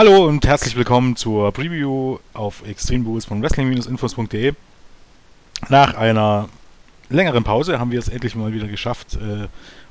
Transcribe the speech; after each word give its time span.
Hallo 0.00 0.24
und 0.24 0.46
herzlich 0.46 0.76
willkommen 0.76 1.14
zur 1.14 1.52
Preview 1.52 2.20
auf 2.32 2.66
Extreme 2.66 3.04
Rules 3.04 3.26
von 3.26 3.42
Wrestling-Infos.de. 3.42 4.54
Nach 5.68 5.92
einer 5.92 6.48
längeren 7.10 7.44
Pause 7.44 7.78
haben 7.78 7.90
wir 7.90 7.98
es 7.98 8.08
endlich 8.08 8.34
mal 8.34 8.54
wieder 8.54 8.66
geschafft, 8.66 9.16
äh, 9.16 9.46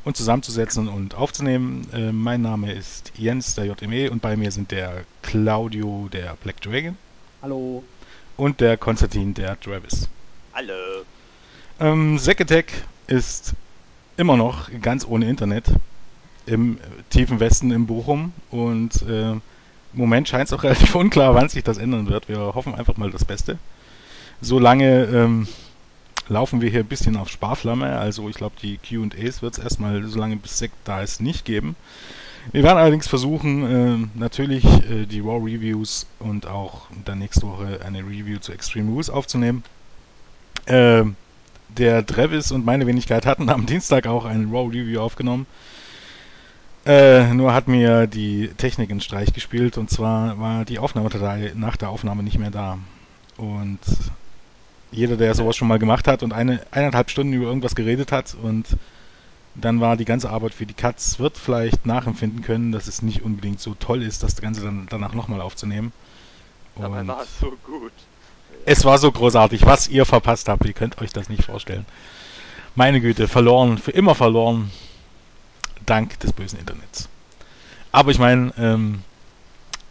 uns 0.05 0.17
zusammenzusetzen 0.17 0.87
und 0.87 1.13
aufzunehmen. 1.13 1.87
Äh, 1.93 2.11
mein 2.11 2.41
Name 2.41 2.73
ist 2.73 3.11
Jens, 3.17 3.53
der 3.53 3.65
JME, 3.65 4.09
und 4.09 4.23
bei 4.23 4.35
mir 4.35 4.49
sind 4.51 4.71
der 4.71 5.03
Claudio, 5.21 6.09
der 6.11 6.35
Black 6.41 6.59
Dragon. 6.61 6.97
Hallo. 7.43 7.83
Und 8.35 8.61
der 8.61 8.77
Konstantin, 8.77 9.35
der 9.35 9.59
Travis. 9.59 10.09
Hallo. 10.55 11.03
Ähm, 11.79 12.17
Zekatech 12.17 12.65
ist 13.05 13.53
immer 14.17 14.37
noch 14.37 14.71
ganz 14.81 15.05
ohne 15.05 15.29
Internet 15.29 15.65
im 16.47 16.79
tiefen 17.11 17.39
Westen 17.39 17.69
in 17.69 17.85
Bochum 17.85 18.33
und 18.49 19.03
äh, 19.03 19.35
im 19.93 19.99
Moment 19.99 20.27
scheint 20.27 20.47
es 20.47 20.53
auch 20.53 20.63
relativ 20.63 20.95
unklar, 20.95 21.35
wann 21.35 21.49
sich 21.49 21.63
das 21.63 21.77
ändern 21.77 22.07
wird. 22.07 22.29
Wir 22.29 22.39
hoffen 22.39 22.75
einfach 22.75 22.97
mal 22.97 23.11
das 23.11 23.25
Beste. 23.25 23.57
Solange 24.41 25.05
ähm, 25.05 25.47
laufen 26.29 26.61
wir 26.61 26.69
hier 26.69 26.81
ein 26.81 26.87
bisschen 26.87 27.17
auf 27.17 27.29
Sparflamme. 27.29 27.97
Also 27.97 28.29
ich 28.29 28.35
glaube, 28.35 28.55
die 28.61 28.77
QAs 28.77 29.41
wird 29.41 29.57
es 29.57 29.63
erstmal, 29.63 30.03
solange 30.05 30.37
bis 30.37 30.57
Sekt 30.57 30.75
da 30.85 31.01
ist, 31.01 31.21
nicht 31.21 31.45
geben. 31.45 31.75
Wir 32.51 32.63
werden 32.63 32.77
allerdings 32.77 33.07
versuchen, 33.07 34.07
äh, 34.15 34.17
natürlich 34.17 34.63
äh, 34.65 35.05
die 35.05 35.19
Raw 35.19 35.43
Reviews 35.43 36.07
und 36.19 36.47
auch 36.47 36.87
dann 37.05 37.19
nächste 37.19 37.43
Woche 37.43 37.79
eine 37.85 37.99
Review 37.99 38.39
zu 38.39 38.53
Extreme 38.53 38.91
Rules 38.91 39.09
aufzunehmen. 39.09 39.63
Äh, 40.65 41.03
der 41.69 42.05
Travis 42.05 42.51
und 42.51 42.65
meine 42.65 42.87
Wenigkeit 42.87 43.25
hatten 43.25 43.49
am 43.49 43.65
Dienstag 43.65 44.07
auch 44.07 44.25
eine 44.25 44.45
Raw 44.45 44.67
Review 44.67 44.99
aufgenommen. 44.99 45.45
Äh, 46.89 47.35
nur 47.35 47.53
hat 47.53 47.67
mir 47.67 48.07
die 48.07 48.47
Technik 48.57 48.89
einen 48.89 48.99
Streich 48.99 49.31
gespielt 49.31 49.77
und 49.77 49.91
zwar 49.91 50.39
war 50.39 50.65
die 50.65 50.79
Aufnahmedatei 50.79 51.51
nach 51.55 51.77
der 51.77 51.89
Aufnahme 51.89 52.23
nicht 52.23 52.39
mehr 52.39 52.49
da. 52.49 52.79
Und 53.37 53.77
jeder, 54.89 55.15
der 55.15 55.35
sowas 55.35 55.55
schon 55.55 55.67
mal 55.67 55.77
gemacht 55.77 56.07
hat 56.07 56.23
und 56.23 56.33
eine 56.33 56.61
eineinhalb 56.71 57.11
Stunden 57.11 57.33
über 57.33 57.45
irgendwas 57.45 57.75
geredet 57.75 58.11
hat 58.11 58.35
und 58.41 58.65
dann 59.53 59.81
war 59.81 59.97
die 59.97 60.05
ganze 60.05 60.31
Arbeit 60.31 60.55
für 60.55 60.65
die 60.65 60.73
Cuts, 60.73 61.19
wird 61.19 61.37
vielleicht 61.37 61.85
nachempfinden 61.85 62.41
können, 62.41 62.71
dass 62.71 62.87
es 62.87 63.03
nicht 63.03 63.21
unbedingt 63.21 63.59
so 63.59 63.75
toll 63.75 64.01
ist, 64.01 64.23
das 64.23 64.37
Ganze 64.37 64.61
dann 64.61 64.87
danach 64.89 65.13
nochmal 65.13 65.41
aufzunehmen. 65.41 65.91
Und 66.73 66.85
Aber 66.85 67.05
war 67.05 67.21
es 67.21 67.39
so 67.39 67.53
gut. 67.67 67.91
Es 68.65 68.83
war 68.83 68.97
so 68.97 69.11
großartig, 69.11 69.63
was 69.63 69.89
ihr 69.89 70.07
verpasst 70.07 70.49
habt, 70.49 70.65
ihr 70.65 70.73
könnt 70.73 70.99
euch 70.99 71.11
das 71.11 71.29
nicht 71.29 71.43
vorstellen. 71.43 71.85
Meine 72.73 72.99
Güte, 72.99 73.27
verloren, 73.27 73.77
für 73.77 73.91
immer 73.91 74.15
verloren 74.15 74.71
dank 75.85 76.19
des 76.19 76.33
bösen 76.33 76.59
Internets. 76.59 77.09
Aber 77.91 78.11
ich 78.11 78.19
meine, 78.19 78.53
ähm, 78.57 79.03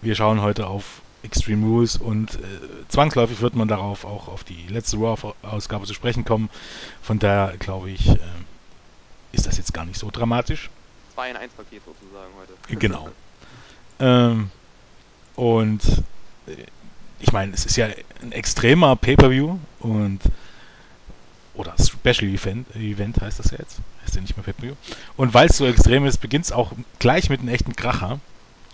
wir 0.00 0.14
schauen 0.14 0.41
heute 0.41 0.67
auf 0.67 1.03
Extreme 1.22 1.67
Rules 1.67 1.97
und 1.97 2.36
äh, 2.36 2.39
zwangsläufig 2.89 3.41
wird 3.41 3.56
man 3.56 3.67
darauf 3.67 4.05
auch 4.05 4.28
auf 4.28 4.45
die 4.45 4.67
letzte 4.69 4.98
Raw-Ausgabe 4.98 5.84
zu 5.84 5.95
sprechen 5.95 6.25
kommen. 6.25 6.48
Von 7.03 7.19
daher 7.19 7.56
glaube 7.58 7.91
ich, 7.91 8.08
äh, 8.08 8.19
ist 9.33 9.47
das 9.47 9.58
jetzt 9.58 9.75
gar 9.75 9.84
nicht 9.84 9.98
so 9.98 10.11
dramatisch. 10.11 10.70
2 11.14 11.30
in 11.30 11.36
1 11.36 11.53
Paket 11.55 11.83
sozusagen 11.84 12.33
heute. 12.39 12.78
Genau. 12.78 13.08
ähm, 13.98 14.50
und 15.34 15.84
äh, 16.47 16.64
ich 17.19 17.33
meine, 17.33 17.52
es 17.52 17.67
ist 17.67 17.77
ja 17.77 17.89
ein 18.23 18.30
extremer 18.30 18.95
Pay-Per-View 18.95 19.58
und 19.80 20.20
oder 21.55 21.75
Special 21.77 22.33
Event, 22.33 22.73
Event 22.77 23.20
heißt 23.20 23.41
das 23.41 23.50
ja 23.50 23.58
jetzt. 23.58 23.80
Heißt 24.09 24.14
ja 24.14 24.23
nicht 24.23 24.39
mehr 24.39 24.45
Pay-Per-View. 24.45 24.75
Und 25.19 25.34
weil 25.34 25.48
es 25.48 25.59
so 25.59 25.67
extrem 25.67 26.06
ist, 26.06 26.17
beginnt 26.17 26.47
es 26.47 26.53
auch 26.53 26.73
gleich 26.98 27.28
mit 27.28 27.41
einem 27.41 27.51
echten 27.51 27.77
Kracher. 27.77 28.20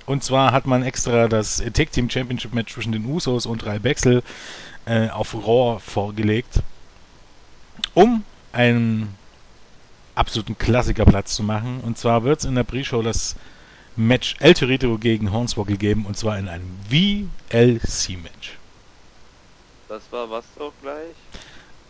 Und 0.06 0.22
zwar 0.22 0.52
hat 0.52 0.64
man 0.64 0.84
extra 0.84 1.26
das 1.26 1.60
Tag 1.72 1.90
Team 1.90 2.08
Championship 2.08 2.54
Match 2.54 2.72
zwischen 2.72 2.92
den 2.92 3.04
Usos 3.04 3.44
und 3.44 3.66
Rai 3.66 3.80
Bexel 3.80 4.22
äh, 4.86 5.08
auf 5.08 5.34
Raw 5.34 5.80
vorgelegt, 5.80 6.62
um 7.94 8.22
einen 8.52 9.12
absoluten 10.14 10.56
Klassikerplatz 10.56 11.34
zu 11.34 11.42
machen. 11.42 11.80
Und 11.80 11.98
zwar 11.98 12.22
wird 12.22 12.38
es 12.38 12.44
in 12.44 12.54
der 12.54 12.62
Pre-Show 12.62 13.02
das 13.02 13.34
Match 13.96 14.36
El 14.38 14.54
Torito 14.54 14.98
gegen 14.98 15.32
Hornswoggle 15.32 15.76
geben 15.76 16.06
und 16.06 16.16
zwar 16.16 16.38
in 16.38 16.48
einem 16.48 16.78
VLC-Match. 16.88 18.56
Das 19.88 20.02
war 20.12 20.30
was 20.30 20.44
auch 20.60 20.72
gleich? 20.80 21.16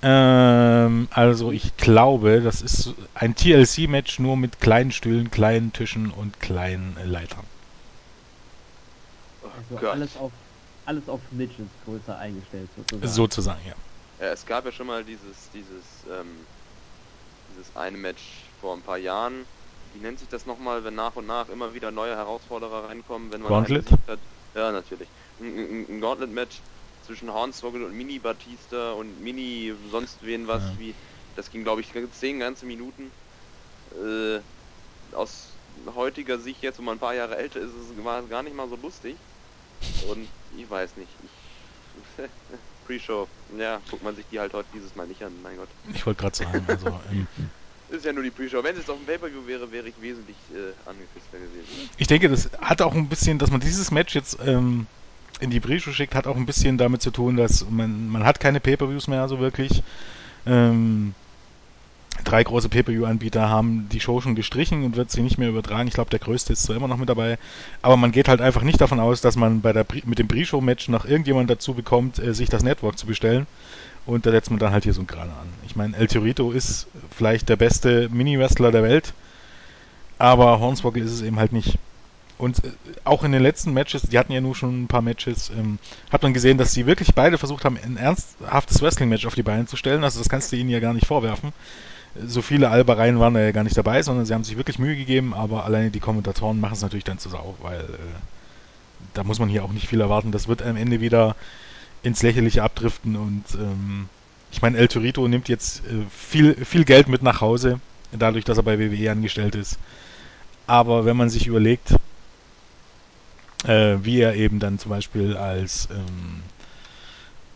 Ähm, 0.06 1.08
also 1.10 1.50
ich 1.50 1.76
glaube, 1.78 2.42
das 2.42 2.60
ist 2.60 2.92
ein 3.14 3.34
TLC-Match 3.34 4.18
nur 4.18 4.36
mit 4.36 4.60
kleinen 4.60 4.92
Stühlen, 4.92 5.30
kleinen 5.30 5.72
Tischen 5.72 6.10
und 6.10 6.40
kleinen 6.40 6.96
äh, 6.98 7.06
Leitern. 7.06 7.44
Oh 9.42 9.48
also 9.76 9.88
alles 9.88 10.16
auf 10.18 10.32
alles 10.84 11.08
auf 11.08 11.20
Midgets 11.30 11.70
größer 11.86 12.18
eingestellt 12.18 12.68
sozusagen. 12.76 13.08
Sozusagen, 13.08 13.60
ja. 13.66 13.74
ja. 14.20 14.32
Es 14.32 14.44
gab 14.44 14.66
ja 14.66 14.72
schon 14.72 14.88
mal 14.88 15.02
dieses 15.02 15.50
dieses 15.54 15.84
ähm, 16.12 16.46
dieses 17.50 17.74
eine 17.74 17.96
Match 17.96 18.22
vor 18.60 18.76
ein 18.76 18.82
paar 18.82 18.98
Jahren. 18.98 19.46
Wie 19.94 20.00
nennt 20.00 20.18
sich 20.18 20.28
das 20.28 20.44
nochmal, 20.44 20.84
wenn 20.84 20.96
nach 20.96 21.16
und 21.16 21.26
nach 21.26 21.48
immer 21.48 21.72
wieder 21.72 21.90
neue 21.90 22.14
Herausforderer 22.14 22.88
reinkommen, 22.88 23.32
wenn 23.32 23.40
man 23.40 23.48
Gauntlet? 23.48 23.90
hat? 24.06 24.18
Ja, 24.54 24.70
natürlich. 24.70 25.08
Ein, 25.40 25.58
ein, 25.58 25.86
ein 25.88 26.00
Gauntlet-Match 26.00 26.60
zwischen 27.06 27.32
Hornswoggle 27.32 27.84
und 27.84 27.96
Mini 27.96 28.18
Batista 28.18 28.92
und 28.92 29.22
Mini 29.22 29.74
sonst 29.90 30.18
wen 30.22 30.46
was, 30.46 30.62
ja. 30.62 30.78
wie, 30.78 30.94
das 31.36 31.50
ging 31.50 31.62
glaube 31.62 31.80
ich 31.80 31.88
zehn 32.12 32.40
ganze 32.40 32.66
Minuten. 32.66 33.10
Äh, 33.92 34.40
aus 35.14 35.48
heutiger 35.94 36.38
Sicht 36.38 36.62
jetzt, 36.62 36.78
wo 36.78 36.82
man 36.82 36.96
ein 36.96 37.00
paar 37.00 37.14
Jahre 37.14 37.36
älter 37.36 37.60
ist, 37.60 37.70
es 37.70 38.04
war 38.04 38.22
gar 38.22 38.42
nicht 38.42 38.56
mal 38.56 38.68
so 38.68 38.76
lustig. 38.76 39.16
Und 40.08 40.28
ich 40.56 40.68
weiß 40.68 40.96
nicht, 40.96 41.10
ich 41.22 42.24
Pre-Show, 42.86 43.28
ja, 43.58 43.80
guckt 43.90 44.02
man 44.02 44.14
sich 44.14 44.24
die 44.30 44.38
halt 44.38 44.52
heute 44.52 44.68
dieses 44.74 44.94
Mal 44.94 45.06
nicht 45.06 45.22
an, 45.22 45.32
mein 45.42 45.56
Gott. 45.56 45.68
Ich 45.92 46.04
wollte 46.04 46.20
gerade 46.20 46.36
sagen, 46.36 46.64
also 46.66 47.00
ähm, 47.10 47.26
ist 47.90 48.04
ja 48.04 48.12
nur 48.12 48.22
die 48.22 48.30
Pre-Show. 48.30 48.62
Wenn 48.62 48.72
es 48.72 48.80
jetzt 48.80 48.90
auf 48.90 48.98
dem 48.98 49.06
Pay-Per-View 49.06 49.46
wäre, 49.46 49.70
wäre 49.70 49.88
ich 49.88 50.00
wesentlich 50.00 50.36
äh, 50.52 50.72
angepisster 50.88 51.38
gewesen. 51.38 51.90
Ich 51.96 52.06
denke, 52.06 52.28
das 52.28 52.50
hat 52.60 52.82
auch 52.82 52.94
ein 52.94 53.08
bisschen, 53.08 53.38
dass 53.38 53.50
man 53.50 53.60
dieses 53.60 53.90
Match 53.90 54.14
jetzt 54.14 54.38
ähm, 54.44 54.86
in 55.40 55.50
die 55.50 55.60
Pre-Show 55.60 55.92
schickt, 55.92 56.14
hat 56.14 56.26
auch 56.26 56.36
ein 56.36 56.46
bisschen 56.46 56.78
damit 56.78 57.02
zu 57.02 57.10
tun, 57.10 57.36
dass 57.36 57.68
man, 57.68 58.08
man 58.08 58.24
hat 58.24 58.40
keine 58.40 58.60
Pay-Per-Views 58.60 59.08
mehr 59.08 59.28
so 59.28 59.40
wirklich. 59.40 59.82
Ähm, 60.46 61.14
drei 62.22 62.44
große 62.44 62.68
Pay-Per-View-Anbieter 62.68 63.48
haben 63.48 63.88
die 63.90 64.00
Show 64.00 64.20
schon 64.20 64.34
gestrichen 64.34 64.84
und 64.84 64.96
wird 64.96 65.10
sie 65.10 65.22
nicht 65.22 65.38
mehr 65.38 65.48
übertragen. 65.48 65.88
Ich 65.88 65.94
glaube, 65.94 66.10
der 66.10 66.20
größte 66.20 66.52
ist 66.52 66.62
zwar 66.62 66.76
immer 66.76 66.88
noch 66.88 66.96
mit 66.96 67.08
dabei, 67.08 67.38
aber 67.82 67.96
man 67.96 68.12
geht 68.12 68.28
halt 68.28 68.40
einfach 68.40 68.62
nicht 68.62 68.80
davon 68.80 69.00
aus, 69.00 69.20
dass 69.20 69.36
man 69.36 69.60
bei 69.60 69.72
der 69.72 69.86
mit 70.04 70.18
dem 70.18 70.28
Pre-Show-Match 70.28 70.88
noch 70.88 71.04
irgendjemand 71.04 71.50
dazu 71.50 71.74
bekommt, 71.74 72.18
äh, 72.18 72.34
sich 72.34 72.48
das 72.48 72.62
Network 72.62 72.98
zu 72.98 73.06
bestellen. 73.06 73.46
Und 74.06 74.26
da 74.26 74.30
setzt 74.30 74.50
man 74.50 74.58
dann 74.58 74.72
halt 74.72 74.84
hier 74.84 74.92
so 74.92 75.00
ein 75.00 75.06
Kraner 75.06 75.32
an. 75.32 75.48
Ich 75.66 75.76
meine, 75.76 75.96
El 75.96 76.08
Torito 76.08 76.52
ist 76.52 76.86
vielleicht 77.10 77.48
der 77.48 77.56
beste 77.56 78.10
Mini-Wrestler 78.10 78.70
der 78.70 78.82
Welt, 78.82 79.14
aber 80.18 80.60
Hornswoggle 80.60 81.02
ist 81.02 81.10
es 81.10 81.22
eben 81.22 81.38
halt 81.38 81.52
nicht. 81.52 81.78
Und 82.38 82.64
äh, 82.64 82.70
auch 83.04 83.22
in 83.24 83.32
den 83.32 83.42
letzten 83.42 83.72
Matches, 83.72 84.02
die 84.02 84.18
hatten 84.18 84.32
ja 84.32 84.40
nur 84.40 84.54
schon 84.54 84.84
ein 84.84 84.88
paar 84.88 85.02
Matches, 85.02 85.50
ähm, 85.50 85.78
hat 86.10 86.22
man 86.22 86.34
gesehen, 86.34 86.58
dass 86.58 86.72
sie 86.72 86.86
wirklich 86.86 87.14
beide 87.14 87.38
versucht 87.38 87.64
haben, 87.64 87.78
ein 87.82 87.96
ernsthaftes 87.96 88.82
Wrestling-Match 88.82 89.26
auf 89.26 89.34
die 89.34 89.42
Beine 89.42 89.66
zu 89.66 89.76
stellen. 89.76 90.04
Also 90.04 90.18
das 90.18 90.28
kannst 90.28 90.50
du 90.52 90.56
ihnen 90.56 90.70
ja 90.70 90.80
gar 90.80 90.94
nicht 90.94 91.06
vorwerfen. 91.06 91.52
So 92.26 92.42
viele 92.42 92.70
Albereien 92.70 93.18
waren 93.18 93.34
da 93.34 93.40
ja 93.40 93.50
gar 93.50 93.64
nicht 93.64 93.76
dabei, 93.76 94.02
sondern 94.02 94.24
sie 94.24 94.34
haben 94.34 94.44
sich 94.44 94.56
wirklich 94.56 94.78
Mühe 94.78 94.96
gegeben, 94.96 95.34
aber 95.34 95.64
alleine 95.64 95.90
die 95.90 96.00
Kommentatoren 96.00 96.60
machen 96.60 96.74
es 96.74 96.82
natürlich 96.82 97.04
dann 97.04 97.18
zu 97.18 97.28
sau, 97.28 97.56
weil 97.60 97.80
äh, 97.80 98.14
da 99.14 99.24
muss 99.24 99.40
man 99.40 99.48
hier 99.48 99.64
auch 99.64 99.72
nicht 99.72 99.88
viel 99.88 100.00
erwarten. 100.00 100.30
Das 100.30 100.46
wird 100.46 100.62
am 100.62 100.76
Ende 100.76 101.00
wieder 101.00 101.34
ins 102.02 102.22
Lächerliche 102.22 102.62
abdriften 102.62 103.16
und 103.16 103.44
ähm, 103.54 104.08
ich 104.52 104.62
meine, 104.62 104.78
El 104.78 104.86
Torito 104.86 105.26
nimmt 105.26 105.48
jetzt 105.48 105.80
äh, 105.86 106.04
viel, 106.16 106.54
viel 106.64 106.84
Geld 106.84 107.08
mit 107.08 107.22
nach 107.22 107.40
Hause, 107.40 107.80
dadurch, 108.12 108.44
dass 108.44 108.58
er 108.58 108.62
bei 108.62 108.78
WWE 108.78 109.10
angestellt 109.10 109.56
ist. 109.56 109.78
Aber 110.66 111.04
wenn 111.04 111.16
man 111.16 111.28
sich 111.28 111.48
überlegt, 111.48 111.94
äh, 113.64 114.04
wie 114.04 114.20
er 114.20 114.34
eben 114.34 114.58
dann 114.58 114.78
zum 114.78 114.90
Beispiel 114.90 115.36
als, 115.36 115.88
ähm, 115.90 116.42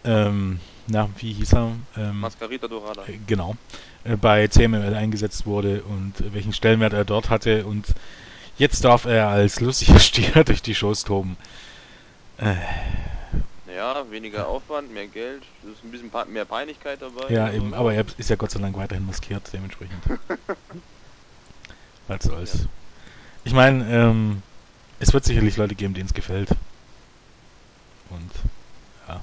ähm, 0.04 0.60
na, 0.86 1.08
wie 1.18 1.32
hieß 1.32 1.54
er? 1.54 1.72
Ähm, 1.96 2.20
Mascarita 2.20 2.68
Dorada. 2.68 3.04
Äh, 3.06 3.18
genau, 3.26 3.56
äh, 4.04 4.16
bei 4.16 4.46
CMLL 4.48 4.94
eingesetzt 4.94 5.46
wurde 5.46 5.82
und 5.82 6.32
welchen 6.32 6.52
Stellenwert 6.52 6.92
er 6.92 7.04
dort 7.04 7.30
hatte 7.30 7.66
und 7.66 7.86
jetzt 8.56 8.84
darf 8.84 9.04
er 9.04 9.28
als 9.28 9.60
lustiger 9.60 9.98
Stier 9.98 10.44
durch 10.44 10.62
die 10.62 10.74
Shows 10.74 11.04
toben. 11.04 11.36
Äh. 12.38 12.54
Ja, 13.74 14.10
weniger 14.10 14.48
Aufwand, 14.48 14.92
mehr 14.92 15.06
Geld, 15.06 15.42
ist 15.70 15.84
ein 15.84 15.90
bisschen 15.90 16.10
mehr 16.32 16.46
Peinlichkeit 16.46 17.02
dabei. 17.02 17.32
Ja, 17.32 17.52
eben, 17.52 17.74
aber 17.74 17.92
er 17.92 18.04
ist 18.16 18.30
ja 18.30 18.36
Gott 18.36 18.50
sei 18.50 18.60
Dank 18.60 18.76
weiterhin 18.76 19.06
maskiert, 19.06 19.42
dementsprechend. 19.52 20.02
Was 22.08 22.24
soll's. 22.24 22.62
Ja. 22.62 22.68
Ich 23.44 23.52
meine, 23.52 23.88
ähm, 23.90 24.42
es 25.00 25.12
wird 25.12 25.24
sicherlich 25.24 25.56
Leute 25.56 25.74
geben, 25.74 25.94
denen 25.94 26.06
es 26.06 26.14
gefällt. 26.14 26.50
Und 28.10 28.30
ja. 29.08 29.20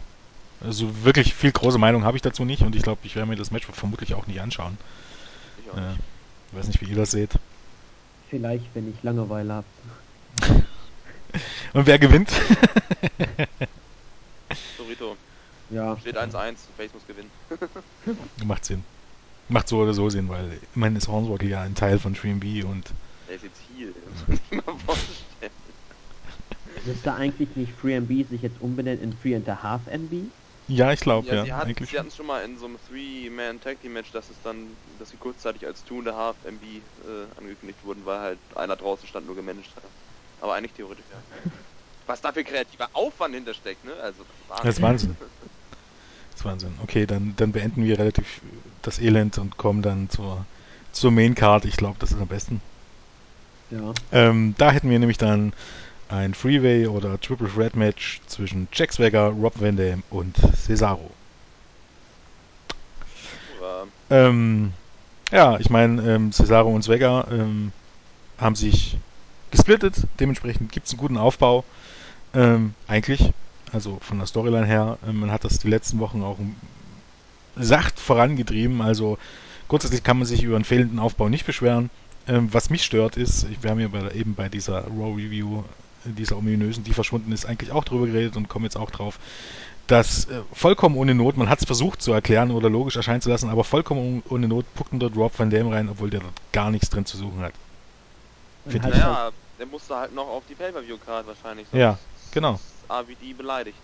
Also 0.62 1.04
wirklich 1.04 1.34
viel 1.34 1.52
große 1.52 1.78
Meinung 1.78 2.04
habe 2.04 2.18
ich 2.18 2.22
dazu 2.22 2.46
nicht 2.46 2.62
und 2.62 2.76
ich 2.76 2.84
glaube, 2.84 3.02
ich 3.04 3.16
werde 3.16 3.30
mir 3.30 3.36
das 3.36 3.52
Match 3.52 3.68
vermutlich 3.72 4.14
auch 4.14 4.28
nicht 4.28 4.42
anschauen. 4.42 4.78
Ich 5.64 5.72
auch 5.72 5.76
nicht. 5.76 6.00
Äh, 6.54 6.58
weiß 6.58 6.68
nicht, 6.68 6.82
wie 6.82 6.86
ihr 6.86 6.96
das 6.96 7.12
seht. 7.12 7.32
Vielleicht, 8.30 8.66
wenn 8.74 8.90
ich 8.90 9.04
Langeweile 9.04 9.54
habe. 9.54 9.66
Und 11.74 11.88
wer 11.88 12.00
gewinnt? 12.00 12.32
Dorito. 14.78 15.18
Ja. 15.70 15.98
Steht 16.00 16.18
1-1, 16.18 16.56
Face 16.78 16.94
muss 16.94 17.06
gewinnen. 17.08 17.30
Macht 18.46 18.66
Sinn. 18.66 18.84
Macht 19.50 19.68
so 19.68 19.80
oder 19.80 19.94
so 19.94 20.10
Sinn, 20.10 20.30
weil 20.30 20.60
immerhin 20.76 20.96
ist 20.96 21.08
Hornswoggle 21.08 21.50
ja 21.50 21.62
ein 21.62 21.76
Teil 21.76 22.00
von 22.00 22.16
3MB 22.16 22.64
und. 22.66 22.92
Der 23.28 23.36
ist 23.36 23.44
jetzt 23.44 23.60
hier, 23.76 23.88
das 24.10 24.28
muss 24.28 24.40
ich 24.50 24.66
mal 24.66 24.76
vorstellen. 24.86 25.52
Müsste 26.86 27.14
eigentlich 27.14 27.56
nicht 27.56 27.78
3MB 27.80 28.28
sich 28.28 28.42
jetzt 28.42 28.62
umbenennen 28.62 29.02
in 29.02 29.20
3 29.22 29.38
and 29.38 29.50
a 29.50 29.64
half 29.64 29.88
MB? 29.88 30.32
Ja, 30.68 30.92
ich 30.92 31.00
glaube, 31.00 31.28
Ja, 31.28 31.36
ja. 31.36 31.46
sie, 31.46 31.54
hat, 31.54 31.66
eigentlich 31.66 31.90
sie 31.90 31.98
hatten 31.98 32.08
es 32.08 32.16
schon 32.16 32.26
mal 32.26 32.44
in 32.44 32.58
so 32.58 32.66
einem 32.66 32.78
Three-Man 32.88 33.60
Tag 33.62 33.82
Team 33.82 33.94
Match, 33.94 34.12
dass 34.12 34.30
es 34.30 34.42
dann, 34.42 34.78
dass 34.98 35.10
sie 35.10 35.18
kurzzeitig 35.18 35.66
als 35.66 35.84
Two 35.84 36.00
and 36.00 36.08
a 36.08 36.16
Half 36.16 36.38
MB 36.44 36.64
äh, 36.64 36.82
angekündigt 37.38 37.84
wurden, 37.84 38.06
weil 38.06 38.20
halt 38.20 38.40
einer 38.56 38.76
draußen 38.76 39.08
stand 39.08 39.28
nur 39.28 39.36
gemanagt 39.36 39.76
hat. 39.76 39.84
Aber 40.42 40.56
eigentlich 40.56 40.74
theoretisch 40.74 41.06
ja. 41.12 41.52
Was 42.08 42.22
da 42.22 42.32
für 42.32 42.44
kreativer 42.44 42.90
Aufwand 42.94 43.34
hintersteckt, 43.34 43.84
ne? 43.84 43.94
Also 43.96 44.24
Das 44.64 44.76
ist 44.76 44.82
Wahnsinn. 44.82 45.16
Das 45.20 45.30
ist 46.36 46.46
Wahnsinn. 46.46 46.74
Okay, 46.84 47.08
dann, 47.08 47.34
dann 47.36 47.52
beenden 47.52 47.84
wir 47.84 47.98
relativ 47.98 48.42
das 48.84 49.00
Elend 49.00 49.38
und 49.40 49.58
kommen 49.58 49.82
dann 49.82 50.10
zur, 50.10 50.46
zur 50.92 51.12
Main 51.12 51.34
Card. 51.34 51.66
Ich 51.66 51.78
glaube, 51.78 51.98
das 52.00 52.12
ist 52.12 52.20
am 52.20 52.28
besten. 52.28 52.62
Ja. 53.72 53.94
Ähm, 54.12 54.54
da 54.58 54.72
hätten 54.72 54.90
wir 54.90 55.00
nämlich 55.00 55.18
dann 55.18 55.54
ein 56.10 56.34
Freeway 56.34 56.88
oder 56.88 57.20
Triple 57.20 57.50
Threat 57.50 57.76
Match 57.76 58.22
zwischen 58.28 58.68
Jack 58.72 58.94
Swagger, 58.94 59.28
Rob 59.30 59.60
Van 59.60 59.78
Dam 59.78 60.04
und 60.10 60.36
Cesaro. 60.56 61.12
Ja, 63.62 63.88
Ähm, 64.10 64.74
ja, 65.32 65.60
ich 65.60 65.70
meine, 65.70 66.02
ähm, 66.16 66.32
Cesaro 66.32 66.70
und 66.70 66.84
Swagger 66.84 67.28
ähm, 67.32 67.72
haben 68.38 68.56
sich 68.56 68.98
gesplittet. 69.52 69.96
Dementsprechend 70.20 70.72
gibt 70.72 70.88
es 70.88 70.94
einen 70.94 71.00
guten 71.00 71.18
Aufbau. 71.18 71.64
Ähm, 72.34 72.74
eigentlich. 72.88 73.32
Also 73.72 73.98
von 74.02 74.20
der 74.20 74.28
Storyline 74.28 74.66
her. 74.68 74.98
Ähm, 75.08 75.20
man 75.22 75.32
hat 75.32 75.44
das 75.44 75.60
die 75.60 75.70
letzten 75.70 76.00
Wochen 76.00 76.24
auch 76.24 76.38
sacht 77.56 78.00
vorangetrieben. 78.00 78.82
Also 78.82 79.18
grundsätzlich 79.68 80.04
kann 80.04 80.18
man 80.18 80.28
sich 80.28 80.44
über 80.44 80.56
einen 80.56 80.66
fehlenden 80.66 81.00
Aufbau 81.00 81.30
nicht 81.30 81.46
beschweren. 81.46 81.90
Ähm, 82.28 82.54
was 82.54 82.70
mich 82.70 82.84
stört 82.84 83.18
ist, 83.18 83.46
ich, 83.50 83.62
wir 83.64 83.72
haben 83.72 83.80
ja 83.80 83.88
bei, 83.88 84.12
eben 84.12 84.36
bei 84.36 84.50
dieser 84.50 84.86
Raw 84.86 85.14
Review, 85.14 85.64
dieser 86.14 86.38
ominösen, 86.38 86.84
die 86.84 86.94
verschwunden 86.94 87.32
ist, 87.32 87.46
eigentlich 87.46 87.72
auch 87.72 87.84
drüber 87.84 88.08
geredet 88.08 88.38
und 88.38 88.50
kommen 88.50 88.66
jetzt 88.66 88.78
auch 88.78 88.92
drauf, 88.92 89.20
dass 89.88 90.26
äh, 90.30 90.42
vollkommen 90.52 90.98
ohne 90.98 91.14
Not, 91.14 91.38
man 91.38 91.50
hat 91.50 91.60
es 91.60 91.66
versucht 91.66 92.02
zu 92.02 92.12
erklären 92.12 92.52
oder 92.52 92.70
logisch 92.70 92.96
erscheinen 92.96 93.22
zu 93.22 93.30
lassen, 93.30 93.50
aber 93.50 93.64
vollkommen 93.64 94.24
ohne 94.30 94.48
Not 94.48 94.66
puckten 94.74 95.00
dort 95.00 95.16
Rob 95.16 95.38
Van 95.38 95.50
Dam 95.50 95.68
rein, 95.70 95.90
obwohl 95.90 96.10
der 96.10 96.22
dort 96.22 96.34
gar 96.52 96.72
nichts 96.72 96.90
drin 96.90 97.06
zu 97.06 97.18
suchen 97.18 97.40
hat. 97.42 97.54
Halt 98.66 98.84
naja, 98.84 99.32
der 99.60 99.66
musste 99.68 99.96
halt 99.96 100.14
noch 100.14 100.28
auf 100.28 100.44
die 100.50 100.56
Pay-Per-View-Card 100.56 101.28
wahrscheinlich. 101.28 101.68
sonst 101.70 101.80
Ja, 101.80 102.00
genau. 102.32 102.56
ist 102.56 102.90
AVD 102.90 103.34
beleidigt. 103.34 103.78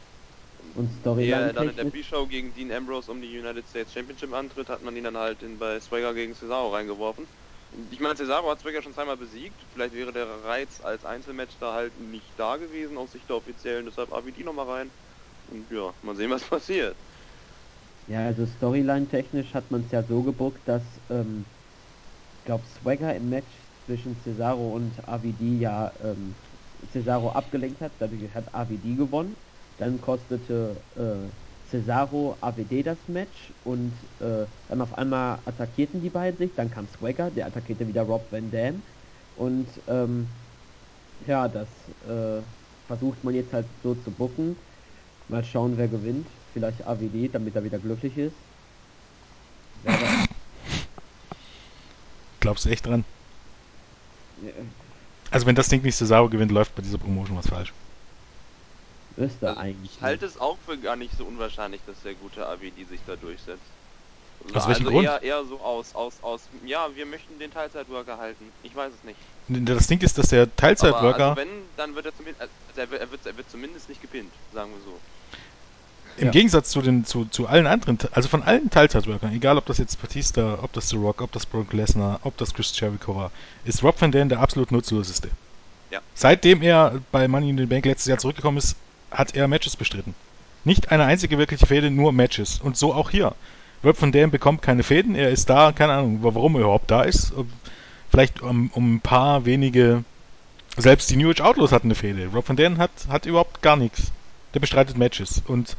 Und 0.75 0.88
Ehe 0.88 1.00
Storyline 1.01 1.35
er 1.35 1.53
dann 1.53 1.69
in 1.69 1.75
der. 1.75 1.85
Pre-Show 1.85 2.25
gegen 2.27 2.53
Dean 2.56 2.71
Ambrose 2.71 3.12
um 3.12 3.21
die 3.21 3.39
United 3.39 3.68
States 3.68 3.94
Championship 3.94 4.33
antritt, 4.33 4.69
hat 4.69 4.83
man 4.83 4.95
ihn 4.95 5.03
dann 5.03 5.18
halt 5.18 5.41
in, 5.44 5.57
bei 5.57 5.79
Swagger 5.79 6.13
gegen 6.13 6.33
Cesaro 6.35 6.73
reingeworfen. 6.73 7.27
Ich 7.71 8.00
meine, 8.01 8.15
Cesaro 8.15 8.50
hat 8.50 8.59
Swagger 8.59 8.81
schon 8.81 8.94
zweimal 8.94 9.18
besiegt. 9.18 9.65
Vielleicht 9.69 9.94
wäre 9.94 10.12
der 10.12 10.44
Reiz 10.44 10.81
als 10.81 11.06
Einzelmatch 11.06 11.57
da 11.57 11.73
halt 11.73 11.95
nicht 11.97 12.38
da 12.38 12.57
gewesen 12.57 12.97
aus 12.97 13.12
Sicht 13.13 13.29
der 13.29 13.38
Offiziellen. 13.38 13.85
Deshalb 13.85 14.12
AVD 14.12 14.44
nochmal 14.44 14.68
rein. 14.69 14.94
Und 15.45 15.71
ja, 15.71 15.95
mal 16.01 16.15
sehen, 16.15 16.31
was 16.31 16.44
passiert. 16.50 17.01
Ja, 18.06 18.25
also 18.25 18.45
Storyline 18.45 19.07
technisch 19.07 19.53
hat 19.53 19.71
man 19.71 19.81
es 19.81 19.91
ja 19.91 20.03
so 20.03 20.23
gebuckt, 20.23 20.68
dass, 20.68 21.01
ähm, 21.09 21.47
ich 22.33 22.44
glaube, 22.44 22.68
Swagger 22.68 23.15
im 23.15 23.29
Match 23.29 23.69
zwischen 23.85 24.18
Cesaro 24.18 24.75
und 24.75 25.07
AVD 25.07 25.57
ja 25.57 25.94
ähm, 26.01 26.38
Cesaro 26.88 27.31
abgelenkt 27.31 27.81
hat, 27.81 28.01
dadurch 28.01 28.33
hat 28.33 28.53
AVD 28.56 28.95
gewonnen. 28.95 29.38
Dann 29.77 30.01
kostete 30.01 30.85
äh, 31.35 31.41
Cesaro 31.71 32.35
AVD 32.41 32.83
das 32.83 32.97
Match 33.07 33.53
und 33.63 33.94
äh, 34.19 34.45
dann 34.68 34.81
auf 34.81 34.97
einmal 34.97 35.39
attackierten 35.45 36.01
die 36.01 36.09
beiden 36.09 36.38
sich, 36.38 36.51
dann 36.56 36.69
kam 36.69 36.85
Swagger, 36.88 37.31
der 37.31 37.47
attackierte 37.47 37.88
wieder 37.88 38.03
Rob 38.03 38.27
Van 38.29 38.51
Dam 38.51 38.81
und 39.38 39.68
ähm, 39.88 40.27
ja, 41.25 41.47
das 41.47 41.68
äh, 42.07 42.41
versucht 42.88 43.23
man 43.23 43.33
jetzt 43.33 43.53
halt 43.53 43.65
so 43.83 43.95
zu 43.95 44.12
bucken. 44.12 44.56
Mal 45.29 45.44
schauen, 45.45 45.77
wer 45.77 45.88
gewinnt. 45.88 46.27
Vielleicht 46.53 46.85
AVD, 46.85 47.29
damit 47.31 47.56
er 47.56 47.63
wieder 47.63 47.79
glücklich 47.79 48.18
ist. 48.18 48.35
Ja, 49.85 49.97
Glaubst 52.41 52.65
du 52.65 52.69
echt 52.69 52.85
dran? 52.85 53.06
Also 54.44 54.62
Also 55.31 55.45
wenn 55.47 55.56
das 55.56 55.69
Ding 55.69 55.81
nicht 55.83 55.95
Cesaro 55.95 56.27
gewinnt, 56.27 56.51
läuft 56.51 56.75
bei 56.75 56.81
dieser 56.81 56.97
Promotion 56.97 57.38
was 57.38 57.47
falsch. 57.47 57.71
Müsste 59.21 59.47
Also 59.50 59.59
eigentlich. 59.62 59.91
ich 59.97 60.01
halte 60.01 60.25
es 60.25 60.39
auch 60.39 60.57
für 60.65 60.77
gar 60.77 60.95
nicht 60.95 61.15
so 61.18 61.25
unwahrscheinlich, 61.25 61.81
dass 61.85 62.01
der 62.01 62.13
gute 62.15 62.47
AVD 62.47 62.85
sich 62.89 63.00
da 63.06 63.15
durchsetzt. 63.15 63.62
Aus 64.53 64.68
welchem 64.68 64.88
also 64.88 64.91
Grund? 64.91 65.06
Eher, 65.06 65.21
eher 65.21 65.45
so 65.45 65.59
aus, 65.62 65.94
aus, 65.94 66.15
aus, 66.23 66.41
ja, 66.65 66.88
wir 66.95 67.06
möchten 67.06 67.38
den 67.38 67.51
Teilzeitworker 67.51 68.18
halten. 68.18 68.45
Ich 68.63 68.75
weiß 68.75 68.91
es 68.94 69.03
nicht. 69.03 69.19
Das 69.47 69.88
Ding 69.88 70.01
ist, 70.01 70.18
dass 70.18 70.29
der 70.29 70.44
Aber 70.44 70.56
Teilzeitworker 70.56 71.29
also 71.29 71.41
wenn, 71.41 71.50
dann 71.77 71.94
wird 71.95 72.07
er 72.07 72.15
zumindest, 72.15 72.41
also 72.41 72.53
er, 72.81 72.89
wird, 72.89 73.01
er, 73.01 73.12
wird, 73.12 73.25
er 73.25 73.38
wird 73.38 73.50
zumindest 73.50 73.88
nicht 73.89 74.01
gepinnt, 74.01 74.33
sagen 74.51 74.71
wir 74.71 74.81
so. 74.81 75.00
im 76.18 76.25
Ja. 76.25 76.31
Gegensatz 76.31 76.69
zu 76.71 76.81
den 76.81 77.06
zu, 77.06 77.25
zu 77.25 77.47
allen 77.47 77.68
anderen, 77.68 78.00
also 78.12 78.29
von 78.29 78.41
allen 78.44 78.69
Teilzeitworkern, 78.69 79.31
egal 79.33 79.57
ob 79.57 79.65
das 79.68 79.77
jetzt 79.77 80.01
Batista, 80.01 80.59
ob 80.62 80.73
das 80.73 80.89
The 80.89 80.97
Rock, 80.97 81.21
ob 81.21 81.31
das 81.31 81.45
Brock 81.45 81.71
Lesnar, 81.73 82.19
ob 82.23 82.35
das 82.38 82.53
Chris 82.53 82.77
Jericho 82.79 83.15
war, 83.15 83.31
ist 83.63 83.83
Rob 83.83 84.00
Van 84.01 84.12
Dam 84.12 84.29
der 84.29 84.39
absolut 84.39 84.71
nutzloseste. 84.71 85.29
Ja. 85.91 86.01
Seitdem 86.15 86.62
er 86.62 87.01
bei 87.12 87.27
Money 87.27 87.50
in 87.50 87.57
the 87.57 87.65
Bank 87.65 87.85
letztes 87.85 88.07
Jahr 88.07 88.18
zurückgekommen 88.18 88.57
ist, 88.57 88.75
hat 89.12 89.36
er 89.36 89.48
Matches 89.48 89.75
bestritten. 89.75 90.16
Nicht 90.63 90.92
eine 90.92 91.06
einzige 91.06 91.38
wirkliche 91.38 91.68
Fehde, 91.68 91.92
nur 91.92 92.12
Matches. 92.12 92.60
Und 92.62 92.78
so 92.78 92.94
auch 92.94 93.10
hier. 93.10 93.34
Rob 93.84 94.00
Van 94.00 94.12
Dam 94.12 94.30
bekommt 94.30 94.62
keine 94.62 94.84
Fäden, 94.84 95.16
er 95.16 95.30
ist 95.30 95.50
da, 95.50 95.72
keine 95.72 95.94
Ahnung, 95.94 96.19
warum 96.22 96.56
er 96.56 96.62
überhaupt 96.62 96.92
da 96.92 97.02
ist. 97.02 97.34
Vielleicht 98.10 98.42
um, 98.42 98.69
um 98.74 98.96
ein 98.96 99.02
paar 99.02 99.46
wenige, 99.46 100.04
selbst 100.78 101.10
die 101.10 101.16
New 101.16 101.31
Age 101.31 101.42
Outlaws 101.42 101.72
hatten 101.72 101.88
eine 101.88 101.96
Fehde. 101.96 102.28
Rob 102.28 102.48
Van 102.48 102.56
Dam 102.56 102.78
hat, 102.78 102.92
hat 103.10 103.25
überhaupt 103.25 103.62
gar 103.62 103.75
nichts. 103.75 104.12
Der 104.54 104.60
bestreitet 104.60 104.98
Matches. 104.98 105.42
Und 105.48 105.75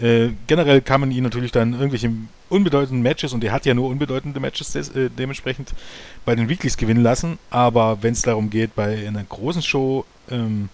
äh, 0.00 0.30
generell 0.46 0.82
kann 0.82 1.00
man 1.00 1.10
ihn 1.10 1.22
natürlich 1.22 1.52
dann 1.52 1.72
irgendwelche 1.72 2.12
unbedeutenden 2.48 3.02
Matches, 3.02 3.32
und 3.32 3.42
er 3.42 3.52
hat 3.52 3.64
ja 3.64 3.74
nur 3.74 3.88
unbedeutende 3.88 4.40
Matches 4.40 4.72
des, 4.72 4.90
äh, 4.90 5.08
dementsprechend 5.10 5.72
bei 6.24 6.34
den 6.34 6.48
Weeklies 6.48 6.76
gewinnen 6.76 7.02
lassen, 7.02 7.38
aber 7.50 8.02
wenn 8.02 8.12
es 8.12 8.22
darum 8.22 8.50
geht, 8.50 8.74
bei 8.74 9.06
einer 9.06 9.24
großen 9.24 9.62
Show 9.62 10.04
ähm, 10.30 10.68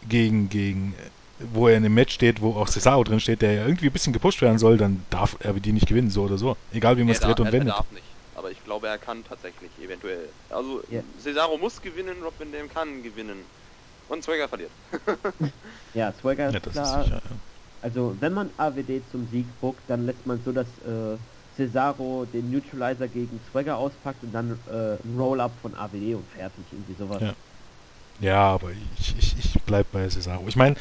gegen, 0.00 0.48
gegen, 0.48 0.96
wo 1.38 1.68
er 1.68 1.76
in 1.76 1.84
einem 1.84 1.94
Match 1.94 2.14
steht, 2.14 2.40
wo 2.40 2.54
auch 2.54 2.68
Cesaro 2.68 3.04
drin 3.04 3.20
steht, 3.20 3.42
der 3.42 3.52
ja 3.52 3.66
irgendwie 3.66 3.86
ein 3.86 3.92
bisschen 3.92 4.12
gepusht 4.12 4.42
werden 4.42 4.58
soll, 4.58 4.76
dann 4.76 5.06
darf 5.10 5.36
er 5.40 5.54
die 5.54 5.72
nicht 5.72 5.86
gewinnen, 5.88 6.10
so 6.10 6.24
oder 6.24 6.38
so. 6.38 6.56
Egal 6.70 6.96
wie 6.98 7.04
man 7.04 7.12
es 7.12 7.20
er, 7.20 7.28
dreht 7.28 7.40
und 7.40 7.46
er, 7.46 7.52
er 7.52 7.60
wendet. 7.60 7.74
darf 7.74 7.90
nicht. 7.90 8.16
Aber 8.34 8.50
ich 8.50 8.62
glaube, 8.62 8.86
er 8.88 8.98
kann 8.98 9.24
tatsächlich, 9.24 9.78
eventuell. 9.78 10.32
Also, 10.48 10.82
Ja. 10.88 11.02
Cesaro 11.16 11.58
muss 11.58 11.80
gewinnen, 11.80 12.22
Rob 12.22 12.38
Van 12.38 12.52
Dam 12.52 12.68
kann 12.68 13.02
gewinnen. 13.02 13.48
Und 14.06 14.24
Swagger 14.24 14.48
verliert. 14.48 14.72
Ja, 15.92 16.12
Swagger 16.12 16.48
ist 16.48 16.54
Ja, 16.54 16.60
das 16.60 16.72
klar. 16.72 16.98
ist 17.00 17.04
sicher, 17.04 17.22
ja. 17.28 17.36
Also, 17.80 18.16
wenn 18.20 18.32
man 18.32 18.52
AWD 18.56 19.02
zum 19.06 19.26
Sieg 19.26 19.58
buckt, 19.60 19.88
dann 19.88 20.02
lässt 20.02 20.26
man 20.26 20.40
so, 20.40 20.52
dass 20.52 20.78
äh, 20.78 21.18
Cesaro 21.50 22.24
den 22.26 22.50
Neutralizer 22.50 23.08
gegen 23.08 23.40
Swagger 23.40 23.78
auspackt 23.78 24.22
und 24.24 24.32
dann 24.32 24.62
äh, 24.66 24.98
ein 25.02 25.16
Roll-Up 25.16 25.60
von 25.60 25.74
AWD 25.74 26.14
und 26.14 26.28
fertig, 26.30 26.72
irgendwie 26.72 26.94
sowas. 26.94 27.22
Ja. 27.22 27.34
Ja, 28.20 28.48
aber 28.48 28.70
ich, 28.98 29.16
ich, 29.18 29.36
ich 29.38 29.62
bleib 29.62 29.92
bei 29.92 30.08
Cesaro. 30.08 30.46
Ich 30.48 30.56
meine, 30.56 30.76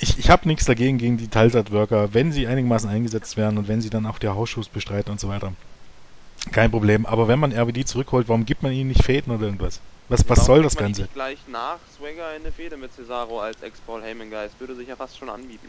ich, 0.00 0.18
ich 0.18 0.30
habe 0.30 0.48
nichts 0.48 0.64
dagegen 0.64 0.98
gegen 0.98 1.18
die 1.18 1.28
Teilzeitworker, 1.28 2.14
wenn 2.14 2.32
sie 2.32 2.46
einigermaßen 2.46 2.88
eingesetzt 2.88 3.36
werden 3.36 3.58
und 3.58 3.68
wenn 3.68 3.80
sie 3.80 3.90
dann 3.90 4.06
auch 4.06 4.18
die 4.18 4.28
Hausschuss 4.28 4.68
bestreiten 4.68 5.12
und 5.12 5.20
so 5.20 5.28
weiter. 5.28 5.52
Kein 6.52 6.70
Problem. 6.70 7.06
Aber 7.06 7.28
wenn 7.28 7.38
man 7.38 7.52
RWD 7.52 7.86
zurückholt, 7.86 8.28
warum 8.28 8.46
gibt 8.46 8.62
man 8.62 8.72
ihnen 8.72 8.88
nicht 8.88 9.04
Fäden 9.04 9.32
oder 9.32 9.44
irgendwas? 9.44 9.80
Was, 10.08 10.28
was 10.28 10.38
Warum 10.38 10.46
soll 10.46 10.62
das 10.62 10.74
man 10.74 10.84
Ganze? 10.84 11.02
Nicht 11.02 11.14
gleich 11.14 11.38
nach 11.46 11.78
Swagger 11.96 12.34
in 12.34 12.42
eine 12.42 12.50
Fehde 12.50 12.76
mit 12.76 12.92
Cesaro 12.94 13.40
als 13.40 13.62
Ex-Paul 13.62 14.02
Heyman 14.02 14.30
Geist 14.30 14.58
würde 14.58 14.74
sich 14.74 14.88
ja 14.88 14.96
fast 14.96 15.16
schon 15.18 15.28
anbieten. 15.28 15.68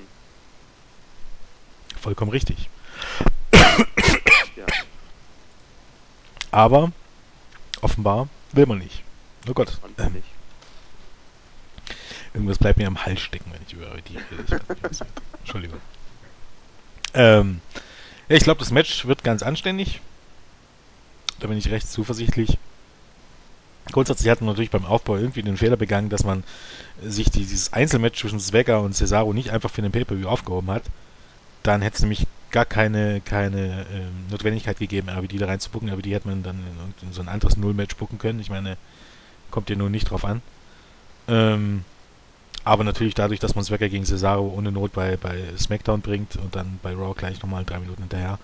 Vollkommen 2.02 2.32
richtig. 2.32 2.70
Ja. 4.58 4.66
Aber 6.52 6.92
offenbar 7.82 8.28
will 8.52 8.66
man 8.66 8.80
nicht. 8.80 9.04
Oh 9.48 9.54
Gott. 9.54 9.80
Ähm. 9.98 10.24
Irgendwas 12.34 12.60
bleibt 12.60 12.78
mir 12.78 12.88
am 12.88 13.06
Hals 13.06 13.20
stecken, 13.20 13.52
wenn 13.52 13.62
ich 13.68 13.74
über 13.74 13.88
die 14.08 14.18
rede. 14.18 14.62
Ich. 14.90 15.00
Entschuldigung. 15.40 15.80
Ähm, 17.14 17.62
ja, 18.30 18.38
ich 18.38 18.44
glaube, 18.44 18.60
das 18.60 18.72
Match 18.72 19.06
wird 19.06 19.24
ganz 19.24 19.44
anständig. 19.44 20.00
Da 21.40 21.48
bin 21.48 21.58
ich 21.58 21.70
recht 21.70 21.90
zuversichtlich. 21.90 22.58
Grundsätzlich 23.92 24.30
hat 24.30 24.40
man 24.40 24.50
natürlich 24.50 24.70
beim 24.70 24.86
Aufbau 24.86 25.18
irgendwie 25.18 25.42
den 25.42 25.58
Fehler 25.58 25.76
begangen, 25.76 26.10
dass 26.10 26.24
man 26.24 26.44
sich 27.04 27.30
dieses 27.32 27.74
Einzelmatch 27.74 28.20
zwischen 28.20 28.40
Swagger 28.40 28.82
und 28.82 28.94
Cesaro 28.94 29.34
nicht 29.34 29.50
einfach 29.50 29.72
für 29.72 29.82
den 29.82 29.92
Pay-Per-View 29.92 30.28
aufgehoben 30.28 30.70
hat. 30.70 30.84
Dann 31.64 31.82
hätte 31.82 31.96
es 31.96 32.02
nämlich 32.02 32.28
gar 32.52 32.66
keine, 32.66 33.22
keine 33.22 33.86
ähm, 33.92 34.28
Notwendigkeit 34.30 34.78
gegeben, 34.78 35.10
RBD 35.10 35.38
da 35.38 35.48
reinzubucken. 35.48 35.90
RBD 35.90 36.14
hätte 36.14 36.28
man 36.28 36.44
dann 36.44 36.58
in, 37.02 37.08
in 37.08 37.14
so 37.14 37.22
ein 37.22 37.28
anderes 37.28 37.58
Null-Match 37.58 37.96
bucken 37.96 38.20
können. 38.20 38.40
Ich 38.40 38.50
meine, 38.50 38.78
kommt 39.52 39.70
ja 39.70 39.76
nur 39.76 39.90
nicht 39.90 40.10
drauf 40.10 40.26
an. 40.26 40.42
Ähm, 41.28 41.84
aber 42.64 42.84
natürlich 42.84 43.16
dadurch, 43.16 43.40
dass 43.40 43.56
man 43.56 43.64
Swagger 43.64 43.90
gegen 43.90 44.06
Cesaro 44.06 44.48
ohne 44.48 44.72
Not 44.72 44.94
bei, 44.94 45.18
bei 45.18 45.44
SmackDown 45.58 46.02
bringt 46.02 46.36
und 46.36 46.56
dann 46.56 46.80
bei 46.84 46.94
Raw 46.94 47.14
gleich 47.16 47.42
nochmal 47.42 47.66
drei 47.66 47.80
Minuten 47.80 48.04
hinterher. 48.04 48.38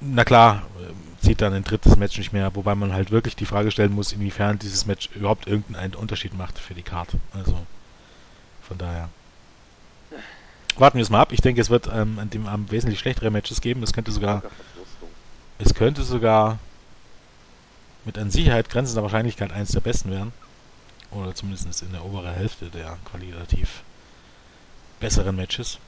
Na 0.00 0.24
klar, 0.24 0.62
äh, 0.80 1.24
zieht 1.24 1.40
dann 1.40 1.52
ein 1.52 1.64
drittes 1.64 1.96
Match 1.96 2.18
nicht 2.18 2.32
mehr, 2.32 2.54
wobei 2.54 2.74
man 2.74 2.92
halt 2.92 3.10
wirklich 3.10 3.36
die 3.36 3.46
Frage 3.46 3.70
stellen 3.70 3.92
muss, 3.92 4.12
inwiefern 4.12 4.58
dieses 4.58 4.86
Match 4.86 5.10
überhaupt 5.14 5.46
irgendeinen 5.46 5.94
Unterschied 5.94 6.36
macht 6.36 6.58
für 6.58 6.74
die 6.74 6.82
Karte. 6.82 7.18
Also 7.32 7.58
von 8.62 8.78
daher. 8.78 9.08
Warten 10.76 10.98
wir 10.98 11.02
es 11.02 11.10
mal 11.10 11.20
ab. 11.20 11.32
Ich 11.32 11.40
denke, 11.40 11.60
es 11.60 11.70
wird 11.70 11.88
ähm, 11.92 12.18
an 12.18 12.30
dem 12.30 12.46
am 12.46 12.70
wesentlich 12.70 12.98
schlechtere 12.98 13.30
Matches 13.30 13.60
geben. 13.60 13.82
Es 13.82 13.92
könnte 13.92 14.10
sogar, 14.10 14.42
es 15.58 15.74
könnte 15.74 16.02
sogar 16.02 16.58
mit 18.04 18.18
an 18.18 18.30
Sicherheit 18.30 18.70
grenzender 18.70 19.02
Wahrscheinlichkeit 19.02 19.52
eines 19.52 19.70
der 19.70 19.80
besten 19.80 20.10
werden. 20.10 20.32
Oder 21.10 21.34
zumindest 21.34 21.82
in 21.82 21.92
der 21.92 22.04
oberen 22.04 22.34
Hälfte 22.34 22.66
der 22.66 22.98
qualitativ 23.04 23.82
besseren 25.00 25.36
Matches. 25.36 25.78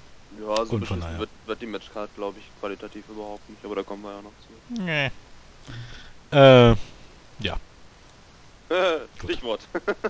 Ja, 0.40 0.64
so 0.64 0.76
Und 0.76 0.86
von 0.86 1.00
daher. 1.00 1.18
wird, 1.18 1.30
wird 1.46 1.62
die 1.62 1.66
Matchcard, 1.66 2.14
glaube 2.14 2.38
ich, 2.38 2.44
qualitativ 2.60 3.04
überhaupt 3.08 3.48
nicht, 3.48 3.64
aber 3.64 3.76
da 3.76 3.82
kommen 3.82 4.02
wir 4.02 4.12
ja 4.12 4.22
noch 4.22 4.32
zu. 4.40 4.82
Nee. 4.82 5.10
Äh, 6.30 6.76
Stichwort. 9.24 9.60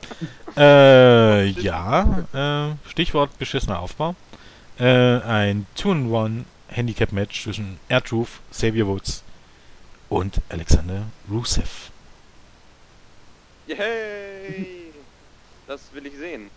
äh, 0.57 1.47
ja, 1.47 2.25
äh, 2.33 2.89
Stichwort 2.89 3.39
beschissener 3.39 3.81
Aufbau. 3.81 4.15
Äh, 4.79 4.85
ein 5.21 5.67
Two-in-One-Handicap-Match 5.75 7.43
zwischen 7.43 7.79
R-Truth, 7.89 8.29
Xavier 8.51 8.87
Woods 8.87 9.23
und 10.09 10.41
Alexander 10.49 11.03
Rusev. 11.31 11.91
Yay! 13.67 14.93
Das 15.67 15.81
will 15.93 16.07
ich 16.07 16.17
sehen. 16.17 16.51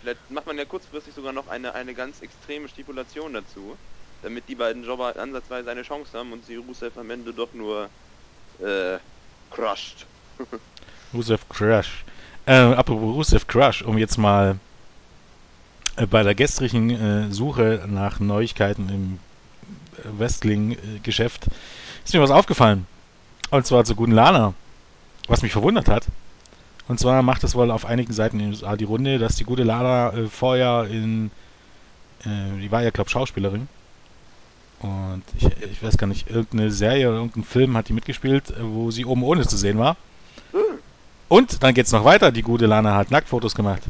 Vielleicht 0.00 0.30
macht 0.30 0.46
man 0.46 0.58
ja 0.58 0.64
kurzfristig 0.64 1.14
sogar 1.14 1.32
noch 1.32 1.48
eine, 1.48 1.74
eine 1.74 1.94
ganz 1.94 2.22
extreme 2.22 2.68
Stipulation 2.68 3.34
dazu, 3.34 3.76
damit 4.22 4.48
die 4.48 4.54
beiden 4.54 4.84
Jobber 4.84 5.16
ansatzweise 5.16 5.70
eine 5.70 5.82
Chance 5.82 6.16
haben 6.16 6.32
und 6.32 6.44
sie 6.44 6.56
Rusev 6.56 6.96
am 6.96 7.10
Ende 7.10 7.32
doch 7.32 7.52
nur 7.52 7.88
äh, 8.60 8.98
crushed. 9.50 10.06
Rusev 11.14 11.48
Crush. 11.48 12.04
Äh, 12.46 12.52
apropos 12.52 13.14
Rusev 13.14 13.46
Crush, 13.46 13.82
um 13.82 13.98
jetzt 13.98 14.18
mal 14.18 14.58
äh, 15.96 16.06
bei 16.06 16.22
der 16.22 16.34
gestrigen 16.34 16.90
äh, 16.90 17.32
Suche 17.32 17.84
nach 17.88 18.20
Neuigkeiten 18.20 18.88
im 18.88 19.18
äh, 19.98 20.18
Wrestling-Geschäft 20.18 21.48
ist 22.04 22.14
mir 22.14 22.20
was 22.20 22.30
aufgefallen. 22.30 22.86
Und 23.50 23.66
zwar 23.66 23.84
zu 23.84 23.96
guten 23.96 24.12
Lana. 24.12 24.54
Was 25.28 25.42
mich 25.42 25.52
verwundert 25.52 25.88
hat. 25.88 26.06
Und 26.88 27.00
zwar 27.00 27.22
macht 27.22 27.42
es 27.42 27.54
wohl 27.54 27.70
auf 27.70 27.84
einigen 27.84 28.12
Seiten 28.12 28.38
in 28.38 28.46
den 28.46 28.52
USA 28.52 28.76
die 28.76 28.84
Runde, 28.84 29.18
dass 29.18 29.36
die 29.36 29.44
gute 29.44 29.64
Lana 29.64 30.12
äh, 30.12 30.26
vorher 30.28 30.86
in. 30.88 31.30
Äh, 32.24 32.60
die 32.60 32.70
war 32.70 32.82
ja, 32.82 32.90
glaube 32.90 33.10
Schauspielerin. 33.10 33.68
Und 34.80 35.22
ich, 35.38 35.44
ich 35.72 35.82
weiß 35.82 35.96
gar 35.96 36.06
nicht, 36.06 36.28
irgendeine 36.28 36.70
Serie 36.70 37.08
oder 37.08 37.16
irgendein 37.18 37.44
Film 37.44 37.76
hat 37.76 37.88
die 37.88 37.92
mitgespielt, 37.92 38.50
äh, 38.50 38.56
wo 38.60 38.90
sie 38.90 39.04
oben 39.04 39.24
ohne 39.24 39.46
zu 39.46 39.56
sehen 39.56 39.78
war. 39.78 39.96
Und 41.28 41.62
dann 41.62 41.74
geht's 41.74 41.92
noch 41.92 42.04
weiter. 42.04 42.30
Die 42.30 42.42
gute 42.42 42.66
Lana 42.66 42.94
hat 42.94 43.10
Nacktfotos 43.10 43.54
gemacht. 43.54 43.82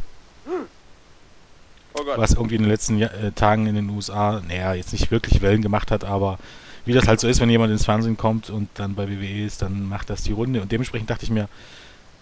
Oh. 1.94 2.00
Was 2.16 2.32
irgendwie 2.34 2.56
in 2.56 2.62
den 2.62 2.70
letzten 2.70 3.00
äh, 3.00 3.32
Tagen 3.32 3.66
in 3.66 3.74
den 3.74 3.90
USA, 3.90 4.42
naja, 4.46 4.74
jetzt 4.74 4.92
nicht 4.92 5.10
wirklich 5.10 5.42
Wellen 5.42 5.62
gemacht 5.62 5.90
hat, 5.90 6.04
aber 6.04 6.38
wie 6.86 6.92
das 6.92 7.08
halt 7.08 7.20
so 7.20 7.28
ist, 7.28 7.40
wenn 7.40 7.50
jemand 7.50 7.72
ins 7.72 7.84
Fernsehen 7.84 8.16
kommt 8.16 8.48
und 8.48 8.68
dann 8.74 8.94
bei 8.94 9.08
WWE 9.08 9.44
ist, 9.44 9.60
dann 9.60 9.88
macht 9.88 10.08
das 10.08 10.22
die 10.22 10.32
Runde. 10.32 10.62
Und 10.62 10.70
dementsprechend 10.72 11.10
dachte 11.10 11.24
ich 11.24 11.30
mir, 11.30 11.48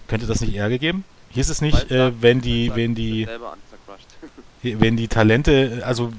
könnte 0.08 0.26
das 0.26 0.40
nicht 0.40 0.56
Ärger 0.56 0.78
geben? 0.78 1.04
Hier 1.30 1.42
ist 1.42 1.50
es 1.50 1.60
nicht, 1.60 1.90
äh, 1.90 2.12
wenn 2.20 2.40
die, 2.40 2.74
wenn 2.74 2.94
die, 2.94 3.28
wenn 4.62 4.96
die 4.96 5.08
Talente, 5.08 5.82
also 5.84 6.12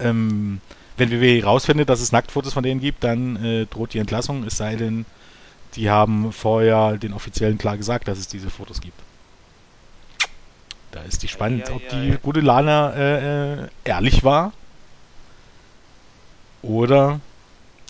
ähm, 0.00 0.60
wenn 0.98 1.10
WWE 1.10 1.42
rausfindet, 1.42 1.88
dass 1.88 2.00
es 2.00 2.12
Nacktfotos 2.12 2.52
von 2.52 2.62
denen 2.62 2.80
gibt, 2.80 3.04
dann 3.04 3.42
äh, 3.42 3.66
droht 3.66 3.94
die 3.94 3.98
Entlassung, 3.98 4.44
es 4.44 4.56
sei 4.56 4.76
denn, 4.76 5.06
die 5.74 5.88
haben 5.88 6.32
vorher 6.32 6.98
den 6.98 7.12
Offiziellen 7.12 7.56
klar 7.56 7.76
gesagt, 7.76 8.08
dass 8.08 8.18
es 8.18 8.28
diese 8.28 8.50
Fotos 8.50 8.80
gibt. 8.80 8.98
Da 10.90 11.02
ist 11.02 11.22
die 11.22 11.28
spannend, 11.28 11.68
Ei, 11.68 11.72
ei, 11.72 11.76
ob 11.76 11.88
die 11.88 12.18
gute 12.22 12.40
Lana 12.40 12.92
äh, 12.94 13.62
äh, 13.62 13.68
ehrlich 13.84 14.24
war. 14.24 14.52
Oder 16.62 17.20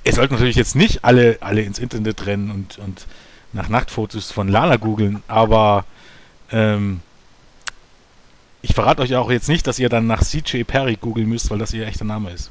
ihr 0.09 0.15
sollt 0.15 0.31
natürlich 0.31 0.57
jetzt 0.57 0.75
nicht 0.75 1.05
alle, 1.05 1.37
alle 1.41 1.61
ins 1.63 1.79
Internet 1.79 2.25
rennen 2.25 2.51
und, 2.51 2.79
und 2.79 3.07
nach 3.53 3.69
Nachtfotos 3.69 4.33
von 4.33 4.49
Lana 4.49 4.77
googeln, 4.77 5.23
aber 5.29 5.85
ähm, 6.51 7.01
ich 8.63 8.75
verrate 8.75 9.03
euch 9.03 9.15
auch 9.17 9.31
jetzt 9.31 9.49
nicht, 9.49 9.67
dass 9.67 9.79
ihr 9.79 9.91
dann 9.91 10.07
nach 10.07 10.23
CJ 10.25 10.65
Perry 10.65 10.97
googeln 10.97 11.29
müsst, 11.29 11.51
weil 11.51 11.59
das 11.59 11.75
ihr 11.75 11.87
echter 11.87 12.07
Name 12.07 12.31
ist. 12.31 12.51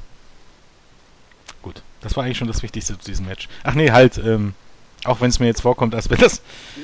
Gut, 1.62 1.82
das 2.00 2.16
war 2.16 2.24
eigentlich 2.24 2.38
schon 2.38 2.46
das 2.48 2.62
Wichtigste 2.62 2.96
zu 2.96 3.04
diesem 3.10 3.26
Match. 3.26 3.48
Ach 3.64 3.74
nee, 3.74 3.90
halt, 3.90 4.18
ähm, 4.18 4.54
auch 5.04 5.20
wenn 5.20 5.30
es 5.30 5.40
mir 5.40 5.46
jetzt 5.46 5.62
vorkommt, 5.62 5.94
als 5.96 6.08
wäre 6.10 6.20
das. 6.20 6.40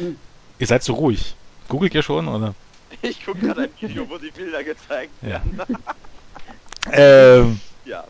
Ihr 0.58 0.66
seid 0.66 0.82
so 0.82 0.94
ruhig. 0.94 1.34
Googelt 1.68 1.94
ihr 1.94 2.02
schon, 2.02 2.28
oder? 2.28 2.54
Ich 3.02 3.24
gucke 3.24 3.40
gerade 3.40 3.62
ein 3.62 3.70
Video, 3.80 4.08
wo 4.08 4.18
die 4.18 4.30
Bilder 4.30 4.62
gezeigt 4.62 5.12
Ja. 5.22 5.40
werden. 5.44 5.76
Ähm, 6.92 7.60
Ja. 7.86 8.04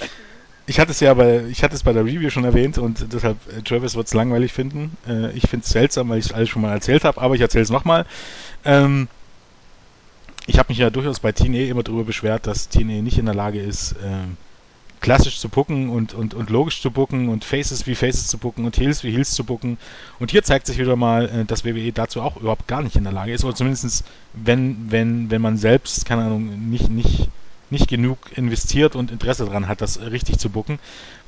ich 0.66 0.80
hatte 0.80 0.90
es 0.90 1.00
ja 1.00 1.14
bei, 1.14 1.44
ich 1.44 1.62
hatte 1.62 1.74
es 1.74 1.82
bei 1.82 1.92
der 1.92 2.04
Review 2.04 2.30
schon 2.30 2.44
erwähnt 2.44 2.78
und 2.78 3.12
deshalb, 3.12 3.36
äh, 3.56 3.62
Travis 3.62 3.94
wird 3.94 4.08
es 4.08 4.14
langweilig 4.14 4.52
finden. 4.52 4.96
Äh, 5.08 5.32
ich 5.32 5.48
finde 5.48 5.64
es 5.64 5.70
seltsam, 5.70 6.08
weil 6.08 6.18
ich 6.18 6.26
es 6.26 6.32
alles 6.32 6.48
schon 6.48 6.62
mal 6.62 6.72
erzählt 6.72 7.04
habe, 7.04 7.20
aber 7.20 7.34
ich 7.34 7.40
erzähle 7.40 7.62
es 7.62 7.70
nochmal. 7.70 8.04
Ähm, 8.64 9.08
ich 10.46 10.58
habe 10.58 10.68
mich 10.68 10.78
ja 10.78 10.90
durchaus 10.90 11.20
bei 11.20 11.32
TNA 11.32 11.70
immer 11.70 11.82
darüber 11.82 12.04
beschwert, 12.04 12.46
dass 12.46 12.68
TNA 12.68 13.02
nicht 13.02 13.18
in 13.18 13.26
der 13.26 13.34
Lage 13.34 13.60
ist, 13.60 13.94
ähm, 14.04 14.36
klassisch 15.00 15.38
zu 15.38 15.48
bucken 15.48 15.88
und, 15.88 16.14
und, 16.14 16.34
und 16.34 16.50
logisch 16.50 16.80
zu 16.80 16.90
bucken 16.90 17.28
und 17.28 17.44
Faces 17.44 17.86
wie 17.86 17.94
Faces 17.94 18.26
zu 18.26 18.38
bucken 18.38 18.64
und 18.64 18.76
Heels 18.78 19.04
wie 19.04 19.10
Heels 19.12 19.32
zu 19.32 19.44
bucken. 19.44 19.78
Und 20.18 20.30
hier 20.30 20.42
zeigt 20.42 20.66
sich 20.66 20.78
wieder 20.78 20.96
mal, 20.96 21.28
äh, 21.28 21.44
dass 21.44 21.64
WWE 21.64 21.92
dazu 21.92 22.22
auch 22.22 22.36
überhaupt 22.36 22.66
gar 22.66 22.82
nicht 22.82 22.96
in 22.96 23.04
der 23.04 23.12
Lage 23.12 23.32
ist. 23.32 23.44
Oder 23.44 23.54
zumindest, 23.54 24.04
wenn, 24.32 24.90
wenn, 24.90 25.30
wenn 25.30 25.42
man 25.42 25.56
selbst, 25.58 26.06
keine 26.06 26.24
Ahnung, 26.24 26.70
nicht, 26.70 26.88
nicht, 26.88 27.28
nicht 27.70 27.88
genug 27.88 28.18
investiert 28.36 28.94
und 28.96 29.10
Interesse 29.10 29.44
daran 29.44 29.66
hat, 29.68 29.80
das 29.80 30.00
richtig 30.00 30.38
zu 30.38 30.50
bucken. 30.50 30.78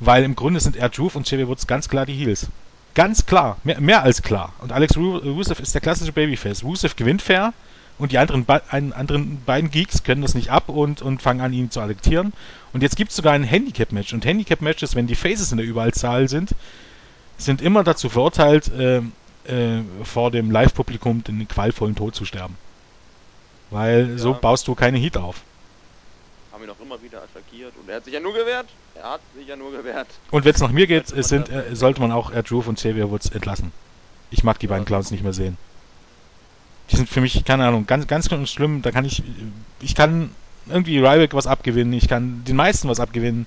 Weil 0.00 0.24
im 0.24 0.36
Grunde 0.36 0.60
sind 0.60 0.76
R-Truth 0.76 1.16
und 1.16 1.24
Xavier 1.24 1.48
Woods 1.48 1.66
ganz 1.66 1.88
klar 1.88 2.06
die 2.06 2.14
Heels. 2.14 2.46
Ganz 2.94 3.26
klar, 3.26 3.58
mehr, 3.64 3.80
mehr 3.80 4.02
als 4.02 4.22
klar. 4.22 4.52
Und 4.60 4.72
Alex 4.72 4.96
Ru- 4.96 5.18
Rusev 5.18 5.60
ist 5.60 5.74
der 5.74 5.80
klassische 5.80 6.12
Babyface. 6.12 6.64
Rusev 6.64 6.96
gewinnt 6.96 7.22
fair 7.22 7.52
und 7.98 8.12
die 8.12 8.18
anderen, 8.18 8.44
be 8.44 8.62
anderen 8.70 9.42
beiden 9.44 9.70
Geeks 9.70 10.02
können 10.04 10.22
das 10.22 10.34
nicht 10.34 10.50
ab 10.50 10.68
und, 10.68 11.02
und 11.02 11.20
fangen 11.22 11.40
an, 11.40 11.52
ihn 11.52 11.70
zu 11.70 11.80
adaptieren. 11.80 12.32
Und 12.72 12.82
jetzt 12.82 12.96
gibt 12.96 13.10
es 13.10 13.16
sogar 13.16 13.32
ein 13.34 13.44
Handicap-Match. 13.44 14.12
Und 14.14 14.24
Handicap-Matches, 14.24 14.94
wenn 14.94 15.06
die 15.06 15.14
Faces 15.16 15.50
in 15.52 15.58
der 15.58 15.66
Überzahl 15.66 16.28
sind, 16.28 16.50
sind 17.36 17.60
immer 17.62 17.84
dazu 17.84 18.08
verurteilt, 18.08 18.70
äh, 18.72 18.98
äh, 18.98 19.82
vor 20.04 20.30
dem 20.30 20.50
Live-Publikum 20.50 21.24
den 21.24 21.46
qualvollen 21.48 21.94
Tod 21.94 22.14
zu 22.14 22.24
sterben. 22.24 22.56
Weil 23.70 24.18
so 24.18 24.32
Ja. 24.32 24.38
baust 24.38 24.66
du 24.68 24.74
keine 24.74 24.98
Heat 24.98 25.16
auf. 25.16 25.42
Ihn 26.68 26.74
auch 26.74 26.80
immer 26.84 27.02
wieder 27.02 27.22
attackiert 27.22 27.72
und 27.80 27.88
er 27.88 27.96
hat 27.96 28.04
sich 28.04 28.12
ja 28.12 28.20
nur 28.20 28.34
gewehrt. 28.34 28.66
Er 28.94 29.10
hat 29.12 29.20
sich 29.34 29.48
ja 29.48 29.56
nur 29.56 29.72
gewehrt. 29.72 30.06
Und 30.30 30.44
wenn 30.44 30.54
es 30.54 30.60
nach 30.60 30.70
mir 30.70 30.86
geht, 30.86 31.08
Sollte 31.08 31.22
sind, 31.26 31.48
äh, 31.48 31.74
sollte 31.74 32.00
man 32.00 32.12
auch 32.12 32.30
Erdroof 32.30 32.66
und 32.68 32.74
Xavier 32.76 33.10
Woods 33.10 33.30
entlassen. 33.30 33.72
Ich 34.30 34.44
mag 34.44 34.58
die 34.58 34.66
Ja. 34.66 34.70
beiden 34.72 34.84
Clowns 34.84 35.10
nicht 35.10 35.22
mehr 35.22 35.32
sehen. 35.32 35.56
Die 36.90 36.96
sind 36.96 37.08
für 37.08 37.22
mich, 37.22 37.42
keine 37.46 37.66
Ahnung, 37.66 37.86
ganz, 37.86 38.06
ganz 38.06 38.28
schlimm. 38.50 38.82
Da 38.82 38.90
kann 38.90 39.04
ich, 39.06 39.22
ich 39.80 39.94
kann 39.94 40.30
irgendwie 40.66 40.98
Ryback 40.98 41.32
was 41.32 41.46
abgewinnen, 41.46 41.94
ich 41.94 42.06
kann 42.08 42.44
den 42.44 42.56
meisten 42.56 42.86
was 42.88 43.00
abgewinnen. 43.00 43.46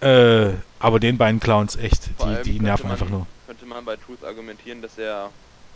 Äh, 0.00 0.54
aber 0.80 0.98
den 1.00 1.16
beiden 1.16 1.38
Clowns, 1.40 1.76
echt, 1.76 2.08
die, 2.20 2.50
die 2.50 2.60
nerven 2.60 2.84
man- 2.88 2.92
einfach 2.92 3.08
nur. 3.08 3.26
Könnte 3.46 3.64
man 3.66 3.84
bei 3.84 3.94
Truth 3.96 4.24
argumentieren, 4.24 4.82
dass 4.82 4.98
er 4.98 5.30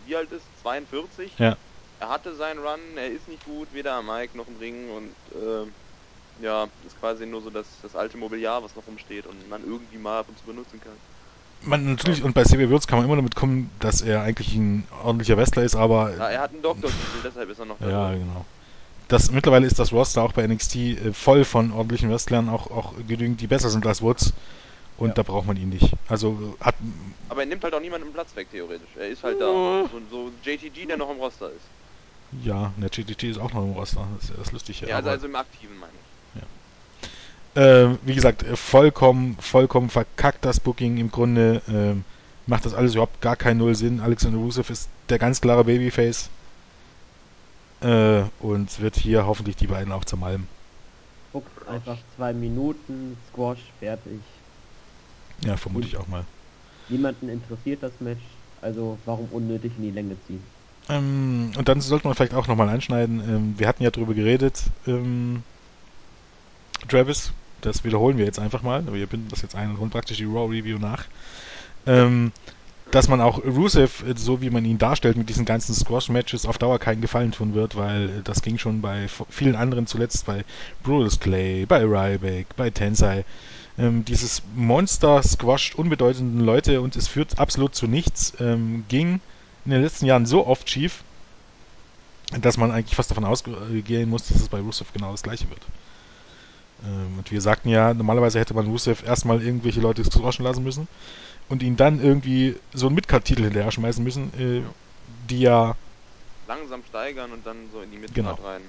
wie 0.07 0.17
alt 0.17 0.33
ist? 0.33 0.43
42? 0.63 1.31
Ja. 1.39 1.57
Er 2.01 2.09
hatte 2.09 2.35
seinen 2.35 2.59
Run, 2.59 2.81
er 2.97 3.09
ist 3.09 3.29
nicht 3.29 3.45
gut, 3.45 3.69
weder 3.73 3.95
am 3.95 4.07
Mike 4.07 4.37
noch 4.37 4.47
im 4.49 4.57
Ring 4.57 4.91
und 4.91 5.11
ähm, 5.41 5.73
ja, 6.41 6.69
ist 6.85 6.97
quasi 6.99 7.27
nur 7.27 7.41
so 7.43 7.51
das, 7.51 7.81
das 7.83 7.95
alte 7.95 8.17
Mobiliar, 8.17 8.63
was 8.63 8.75
noch 8.75 8.87
rumsteht 8.87 9.27
und 9.27 9.49
man 9.49 9.63
irgendwie 9.63 9.99
mal 9.99 10.21
ab 10.21 10.29
und 10.29 10.39
zu 10.39 10.47
benutzen 10.47 10.81
kann. 10.81 10.99
Man, 11.61 11.85
natürlich, 11.85 12.23
und 12.23 12.35
bei 12.35 12.45
Xavier 12.45 12.71
Woods 12.71 12.87
kann 12.87 12.99
man 12.99 13.07
immer 13.07 13.17
damit 13.17 13.35
kommen, 13.35 13.71
dass 13.81 14.01
er 14.01 14.23
eigentlich 14.23 14.55
ein 14.55 14.87
ordentlicher 15.03 15.37
Wrestler 15.37 15.65
ist, 15.65 15.75
aber 15.75 16.17
Ja, 16.17 16.29
er 16.31 16.41
hat 16.41 16.53
einen 16.53 16.63
Doktortitel, 16.63 17.03
deshalb 17.25 17.51
ist 17.51 17.59
er 17.59 17.65
noch 17.65 17.79
da. 17.79 17.91
Ja, 17.91 18.13
genau. 18.17 18.47
Das, 19.09 19.31
mittlerweile 19.31 19.67
ist 19.67 19.79
das 19.79 19.93
Roster 19.93 20.23
auch 20.23 20.33
bei 20.33 20.47
NXT 20.47 20.77
äh, 20.77 21.13
voll 21.13 21.45
von 21.45 21.73
ordentlichen 21.73 22.11
Wrestlern, 22.11 22.49
auch, 22.49 22.71
auch 22.71 22.95
genügend, 23.07 23.41
die 23.41 23.47
besser 23.47 23.71
sind 23.71 23.87
als 23.87 24.03
Woods. 24.03 24.33
Und 24.97 25.09
Ja. 25.09 25.15
da 25.15 25.23
braucht 25.23 25.47
man 25.47 25.57
ihn 25.57 25.69
nicht. 25.69 25.93
Also 26.09 26.57
hat. 26.61 26.75
Aber 27.29 27.41
er 27.43 27.47
nimmt 27.47 27.63
halt 27.65 27.75
auch 27.75 27.81
niemanden 27.81 28.13
Platz 28.13 28.35
weg, 28.37 28.51
theoretisch. 28.51 28.97
Er 28.97 29.09
ist 29.09 29.23
halt 29.23 29.37
Oh. 29.41 29.85
da. 29.85 29.89
So, 29.91 30.01
so 30.09 30.31
JTG, 30.43 30.87
der 30.87 30.97
noch 30.97 31.11
im 31.11 31.19
Roster 31.19 31.53
ist. 31.53 31.71
Ja, 32.33 32.73
der 32.77 32.91
GTT 32.91 33.31
ist 33.31 33.39
auch 33.39 33.53
noch 33.53 33.65
im 33.65 33.73
Roster. 33.73 34.07
Das 34.21 34.31
ist 34.31 34.39
das 34.39 34.53
Lustige. 34.53 34.87
Ja, 34.89 34.97
also, 34.97 35.11
also 35.11 35.27
im 35.27 35.37
Aktiven, 35.37 35.77
meine 35.79 35.99
ich. 36.01 36.08
Äh, 37.55 37.89
wie 38.05 38.15
gesagt, 38.15 38.43
äh, 38.43 38.57
vollkommen, 38.57 39.37
vollkommen 39.41 39.91
verkackt 39.91 40.45
das 40.45 40.61
Booking 40.61 40.99
im 40.99 41.11
Grunde. 41.11 41.63
ähm, 41.69 42.05
macht 42.49 42.65
das 42.65 42.75
alles 42.75 42.95
überhaupt 42.95 43.21
gar 43.21 43.37
keinen 43.37 43.59
Null 43.59 43.75
Sinn. 43.75 44.01
Alexander 44.01 44.39
Rusev 44.39 44.71
ist 44.71 44.89
der 45.09 45.19
ganz 45.19 45.41
klare 45.41 45.65
Babyface. 45.65 46.31
Äh, 47.81 48.23
und 48.41 48.81
wird 48.81 48.97
hier 48.97 49.27
hoffentlich 49.27 49.55
die 49.57 49.69
beiden 49.69 49.93
auch 49.93 50.05
zermalmen. 50.05 50.49
Guckt 51.33 51.69
einfach 51.69 51.99
zwei 52.17 52.33
Minuten, 52.33 53.17
Squash, 53.31 53.61
fertig. 53.79 54.21
Ja, 55.45 55.57
vermute 55.57 55.87
ich 55.87 55.97
auch 55.97 56.09
mal. 56.09 56.25
Niemanden 56.89 57.29
interessiert 57.29 57.83
das 57.83 57.93
Match, 58.01 58.23
also 58.63 58.99
warum 59.05 59.29
unnötig 59.31 59.73
in 59.77 59.85
die 59.85 59.91
Länge 59.91 60.17
ziehen? 60.27 60.43
Ähm, 60.89 61.53
und 61.57 61.69
dann 61.69 61.81
sollte 61.81 62.09
man 62.09 62.17
vielleicht 62.17 62.35
auch 62.35 62.49
nochmal 62.49 62.71
anschneiden. 62.71 63.21
Ähm, 63.21 63.55
wir 63.59 63.69
hatten 63.69 63.83
ja 63.83 63.91
drüber 63.91 64.15
geredet, 64.15 64.63
ähm, 64.87 65.43
Travis, 66.87 67.33
das 67.61 67.85
wiederholen 67.85 68.19
wir 68.19 68.25
jetzt 68.25 68.39
einfach 68.39 68.63
mal. 68.63 68.85
Wir 68.93 69.07
binden 69.07 69.29
das 69.29 69.43
jetzt 69.43 69.55
ein 69.55 69.71
und 69.71 69.79
holen 69.79 69.91
praktisch 69.91 70.19
die 70.19 70.25
Raw 70.25 70.47
Review 70.47 70.79
nach. 70.79 71.05
Ähm, 71.87 72.33
dass 72.91 73.09
man 73.09 73.21
auch 73.21 73.45
Rusev, 73.45 74.03
äh, 74.07 74.15
so 74.17 74.41
wie 74.41 74.51
man 74.51 74.65
ihn 74.65 74.79
darstellt, 74.79 75.17
mit 75.17 75.29
diesen 75.29 75.45
ganzen 75.45 75.75
Squash-Matches 75.75 76.47
auf 76.47 76.59
Dauer 76.59 76.79
keinen 76.79 77.01
Gefallen 77.01 77.33
tun 77.33 77.55
wird, 77.55 77.77
weil 77.77 78.09
äh, 78.09 78.23
das 78.25 78.43
ging 78.43 78.59
schon 78.59 78.81
bei 78.81 79.07
vielen 79.29 79.57
anderen 79.57 79.87
zuletzt, 79.87 80.27
bei 80.27 80.45
Brutus 80.83 81.21
Clay, 81.21 81.67
bei 81.67 81.83
Ryback, 81.83 82.47
bei 82.57 82.71
Tensai. 82.71 83.25
Ähm, 83.79 84.05
dieses 84.05 84.43
Monster 84.55 85.23
squasht 85.23 85.75
unbedeutenden 85.75 86.41
Leute 86.41 86.81
und 86.81 86.97
es 86.97 87.09
führt 87.09 87.39
absolut 87.39 87.75
zu 87.75 87.87
nichts. 87.87 88.33
Ähm, 88.41 88.85
ging 88.89 89.21
in 89.65 89.71
den 89.71 89.83
letzten 89.83 90.07
Jahren 90.07 90.27
so 90.27 90.47
oft 90.47 90.69
schief, 90.69 91.03
dass 92.41 92.57
man 92.57 92.71
eigentlich 92.71 92.97
fast 92.97 93.11
davon 93.11 93.25
ausgehen 93.25 94.09
muss, 94.09 94.29
dass 94.29 94.41
es 94.41 94.49
bei 94.49 94.61
Rusev 94.61 94.93
genau 94.93 95.13
das 95.13 95.23
gleiche 95.23 95.49
wird. 95.51 95.61
Ähm, 96.83 97.19
und 97.19 97.31
wir 97.31 97.41
sagten 97.41 97.69
ja, 97.69 97.95
normalerweise 97.95 98.39
hätte 98.39 98.55
man 98.55 98.67
Rusev 98.67 99.03
erstmal 99.05 99.43
irgendwelche 99.43 99.81
Leute 99.81 100.05
squashen 100.05 100.45
lassen 100.45 100.63
müssen 100.63 100.89
und 101.49 101.63
ihn 101.63 101.77
dann 101.77 102.01
irgendwie 102.01 102.57
so 102.73 102.87
einen 102.87 102.95
Midcard-Titel 102.95 103.45
hinterher 103.45 103.71
schmeißen 103.71 104.03
müssen, 104.05 104.33
äh, 104.35 104.63
die 105.07 105.41
ja 105.41 105.77
langsam 106.47 106.83
steigern 106.85 107.33
und 107.33 107.47
dann 107.47 107.71
so 107.71 107.81
in 107.81 107.91
die 107.91 107.99
Midcard 107.99 108.37
Genau. 108.39 108.49
rein. 108.49 108.63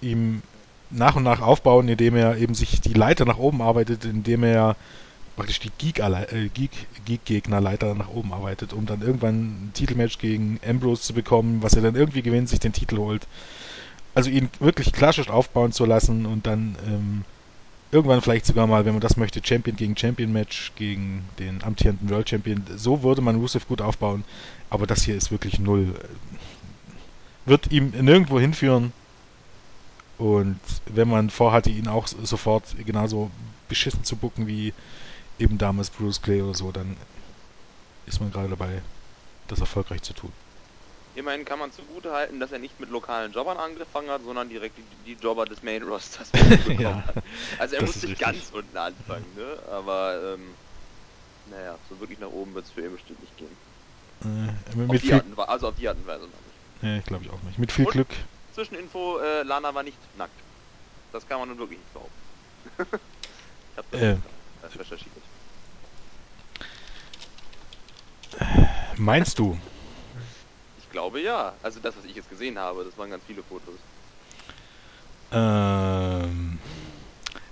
ihm 0.00 0.42
nach 0.90 1.16
und 1.16 1.24
nach 1.24 1.40
aufbauen, 1.40 1.88
indem 1.88 2.16
er 2.16 2.36
eben 2.38 2.54
sich 2.54 2.80
die 2.80 2.94
Leiter 2.94 3.24
nach 3.24 3.38
oben 3.38 3.60
arbeitet, 3.60 4.04
indem 4.04 4.42
er 4.42 4.76
praktisch 5.36 5.60
die 5.60 5.68
äh, 5.68 6.48
Geek- 6.48 6.88
Geek-Gegner-Leiter 7.04 7.94
nach 7.94 8.08
oben 8.08 8.32
arbeitet, 8.32 8.72
um 8.72 8.86
dann 8.86 9.02
irgendwann 9.02 9.68
ein 9.68 9.72
Titelmatch 9.72 10.18
gegen 10.18 10.58
Ambrose 10.66 11.02
zu 11.02 11.14
bekommen, 11.14 11.62
was 11.62 11.74
er 11.74 11.82
dann 11.82 11.94
irgendwie 11.94 12.22
gewinnt, 12.22 12.48
sich 12.48 12.60
den 12.60 12.72
Titel 12.72 12.98
holt. 12.98 13.28
Also 14.14 14.30
ihn 14.30 14.48
wirklich 14.58 14.92
klassisch 14.92 15.30
aufbauen 15.30 15.72
zu 15.72 15.84
lassen 15.84 16.26
und 16.26 16.46
dann 16.46 16.76
ähm, 16.86 17.24
irgendwann 17.90 18.20
vielleicht 18.20 18.46
sogar 18.46 18.66
mal, 18.66 18.84
wenn 18.84 18.92
man 18.94 19.00
das 19.00 19.16
möchte, 19.16 19.40
Champion 19.44 19.76
gegen 19.76 19.96
Champion 19.96 20.32
Match 20.32 20.72
gegen 20.76 21.24
den 21.38 21.62
amtierenden 21.62 22.10
World 22.10 22.28
Champion. 22.28 22.64
So 22.76 23.02
würde 23.02 23.22
man 23.22 23.36
Rusev 23.36 23.66
gut 23.66 23.80
aufbauen, 23.80 24.24
aber 24.70 24.86
das 24.86 25.02
hier 25.02 25.16
ist 25.16 25.30
wirklich 25.30 25.58
null. 25.58 25.94
Wird 27.46 27.70
ihm 27.70 27.90
nirgendwo 27.90 28.38
hinführen. 28.38 28.92
Und 30.18 30.58
wenn 30.86 31.08
man 31.08 31.30
vorhatte, 31.30 31.70
ihn 31.70 31.86
auch 31.86 32.08
sofort 32.08 32.64
genauso 32.84 33.30
beschissen 33.68 34.02
zu 34.02 34.16
bucken 34.16 34.48
wie 34.48 34.74
eben 35.38 35.58
damals 35.58 35.90
Bruce 35.90 36.20
Clay 36.20 36.42
oder 36.42 36.54
so, 36.54 36.72
dann 36.72 36.96
ist 38.06 38.20
man 38.20 38.32
gerade 38.32 38.48
dabei, 38.48 38.82
das 39.46 39.60
erfolgreich 39.60 40.02
zu 40.02 40.12
tun. 40.12 40.32
Immerhin 41.18 41.44
kann 41.44 41.58
man 41.58 41.72
zugute 41.72 42.12
halten, 42.12 42.38
dass 42.38 42.52
er 42.52 42.60
nicht 42.60 42.78
mit 42.78 42.90
lokalen 42.90 43.32
Jobbern 43.32 43.56
angefangen 43.58 44.08
hat, 44.08 44.22
sondern 44.22 44.48
direkt 44.48 44.78
die, 44.78 44.84
die 44.84 45.14
Jobber 45.14 45.46
des 45.46 45.62
Main 45.62 45.82
Rosters 45.82 46.30
bekommen 46.32 46.78
Ja, 46.80 47.04
hat. 47.06 47.24
Also 47.58 47.74
er 47.74 47.80
das 47.80 47.88
muss 47.88 47.96
ist 47.96 48.04
nicht 48.06 48.20
ganz 48.20 48.50
unten 48.50 48.76
anfangen, 48.76 49.34
ne? 49.34 49.60
Aber 49.68 50.34
ähm, 50.34 50.54
naja, 51.44 51.76
so 51.88 51.98
wirklich 51.98 52.20
nach 52.20 52.28
oben 52.28 52.54
wird 52.54 52.66
es 52.66 52.70
für 52.70 52.84
ihn 52.84 52.92
bestimmt 52.92 53.20
nicht 53.20 53.36
gehen. 53.36 53.58
Äh, 54.22 54.86
Auf 54.86 55.00
viel, 55.00 55.10
Weise, 55.12 55.48
also 55.48 55.68
auf 55.68 55.74
die 55.74 55.88
Art 55.88 55.96
und 55.96 56.06
Weise 56.06 56.28
noch 56.28 56.40
nicht. 56.42 56.58
nee, 56.82 57.00
glaube 57.00 57.24
ich 57.24 57.30
auch 57.30 57.42
nicht. 57.42 57.58
Mit 57.58 57.72
viel 57.72 57.86
Und? 57.86 57.92
Glück. 57.92 58.08
Zwischeninfo, 58.52 59.18
äh, 59.18 59.42
Lana 59.42 59.74
war 59.74 59.82
nicht 59.82 59.98
nackt. 60.16 60.40
Das 61.12 61.26
kann 61.26 61.40
man 61.40 61.48
nun 61.48 61.58
wirklich 61.58 61.80
nicht 61.80 61.92
behaupten. 61.92 62.22
ich 62.78 63.76
hab 63.76 63.90
das 63.90 64.00
Äh. 64.00 64.12
äh, 64.12 64.18
recherchiert. 64.78 65.14
Meinst 68.96 69.38
du? 69.38 69.58
Ich 70.98 71.00
glaube 71.00 71.20
ja. 71.20 71.54
Also 71.62 71.78
das, 71.78 71.96
was 71.96 72.04
ich 72.06 72.16
jetzt 72.16 72.28
gesehen 72.28 72.58
habe, 72.58 72.82
das 72.82 72.98
waren 72.98 73.08
ganz 73.08 73.22
viele 73.24 73.40
Fotos. 73.44 73.78
Ähm, 75.30 76.58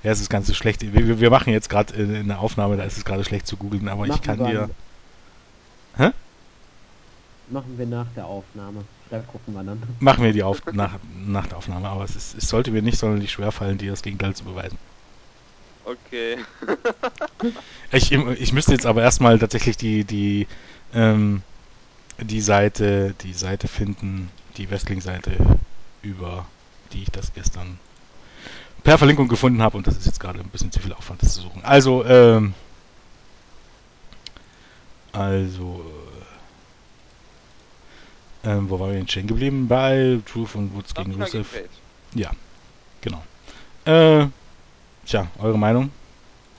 ja, 0.03 0.11
es 0.11 0.21
ist 0.21 0.31
ganz 0.31 0.49
so 0.49 0.53
schlecht. 0.53 0.83
Wir, 0.83 1.21
wir- 1.21 1.31
machen 1.31 1.53
jetzt 1.53 1.69
gerade 1.69 1.95
eine 1.95 2.41
Aufnahme, 2.41 2.77
da 2.77 2.83
ist 2.83 2.97
es 2.97 3.05
gerade 3.05 3.23
schlecht 3.25 3.47
zu 3.47 3.57
googeln, 3.57 3.87
aber 3.87 4.03
ich 4.03 4.09
Machen 4.09 4.23
kann 4.23 4.39
wir 4.41 4.47
dir. 4.47 4.71
Hä? 5.97 6.11
Machen 7.49 7.79
wir 7.79 7.87
nach 7.87 8.13
der 8.15 8.27
Aufnahme. 8.27 8.85
Da 9.11 9.21
gucken 9.21 9.55
wir 9.55 9.63
dann. 9.63 9.81
Machen 10.01 10.25
wir 10.25 10.33
die 10.33 10.43
auf, 10.43 10.61
nach, 10.73 10.99
nach 11.05 11.47
der 11.47 11.59
Aufnahme, 11.59 11.87
aber 11.87 12.03
es, 12.03 12.17
ist, 12.17 12.35
es 12.35 12.49
sollte 12.49 12.73
mir 12.73 12.83
nicht 12.83 12.99
sonderlich 12.99 13.31
schwer 13.31 13.53
fallen, 13.53 13.79
dir 13.79 13.93
das 13.93 14.03
Gegenteil 14.03 14.35
zu 14.35 14.43
beweisen. 14.43 14.77
Okay. 15.85 16.39
Ich, 17.93 18.11
ich 18.11 18.53
müsste 18.53 18.73
jetzt 18.73 18.87
aber 18.87 19.03
erstmal 19.03 19.39
tatsächlich 19.39 19.77
die, 19.77 20.05
die, 20.05 20.49
ähm, 20.93 21.43
die 22.19 22.41
Seite, 22.41 23.15
die 23.23 23.33
Seite 23.33 23.69
finden, 23.69 24.31
die 24.57 24.71
Wrestling-Seite, 24.71 25.37
über 26.03 26.47
die 26.93 27.03
ich 27.03 27.11
das 27.11 27.35
gestern 27.35 27.79
per 28.83 28.99
Verlinkung 28.99 29.29
gefunden 29.29 29.63
habe 29.63 29.77
und 29.77 29.87
das 29.87 29.97
ist 29.97 30.07
jetzt 30.07 30.21
gerade 30.21 30.39
ein 30.41 30.49
bisschen 30.49 30.71
zu 30.71 30.81
viel 30.81 30.93
Aufwand, 30.93 31.23
das 31.23 31.35
zu 31.35 31.41
suchen. 31.43 31.65
Also, 31.65 32.05
ähm, 32.05 32.55
also, 35.13 35.85
äh, 38.45 38.51
ähm, 38.51 38.71
wo 38.71 38.79
waren 38.79 38.91
wir 38.91 38.99
denn 38.99 39.09
stehen 39.09 39.27
geblieben? 39.27 39.67
Bei 39.67 40.21
Truth 40.25 40.55
und 40.55 40.75
Woods 40.75 40.95
gegen 40.95 41.21
Rusev. 41.21 41.53
Page. 41.53 41.69
Genau. 43.01 43.23
Äh, 43.85 44.29
tja, 45.05 45.27
eure 45.39 45.59
Meinung? 45.59 45.91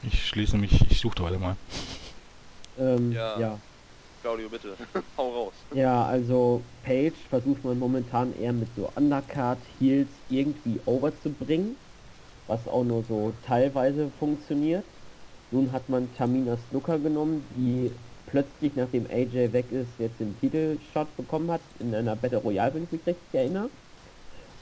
Ich 0.04 0.28
schließe 0.28 0.58
mich, 0.58 0.90
ich 0.90 1.00
suchte 1.00 1.24
heute 1.24 1.40
mal. 1.40 1.56
Ähm, 2.78 3.12
Ja. 3.12 3.40
ja. 3.40 3.60
Claudio, 4.28 4.50
bitte. 4.50 4.76
Hau 5.18 5.32
raus. 5.34 5.66
Ja, 5.72 6.06
also 6.06 6.70
Page 6.82 7.28
versucht 7.28 7.64
man 7.64 7.78
momentan 7.80 8.34
eher 8.34 8.54
mit 8.54 8.74
so 8.74 8.90
Undercard 8.94 9.66
Heels 9.66 10.24
irgendwie 10.28 10.82
overzubringen, 10.86 11.78
was 12.48 12.68
auch 12.68 12.84
nur 12.86 13.04
so 13.04 13.34
teilweise 13.34 14.12
funktioniert. 14.12 14.86
Nun 15.52 15.72
hat 15.72 15.90
man 15.90 16.12
Tamina 16.14 16.58
Snooker 16.58 17.00
genommen, 17.00 17.50
die 17.50 17.96
plötzlich, 18.26 18.76
nachdem 18.76 19.08
AJ 19.08 19.54
weg 19.54 19.72
ist, 19.72 20.00
jetzt 20.00 20.20
den 20.20 20.38
Titelshot 20.38 21.16
bekommen 21.18 21.52
hat, 21.52 21.64
in 21.80 21.96
einer 21.96 22.16
Battle 22.18 22.40
Royale, 22.40 22.74
wenn 22.76 22.84
ich 22.86 22.92
mich 22.92 23.06
richtig 23.08 23.34
erinnere. 23.34 23.72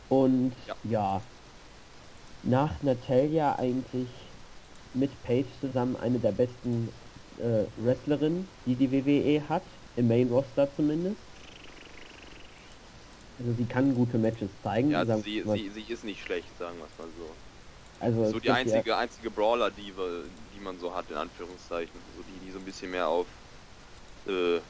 Und 0.08 0.56
Ja. 0.66 0.76
ja, 0.84 1.32
nach 2.42 2.82
Natalia 2.82 3.56
eigentlich 3.58 4.34
mit 4.94 5.22
Page 5.24 5.60
zusammen 5.60 5.96
eine 5.98 6.20
der 6.20 6.32
besten 6.32 6.92
äh, 7.38 7.68
Wrestlerinnen, 7.76 8.50
die 8.66 8.76
die 8.76 8.92
WWE 8.92 9.50
hat, 9.50 9.64
im 9.96 10.08
Main 10.08 10.30
Roster 10.30 10.74
zumindest. 10.74 11.22
Also 13.38 13.54
sie 13.54 13.68
kann 13.68 13.94
gute 13.96 14.18
Matches 14.18 14.52
zeigen. 14.62 14.90
Ja, 14.92 15.00
also 15.00 15.16
sie, 15.16 15.44
sie, 15.44 15.70
sie 15.70 15.84
ist 15.90 16.04
nicht 16.04 16.22
schlecht, 16.22 16.58
sagen 16.58 16.78
wir 16.80 16.86
es 16.86 16.98
mal 16.98 17.12
so. 17.12 17.38
also 18.00 18.24
So 18.32 18.40
die 18.40 18.52
einzige, 18.52 18.96
einzige 18.98 19.32
Brawler-Diva, 19.32 20.30
die 20.54 20.60
man 20.60 20.78
so 20.80 20.94
hat, 20.94 21.10
in 21.12 21.18
Anführungszeichen. 21.18 22.00
So 22.16 22.24
die, 22.24 22.40
die 22.40 22.52
so 22.52 22.60
ein 22.60 22.66
bisschen 22.66 22.92
mehr 22.92 23.08
auf, 23.10 23.42
äh, 24.28 24.62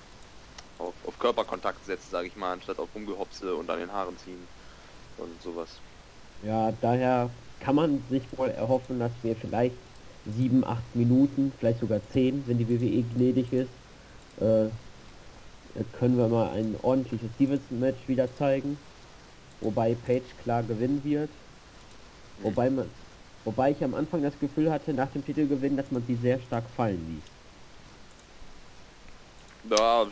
auf, 0.77 1.03
auf 1.05 1.17
Körperkontakt 1.19 1.85
setzt, 1.85 2.09
sage 2.11 2.27
ich 2.27 2.35
mal, 2.35 2.53
anstatt 2.53 2.79
auf 2.79 2.95
Rumgehopse 2.95 3.55
und 3.57 3.69
an 3.71 3.79
den 3.79 3.91
Haaren 3.93 4.17
ziehen 4.17 4.49
und 5.17 5.41
sowas. 5.41 5.83
Ja, 6.39 6.71
daher 6.71 7.37
kann 7.59 7.75
man 7.75 8.07
sich 8.07 8.31
wohl 8.37 8.49
erhoffen, 8.49 8.99
dass 8.99 9.23
wir 9.23 9.35
vielleicht 9.35 9.84
sieben, 10.25 10.63
acht 10.65 10.95
Minuten, 10.95 11.53
vielleicht 11.53 11.79
sogar 11.79 12.05
zehn, 12.07 12.47
wenn 12.47 12.57
die 12.57 12.69
WWE 12.69 13.03
gnädig 13.09 13.53
ist, 13.53 13.81
äh, 14.37 14.71
können 15.91 16.17
wir 16.17 16.27
mal 16.27 16.49
ein 16.51 16.75
ordentliches 16.75 17.35
Divas-Match 17.35 18.07
wieder 18.07 18.33
zeigen, 18.33 18.79
wobei 19.59 19.95
Page 19.95 20.37
klar 20.37 20.63
gewinnen 20.63 21.03
wird. 21.03 21.43
Wobei 22.37 22.69
man, 22.71 22.95
wobei 23.43 23.71
ich 23.71 23.83
am 23.83 23.93
Anfang 23.95 24.23
das 24.23 24.39
Gefühl 24.39 24.71
hatte, 24.71 24.93
nach 24.93 25.11
dem 25.11 25.25
Titelgewinn, 25.25 25.77
dass 25.77 25.91
man 25.91 26.03
sie 26.05 26.15
sehr 26.15 26.39
stark 26.41 26.69
fallen 26.71 27.05
ließ. 27.07 27.37
Da, 29.63 30.11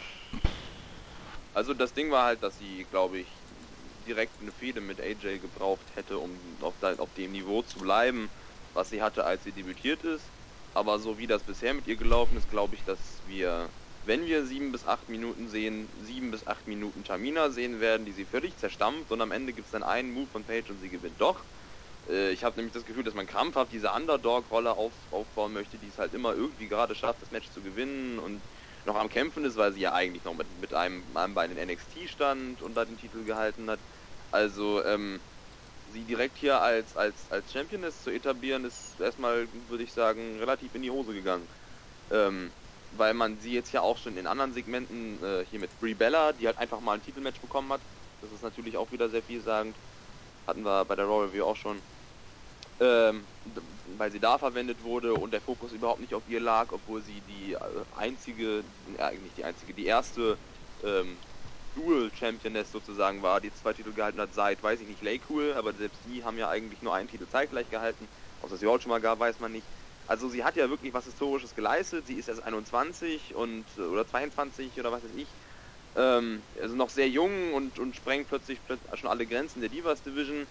also 1.53 1.73
das 1.73 1.93
Ding 1.93 2.11
war 2.11 2.25
halt, 2.25 2.43
dass 2.43 2.57
sie, 2.57 2.85
glaube 2.85 3.19
ich, 3.19 3.45
direkt 3.49 4.41
eine 4.41 4.51
Fehde 4.51 4.81
mit 4.81 4.99
AJ 5.01 5.39
gebraucht 5.39 5.95
hätte, 5.95 6.19
um 6.19 6.61
auf, 6.61 6.81
auf 6.81 7.13
dem 7.13 7.31
Niveau 7.31 7.61
zu 7.61 7.79
bleiben, 7.79 8.31
was 8.73 8.89
sie 8.89 9.01
hatte, 9.01 9.25
als 9.25 9.43
sie 9.43 9.53
debütiert 9.53 10.03
ist. 10.03 10.33
Aber 10.73 10.99
so 10.99 11.17
wie 11.17 11.27
das 11.27 11.43
bisher 11.45 11.73
mit 11.73 11.87
ihr 11.87 11.97
gelaufen 11.97 12.37
ist, 12.37 12.47
glaube 12.49 12.75
ich, 12.75 12.83
dass 12.83 13.21
wir, 13.25 13.73
wenn 14.01 14.25
wir 14.25 14.45
sieben 14.45 14.71
bis 14.71 14.85
acht 14.85 15.07
Minuten 15.09 15.47
sehen, 15.47 15.91
sieben 15.95 16.31
bis 16.31 16.47
acht 16.47 16.67
Minuten 16.67 17.03
Tamina 17.03 17.51
sehen 17.51 17.79
werden, 17.79 18.05
die 18.05 18.13
sie 18.13 18.25
völlig 18.25 18.57
zerstampft 18.57 19.11
und 19.11 19.21
am 19.21 19.31
Ende 19.31 19.53
gibt 19.53 19.67
es 19.67 19.71
dann 19.71 19.83
einen 19.83 20.11
Move 20.11 20.29
von 20.31 20.45
Paige 20.45 20.71
und 20.73 20.79
sie 20.79 20.89
gewinnt 20.89 21.21
doch. 21.21 21.45
Äh, 22.07 22.31
Ich 22.33 22.43
habe 22.43 22.57
nämlich 22.57 22.73
das 22.73 22.85
Gefühl, 22.85 23.03
dass 23.03 23.13
man 23.13 23.25
krampfhaft 23.27 23.71
diese 23.71 23.91
Underdog-Rolle 23.91 24.73
auf, 24.75 25.07
aufbauen 25.11 25.53
möchte, 25.53 25.79
die 25.79 25.87
es 25.87 25.97
halt 25.97 26.13
immer 26.13 26.33
irgendwie 26.33 26.67
gerade 26.67 26.95
schafft, 26.95 27.21
das 27.21 27.31
Match 27.31 27.49
zu 27.51 27.61
gewinnen 27.63 28.19
und 28.19 28.45
noch 28.85 28.95
am 28.95 29.09
Kämpfen 29.09 29.45
ist, 29.45 29.55
weil 29.55 29.73
sie 29.73 29.81
ja 29.81 29.93
eigentlich 29.93 30.23
noch 30.23 30.33
mit, 30.35 30.49
mit 30.59 30.73
einem, 30.73 31.15
einem 31.15 31.33
Bein 31.33 31.51
in 31.51 31.69
NXT 31.69 32.09
stand 32.09 32.61
und 32.61 32.75
da 32.75 32.85
den 32.85 32.97
Titel 32.97 33.23
gehalten 33.23 33.69
hat. 33.69 33.81
Also, 34.31 34.83
ähm, 34.83 35.23
sie 35.93 36.03
direkt 36.03 36.37
hier 36.37 36.59
als, 36.61 36.97
als, 36.97 37.31
als 37.31 37.51
Championess 37.51 38.03
zu 38.03 38.09
etablieren, 38.09 38.65
ist 38.65 38.99
erstmal, 38.99 39.47
würde 39.69 39.83
ich 39.83 39.93
sagen, 39.93 40.39
relativ 40.39 40.75
in 40.75 40.81
die 40.81 40.91
Hose 40.91 41.13
gegangen. 41.13 41.47
Ähm, 42.11 42.51
weil 42.97 43.13
man 43.13 43.39
sie 43.39 43.53
jetzt 43.53 43.71
ja 43.71 43.81
auch 43.81 43.97
schon 43.97 44.17
in 44.17 44.27
anderen 44.27 44.53
Segmenten, 44.53 45.23
äh, 45.23 45.45
hier 45.49 45.59
mit 45.59 45.69
Brie 45.79 45.93
Bella, 45.95 46.33
die 46.33 46.47
halt 46.47 46.57
einfach 46.57 46.79
mal 46.79 46.93
ein 46.93 47.03
Titelmatch 47.03 47.39
bekommen 47.39 47.71
hat. 47.71 47.81
Das 48.21 48.31
ist 48.31 48.43
natürlich 48.43 48.77
auch 48.77 48.91
wieder 48.91 49.09
sehr 49.09 49.23
vielsagend. 49.23 49.75
Hatten 50.47 50.63
wir 50.63 50.85
bei 50.85 50.95
der 50.95 51.05
Royal 51.05 51.27
Review 51.27 51.45
auch 51.45 51.55
schon. 51.55 51.81
Ähm, 52.79 53.23
weil 53.97 54.11
sie 54.11 54.19
da 54.19 54.37
verwendet 54.37 54.83
wurde 54.83 55.13
und 55.13 55.31
der 55.31 55.41
Fokus 55.41 55.71
überhaupt 55.71 55.99
nicht 56.01 56.13
auf 56.13 56.27
ihr 56.27 56.39
lag, 56.39 56.71
obwohl 56.71 57.01
sie 57.01 57.21
die 57.21 57.53
äh, 57.53 57.59
einzige, 57.95 58.59
äh, 58.97 59.11
die 59.37 59.43
einzige, 59.43 59.73
die 59.73 59.85
erste 59.85 60.37
ähm, 60.83 61.17
Dual 61.73 62.11
Championess 62.13 62.71
sozusagen 62.71 63.21
war, 63.23 63.41
die 63.41 63.51
zwei 63.51 63.73
Titel 63.73 63.93
gehalten 63.93 64.19
hat 64.21 64.33
seit, 64.33 64.61
weiß 64.63 64.79
ich 64.81 64.87
nicht, 64.87 65.03
Cool, 65.29 65.53
aber 65.53 65.75
selbst 65.75 66.05
die 66.05 66.23
haben 66.23 66.37
ja 66.37 66.49
eigentlich 66.49 66.81
nur 66.81 66.93
einen 66.93 67.07
Titel 67.07 67.27
zeitgleich 67.27 67.69
gehalten. 67.69 68.09
Ob 68.39 68.51
es 68.51 68.61
überhaupt 68.61 68.83
schon 68.83 68.89
mal 68.91 68.99
gab, 69.01 69.19
weiß 69.19 69.39
man 69.39 69.51
nicht. 69.51 69.71
Also 70.05 70.29
sie 70.29 70.43
hat 70.43 70.55
ja 70.57 70.69
wirklich 70.69 70.93
was 70.93 71.05
Historisches 71.05 71.55
geleistet. 71.55 72.05
Sie 72.07 72.15
ist 72.17 72.27
erst 72.27 72.43
21 72.43 73.35
und 73.35 73.77
oder 73.77 74.05
22 74.05 74.79
oder 74.79 74.91
was 74.91 75.03
weiß 75.03 75.13
ich. 75.13 75.35
Ähm, 75.95 76.47
also 76.59 76.75
noch 76.75 76.89
sehr 76.89 77.09
jung 77.09 77.53
und, 77.53 77.79
und 77.79 77.95
sprengt 77.95 78.27
plötzlich, 78.27 78.63
plötzlich 78.63 78.89
schon 78.99 79.09
alle 79.09 79.27
Grenzen 79.27 79.61
der 79.61 79.69
Divas 79.69 80.01
Division. 80.01 80.47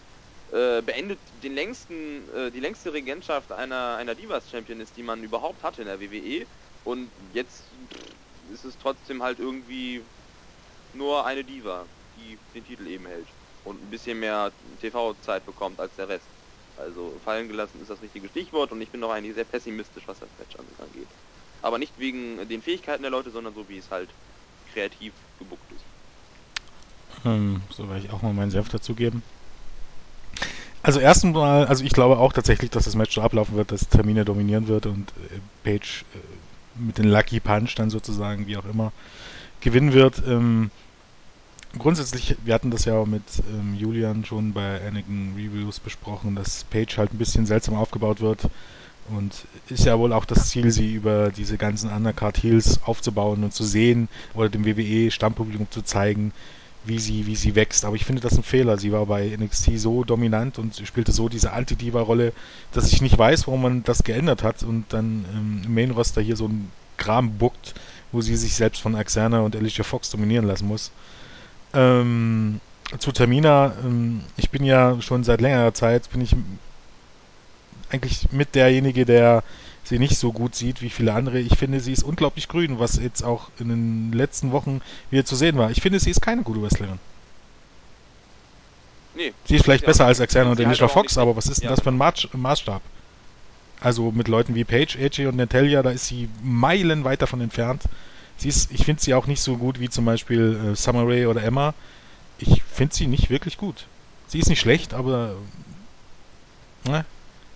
Äh, 0.48 0.82
beendet 0.82 1.30
den 1.32 1.54
längsten, 1.54 2.28
äh, 2.28 2.50
die 2.50 2.60
längste 2.60 2.92
Regentschaft 2.92 3.52
einer, 3.52 3.96
einer 3.96 4.14
Divas 4.14 4.50
Championess, 4.50 4.92
die 4.92 5.02
man 5.02 5.22
überhaupt 5.24 5.62
hatte 5.62 5.82
in 5.82 5.88
der 5.88 6.00
WWE. 6.00 6.48
Und 6.82 7.14
jetzt 7.32 7.74
ist 8.48 8.64
es 8.64 8.76
trotzdem 8.78 9.22
halt 9.22 9.38
irgendwie 9.38 10.10
nur 10.94 11.24
eine 11.26 11.44
Diva, 11.44 11.86
die 12.16 12.38
den 12.54 12.64
Titel 12.64 12.86
eben 12.86 13.06
hält 13.06 13.28
und 13.64 13.82
ein 13.82 13.90
bisschen 13.90 14.18
mehr 14.18 14.52
TV-Zeit 14.80 15.44
bekommt 15.46 15.80
als 15.80 15.94
der 15.96 16.08
Rest. 16.08 16.28
Also 16.76 17.12
fallen 17.24 17.48
gelassen 17.48 17.80
ist 17.80 17.90
das 17.90 18.00
richtige 18.02 18.28
Stichwort 18.28 18.72
und 18.72 18.80
ich 18.80 18.90
bin 18.90 19.00
noch 19.00 19.10
eigentlich 19.10 19.34
sehr 19.34 19.44
pessimistisch, 19.44 20.04
was 20.06 20.18
das 20.18 20.30
Match 20.38 20.56
angeht. 20.78 21.08
Aber 21.60 21.78
nicht 21.78 21.92
wegen 21.98 22.48
den 22.48 22.62
Fähigkeiten 22.62 23.02
der 23.02 23.10
Leute, 23.10 23.30
sondern 23.30 23.54
so 23.54 23.68
wie 23.68 23.78
es 23.78 23.90
halt 23.90 24.08
kreativ 24.72 25.12
gebuckt 25.38 25.70
ist. 25.72 25.84
Ähm, 27.24 27.60
so 27.70 27.88
werde 27.88 28.04
ich 28.04 28.10
auch 28.10 28.22
mal 28.22 28.32
meinen 28.32 28.50
Senf 28.50 28.68
dazugeben. 28.68 29.22
Also 30.82 30.98
erstens 30.98 31.34
mal, 31.34 31.66
also 31.66 31.84
ich 31.84 31.92
glaube 31.92 32.18
auch 32.18 32.32
tatsächlich, 32.32 32.70
dass 32.70 32.84
das 32.84 32.96
Match 32.96 33.14
so 33.14 33.20
ablaufen 33.20 33.54
wird, 33.54 33.70
dass 33.70 33.88
Termine 33.88 34.24
dominieren 34.24 34.66
wird 34.66 34.86
und 34.86 35.12
äh, 35.30 35.40
Page 35.62 36.04
äh, 36.14 36.18
mit 36.74 36.98
dem 36.98 37.06
Lucky 37.06 37.38
Punch 37.38 37.74
dann 37.76 37.90
sozusagen, 37.90 38.46
wie 38.46 38.56
auch 38.56 38.64
immer, 38.64 38.92
gewinnen 39.62 39.92
wird. 39.92 40.22
Ähm, 40.26 40.70
grundsätzlich, 41.78 42.36
wir 42.44 42.54
hatten 42.54 42.70
das 42.70 42.84
ja 42.84 43.04
mit 43.04 43.22
ähm, 43.50 43.74
Julian 43.74 44.24
schon 44.24 44.52
bei 44.52 44.80
einigen 44.82 45.34
Reviews 45.36 45.80
besprochen, 45.80 46.34
dass 46.34 46.64
Page 46.64 46.98
halt 46.98 47.14
ein 47.14 47.18
bisschen 47.18 47.46
seltsam 47.46 47.74
aufgebaut 47.74 48.20
wird. 48.20 48.48
Und 49.08 49.46
ist 49.68 49.84
ja 49.84 49.98
wohl 49.98 50.12
auch 50.12 50.24
das 50.24 50.50
Ziel, 50.50 50.70
sie 50.70 50.94
über 50.94 51.30
diese 51.30 51.58
ganzen 51.58 51.90
Undercard 51.90 52.40
Heels 52.42 52.80
aufzubauen 52.84 53.42
und 53.42 53.52
zu 53.52 53.64
sehen 53.64 54.08
oder 54.34 54.48
dem 54.48 54.64
WWE 54.64 55.10
Stammpublikum 55.10 55.66
zu 55.70 55.82
zeigen, 55.82 56.32
wie 56.84 56.98
sie, 56.98 57.26
wie 57.26 57.34
sie 57.34 57.56
wächst. 57.56 57.84
Aber 57.84 57.96
ich 57.96 58.04
finde 58.04 58.22
das 58.22 58.36
ein 58.36 58.44
Fehler. 58.44 58.78
Sie 58.78 58.92
war 58.92 59.06
bei 59.06 59.36
NXT 59.36 59.78
so 59.78 60.04
dominant 60.04 60.58
und 60.58 60.80
spielte 60.86 61.10
so 61.10 61.28
diese 61.28 61.52
Anti-Diva-Rolle, 61.52 62.32
dass 62.72 62.92
ich 62.92 63.02
nicht 63.02 63.18
weiß, 63.18 63.48
warum 63.48 63.62
man 63.62 63.82
das 63.82 64.04
geändert 64.04 64.44
hat 64.44 64.62
und 64.62 64.84
dann 64.90 65.24
ähm, 65.34 65.62
im 65.64 65.74
Main-Roster 65.74 66.20
hier 66.20 66.36
so 66.36 66.46
ein 66.46 66.70
Kram 66.96 67.38
buckt, 67.38 67.74
wo 68.12 68.20
sie 68.20 68.36
sich 68.36 68.54
selbst 68.54 68.80
von 68.80 68.94
Axana 68.94 69.40
und 69.40 69.56
Alicia 69.56 69.84
Fox 69.84 70.10
dominieren 70.10 70.46
lassen 70.46 70.68
muss. 70.68 70.90
Ähm, 71.74 72.60
zu 72.98 73.12
Termina, 73.12 73.72
ähm, 73.84 74.22
ich 74.36 74.50
bin 74.50 74.64
ja 74.64 75.00
schon 75.00 75.24
seit 75.24 75.40
längerer 75.40 75.74
Zeit, 75.74 76.10
bin 76.10 76.20
ich 76.20 76.36
eigentlich 77.90 78.30
mit 78.32 78.54
derjenige, 78.54 79.04
der 79.04 79.42
sie 79.84 79.98
nicht 79.98 80.16
so 80.16 80.32
gut 80.32 80.54
sieht 80.54 80.82
wie 80.82 80.90
viele 80.90 81.12
andere. 81.12 81.38
Ich 81.38 81.58
finde, 81.58 81.80
sie 81.80 81.92
ist 81.92 82.02
unglaublich 82.02 82.48
grün, 82.48 82.78
was 82.78 82.96
jetzt 82.96 83.22
auch 83.22 83.50
in 83.58 83.68
den 83.68 84.12
letzten 84.12 84.52
Wochen 84.52 84.80
wieder 85.10 85.24
zu 85.24 85.36
sehen 85.36 85.56
war. 85.58 85.70
Ich 85.70 85.82
finde, 85.82 85.98
sie 85.98 86.10
ist 86.10 86.22
keine 86.22 86.42
gute 86.42 86.62
Wrestlerin. 86.62 86.98
Nee. 89.14 89.32
Sie 89.44 89.56
ist 89.56 89.64
vielleicht 89.64 89.84
besser 89.84 90.06
als 90.06 90.20
Xana 90.20 90.50
und 90.50 90.60
Alicia 90.60 90.88
Fox, 90.88 91.18
aber 91.18 91.36
was 91.36 91.46
ist 91.46 91.60
denn 91.60 91.68
ja, 91.68 91.74
das 91.74 91.82
für 91.82 91.90
ein 91.90 92.40
Maßstab? 92.40 92.80
Also 93.82 94.12
mit 94.12 94.28
Leuten 94.28 94.54
wie 94.54 94.64
Paige, 94.64 94.96
AJ 95.00 95.26
und 95.26 95.36
Natalia, 95.36 95.82
da 95.82 95.90
ist 95.90 96.06
sie 96.06 96.28
meilenweit 96.42 97.20
davon 97.20 97.40
entfernt. 97.40 97.82
Sie 98.36 98.48
ist, 98.48 98.70
ich 98.70 98.84
finde 98.84 99.02
sie 99.02 99.12
auch 99.14 99.26
nicht 99.26 99.42
so 99.42 99.56
gut 99.56 99.80
wie 99.80 99.90
zum 99.90 100.04
Beispiel 100.04 100.72
äh, 100.72 100.76
Summer 100.76 101.06
Rae 101.06 101.26
oder 101.26 101.42
Emma. 101.42 101.74
Ich 102.38 102.62
finde 102.62 102.94
sie 102.94 103.08
nicht 103.08 103.28
wirklich 103.28 103.58
gut. 103.58 103.86
Sie 104.28 104.38
ist 104.38 104.48
nicht 104.48 104.60
schlecht, 104.60 104.94
aber 104.94 105.34
ne, 106.84 107.04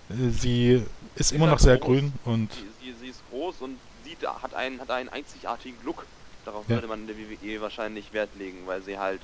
sie 0.09 0.85
ist 1.15 1.29
sie 1.29 1.37
immer 1.37 1.47
ist 1.47 1.53
noch 1.53 1.59
sehr 1.61 1.79
groß. 1.79 1.87
grün 1.87 2.13
und. 2.25 2.53
Sie, 2.53 2.87
sie, 2.87 2.95
sie, 3.01 3.07
ist 3.09 3.23
groß 3.31 3.63
und 3.63 3.79
sie 4.05 4.17
hat 4.27 4.53
einen, 4.55 4.81
hat 4.81 4.91
einen 4.91 5.09
einzigartigen 5.09 5.79
Look. 5.85 6.07
Darauf 6.45 6.65
ja. 6.69 6.77
würde 6.77 6.89
man 6.89 7.03
in 7.03 7.07
der 7.07 7.17
WWE 7.17 7.61
wahrscheinlich 7.61 8.13
Wert 8.13 8.31
legen, 8.37 8.67
weil 8.67 8.83
sie 8.83 8.99
halt. 8.99 9.21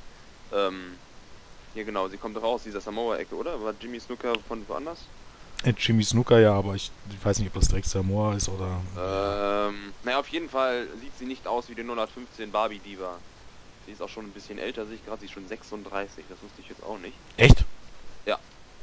Ähm, 0.53 0.95
ja, 1.75 1.83
genau, 1.83 2.07
sie 2.09 2.17
kommt 2.17 2.41
raus, 2.41 2.63
dieser 2.65 2.81
Samoa-Ecke, 2.81 3.35
oder? 3.35 3.63
War 3.63 3.75
Jimmy 3.81 3.99
Snooker 3.99 4.35
von 4.47 4.69
woanders? 4.69 5.01
Äh, 5.65 5.75
Jimmy 5.79 6.03
Snooker, 6.03 6.41
ja, 6.41 6.55
aber 6.55 6.75
ich, 6.75 6.91
ich, 7.11 7.25
weiß 7.25 7.39
nicht, 7.39 7.49
ob 7.49 7.55
das 7.55 7.69
direkt 7.69 7.87
Samoa 7.87 8.35
ist 8.35 8.49
oder. 8.49 8.81
Ähm, 8.99 9.93
naja, 10.05 10.19
auf 10.19 10.29
jeden 10.29 10.49
Fall 10.49 10.89
sieht 11.01 11.17
sie 11.19 11.25
nicht 11.25 11.47
aus 11.47 11.69
wie 11.69 11.75
die 11.75 11.85
015 11.85 12.51
Barbie 12.51 12.81
Diva. 12.81 13.19
Sie 13.87 13.93
ist 13.93 14.03
auch 14.03 14.09
schon 14.09 14.27
ein 14.27 14.31
bisschen 14.31 14.59
älter, 14.59 14.87
sehe 14.87 14.97
ich 14.97 15.05
gerade. 15.05 15.21
Sie 15.21 15.27
ist 15.27 15.33
schon 15.33 15.47
36, 15.47 16.25
das 16.29 16.43
wusste 16.43 16.61
ich 16.61 16.69
jetzt 16.69 16.83
auch 16.83 16.99
nicht. 16.99 17.15
Echt? 17.37 17.65
Ja. 18.27 18.39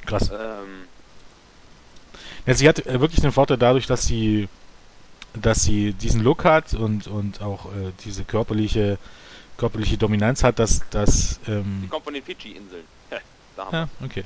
Krass. 0.05 0.29
Ähm, 0.29 0.87
ja, 2.45 2.53
sie 2.53 2.67
hat 2.67 2.85
äh, 2.85 2.99
wirklich 2.99 3.21
den 3.21 3.31
Vorteil 3.31 3.57
dadurch, 3.57 3.85
dass 3.85 4.05
sie 4.05 4.47
dass 5.33 5.63
sie 5.63 5.93
diesen 5.93 6.23
Look 6.23 6.43
hat 6.43 6.73
und, 6.73 7.05
und 7.05 7.41
auch 7.41 7.67
äh, 7.67 7.91
diese 8.03 8.23
körperliche 8.23 8.97
körperliche 9.57 9.97
Dominanz 9.97 10.43
hat, 10.43 10.57
dass 10.57 10.81
das. 10.89 11.39
Ähm, 11.47 11.81
sie 11.81 11.87
kommt 11.87 12.05
von 12.05 12.13
den 12.13 12.23
Fidschi-Inseln. 12.23 12.85
ja, 13.71 13.89
okay 14.03 14.23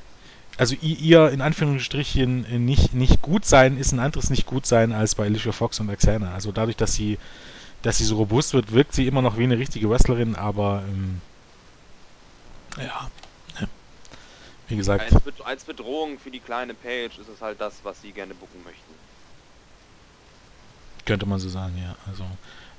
also 0.58 0.76
ihr 0.82 1.30
in 1.30 1.42
Anführungsstrichen 1.42 2.66
nicht, 2.66 2.94
nicht 2.94 3.22
gut 3.22 3.46
sein 3.46 3.78
ist 3.78 3.92
ein 3.92 4.00
anderes 4.00 4.30
nicht 4.30 4.46
gut 4.46 4.66
sein 4.66 4.92
als 4.92 5.16
bei 5.16 5.26
Alicia 5.26 5.52
Fox 5.52 5.80
und 5.80 5.89
Axana. 5.89 6.34
Also 6.34 6.52
dadurch, 6.52 6.78
dass 6.78 6.94
sie, 6.94 7.18
dass 7.82 7.98
sie 7.98 8.06
so 8.06 8.18
robust 8.18 8.54
wird, 8.54 8.72
wirkt 8.72 8.94
sie 8.94 9.08
immer 9.08 9.22
noch 9.22 9.38
wie 9.38 9.44
eine 9.44 9.58
richtige 9.58 9.89
Wrestlerin, 9.89 10.36
aber 10.36 10.84
ähm, 10.88 11.22
ja. 12.78 13.10
Wie 14.68 14.78
gesagt. 14.78 15.12
Als, 15.12 15.24
Be 15.24 15.34
als, 15.44 15.63
Bedrohung 15.66 16.18
für 16.20 16.32
die 16.32 16.39
kleine 16.39 16.74
Page 16.74 17.18
ist 17.20 17.30
es 17.30 17.42
halt 17.42 17.60
das, 17.60 17.82
was 17.84 18.02
sie 18.02 18.12
gerne 18.12 18.34
bucken 18.34 18.63
möchten. 18.63 18.94
Könnte 21.06 21.26
man 21.26 21.39
so 21.39 21.50
sagen, 21.50 21.78
ja. 21.78 21.96
Also 22.08 22.24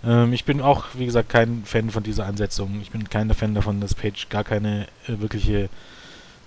ähm, 0.02 0.32
ich 0.32 0.44
bin 0.44 0.60
auch, 0.60 0.86
wie 0.94 1.06
gesagt, 1.06 1.28
kein 1.28 1.64
Fan 1.64 1.90
von 1.90 2.02
dieser 2.02 2.26
Ansetzung. 2.26 2.80
Ich 2.80 2.90
bin 2.90 3.08
kein 3.08 3.32
Fan 3.34 3.54
davon, 3.54 3.80
dass 3.80 3.94
Page 3.94 4.28
gar 4.28 4.44
keine 4.44 4.86
äh, 5.06 5.20
wirkliche 5.20 5.68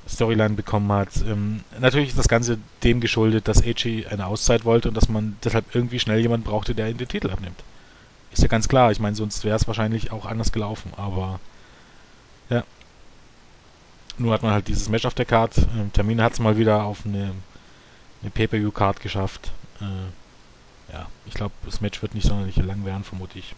Storyline 0.07 0.55
bekommen 0.55 0.91
hat. 0.91 1.09
Ähm, 1.27 1.61
natürlich 1.79 2.09
ist 2.09 2.17
das 2.17 2.27
Ganze 2.27 2.57
dem 2.83 3.01
geschuldet, 3.01 3.47
dass 3.47 3.61
AJ 3.61 4.07
eine 4.09 4.27
Auszeit 4.27 4.65
wollte 4.65 4.87
und 4.87 4.95
dass 4.95 5.09
man 5.09 5.37
deshalb 5.43 5.75
irgendwie 5.75 5.99
schnell 5.99 6.19
jemanden 6.19 6.45
brauchte, 6.45 6.75
der 6.75 6.89
ihn 6.89 6.97
den 6.97 7.07
Titel 7.07 7.29
abnimmt. 7.29 7.63
Ist 8.31 8.41
ja 8.41 8.47
ganz 8.47 8.67
klar. 8.67 8.91
Ich 8.91 8.99
meine, 8.99 9.15
sonst 9.15 9.43
wäre 9.43 9.55
es 9.55 9.67
wahrscheinlich 9.67 10.11
auch 10.11 10.25
anders 10.25 10.51
gelaufen, 10.51 10.91
aber 10.95 11.39
ja. 12.49 12.63
Nur 14.17 14.33
hat 14.33 14.43
man 14.43 14.53
halt 14.53 14.67
dieses 14.67 14.89
Match 14.89 15.05
auf 15.05 15.13
der 15.13 15.25
Card. 15.25 15.57
Ähm, 15.57 15.91
Termine 15.93 16.23
hat 16.23 16.33
es 16.33 16.39
mal 16.39 16.57
wieder 16.57 16.83
auf 16.83 17.05
eine, 17.05 17.31
eine 18.21 18.31
Pay-Per-View-Card 18.31 18.99
geschafft. 19.01 19.51
Äh, 19.81 20.93
ja, 20.93 21.07
ich 21.25 21.33
glaube, 21.33 21.53
das 21.65 21.81
Match 21.81 22.01
wird 22.01 22.15
nicht 22.15 22.27
sonderlich 22.27 22.55
lang 22.57 22.85
werden, 22.85 23.03
vermute 23.03 23.39
ich. 23.39 23.55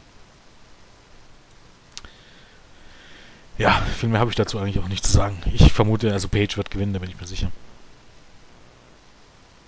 Ja, 3.59 3.71
viel 3.71 4.07
mehr 4.07 4.21
habe 4.21 4.31
ich 4.31 4.37
dazu 4.37 4.57
eigentlich 4.57 4.79
auch 4.79 4.87
nicht 4.87 5.05
zu 5.05 5.11
sagen. 5.11 5.37
Ich 5.53 5.73
vermute, 5.73 6.13
also 6.13 6.29
Page 6.29 6.55
wird 6.55 6.71
gewinnen, 6.71 6.93
da 6.93 6.99
bin 6.99 7.09
ich 7.09 7.19
mir 7.19 7.27
sicher. 7.27 7.51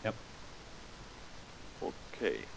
Ja. 0.06 0.14
Okay. 1.82 2.48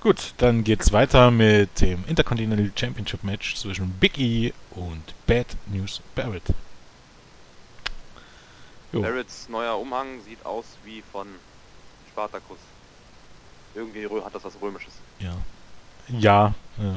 Gut, 0.00 0.32
dann 0.38 0.64
geht's 0.64 0.90
weiter 0.90 1.30
mit 1.30 1.82
dem 1.82 2.02
Intercontinental 2.06 2.72
Championship 2.74 3.24
Match 3.24 3.56
zwischen 3.56 3.98
Big 3.98 4.16
E 4.16 4.54
und 4.70 5.14
Bad 5.26 5.54
News 5.66 6.00
Barrett. 6.14 6.54
Jo. 8.90 9.02
Barretts 9.02 9.50
neuer 9.50 9.78
Umhang 9.78 10.22
sieht 10.22 10.46
aus 10.46 10.78
wie 10.82 11.02
von 11.02 11.28
Spartacus. 12.08 12.60
Irgendwie 13.74 14.08
hat 14.24 14.34
das 14.34 14.44
was 14.44 14.58
Römisches. 14.58 14.94
Ja. 15.18 15.36
Ja, 16.08 16.54
äh, 16.78 16.94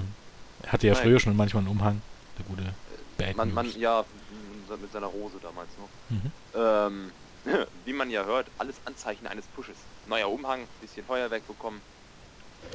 er 0.64 0.72
hatte 0.72 0.88
ja 0.88 0.94
Nein. 0.94 1.04
früher 1.04 1.20
schon 1.20 1.36
manchmal 1.36 1.64
einen 1.64 1.72
Umhang, 1.72 2.02
der 2.38 2.46
gute 2.46 2.74
Bad 3.22 3.36
man, 3.38 3.54
man, 3.54 3.76
ja, 3.76 4.08
mit 4.12 4.92
seiner 4.92 5.08
Rose 5.08 5.40
damals 5.40 5.78
noch. 5.78 5.92
Mhm. 6.10 6.32
Ähm, 6.54 7.14
wie 7.74 7.94
man 7.94 8.10
ja 8.10 8.26
hört, 8.26 8.52
alles 8.58 8.86
Anzeichen 8.86 9.28
eines 9.28 9.48
Pushes. 9.48 9.90
Neuer 10.06 10.32
Umhang, 10.32 10.70
bisschen 10.80 11.06
Feuerwerk 11.06 11.48
bekommen. 11.48 11.84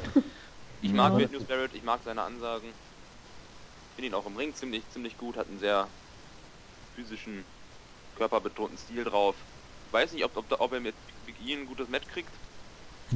Ich 0.81 0.93
mag 0.93 1.19
ja. 1.19 1.29
News 1.29 1.45
Barrett, 1.47 1.75
ich 1.75 1.83
mag 1.83 2.03
seine 2.03 2.23
Ansagen. 2.23 2.75
Finde 3.95 4.09
ihn 4.09 4.15
auch 4.15 4.27
im 4.27 4.37
Ring 4.37 4.55
ziemlich, 4.55 4.89
ziemlich 4.91 5.17
gut, 5.17 5.37
hat 5.37 5.49
einen 5.49 5.59
sehr 5.59 5.93
physischen 6.93 7.47
körperbetonten 8.15 8.79
Stil 8.79 9.05
drauf. 9.05 9.47
Weiß 9.91 10.13
nicht, 10.13 10.25
ob, 10.25 10.37
ob, 10.37 10.53
ob 10.61 10.73
er 10.73 10.81
mit 10.81 10.97
Big 11.25 11.41
E 11.41 11.55
ein 11.55 11.67
gutes 11.67 11.89
Match 11.89 12.07
kriegt. 12.09 12.41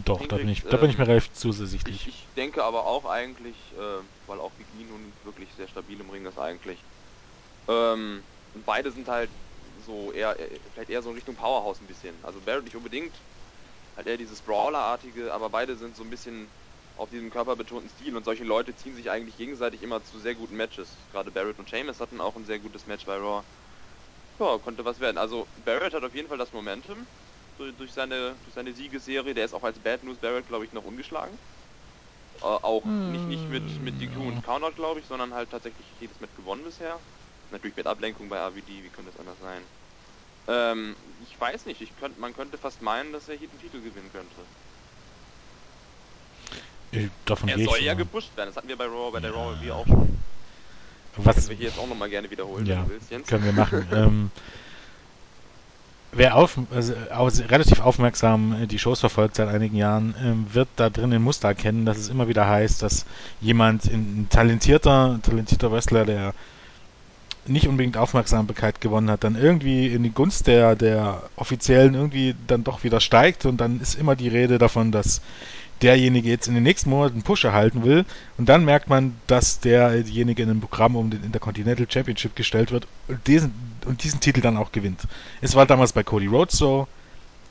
Doch, 0.04 0.24
da 0.26 0.36
bin 0.36 0.48
ich, 0.48 0.62
da 0.62 0.76
bin 0.76 0.90
ich 0.90 0.98
mir 0.98 1.06
ähm, 1.06 1.08
relativ 1.08 1.32
zuversichtlich. 1.32 2.06
Ich, 2.06 2.08
ich 2.08 2.32
denke 2.36 2.64
aber 2.64 2.86
auch 2.86 3.04
eigentlich, 3.06 3.72
äh, 3.74 4.02
weil 4.26 4.40
auch 4.40 4.54
Big 4.54 4.72
E 4.72 4.84
nun 4.84 5.16
wirklich 5.22 5.54
sehr 5.54 5.68
stabil 5.68 6.00
im 6.00 6.10
Ring 6.10 6.26
ist 6.26 6.38
eigentlich. 6.38 6.86
Ähm, 7.68 8.27
und 8.53 8.64
beide 8.64 8.90
sind 8.90 9.09
halt 9.09 9.37
so 9.77 10.12
eher, 10.12 10.38
eher- 10.38 10.70
vielleicht 10.70 10.90
eher 10.90 11.03
so 11.03 11.11
in 11.11 11.16
Richtung 11.16 11.37
Powerhouse 11.37 11.81
ein 11.81 11.87
bisschen. 11.87 12.25
Also 12.25 12.42
Barrett 12.42 12.64
nicht 12.64 12.77
unbedingt, 12.77 13.27
halt 13.96 14.07
eher 14.09 14.16
dieses 14.18 14.42
Brawler-artige, 14.42 15.33
aber 15.33 15.51
beide 15.51 15.77
sind 15.77 15.96
so 15.96 16.05
ein 16.05 16.11
bisschen 16.11 16.53
auf 16.94 17.11
diesem 17.11 17.31
körperbetonten 17.31 17.88
Stil 17.90 18.16
und 18.16 18.25
solche 18.25 18.44
Leute 18.44 18.75
ziehen 18.75 18.94
sich 18.94 19.11
eigentlich 19.11 19.37
gegenseitig 19.37 19.83
immer 19.83 20.03
zu 20.03 20.18
sehr 20.18 20.35
guten 20.37 20.57
Matches. 20.57 21.09
Gerade 21.11 21.33
Barrett 21.33 21.59
und 21.59 21.70
Sheamus 21.70 22.01
hatten 22.01 22.20
auch 22.20 22.37
ein 22.37 22.44
sehr 22.44 22.61
gutes 22.61 22.87
Match 22.87 23.07
bei 23.07 23.16
Raw. 23.16 23.46
Ja, 24.40 24.59
konnte 24.59 24.85
was 24.85 25.01
werden. 25.01 25.18
Also 25.18 25.53
Barrett 25.57 25.94
hat 25.94 26.05
auf 26.05 26.14
jeden 26.14 26.29
Fall 26.29 26.38
das 26.38 26.53
Momentum 26.53 27.09
durch, 27.57 27.92
seine 27.92 28.38
durch 28.40 28.55
seine 28.55 28.73
Siegesserie. 28.75 29.35
Der 29.35 29.44
ist 29.44 29.55
auch 29.55 29.62
als 29.64 29.81
Bad 29.83 30.03
News 30.03 30.18
Barrett, 30.20 30.46
glaube 30.46 30.64
ich, 30.64 30.73
noch 30.73 30.85
ungeschlagen. 30.85 31.40
Äh, 32.35 32.38
auch 32.40 32.96
nicht, 33.05 33.27
nicht 33.27 33.49
mit, 33.49 33.79
mit 33.81 34.01
DQ 34.01 34.27
und 34.29 34.42
Countout, 34.42 34.75
glaube 34.75 35.01
ich, 35.01 35.07
sondern 35.07 35.35
halt 35.35 35.51
tatsächlich 35.51 35.99
jedes 36.01 36.20
Match 36.20 36.35
gewonnen 36.35 36.64
bisher. 36.64 37.03
Natürlich 37.50 37.76
mit 37.76 37.86
Ablenkung 37.86 38.28
bei 38.28 38.38
AVD, 38.38 38.68
wie 38.84 38.88
könnte 38.90 39.10
es 39.10 39.18
anders 39.18 39.38
sein? 39.40 39.62
Ähm, 40.48 40.96
ich 41.22 41.38
weiß 41.40 41.66
nicht, 41.66 41.80
ich 41.80 41.96
könnt, 41.96 42.18
man 42.18 42.34
könnte 42.34 42.58
fast 42.58 42.80
meinen, 42.82 43.12
dass 43.12 43.28
er 43.28 43.36
hier 43.36 43.48
den 43.48 43.60
Titel 43.60 43.78
gewinnen 43.80 44.10
könnte. 44.12 44.36
Ich, 46.92 47.08
davon 47.24 47.48
Er 47.48 47.58
soll 47.58 47.80
ja 47.82 47.94
mal. 47.94 47.98
gepusht 47.98 48.36
werden, 48.36 48.48
das 48.48 48.56
hatten 48.56 48.68
wir 48.68 48.76
bei 48.76 48.86
Raw, 48.86 49.10
bei 49.12 49.20
der 49.20 49.30
Ja. 49.30 49.36
Raw 49.36 49.54
Review 49.54 49.72
auch 49.72 49.86
schon. 49.86 50.18
Was, 51.16 51.36
Können 51.36 51.48
wir 51.50 51.56
hier 51.56 51.66
jetzt 51.66 51.78
auch 51.78 51.88
nochmal 51.88 52.08
gerne 52.08 52.30
wiederholen, 52.30 52.66
Ja, 52.66 52.76
wenn 52.78 52.84
du 52.84 52.90
willst, 52.90 53.10
Jens. 53.10 53.28
können 53.28 53.44
wir 53.44 53.52
machen. 53.52 53.86
ähm, 53.92 54.30
wer 56.12 56.36
auf, 56.36 56.58
also, 56.70 56.94
relativ 57.48 57.80
aufmerksam 57.80 58.62
äh, 58.62 58.66
die 58.66 58.78
Shows 58.78 59.00
verfolgt 59.00 59.36
seit 59.36 59.48
einigen 59.48 59.76
Jahren, 59.76 60.14
ähm, 60.22 60.46
wird 60.54 60.68
da 60.76 60.88
drin 60.88 61.12
ein 61.12 61.22
Muster 61.22 61.48
erkennen, 61.48 61.84
dass 61.84 61.98
es 61.98 62.08
immer 62.08 62.28
wieder 62.28 62.48
heißt, 62.48 62.82
dass 62.82 63.04
jemand, 63.40 63.84
ein 63.86 64.28
talentierter, 64.30 65.18
talentierter 65.22 65.70
Wrestler, 65.72 66.04
der 66.06 66.32
nicht 67.46 67.68
unbedingt 67.68 67.96
Aufmerksamkeit 67.96 68.81
gewonnen 68.81 69.11
hat, 69.11 69.24
dann 69.24 69.35
irgendwie 69.35 69.88
in 69.88 70.03
die 70.03 70.12
Gunst 70.12 70.46
der, 70.46 70.76
der 70.76 71.22
Offiziellen 71.37 71.94
irgendwie 71.94 72.35
dann 72.46 72.64
doch 72.64 72.85
wieder 72.85 73.00
steigt 73.00 73.46
und 73.46 73.59
dann 73.59 73.81
ist 73.81 73.98
immer 73.98 74.16
die 74.16 74.29
Rede 74.29 74.59
davon, 74.59 74.92
dass 74.92 75.20
derjenige 75.83 76.29
jetzt 76.29 76.48
in 76.48 76.55
den 76.55 76.62
nächsten 76.62 76.90
Monaten 76.90 77.14
einen 77.14 77.22
Push 77.22 77.44
erhalten 77.44 77.85
will 77.85 78.05
und 78.37 78.48
dann 78.48 78.64
merkt 78.64 78.88
man, 78.88 79.16
dass 79.26 79.61
derjenige 79.61 80.42
in 80.42 80.50
ein 80.50 80.61
Programm 80.61 80.96
um 80.96 81.11
den 81.11 81.24
Intercontinental 81.24 81.87
Championship 81.90 82.37
gestellt 82.37 82.70
wird 82.70 82.87
und 83.09 83.26
diesen, 83.26 83.53
und 83.87 84.05
diesen 84.05 84.20
Titel 84.20 84.40
dann 84.40 84.57
auch 84.57 84.72
gewinnt. 84.72 85.00
Es 85.40 85.55
war 85.55 85.66
damals 85.66 85.92
bei 85.92 86.03
Cody 86.03 86.26
Rhodes 86.26 86.59
so, 86.59 86.87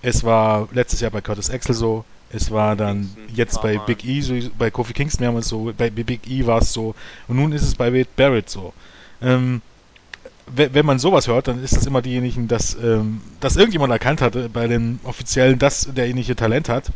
es 0.02 0.23
war 0.23 0.67
letztes 0.71 1.02
Jahr 1.02 1.12
bei 1.12 1.21
Curtis 1.21 1.49
Axel 1.49 1.73
so, 1.73 2.06
es 2.32 2.52
war 2.52 2.75
dann 2.75 3.10
jetzt 3.34 3.62
bei. 3.62 3.80
Big 3.80 4.06
E, 4.06 4.21
so, 4.21 4.36
bei 4.58 4.69
Kofi 4.69 4.93
Kingston 4.93 5.25
mehrmals 5.25 5.47
so, 5.47 5.73
bei 5.75 5.89
Big 5.89 6.30
E 6.30 6.45
war 6.45 6.62
es 6.62 6.71
so 6.71 6.93
und 7.28 7.38
nun 7.38 7.52
ist 7.52 7.63
es 7.63 7.75
bei 7.75 7.91
Wade 7.91 8.10
Barrett 8.15 8.49
so. 8.49 8.73
Ähm, 9.21 9.62
wenn 10.55 10.85
man 10.85 10.99
sowas 10.99 11.27
hört, 11.27 11.47
dann 11.47 11.63
ist 11.63 11.77
es 11.77 11.85
immer 11.85 12.01
diejenigen, 12.01 12.47
dass, 12.47 12.75
ähm, 12.75 13.21
dass 13.39 13.55
irgendjemand 13.55 13.91
erkannt 13.91 14.21
hatte 14.21 14.49
bei 14.49 14.67
den 14.67 14.99
Offiziellen, 15.03 15.59
dass 15.59 15.93
derjenige 15.93 16.35
Talent 16.35 16.69
hat 16.69 16.91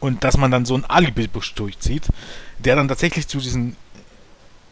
und 0.00 0.24
dass 0.24 0.36
man 0.36 0.50
dann 0.50 0.64
so 0.64 0.74
einen 0.74 0.84
Alibi-Busch 0.84 1.54
durchzieht, 1.54 2.08
der 2.58 2.76
dann 2.76 2.88
tatsächlich 2.88 3.26
zu 3.28 3.38
diesem 3.38 3.76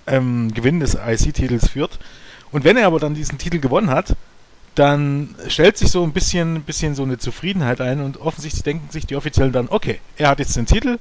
ähm, 0.06 0.52
Gewinn 0.54 0.80
des 0.80 0.94
IC-Titels 0.94 1.68
führt. 1.68 1.98
Und 2.52 2.64
wenn 2.64 2.76
er 2.76 2.86
aber 2.86 3.00
dann 3.00 3.14
diesen 3.14 3.38
Titel 3.38 3.58
gewonnen 3.58 3.90
hat, 3.90 4.16
dann 4.76 5.34
stellt 5.48 5.78
sich 5.78 5.90
so 5.90 6.04
ein 6.04 6.12
bisschen, 6.12 6.62
bisschen 6.62 6.94
so 6.94 7.02
eine 7.02 7.18
Zufriedenheit 7.18 7.80
ein 7.80 8.00
und 8.00 8.20
offensichtlich 8.20 8.62
denken 8.62 8.90
sich 8.90 9.06
die 9.06 9.16
Offiziellen 9.16 9.52
dann, 9.52 9.68
okay, 9.68 10.00
er 10.16 10.28
hat 10.28 10.38
jetzt 10.38 10.54
den 10.54 10.66
Titel 10.66 10.98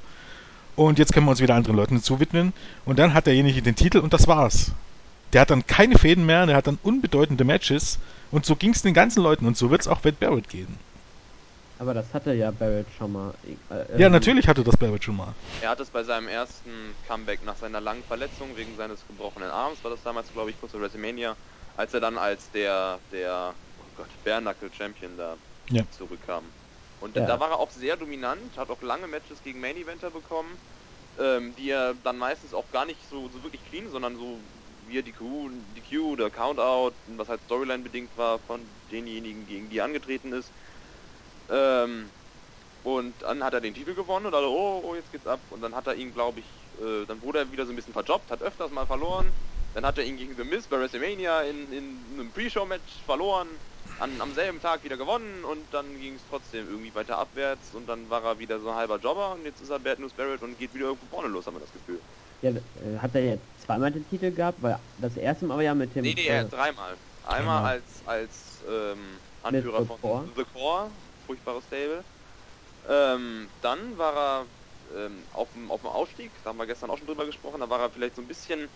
und 0.76 0.98
jetzt 0.98 1.14
können 1.14 1.26
wir 1.26 1.32
uns 1.32 1.42
wieder 1.42 1.56
anderen 1.56 1.76
Leuten 1.76 2.02
zuwidmen 2.02 2.54
und 2.86 3.00
dann 3.00 3.14
hat 3.14 3.28
derjenige 3.28 3.62
den 3.62 3.76
Titel 3.76 4.00
und 4.00 4.14
das 4.14 4.28
war's. 4.28 4.72
Der 5.34 5.42
hat 5.42 5.52
dann 5.52 5.68
keine 5.68 5.98
Fäden 6.00 6.26
mehr, 6.26 6.46
der 6.48 6.56
hat 6.56 6.68
dann 6.68 6.78
unbedeutende 6.82 7.44
Matches 7.44 8.00
und 8.32 8.46
so 8.46 8.56
ging 8.56 8.72
es 8.72 8.82
den 8.82 8.94
ganzen 8.96 9.22
Leuten 9.22 9.46
und 9.46 9.56
so 9.58 9.70
wird 9.70 9.82
es 9.82 9.88
auch 9.88 10.04
Wade 10.04 10.18
Barrett 10.20 10.50
gehen. 10.50 10.80
Aber 11.78 11.94
das 11.94 12.14
hatte 12.14 12.34
ja 12.34 12.52
Barrett 12.52 12.92
schon 12.92 13.12
mal. 13.14 13.38
Äh, 13.42 13.86
Ja, 13.96 14.10
ähm, 14.10 14.10
natürlich 14.10 14.48
hatte 14.48 14.64
das 14.64 14.78
Barrett 14.78 15.04
schon 15.04 15.16
mal. 15.16 15.36
Er 15.60 15.70
hat 15.70 15.80
es 15.80 15.92
bei 15.92 16.04
seinem 16.04 16.28
ersten 16.28 16.98
Comeback 17.02 17.42
nach 17.42 17.56
seiner 17.58 17.82
langen 17.82 18.04
Verletzung 18.04 18.56
wegen 18.56 18.76
seines 18.76 19.06
gebrochenen 19.06 19.50
Arms, 19.52 19.84
war 19.84 19.92
das 19.92 20.02
damals, 20.04 20.32
glaube 20.32 20.50
ich, 20.52 20.58
kurz 20.58 20.72
vor 20.72 20.82
WrestleMania, 20.82 21.38
als 21.76 21.94
er 21.94 22.00
dann 22.02 22.18
als 22.18 22.52
der, 22.52 23.04
der, 23.12 23.58
oh 23.78 23.90
Gott, 23.94 24.18
Bare 24.24 24.42
Knuckle 24.42 24.72
Champion 24.74 25.18
da 25.18 25.38
Ja. 25.70 25.86
zurückkam. 25.90 26.54
Und 27.00 27.16
Ja. 27.16 27.24
da 27.28 27.40
war 27.40 27.50
er 27.52 27.60
auch 27.60 27.72
sehr 27.72 27.98
dominant, 27.98 28.58
hat 28.58 28.70
auch 28.70 28.82
lange 28.82 29.08
Matches 29.08 29.42
gegen 29.42 29.60
Main 29.60 29.78
Eventer 29.78 30.12
bekommen, 30.12 30.60
ähm, 31.18 31.56
die 31.56 31.70
er 31.70 31.96
dann 31.96 32.18
meistens 32.18 32.54
auch 32.54 32.70
gar 32.70 32.86
nicht 32.86 33.08
so, 33.08 33.30
so 33.30 33.44
wirklich 33.44 33.64
clean, 33.64 33.90
sondern 33.90 34.16
so 34.18 34.50
wie 34.88 35.00
er 35.00 35.04
die 35.04 35.12
Q, 35.12 35.50
die 35.76 35.96
Q 35.96 36.14
oder 36.14 36.30
Countout, 36.30 36.94
was 37.18 37.28
halt 37.30 37.42
Storyline 37.46 37.84
bedingt 37.84 38.10
war 38.18 38.40
von 38.40 38.60
denjenigen, 38.92 39.48
gegen 39.48 39.70
die 39.70 39.82
angetreten 39.82 40.34
ist. 40.34 40.52
Ähm, 41.50 42.10
und 42.84 43.14
dann 43.22 43.44
hat 43.44 43.54
er 43.54 43.62
den 43.62 43.74
Titel 43.74 43.96
gewonnen 43.96 44.28
und 44.28 44.36
alle, 44.36 44.48
oh, 44.48 44.82
oh, 44.84 44.96
jetzt 44.96 45.12
geht's 45.12 45.26
ab. 45.26 45.40
Und 45.50 45.62
dann 45.62 45.76
hat 45.76 45.88
er 45.88 45.96
ihn, 45.96 46.14
glaube 46.14 46.40
ich, 46.40 46.46
äh, 46.80 47.06
dann 47.08 47.22
wurde 47.22 47.40
er 47.40 47.52
wieder 47.52 47.66
so 47.66 47.72
ein 47.72 47.76
bisschen 47.76 47.94
verjobbt, 47.94 48.30
hat 48.30 48.42
öfters 48.42 48.72
mal 48.72 48.86
verloren. 48.86 49.32
Dann 49.74 49.86
hat 49.86 49.98
er 49.98 50.06
ihn 50.06 50.18
gegen 50.18 50.36
The 50.38 50.44
Miz 50.44 50.68
bei 50.68 50.80
WrestleMania 50.80 51.42
in, 51.42 51.72
in 51.74 52.00
einem 52.14 52.32
Pre-Show-Match 52.32 53.04
verloren, 53.06 53.48
an, 54.00 54.22
am 54.22 54.34
selben 54.34 54.62
Tag 54.62 54.84
wieder 54.84 54.98
gewonnen 54.98 55.44
und 55.44 55.74
dann 55.74 56.00
ging 56.00 56.16
es 56.16 56.22
trotzdem 56.30 56.68
irgendwie 56.70 56.94
weiter 56.94 57.18
abwärts 57.18 57.74
und 57.74 57.88
dann 57.88 58.10
war 58.10 58.24
er 58.24 58.40
wieder 58.40 58.60
so 58.60 58.70
ein 58.70 58.76
halber 58.76 58.98
Jobber 59.00 59.34
und 59.34 59.46
jetzt 59.46 59.62
ist 59.62 59.70
er 59.70 59.80
Bad 59.80 60.00
News 60.00 60.14
Barrett 60.14 60.42
und 60.44 60.58
geht 60.58 60.74
wieder 60.74 60.86
irgendwo 60.88 61.08
vorne 61.08 61.28
los, 61.28 61.46
haben 61.48 61.56
wir 61.56 61.60
das 61.62 61.74
Gefühl. 61.74 62.00
Ja, 62.46 62.52
äh, 62.82 62.98
hat 63.00 63.16
er 63.16 63.26
jetzt 63.26 63.60
zweimal 63.60 63.92
den 63.92 64.06
Titel 64.06 64.32
gehabt? 64.32 64.62
Weil 64.62 64.80
das 64.98 65.18
erste 65.18 65.46
Mal 65.46 65.56
war 65.56 65.64
ja 65.64 65.74
mit 65.74 65.96
dem. 65.96 66.04
Nee, 66.04 66.14
nee, 66.14 66.28
äh, 66.28 66.46
dreimal. 66.46 67.00
Einmal 67.24 67.64
Dreimal. 67.64 67.66
als, 67.66 68.06
als 68.06 68.64
ähm, 68.68 69.20
Anführer 69.42 69.82
The 69.82 69.88
von 69.88 70.00
Core. 70.00 70.32
The 70.36 70.44
Core, 70.46 70.92
furchtbares 71.26 71.66
Stable. 71.66 72.06
Ähm, 72.88 73.52
dann 73.62 73.98
war 73.98 74.16
er 74.16 75.06
ähm, 75.08 75.28
auf, 75.32 75.52
dem, 75.54 75.72
auf 75.72 75.82
dem 75.82 75.90
Aufstieg, 75.90 76.42
da 76.44 76.50
haben 76.50 76.58
wir 76.58 76.68
gestern 76.68 76.90
auch 76.92 76.98
schon 76.98 77.08
drüber 77.08 77.26
gesprochen, 77.26 77.62
da 77.62 77.70
war 77.70 77.80
er 77.80 77.90
vielleicht 77.92 78.16
so 78.16 78.22
ein 78.22 78.28
bisschen 78.28 78.70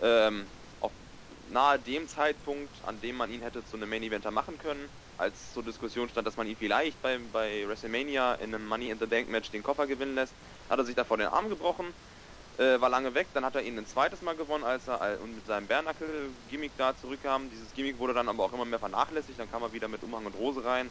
ähm, 0.00 0.50
auf 0.80 0.94
nahe 1.44 1.78
dem 1.80 2.08
Zeitpunkt, 2.08 2.82
an 2.84 3.00
dem 3.00 3.16
man 3.16 3.30
ihn 3.30 3.42
hätte 3.42 3.64
zu 3.64 3.76
einem 3.76 3.88
Main 3.90 4.02
Eventer 4.02 4.30
machen 4.32 4.58
können, 4.58 4.90
als 5.16 5.52
zur 5.52 5.62
Diskussion 5.64 6.08
stand, 6.08 6.26
dass 6.26 6.36
man 6.36 6.46
ihn 6.48 6.56
vielleicht 6.56 7.00
bei, 7.00 7.18
bei 7.18 7.66
WrestleMania 7.68 8.34
in 8.34 8.54
einem 8.54 8.66
Money 8.66 8.90
in 8.90 8.98
the 8.98 9.06
Bank 9.06 9.28
Match 9.28 9.50
den 9.50 9.62
Koffer 9.62 9.86
gewinnen 9.86 10.14
lässt, 10.14 10.38
hat 10.68 10.78
er 10.78 10.84
sich 10.84 10.94
davor 10.96 11.18
den 11.18 11.28
Arm 11.28 11.48
gebrochen, 11.48 11.94
äh, 12.58 12.80
war 12.80 12.88
lange 12.88 13.14
weg, 13.14 13.28
dann 13.34 13.44
hat 13.44 13.54
er 13.54 13.62
ihn 13.62 13.78
ein 13.78 13.86
zweites 13.86 14.20
Mal 14.22 14.36
gewonnen, 14.36 14.64
als 14.64 14.86
er 14.88 15.20
und 15.22 15.34
mit 15.34 15.46
seinem 15.46 15.66
Bärnackel-Gimmick 15.66 16.72
da 16.76 16.96
zurückkam. 16.96 17.50
Dieses 17.50 17.72
Gimmick 17.72 17.98
wurde 17.98 18.14
dann 18.14 18.28
aber 18.28 18.44
auch 18.44 18.52
immer 18.52 18.64
mehr 18.64 18.78
vernachlässigt, 18.78 19.38
dann 19.38 19.50
kam 19.50 19.62
er 19.62 19.72
wieder 19.72 19.88
mit 19.88 20.02
Umhang 20.02 20.26
und 20.26 20.34
Rose 20.34 20.64
rein. 20.64 20.90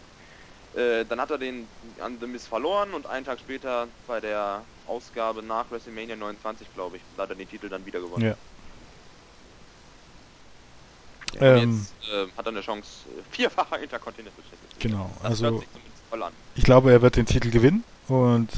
Äh, 0.74 1.06
dann 1.06 1.19
hat 1.19 1.32
er 1.32 1.38
den 1.38 1.67
an 2.00 2.17
The 2.19 2.28
Miz 2.28 2.47
verloren 2.47 2.93
und 2.93 3.06
einen 3.06 3.26
Tag 3.26 3.39
später 3.39 3.88
bei 4.08 4.21
der 4.21 4.65
Ausgabe 4.86 5.43
nach 5.43 5.69
WrestleMania 5.69 6.15
29, 6.15 6.74
glaube 6.74 6.97
ich, 6.97 7.04
da 7.15 7.24
hat 7.24 7.30
er 7.30 7.36
den 7.36 7.50
Titel 7.50 7.69
dann 7.69 7.86
wieder 7.86 8.00
gewonnen. 8.00 8.26
Ja. 8.26 8.38
Und 11.34 11.41
Ähm, 11.41 11.88
jetzt 12.00 12.10
äh, 12.10 12.28
hat 12.38 12.45
er 12.45 12.52
eine 12.52 12.62
Chance, 12.62 13.10
äh, 13.10 13.24
vierfacher 13.30 13.80
Intercontinental 13.80 14.43
Champion. 14.43 14.69
Genau, 14.80 15.12
Das 15.21 15.43
also-. 15.43 15.63
Ich 16.56 16.63
glaube, 16.63 16.91
er 16.91 17.02
wird 17.02 17.15
den 17.15 17.26
Titel 17.26 17.52
gewinnen 17.52 17.86
und 18.08 18.50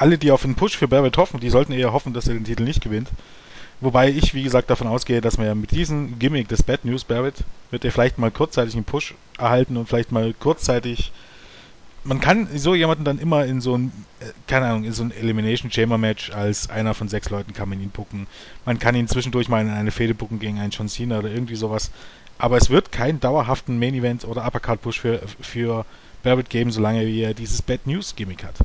alle, 0.00 0.18
die 0.18 0.30
auf 0.30 0.44
einen 0.44 0.54
Push 0.54 0.76
für 0.76 0.88
Barrett 0.88 1.18
hoffen, 1.18 1.40
die 1.40 1.50
sollten 1.50 1.72
eher 1.72 1.92
hoffen, 1.92 2.14
dass 2.14 2.26
er 2.26 2.34
den 2.34 2.44
Titel 2.44 2.62
nicht 2.64 2.80
gewinnt. 2.80 3.10
Wobei 3.80 4.10
ich, 4.10 4.34
wie 4.34 4.42
gesagt, 4.42 4.70
davon 4.70 4.86
ausgehe, 4.86 5.20
dass 5.20 5.38
man 5.38 5.46
ja 5.46 5.54
mit 5.54 5.70
diesem 5.70 6.18
Gimmick 6.18 6.48
des 6.48 6.62
Bad 6.62 6.84
News 6.84 7.04
Barrett 7.04 7.36
wird 7.70 7.84
er 7.84 7.92
vielleicht 7.92 8.18
mal 8.18 8.30
kurzzeitig 8.30 8.74
einen 8.74 8.84
Push 8.84 9.14
erhalten 9.38 9.76
und 9.76 9.88
vielleicht 9.88 10.12
mal 10.12 10.34
kurzzeitig. 10.34 11.12
Man 12.04 12.20
kann 12.20 12.48
so 12.54 12.74
jemanden 12.74 13.04
dann 13.04 13.18
immer 13.18 13.44
in 13.44 13.60
so 13.60 13.76
ein, 13.76 13.92
äh, 14.20 14.26
keine 14.46 14.66
Ahnung, 14.66 14.84
in 14.84 14.92
so 14.92 15.02
ein 15.02 15.10
Elimination 15.10 15.70
Chamber 15.70 15.98
Match 15.98 16.30
als 16.30 16.70
einer 16.70 16.94
von 16.94 17.08
sechs 17.08 17.28
Leuten 17.30 17.52
kann 17.52 17.68
man 17.68 17.80
ihn 17.80 17.90
bucken. 17.90 18.26
Man 18.64 18.78
kann 18.78 18.94
ihn 18.94 19.08
zwischendurch 19.08 19.48
mal 19.48 19.62
in 19.62 19.70
eine 19.70 19.90
Fehde 19.90 20.14
bucken 20.14 20.40
gegen 20.40 20.58
einen 20.58 20.70
John 20.70 20.88
Cena 20.88 21.18
oder 21.18 21.30
irgendwie 21.30 21.56
sowas. 21.56 21.90
Aber 22.38 22.56
es 22.56 22.70
wird 22.70 22.90
keinen 22.92 23.20
dauerhaften 23.20 23.78
Main 23.78 23.94
Event 23.94 24.24
oder 24.24 24.46
Uppercut 24.46 24.80
Push 24.80 25.00
für, 25.00 25.20
für 25.40 25.84
Barrett 26.22 26.48
geben, 26.48 26.70
solange 26.70 27.02
er 27.02 27.34
dieses 27.34 27.60
Bad 27.60 27.86
News 27.86 28.16
Gimmick 28.16 28.44
hat. 28.44 28.56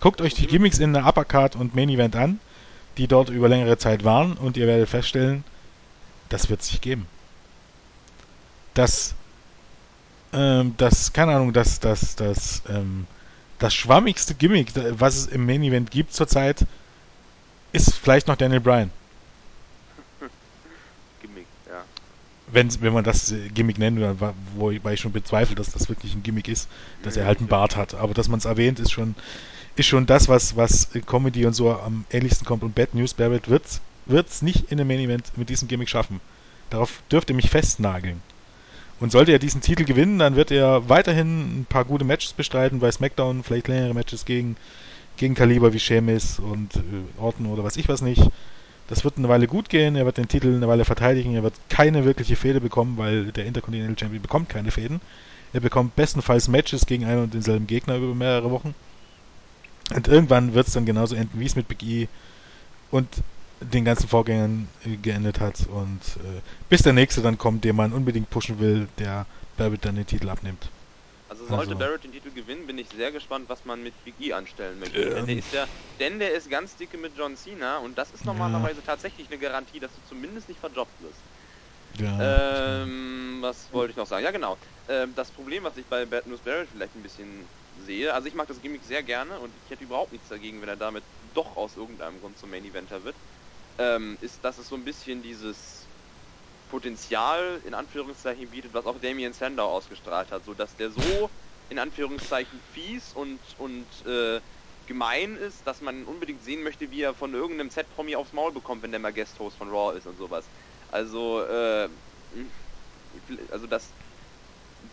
Guckt 0.00 0.20
euch 0.20 0.34
die 0.34 0.46
Gimmicks 0.46 0.78
in 0.78 0.92
der 0.92 1.06
Uppercard 1.06 1.56
und 1.56 1.74
Main 1.74 1.88
Event 1.88 2.16
an, 2.16 2.38
die 2.98 3.08
dort 3.08 3.30
über 3.30 3.48
längere 3.48 3.78
Zeit 3.78 4.04
waren, 4.04 4.34
und 4.34 4.56
ihr 4.56 4.66
werdet 4.66 4.88
feststellen, 4.88 5.44
das 6.28 6.50
wird 6.50 6.62
sich 6.62 6.80
geben. 6.80 7.06
Das, 8.74 9.14
ähm, 10.32 10.74
das, 10.76 11.12
keine 11.12 11.34
Ahnung, 11.34 11.52
das, 11.52 11.80
das, 11.80 12.16
das, 12.16 12.62
ähm, 12.68 13.06
das 13.58 13.74
schwammigste 13.74 14.34
Gimmick, 14.34 14.72
was 14.98 15.16
es 15.16 15.26
im 15.26 15.46
Main 15.46 15.62
Event 15.62 15.90
gibt 15.90 16.12
zurzeit, 16.12 16.66
ist 17.72 17.94
vielleicht 17.94 18.28
noch 18.28 18.36
Daniel 18.36 18.60
Bryan. 18.60 18.90
Gimmick, 21.22 21.46
ja. 21.66 21.84
wenn, 22.48 22.82
wenn 22.82 22.92
man 22.92 23.04
das 23.04 23.34
Gimmick 23.54 23.78
nennt, 23.78 23.98
wobei 24.56 24.92
ich 24.92 25.00
schon 25.00 25.12
bezweifle, 25.12 25.54
dass 25.54 25.72
das 25.72 25.88
wirklich 25.88 26.14
ein 26.14 26.22
Gimmick 26.22 26.48
ist, 26.48 26.68
dass 27.02 27.16
er 27.16 27.24
halt 27.24 27.38
einen 27.38 27.48
Bart 27.48 27.76
hat. 27.76 27.94
Aber 27.94 28.12
dass 28.12 28.28
man 28.28 28.38
es 28.38 28.44
erwähnt, 28.44 28.78
ist 28.78 28.92
schon, 28.92 29.14
ist 29.76 29.86
schon 29.86 30.06
das, 30.06 30.28
was, 30.28 30.56
was 30.56 30.88
Comedy 31.06 31.46
und 31.46 31.52
so 31.52 31.72
am 31.72 32.04
ähnlichsten 32.10 32.46
kommt. 32.46 32.62
Und 32.62 32.74
Bad 32.74 32.94
News 32.94 33.14
Barrett 33.14 33.48
wird 33.48 34.28
es 34.28 34.42
nicht 34.42 34.72
in 34.72 34.80
einem 34.80 34.88
Main 34.88 35.00
Event 35.00 35.36
mit 35.36 35.48
diesem 35.48 35.68
Gimmick 35.68 35.88
schaffen. 35.88 36.20
Darauf 36.70 37.02
dürfte 37.10 37.34
mich 37.34 37.50
festnageln. 37.50 38.20
Und 38.98 39.12
sollte 39.12 39.32
er 39.32 39.38
diesen 39.38 39.60
Titel 39.60 39.84
gewinnen, 39.84 40.18
dann 40.18 40.36
wird 40.36 40.50
er 40.50 40.88
weiterhin 40.88 41.60
ein 41.60 41.66
paar 41.68 41.84
gute 41.84 42.04
Matches 42.04 42.32
bestreiten 42.32 42.80
bei 42.80 42.90
SmackDown, 42.90 43.42
vielleicht 43.42 43.68
längere 43.68 43.92
Matches 43.92 44.24
gegen, 44.24 44.56
gegen 45.18 45.34
Kaliber 45.34 45.74
wie 45.74 45.78
Sheamus 45.78 46.38
und 46.38 46.76
äh, 46.76 46.80
Orton 47.20 47.46
oder 47.46 47.62
was 47.62 47.76
ich 47.76 47.88
was 47.88 48.00
nicht. 48.00 48.22
Das 48.88 49.04
wird 49.04 49.18
eine 49.18 49.28
Weile 49.28 49.48
gut 49.48 49.68
gehen, 49.68 49.96
er 49.96 50.06
wird 50.06 50.16
den 50.16 50.28
Titel 50.28 50.54
eine 50.54 50.68
Weile 50.68 50.86
verteidigen, 50.86 51.34
er 51.34 51.42
wird 51.42 51.54
keine 51.68 52.06
wirkliche 52.06 52.36
Fehde 52.36 52.60
bekommen, 52.60 52.96
weil 52.96 53.32
der 53.32 53.44
Intercontinental 53.44 53.98
Champion 53.98 54.22
bekommt 54.22 54.48
keine 54.48 54.70
Fäden. 54.70 55.00
Er 55.52 55.60
bekommt 55.60 55.96
bestenfalls 55.96 56.48
Matches 56.48 56.86
gegen 56.86 57.04
einen 57.04 57.24
und 57.24 57.34
denselben 57.34 57.66
Gegner 57.66 57.96
über 57.96 58.14
mehrere 58.14 58.50
Wochen. 58.50 58.74
Und 59.94 60.08
irgendwann 60.08 60.54
wird 60.54 60.66
es 60.66 60.74
dann 60.74 60.86
genauso 60.86 61.14
enden, 61.14 61.38
wie 61.38 61.46
es 61.46 61.56
mit 61.56 61.68
Big 61.68 61.82
E 61.82 62.08
und 62.90 63.08
den 63.60 63.84
ganzen 63.84 64.08
Vorgängern 64.08 64.68
äh, 64.84 64.96
geendet 64.96 65.40
hat. 65.40 65.66
Und 65.66 66.00
äh, 66.16 66.40
bis 66.68 66.82
der 66.82 66.92
nächste 66.92 67.22
dann 67.22 67.38
kommt, 67.38 67.64
den 67.64 67.76
man 67.76 67.92
unbedingt 67.92 68.30
pushen 68.30 68.58
will, 68.58 68.88
der 68.98 69.26
Barrett 69.56 69.84
dann 69.84 69.94
den 69.94 70.06
Titel 70.06 70.28
abnimmt. 70.28 70.70
Also 71.28 71.46
sollte 71.46 71.70
also, 71.70 71.78
Barrett 71.78 72.04
den 72.04 72.12
Titel 72.12 72.30
gewinnen, 72.30 72.66
bin 72.66 72.78
ich 72.78 72.88
sehr 72.88 73.10
gespannt, 73.10 73.48
was 73.48 73.64
man 73.64 73.82
mit 73.82 74.04
Big 74.04 74.20
E 74.20 74.32
anstellen 74.32 74.78
möchte. 74.78 75.00
Ähm, 75.00 75.14
denn, 75.14 75.26
der 75.26 75.38
ist 75.38 75.52
ja, 75.52 75.66
denn 75.98 76.18
der 76.18 76.34
ist 76.34 76.48
ganz 76.50 76.76
dicke 76.76 76.98
mit 76.98 77.16
John 77.16 77.36
Cena 77.36 77.78
und 77.78 77.98
das 77.98 78.12
ist 78.12 78.24
normalerweise 78.24 78.76
ja. 78.76 78.82
tatsächlich 78.82 79.28
eine 79.30 79.38
Garantie, 79.38 79.80
dass 79.80 79.94
du 79.94 80.02
zumindest 80.02 80.48
nicht 80.48 80.60
verjobbt 80.60 81.00
wirst. 81.00 81.24
Ja, 81.98 82.82
ähm, 82.82 83.38
was 83.40 83.72
wollte 83.72 83.92
ich 83.92 83.96
noch 83.96 84.06
sagen? 84.06 84.24
Ja, 84.24 84.30
genau. 84.30 84.58
Ähm, 84.86 85.14
das 85.14 85.32
Problem, 85.32 85.64
was 85.64 85.76
ich 85.76 85.88
bei 85.88 86.04
Bad 86.06 86.26
News 86.26 86.42
Barrett 86.42 86.68
vielleicht 86.68 86.94
ein 86.94 87.02
bisschen 87.02 87.48
sehe, 87.76 88.14
also 88.14 88.28
ich 88.28 88.34
mag 88.34 88.48
das 88.48 88.60
Gimmick 88.60 88.84
sehr 88.84 89.02
gerne 89.04 89.40
und 89.40 89.56
ich 89.56 89.70
hätte 89.70 89.84
überhaupt 89.84 90.12
nichts 90.12 90.28
dagegen, 90.28 90.60
wenn 90.62 90.68
er 90.68 90.76
damit 90.76 91.06
doch 91.20 91.56
aus 91.56 91.76
irgendeinem 91.76 92.20
Grund 92.20 92.38
zum 92.38 92.50
Main 92.50 92.64
Eventer 92.64 93.04
wird, 93.04 93.20
ähm, 93.78 94.18
ist, 94.20 94.44
dass 94.44 94.58
es 94.58 94.68
so 94.68 94.76
ein 94.76 94.84
bisschen 94.84 95.22
dieses 95.22 95.90
Potenzial 96.68 97.60
in 97.64 97.74
Anführungszeichen 97.74 98.50
bietet, 98.50 98.72
was 98.74 98.86
auch 98.86 98.98
Damien 98.98 99.32
Sandow 99.32 99.66
ausgestrahlt 99.66 100.32
hat, 100.32 100.44
so 100.44 100.54
dass 100.54 100.74
der 100.76 100.90
so 100.90 101.30
in 101.68 101.78
Anführungszeichen 101.78 102.60
fies 102.60 103.12
und 103.12 103.54
und 103.56 104.04
äh, 104.06 104.40
gemein 104.86 105.36
ist, 105.36 105.66
dass 105.66 105.80
man 105.80 106.06
unbedingt 106.06 106.42
sehen 106.42 106.62
möchte, 106.62 106.90
wie 106.90 107.02
er 107.02 107.14
von 107.14 107.34
irgendeinem 107.34 107.70
Z-Promi 107.70 108.16
aufs 108.16 108.32
Maul 108.32 108.52
bekommt, 108.52 108.82
wenn 108.82 108.92
der 108.92 109.00
mal 109.00 109.12
Guest-Host 109.12 109.56
von 109.58 109.68
Raw 109.70 109.96
ist 109.96 110.06
und 110.06 110.16
sowas. 110.16 110.50
Also, 110.88 111.42
äh, 111.44 111.88
also 113.50 113.66
das 113.66 113.96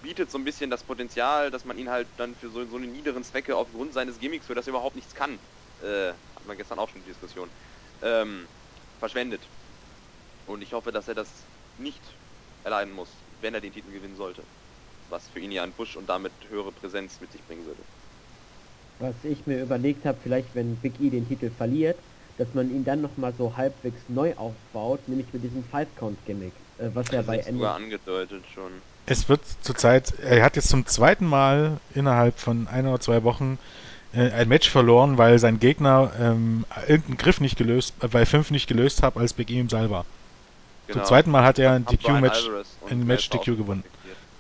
bietet 0.04 0.30
so 0.30 0.38
ein 0.38 0.44
bisschen 0.44 0.70
das 0.70 0.84
Potenzial, 0.84 1.50
dass 1.50 1.66
man 1.66 1.78
ihn 1.80 1.90
halt 1.90 2.08
dann 2.18 2.36
für 2.36 2.50
so, 2.50 2.64
so 2.66 2.78
eine 2.78 2.86
niederen 2.86 3.24
Zwecke 3.24 3.56
aufgrund 3.56 3.94
seines 3.94 4.20
Gimmicks, 4.20 4.46
für 4.46 4.54
das 4.54 4.68
er 4.68 4.72
überhaupt 4.72 4.96
nichts 4.96 5.16
kann, 5.16 5.40
äh, 5.82 6.10
hat 6.10 6.46
man 6.46 6.58
gestern 6.58 6.78
auch 6.78 6.90
schon 6.90 7.02
die 7.02 7.10
Diskussion, 7.10 7.50
ähm, 8.04 8.46
verschwendet. 9.00 9.42
Und 10.46 10.62
ich 10.62 10.74
hoffe, 10.74 10.92
dass 10.92 11.08
er 11.08 11.16
das 11.16 11.28
nicht 11.80 12.02
erleiden 12.64 12.94
muss, 12.94 13.10
wenn 13.42 13.54
er 13.54 13.62
den 13.62 13.74
Titel 13.74 13.92
gewinnen 13.92 14.16
sollte. 14.16 14.44
Was 15.10 15.28
für 15.30 15.40
ihn 15.40 15.52
ja 15.52 15.64
einen 15.64 15.74
Push 15.74 15.96
und 15.96 16.08
damit 16.08 16.32
höhere 16.50 16.72
Präsenz 16.72 17.20
mit 17.20 17.32
sich 17.32 17.42
bringen 17.44 17.66
würde. 17.66 17.82
Was 19.00 19.16
ich 19.24 19.48
mir 19.48 19.62
überlegt 19.64 20.06
habe, 20.06 20.18
vielleicht 20.22 20.54
wenn 20.54 20.76
Big 20.78 21.00
E 21.00 21.10
den 21.10 21.28
Titel 21.28 21.50
verliert, 21.50 21.98
dass 22.38 22.54
man 22.54 22.70
ihn 22.70 22.84
dann 22.84 23.02
nochmal 23.02 23.34
so 23.34 23.56
halbwegs 23.56 24.02
neu 24.08 24.36
aufbaut, 24.36 25.08
nämlich 25.08 25.32
mit 25.34 25.44
diesem 25.44 25.64
Five-Count-Gimmick, 25.64 26.54
äh, 26.78 26.90
was 26.94 27.12
er 27.12 27.24
bei 27.24 27.40
Ende... 27.40 27.70
angedeutet 27.70 28.44
schon. 28.54 28.82
Es 29.06 29.28
wird 29.28 29.42
zurzeit, 29.62 30.14
er 30.20 30.44
hat 30.44 30.56
jetzt 30.56 30.70
zum 30.70 30.86
zweiten 30.86 31.26
Mal 31.26 31.78
innerhalb 31.94 32.40
von 32.40 32.68
ein 32.68 32.88
oder 32.88 33.00
zwei 33.00 33.24
Wochen 33.24 33.60
äh, 34.14 34.32
ein 34.32 34.48
Match 34.48 34.70
verloren, 34.70 35.18
weil 35.18 35.40
sein 35.40 35.60
Gegner 35.60 36.12
ähm, 36.20 36.66
irgendeinen 36.88 37.18
Griff 37.18 37.42
nicht 37.42 37.58
gelöst, 37.58 37.94
äh, 38.02 38.08
bei 38.08 38.26
fünf 38.26 38.52
nicht 38.52 38.68
gelöst 38.68 39.04
hat, 39.04 39.18
als 39.18 39.34
Big 39.34 39.50
E 39.50 39.60
im 39.60 39.70
Seil 39.70 39.90
war. 39.90 40.06
Genau. 40.88 41.00
Zum 41.00 41.08
zweiten 41.08 41.32
Mal 41.32 41.44
hat 41.44 41.60
er 41.60 41.74
ein 41.74 41.86
DQ-Match, 41.86 42.50
ein 42.90 43.06
Match 43.06 43.30
DQ 43.30 43.58
gewonnen. 43.58 43.84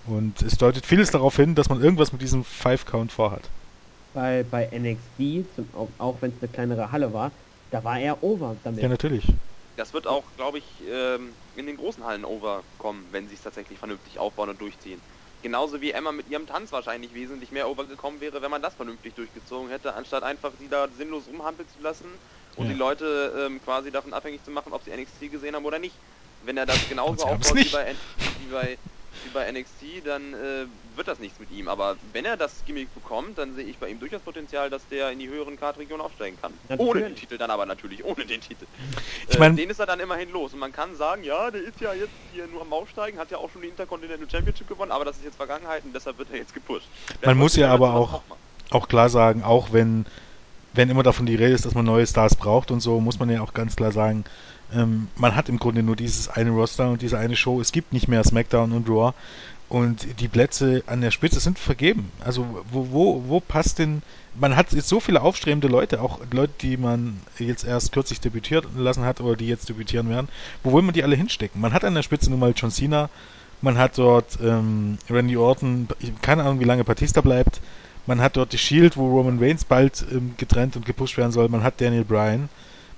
Und 0.05 0.41
es 0.41 0.57
deutet 0.57 0.85
vieles 0.85 1.11
darauf 1.11 1.35
hin, 1.35 1.55
dass 1.55 1.69
man 1.69 1.81
irgendwas 1.81 2.11
mit 2.11 2.21
diesem 2.21 2.43
Five-Count 2.43 3.11
vorhat. 3.11 3.41
Bei, 4.13 4.45
bei 4.49 4.69
NXT, 4.71 5.55
zum, 5.55 5.67
auch, 5.75 5.89
auch 5.97 6.17
wenn 6.21 6.31
es 6.31 6.35
eine 6.41 6.51
kleinere 6.51 6.91
Halle 6.91 7.13
war, 7.13 7.31
da 7.71 7.83
war 7.83 7.99
er 7.99 8.21
over 8.21 8.55
damit. 8.63 8.81
Ja, 8.83 8.89
natürlich. 8.89 9.25
Das 9.75 9.91
wird 9.93 10.05
auch, 10.05 10.35
glaube 10.35 10.59
ich, 10.59 10.81
ähm, 10.85 11.39
in 11.53 11.65
den 11.65 11.77
großen 11.77 12.03
Hallen 12.03 12.25
overkommen, 12.25 13.11
wenn 13.11 13.27
sie 13.27 13.33
es 13.33 13.41
tatsächlich 13.41 13.79
vernünftig 13.79 14.19
aufbauen 14.19 14.49
und 14.49 14.61
durchziehen. 14.61 15.03
Genauso 15.41 15.81
wie 15.81 15.91
Emma 15.91 16.11
mit 16.11 16.27
ihrem 16.29 16.45
Tanz 16.45 16.71
wahrscheinlich 16.71 17.13
wesentlich 17.15 17.51
mehr 17.51 17.67
overgekommen 17.67 18.21
wäre, 18.21 18.41
wenn 18.43 18.51
man 18.51 18.61
das 18.61 18.75
vernünftig 18.75 19.15
durchgezogen 19.15 19.69
hätte, 19.69 19.93
anstatt 19.95 20.23
einfach 20.23 20.55
sie 20.55 20.69
da 20.69 20.91
sinnlos 20.91 21.27
rumhampeln 21.27 21.67
zu 21.67 21.79
lassen 21.81 22.19
und 22.55 22.67
ja. 22.67 22.73
die 22.73 22.77
Leute 22.77 23.33
ähm, 23.35 23.61
quasi 23.61 23.91
davon 23.91 24.13
abhängig 24.13 24.43
zu 24.43 24.51
machen, 24.51 24.73
ob 24.73 24.83
sie 24.83 24.95
NXT 24.95 25.31
gesehen 25.31 25.55
haben 25.55 25.65
oder 25.65 25.79
nicht. 25.79 26.01
Wenn 26.39 26.55
er 26.57 26.67
das 26.67 26.85
genauso 26.87 27.23
aufbaut 27.25 27.59
wie 27.59 27.69
bei, 27.69 27.97
wie 28.37 28.49
bei, 28.49 28.79
wie 29.25 29.29
bei 29.33 29.51
NXT, 29.51 30.05
dann 30.05 30.33
äh, 30.33 30.65
wird 30.95 31.07
das 31.07 31.19
nichts 31.19 31.39
mit 31.39 31.51
ihm. 31.51 31.67
Aber 31.67 31.97
wenn 32.11 32.25
er 32.25 32.37
das 32.37 32.63
Gimmick 32.65 32.93
bekommt, 32.93 33.37
dann 33.37 33.55
sehe 33.55 33.65
ich 33.65 33.77
bei 33.77 33.89
ihm 33.89 33.99
durchaus 33.99 34.21
Potenzial, 34.21 34.69
dass 34.69 34.87
der 34.87 35.11
in 35.11 35.19
die 35.19 35.29
höheren 35.29 35.59
Kartregionen 35.59 36.05
aufsteigen 36.05 36.37
kann. 36.41 36.53
Natürlich. 36.69 36.89
Ohne 36.89 37.01
den 37.01 37.15
Titel 37.15 37.37
dann 37.37 37.51
aber 37.51 37.65
natürlich, 37.65 38.03
ohne 38.03 38.25
den 38.25 38.41
Titel. 38.41 38.65
Ich 39.29 39.39
mein, 39.39 39.53
äh, 39.53 39.61
den 39.61 39.69
ist 39.69 39.79
er 39.79 39.85
dann 39.85 39.99
immerhin 39.99 40.31
los. 40.31 40.53
Und 40.53 40.59
man 40.59 40.71
kann 40.71 40.95
sagen, 40.95 41.23
ja, 41.23 41.51
der 41.51 41.61
ist 41.61 41.79
ja 41.81 41.93
jetzt 41.93 42.13
hier 42.33 42.47
nur 42.47 42.61
am 42.61 42.73
Aufsteigen, 42.73 43.17
hat 43.17 43.31
ja 43.31 43.37
auch 43.37 43.49
schon 43.49 43.61
die 43.61 43.69
Intercontinental 43.69 44.29
Championship 44.29 44.67
gewonnen, 44.67 44.91
aber 44.91 45.05
das 45.05 45.17
ist 45.17 45.25
jetzt 45.25 45.37
Vergangenheit 45.37 45.83
und 45.83 45.93
deshalb 45.93 46.17
wird 46.17 46.29
er 46.31 46.37
jetzt 46.37 46.53
gepusht. 46.53 46.87
man 47.23 47.37
muss 47.37 47.55
ja 47.55 47.71
aber 47.71 47.93
auch, 47.93 48.13
auch, 48.13 48.23
auch 48.71 48.87
klar 48.87 49.09
sagen, 49.09 49.43
auch 49.43 49.71
wenn 49.71 50.05
wenn 50.73 50.89
immer 50.89 51.03
davon 51.03 51.25
die 51.25 51.35
Rede 51.35 51.53
ist, 51.53 51.65
dass 51.65 51.75
man 51.75 51.85
neue 51.85 52.05
Stars 52.07 52.35
braucht 52.35 52.71
und 52.71 52.79
so, 52.79 52.99
muss 52.99 53.19
man 53.19 53.29
ja 53.29 53.41
auch 53.41 53.53
ganz 53.53 53.75
klar 53.75 53.91
sagen, 53.91 54.25
ähm, 54.75 55.07
man 55.15 55.35
hat 55.35 55.49
im 55.49 55.57
Grunde 55.57 55.83
nur 55.83 55.95
dieses 55.95 56.29
eine 56.29 56.51
Roster 56.51 56.89
und 56.89 57.01
diese 57.01 57.17
eine 57.17 57.35
Show. 57.35 57.61
Es 57.61 57.71
gibt 57.71 57.93
nicht 57.93 58.07
mehr 58.07 58.23
SmackDown 58.23 58.71
und 58.71 58.89
Raw. 58.89 59.13
Und 59.69 60.19
die 60.19 60.27
Plätze 60.27 60.83
an 60.85 61.01
der 61.01 61.11
Spitze 61.11 61.39
sind 61.39 61.57
vergeben. 61.57 62.11
Also 62.23 62.45
wo, 62.71 62.87
wo, 62.91 63.23
wo 63.27 63.39
passt 63.39 63.79
denn... 63.79 64.01
Man 64.35 64.55
hat 64.55 64.71
jetzt 64.73 64.89
so 64.89 64.99
viele 64.99 65.21
aufstrebende 65.21 65.67
Leute, 65.67 66.01
auch 66.01 66.19
Leute, 66.31 66.53
die 66.61 66.77
man 66.77 67.19
jetzt 67.37 67.63
erst 67.65 67.91
kürzlich 67.91 68.19
debütiert 68.19 68.65
lassen 68.75 69.05
hat 69.05 69.21
oder 69.21 69.35
die 69.35 69.47
jetzt 69.47 69.69
debütieren 69.69 70.09
werden. 70.09 70.27
Wo 70.63 70.73
will 70.73 70.81
man 70.81 70.93
die 70.93 71.03
alle 71.03 71.15
hinstecken? 71.15 71.61
Man 71.61 71.71
hat 71.71 71.85
an 71.85 71.93
der 71.93 72.01
Spitze 72.01 72.31
nun 72.31 72.39
mal 72.39 72.53
John 72.55 72.71
Cena, 72.71 73.09
man 73.61 73.77
hat 73.77 73.97
dort 73.97 74.39
ähm, 74.43 74.97
Randy 75.09 75.37
Orton, 75.37 75.87
keine 76.21 76.43
Ahnung, 76.43 76.59
wie 76.59 76.65
lange 76.65 76.83
Batista 76.83 77.21
bleibt. 77.21 77.61
Man 78.07 78.19
hat 78.19 78.35
dort 78.35 78.51
die 78.51 78.57
Shield, 78.57 78.97
wo 78.97 79.07
Roman 79.07 79.39
Reigns 79.39 79.63
bald 79.63 80.03
ähm, 80.11 80.33
getrennt 80.35 80.75
und 80.75 80.85
gepusht 80.85 81.15
werden 81.17 81.31
soll. 81.31 81.47
Man 81.47 81.63
hat 81.63 81.79
Daniel 81.79 82.03
Bryan. 82.03 82.49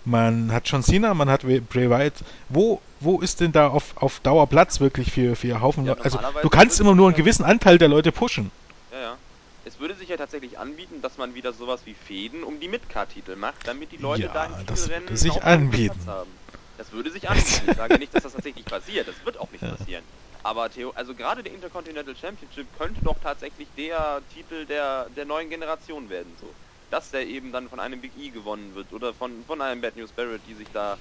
Man 0.06 0.52
hat 0.52 0.70
John 0.70 0.84
Cena, 0.84 1.14
man 1.14 1.30
hat 1.30 1.42
Bray 1.42 1.90
Wyatt. 1.90 2.14
Wo, 2.50 2.80
wo 3.00 3.20
ist 3.22 3.42
denn 3.42 3.52
da 3.52 3.70
auf, 3.70 3.98
auf 3.98 4.20
Dauer 4.20 4.48
Platz 4.48 4.80
wirklich 4.80 5.12
für, 5.12 5.36
für 5.36 5.62
Haufen? 5.62 5.86
Ja, 5.86 5.94
also 5.96 6.20
du 6.42 6.50
kannst 6.50 6.80
immer 6.80 6.94
nur 6.94 7.08
einen 7.08 7.16
gewissen 7.16 7.44
Anteil 7.44 7.78
der 7.80 7.88
Leute 7.88 8.12
pushen. 8.12 8.52
Ja, 8.92 9.00
ja. 9.00 9.18
Es 9.66 9.80
würde 9.80 9.96
sich 9.96 10.10
ja 10.10 10.18
tatsächlich 10.18 10.60
anbieten, 10.60 11.02
dass 11.02 11.18
man 11.18 11.34
wieder 11.34 11.52
sowas 11.54 11.82
wie 11.86 11.96
Fäden 11.96 12.44
um 12.44 12.60
die 12.60 12.68
Midcard-Titel 12.68 13.36
macht, 13.36 13.68
damit 13.68 13.92
die 13.92 13.98
Leute 13.98 14.24
ja, 14.24 14.32
da 14.32 14.46
im 14.46 14.66
das 14.68 14.88
würde 14.88 15.18
sich 15.18 15.44
anbieten. 15.44 16.00
haben. 16.06 16.30
Das 16.78 16.92
würde 16.92 17.10
sich 17.10 17.28
anbieten. 17.28 17.72
Ich 17.72 17.76
sage 17.76 17.98
nicht, 17.98 18.14
dass 18.14 18.24
das 18.24 18.34
tatsächlich 18.34 18.66
passiert. 18.66 19.08
Das 19.08 19.16
wird 19.26 19.40
auch 19.40 19.50
nicht 19.50 19.64
ja. 19.64 19.76
passieren. 19.76 20.04
Aber 20.44 20.70
Theo, 20.70 20.92
also 20.92 21.16
gerade 21.16 21.42
der 21.42 21.52
Intercontinental 21.52 22.16
Championship 22.16 22.68
könnte 22.78 23.02
doch 23.02 23.18
tatsächlich 23.20 23.68
der 23.76 24.22
Titel 24.32 24.68
der, 24.68 25.10
der 25.10 25.26
neuen 25.26 25.50
Generation 25.50 26.10
werden. 26.12 26.38
So 26.40 26.54
dass 26.96 27.12
der 27.12 27.28
eben 27.28 27.52
dann 27.52 27.68
von 27.68 27.82
einem 27.82 28.00
Big 28.00 28.12
E 28.18 28.30
gewonnen 28.30 28.74
wird 28.74 28.94
oder 28.94 29.14
von, 29.14 29.44
von 29.46 29.62
einem 29.62 29.82
Bad 29.82 29.98
News 29.98 30.12
Barrett, 30.14 30.42
die 30.48 30.54
sich 30.54 30.68
da 30.74 30.98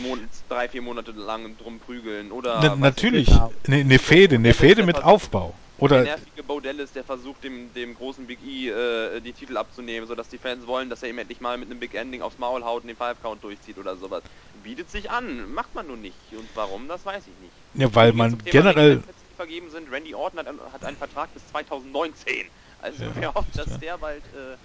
Mon 0.00 0.20
drei, 0.48 0.68
vier 0.68 0.82
Monate 0.82 1.10
lang 1.10 1.56
drum 1.58 1.80
prügeln 1.80 2.30
oder. 2.30 2.60
Na, 2.62 2.76
natürlich, 2.76 3.28
eine 3.66 3.84
ne 3.84 3.98
Fehde, 3.98 4.36
eine 4.36 4.54
Fehde 4.54 4.86
mit 4.86 5.02
Aufbau. 5.02 5.52
Oder 5.78 6.04
der 6.04 6.16
nervige 6.16 6.44
Bo 6.44 6.60
Dallas, 6.60 6.92
der 6.92 7.02
versucht, 7.02 7.42
dem, 7.42 7.74
dem 7.74 7.94
großen 7.94 8.24
Big 8.24 8.38
E 8.40 8.68
äh, 8.68 9.20
die 9.20 9.32
Titel 9.32 9.56
abzunehmen, 9.56 10.06
sodass 10.06 10.28
die 10.28 10.38
Fans 10.38 10.64
wollen, 10.68 10.88
dass 10.88 11.02
er 11.02 11.08
ihm 11.08 11.18
endlich 11.18 11.40
mal 11.40 11.58
mit 11.58 11.68
einem 11.68 11.80
Big 11.80 11.94
Ending 11.94 12.22
aufs 12.22 12.38
Maul 12.38 12.62
haut 12.62 12.82
und 12.82 12.88
den 12.88 12.96
Five 12.96 13.20
Count 13.20 13.42
durchzieht 13.42 13.78
oder 13.78 13.96
sowas. 13.96 14.22
Bietet 14.62 14.90
sich 14.90 15.10
an, 15.10 15.52
macht 15.52 15.74
man 15.74 15.88
nur 15.88 15.96
nicht. 15.96 16.14
Und 16.30 16.48
warum, 16.54 16.86
das 16.86 17.04
weiß 17.04 17.26
ich 17.26 17.36
nicht. 17.40 17.52
Ja, 17.74 17.92
weil 17.96 18.12
man 18.12 18.38
generell. 18.44 19.02
Vergeben 19.34 19.70
sind. 19.70 19.90
Randy 19.90 20.14
Orton 20.14 20.38
hat, 20.38 20.46
hat 20.72 20.84
einen 20.84 20.96
Vertrag 20.96 21.34
bis 21.34 21.44
2019. 21.48 22.46
Also 22.82 23.04
ja, 23.04 23.10
wer 23.14 23.34
hofft, 23.34 23.56
dass 23.56 23.78
der 23.78 23.96
bald 23.96 24.22
äh, 24.26 24.56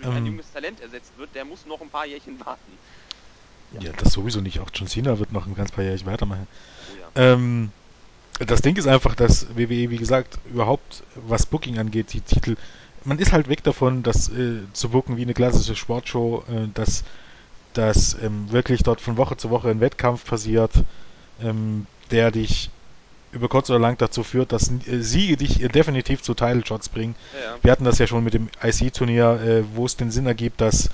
durch 0.00 0.14
ein 0.14 0.18
ähm, 0.18 0.26
junges 0.26 0.52
Talent 0.52 0.80
ersetzt 0.80 1.12
wird, 1.18 1.34
der 1.34 1.44
muss 1.44 1.66
noch 1.66 1.80
ein 1.80 1.90
paar 1.90 2.06
Jährchen 2.06 2.38
warten. 2.44 2.78
Ja. 3.72 3.80
ja, 3.82 3.92
das 3.92 4.12
sowieso 4.12 4.40
nicht. 4.40 4.60
Auch 4.60 4.70
John 4.72 4.86
Cena 4.86 5.18
wird 5.18 5.32
noch 5.32 5.46
ein 5.46 5.54
ganz 5.54 5.72
paar 5.72 5.82
Jährchen 5.82 6.06
weitermachen. 6.06 6.46
Oh, 6.48 7.00
ja. 7.00 7.32
ähm, 7.32 7.72
das 8.38 8.62
Ding 8.62 8.76
ist 8.76 8.86
einfach, 8.86 9.14
dass 9.14 9.48
WWE, 9.56 9.90
wie 9.90 9.96
gesagt, 9.96 10.38
überhaupt, 10.50 11.02
was 11.14 11.46
Booking 11.46 11.78
angeht, 11.78 12.12
die 12.12 12.20
Titel, 12.20 12.56
man 13.04 13.18
ist 13.18 13.32
halt 13.32 13.48
weg 13.48 13.62
davon, 13.62 14.02
das 14.02 14.28
äh, 14.28 14.60
zu 14.72 14.90
booken 14.90 15.16
wie 15.16 15.22
eine 15.22 15.34
klassische 15.34 15.76
Sportshow, 15.76 16.44
äh, 16.48 16.68
dass, 16.74 17.04
dass 17.72 18.16
ähm, 18.22 18.50
wirklich 18.52 18.82
dort 18.82 19.00
von 19.00 19.16
Woche 19.16 19.36
zu 19.36 19.50
Woche 19.50 19.70
ein 19.70 19.80
Wettkampf 19.80 20.24
passiert, 20.24 20.72
ähm, 21.40 21.86
der 22.10 22.30
dich 22.30 22.70
über 23.32 23.48
kurz 23.48 23.70
oder 23.70 23.78
lang 23.78 23.96
dazu 23.98 24.22
führt, 24.22 24.52
dass 24.52 24.70
äh, 24.70 25.00
Siege 25.00 25.36
dich 25.36 25.62
äh, 25.62 25.68
definitiv 25.68 26.22
zu 26.22 26.34
Title 26.34 26.64
Shots 26.64 26.88
bringen. 26.88 27.14
Ja. 27.34 27.56
Wir 27.62 27.72
hatten 27.72 27.84
das 27.84 27.98
ja 27.98 28.06
schon 28.06 28.24
mit 28.24 28.34
dem 28.34 28.48
IC-Turnier, 28.62 29.40
äh, 29.40 29.64
wo 29.74 29.86
es 29.86 29.96
den 29.96 30.10
Sinn 30.10 30.26
ergibt, 30.26 30.60
dass 30.60 30.88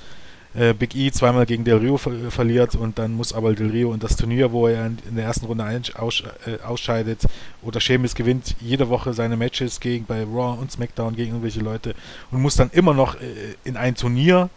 Big 0.77 0.95
E 0.95 1.11
zweimal 1.11 1.47
gegen 1.47 1.63
Del 1.63 1.77
Rio 1.77 1.97
ver 1.97 2.29
verliert 2.29 2.75
und 2.75 2.99
dann 2.99 3.13
muss 3.13 3.33
aber 3.33 3.55
Del 3.55 3.71
Rio 3.71 3.91
in 3.91 3.99
das 3.99 4.17
Turnier, 4.17 4.51
wo 4.51 4.67
er 4.67 4.85
in, 4.85 5.15
der 5.15 5.25
ersten 5.25 5.47
Runde 5.47 5.65
aus, 5.95 6.21
äh, 6.45 6.61
ausscheidet 6.63 7.21
oder 7.63 7.81
Sheamus 7.81 8.13
gewinnt 8.13 8.55
jede 8.59 8.87
Woche 8.87 9.13
seine 9.13 9.35
Matches 9.35 9.79
gegen 9.79 10.05
bei 10.05 10.21
Raw 10.21 10.61
und 10.61 10.71
SmackDown 10.71 11.15
gegen 11.15 11.31
irgendwelche 11.31 11.59
Leute 11.59 11.95
und 12.29 12.39
muss 12.39 12.55
dann 12.55 12.69
immer 12.71 12.93
noch 12.93 13.15
äh, 13.15 13.55
in 13.63 13.77
ein 13.77 13.95
Turnier, 13.95 14.51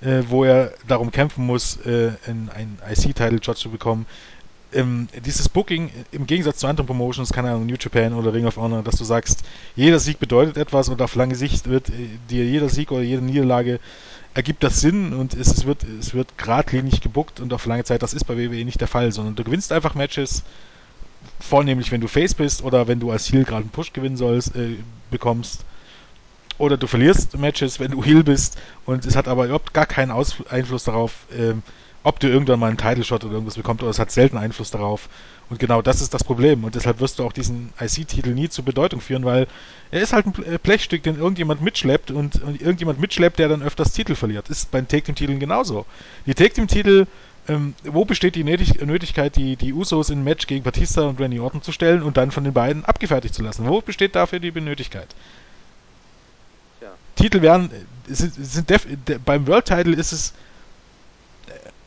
äh, 0.00 0.22
wo 0.28 0.44
er 0.44 0.72
darum 0.88 1.10
kämpfen 1.10 1.44
muss, 1.44 1.76
in 1.76 2.48
ein 2.48 2.78
IC-Title-Shot 2.90 3.58
zu 3.58 3.68
bekommen. 3.68 4.06
Ähm, 4.74 5.08
dieses 5.24 5.48
Booking 5.48 5.90
im 6.10 6.26
Gegensatz 6.26 6.58
zu 6.58 6.66
anderen 6.66 6.86
Promotions, 6.86 7.32
keine 7.32 7.50
Ahnung, 7.50 7.66
New 7.66 7.76
Japan 7.78 8.12
oder 8.12 8.34
Ring 8.34 8.46
of 8.46 8.56
Honor, 8.56 8.82
dass 8.82 8.96
du 8.96 9.04
sagst, 9.04 9.44
jeder 9.76 10.00
Sieg 10.00 10.18
bedeutet 10.18 10.56
etwas 10.56 10.88
und 10.88 11.00
auf 11.00 11.14
lange 11.14 11.36
Sicht 11.36 11.68
wird 11.68 11.90
äh, 11.90 12.08
dir 12.28 12.44
jeder 12.44 12.68
Sieg 12.68 12.90
oder 12.90 13.02
jede 13.02 13.22
Niederlage 13.22 13.78
ergibt 14.34 14.64
das 14.64 14.80
Sinn 14.80 15.12
und 15.12 15.34
es, 15.34 15.48
es, 15.48 15.64
wird, 15.64 15.84
es 15.84 16.12
wird 16.12 16.36
geradlinig 16.36 17.00
gebuckt 17.00 17.38
und 17.40 17.52
auf 17.52 17.66
lange 17.66 17.84
Zeit, 17.84 18.02
das 18.02 18.14
ist 18.14 18.24
bei 18.24 18.36
WWE 18.36 18.64
nicht 18.64 18.80
der 18.80 18.88
Fall, 18.88 19.12
sondern 19.12 19.36
du 19.36 19.44
gewinnst 19.44 19.72
einfach 19.72 19.94
Matches, 19.94 20.42
vornehmlich 21.40 21.92
wenn 21.92 22.00
du 22.00 22.08
Face 22.08 22.34
bist 22.34 22.62
oder 22.62 22.88
wenn 22.88 23.00
du 23.00 23.12
als 23.12 23.32
Heal 23.32 23.44
gerade 23.44 23.62
einen 23.62 23.70
Push 23.70 23.92
gewinnen 23.92 24.16
sollst, 24.16 24.56
äh, 24.56 24.76
bekommst. 25.10 25.64
Oder 26.58 26.76
du 26.76 26.86
verlierst 26.86 27.36
Matches, 27.38 27.80
wenn 27.80 27.92
du 27.92 28.04
Heal 28.04 28.24
bist 28.24 28.58
und 28.86 29.06
es 29.06 29.16
hat 29.16 29.28
aber 29.28 29.46
überhaupt 29.46 29.72
gar 29.72 29.86
keinen 29.86 30.10
Aus 30.10 30.36
Einfluss 30.50 30.84
darauf, 30.84 31.12
ähm, 31.36 31.62
ob 32.04 32.20
du 32.20 32.28
irgendwann 32.28 32.60
mal 32.60 32.68
einen 32.68 32.76
Title 32.76 33.02
Shot 33.02 33.24
oder 33.24 33.32
irgendwas 33.32 33.56
bekommst, 33.56 33.82
oder 33.82 33.90
es 33.90 33.98
hat 33.98 34.10
selten 34.10 34.36
Einfluss 34.36 34.70
darauf. 34.70 35.08
Und 35.48 35.58
genau 35.58 35.82
das 35.82 36.00
ist 36.00 36.12
das 36.12 36.22
Problem. 36.22 36.62
Und 36.64 36.74
deshalb 36.74 37.00
wirst 37.00 37.18
du 37.18 37.24
auch 37.24 37.32
diesen 37.32 37.72
IC-Titel 37.80 38.30
nie 38.30 38.48
zur 38.50 38.64
Bedeutung 38.64 39.00
führen, 39.00 39.24
weil 39.24 39.46
er 39.90 40.02
ist 40.02 40.12
halt 40.12 40.26
ein 40.26 40.34
äh, 40.44 40.58
Blechstück, 40.62 41.02
den 41.02 41.16
irgendjemand 41.16 41.62
mitschleppt 41.62 42.10
und, 42.10 42.42
und 42.42 42.60
irgendjemand 42.60 43.00
mitschleppt, 43.00 43.38
der 43.38 43.48
dann 43.48 43.62
öfters 43.62 43.92
Titel 43.92 44.14
verliert. 44.14 44.50
Ist 44.50 44.70
bei 44.70 44.80
den 44.80 44.88
Take 44.88 45.04
Team-Titeln 45.04 45.40
genauso. 45.40 45.86
Die 46.26 46.34
Take 46.34 46.52
Team-Titel, 46.52 47.06
ähm, 47.48 47.74
wo 47.84 48.04
besteht 48.04 48.34
die 48.34 48.44
Nötig 48.44 48.80
Nötigkeit, 48.84 49.36
die, 49.36 49.56
die 49.56 49.72
Usos 49.72 50.10
in 50.10 50.24
Match 50.24 50.46
gegen 50.46 50.62
Batista 50.62 51.02
und 51.02 51.18
Randy 51.18 51.40
Orton 51.40 51.62
zu 51.62 51.72
stellen 51.72 52.02
und 52.02 52.18
dann 52.18 52.30
von 52.30 52.44
den 52.44 52.52
beiden 52.52 52.84
abgefertigt 52.84 53.34
zu 53.34 53.42
lassen? 53.42 53.66
Wo 53.66 53.80
besteht 53.80 54.14
dafür 54.14 54.40
die 54.40 54.50
Benötigkeit? 54.50 55.08
Ja. 56.82 56.88
Titel 57.16 57.40
werden, 57.40 57.70
sind, 58.06 58.34
sind 58.34 58.68
def, 58.68 58.86
de, 59.08 59.18
beim 59.24 59.46
World 59.46 59.64
Title 59.64 59.94
ist 59.94 60.12
es 60.12 60.34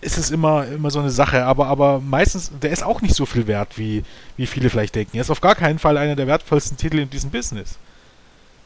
ist 0.01 0.17
es 0.17 0.29
immer, 0.29 0.67
immer 0.67 0.91
so 0.91 0.99
eine 0.99 1.09
Sache, 1.09 1.43
aber, 1.45 1.67
aber 1.67 1.99
meistens, 1.99 2.51
der 2.61 2.71
ist 2.71 2.83
auch 2.83 3.01
nicht 3.01 3.15
so 3.15 3.25
viel 3.25 3.47
wert, 3.47 3.77
wie, 3.77 4.03
wie 4.35 4.45
viele 4.45 4.69
vielleicht 4.69 4.95
denken. 4.95 5.17
Er 5.17 5.21
ist 5.21 5.31
auf 5.31 5.41
gar 5.41 5.55
keinen 5.55 5.79
Fall 5.79 5.97
einer 5.97 6.15
der 6.15 6.27
wertvollsten 6.27 6.77
Titel 6.77 6.99
in 6.99 7.09
diesem 7.09 7.31
Business. 7.31 7.77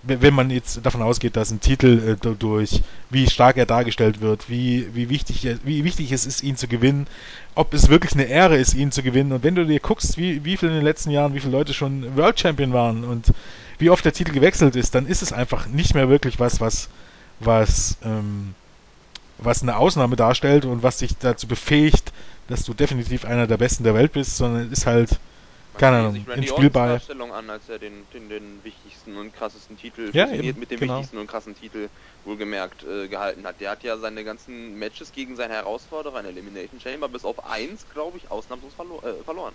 Wenn 0.03 0.33
man 0.33 0.49
jetzt 0.49 0.83
davon 0.83 1.03
ausgeht, 1.03 1.35
dass 1.35 1.51
ein 1.51 1.61
Titel 1.61 2.17
äh, 2.19 2.35
durch, 2.35 2.81
wie 3.11 3.29
stark 3.29 3.57
er 3.57 3.67
dargestellt 3.67 4.19
wird, 4.19 4.49
wie, 4.49 4.87
wie, 4.93 5.09
wichtig, 5.09 5.47
wie 5.63 5.83
wichtig 5.83 6.11
es 6.11 6.25
ist, 6.25 6.41
ihn 6.41 6.57
zu 6.57 6.67
gewinnen, 6.67 7.05
ob 7.53 7.71
es 7.75 7.87
wirklich 7.87 8.13
eine 8.13 8.23
Ehre 8.23 8.57
ist, 8.57 8.73
ihn 8.73 8.91
zu 8.91 9.03
gewinnen. 9.03 9.31
Und 9.31 9.43
wenn 9.43 9.53
du 9.53 9.63
dir 9.63 9.79
guckst, 9.79 10.17
wie, 10.17 10.43
wie 10.43 10.57
viele 10.57 10.71
in 10.71 10.79
den 10.79 10.85
letzten 10.85 11.11
Jahren, 11.11 11.35
wie 11.35 11.39
viele 11.39 11.55
Leute 11.55 11.75
schon 11.75 12.17
World 12.17 12.39
Champion 12.39 12.73
waren 12.73 13.03
und 13.03 13.27
wie 13.77 13.91
oft 13.91 14.03
der 14.03 14.13
Titel 14.13 14.31
gewechselt 14.31 14.75
ist, 14.75 14.95
dann 14.95 15.05
ist 15.05 15.21
es 15.21 15.33
einfach 15.33 15.67
nicht 15.67 15.93
mehr 15.93 16.09
wirklich 16.09 16.39
was, 16.39 16.59
was, 16.59 16.89
was, 17.39 17.97
ähm, 18.03 18.55
was 19.41 19.61
eine 19.61 19.75
Ausnahme 19.77 20.15
darstellt 20.15 20.65
und 20.65 20.83
was 20.83 20.97
dich 20.97 21.17
dazu 21.17 21.47
befähigt, 21.47 22.13
dass 22.47 22.63
du 22.63 22.73
definitiv 22.73 23.25
einer 23.25 23.47
der 23.47 23.57
Besten 23.57 23.83
der 23.83 23.95
Welt 23.95 24.13
bist, 24.13 24.37
sondern 24.37 24.71
ist 24.71 24.85
halt, 24.85 25.11
Man 25.73 25.79
keine 25.79 25.97
Ahnung, 25.97 26.15
im 26.15 26.43
Spielball. 26.43 26.89
Darstellung 26.89 27.33
an, 27.33 27.49
als 27.49 27.67
er 27.69 27.79
den, 27.79 28.05
den, 28.13 28.29
den 28.29 28.59
wichtigsten 28.63 29.17
und 29.17 29.33
krassesten 29.35 29.77
Titel 29.77 30.11
ja, 30.13 30.31
eben, 30.31 30.59
mit 30.59 30.69
dem 30.71 30.79
genau. 30.79 30.95
wichtigsten 30.95 31.17
und 31.17 31.27
krassen 31.27 31.55
Titel 31.59 31.89
wohlgemerkt 32.23 32.83
äh, 32.83 33.07
gehalten 33.07 33.45
hat. 33.45 33.59
Der 33.59 33.71
hat 33.71 33.83
ja 33.83 33.97
seine 33.97 34.23
ganzen 34.23 34.77
Matches 34.77 35.11
gegen 35.11 35.35
seinen 35.35 35.51
Herausforderer 35.51 36.19
in 36.19 36.27
Elimination 36.27 36.79
Chamber 36.79 37.09
bis 37.09 37.25
auf 37.25 37.49
eins, 37.49 37.85
glaube 37.93 38.17
ich, 38.17 38.29
ausnahmslos 38.29 38.73
verlo 38.75 39.01
äh, 39.03 39.23
verloren. 39.23 39.53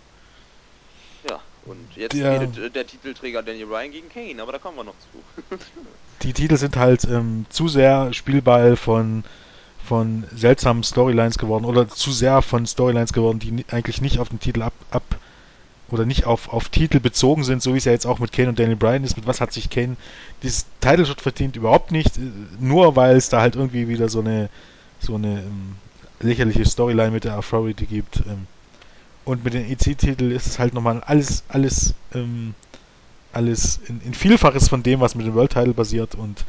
Ja, 1.28 1.41
und 1.64 1.97
jetzt 1.97 2.14
der, 2.14 2.41
redet 2.41 2.59
äh, 2.59 2.70
der 2.70 2.87
Titelträger 2.87 3.43
Daniel 3.43 3.66
Bryan 3.66 3.91
gegen 3.91 4.09
Kane, 4.09 4.41
aber 4.41 4.53
da 4.53 4.59
kommen 4.59 4.76
wir 4.76 4.84
noch 4.84 4.95
zu. 5.12 5.57
die 6.22 6.32
Titel 6.32 6.57
sind 6.57 6.76
halt 6.76 7.05
ähm, 7.05 7.47
zu 7.51 7.68
sehr 7.68 8.12
Spielball 8.12 8.76
von 8.76 9.24
von 9.87 10.24
seltsamen 10.34 10.82
Storylines 10.82 11.39
geworden 11.39 11.64
oder 11.64 11.89
zu 11.89 12.12
sehr 12.12 12.43
von 12.43 12.66
Storylines 12.66 13.12
geworden, 13.12 13.39
die 13.39 13.64
eigentlich 13.70 14.01
nicht 14.01 14.18
auf 14.18 14.28
den 14.28 14.41
Titel 14.41 14.62
ab, 14.62 14.74
ab 14.91 15.05
oder 15.89 16.05
nicht 16.05 16.26
auf, 16.26 16.53
auf 16.53 16.68
Titel 16.68 17.01
bezogen 17.01 17.45
sind, 17.45 17.62
so 17.62 17.72
wie 17.72 17.78
es 17.78 17.84
ja 17.84 17.93
jetzt 17.93 18.07
auch 18.07 18.18
mit 18.18 18.32
Kane 18.32 18.49
und 18.49 18.59
Daniel 18.59 18.76
Bryan 18.76 19.05
ist. 19.05 19.16
Mit 19.16 19.26
was 19.26 19.41
hat 19.41 19.53
sich 19.53 19.70
Kane 19.70 19.97
dieses 20.43 20.66
Title 20.80 21.07
Shot 21.07 21.20
verdient? 21.20 21.57
Überhaupt 21.57 21.93
nicht. 21.93 22.18
Nur 22.59 22.97
weil 22.97 23.16
es 23.16 23.28
da 23.28 23.41
halt 23.41 23.57
irgendwie 23.57 23.89
wieder 23.89 24.09
so 24.09 24.20
eine 24.20 24.51
so 24.99 25.14
eine 25.14 25.41
ähm, 25.41 25.76
lächerliche 26.20 26.64
Storyline 26.64 27.11
mit 27.11 27.24
der 27.24 27.39
Authority 27.39 27.87
gibt. 27.87 28.18
Ähm. 28.26 28.47
Und 29.24 29.45
mit 29.45 29.55
den 29.55 29.70
EC-Titel 29.70 30.30
ist 30.30 30.47
es 30.47 30.59
halt 30.59 30.72
nochmal 30.72 31.03
alles, 31.05 31.43
alles, 31.49 31.95
ähm, 32.14 32.55
alles 33.32 33.80
in, 33.89 34.01
in, 34.03 34.14
Vielfaches 34.14 34.68
von 34.68 34.82
dem, 34.82 35.01
was 35.01 35.14
mit 35.14 35.26
dem 35.26 35.34
World 35.34 35.53
Title 35.53 35.74
basiert 35.74 36.14
und 36.14 36.45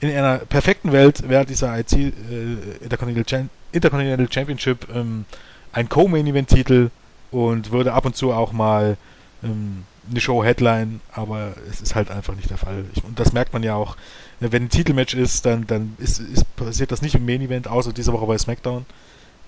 in 0.00 0.10
einer 0.10 0.38
perfekten 0.38 0.92
Welt 0.92 1.28
wäre 1.28 1.44
dieser 1.44 1.78
IC 1.78 1.92
äh, 1.92 2.12
Intercontinental, 2.82 3.48
Intercontinental 3.72 4.30
Championship 4.30 4.86
ähm, 4.94 5.24
ein 5.72 5.88
Co-Main-Event-Titel 5.88 6.90
und 7.30 7.72
würde 7.72 7.92
ab 7.92 8.06
und 8.06 8.16
zu 8.16 8.32
auch 8.32 8.52
mal 8.52 8.96
ähm, 9.42 9.84
eine 10.10 10.20
Show-Headline, 10.20 11.00
aber 11.12 11.54
es 11.70 11.80
ist 11.80 11.94
halt 11.94 12.10
einfach 12.10 12.34
nicht 12.34 12.48
der 12.50 12.56
Fall. 12.56 12.84
Ich, 12.94 13.04
und 13.04 13.18
das 13.20 13.32
merkt 13.32 13.52
man 13.52 13.62
ja 13.62 13.74
auch, 13.74 13.96
wenn 14.40 14.64
ein 14.64 14.70
Titelmatch 14.70 15.14
ist, 15.14 15.44
dann, 15.44 15.66
dann 15.66 15.96
ist, 15.98 16.20
ist, 16.20 16.56
passiert 16.56 16.92
das 16.92 17.02
nicht 17.02 17.14
im 17.14 17.26
Main-Event, 17.26 17.68
außer 17.68 17.92
diese 17.92 18.12
Woche 18.12 18.26
bei 18.26 18.38
SmackDown. 18.38 18.86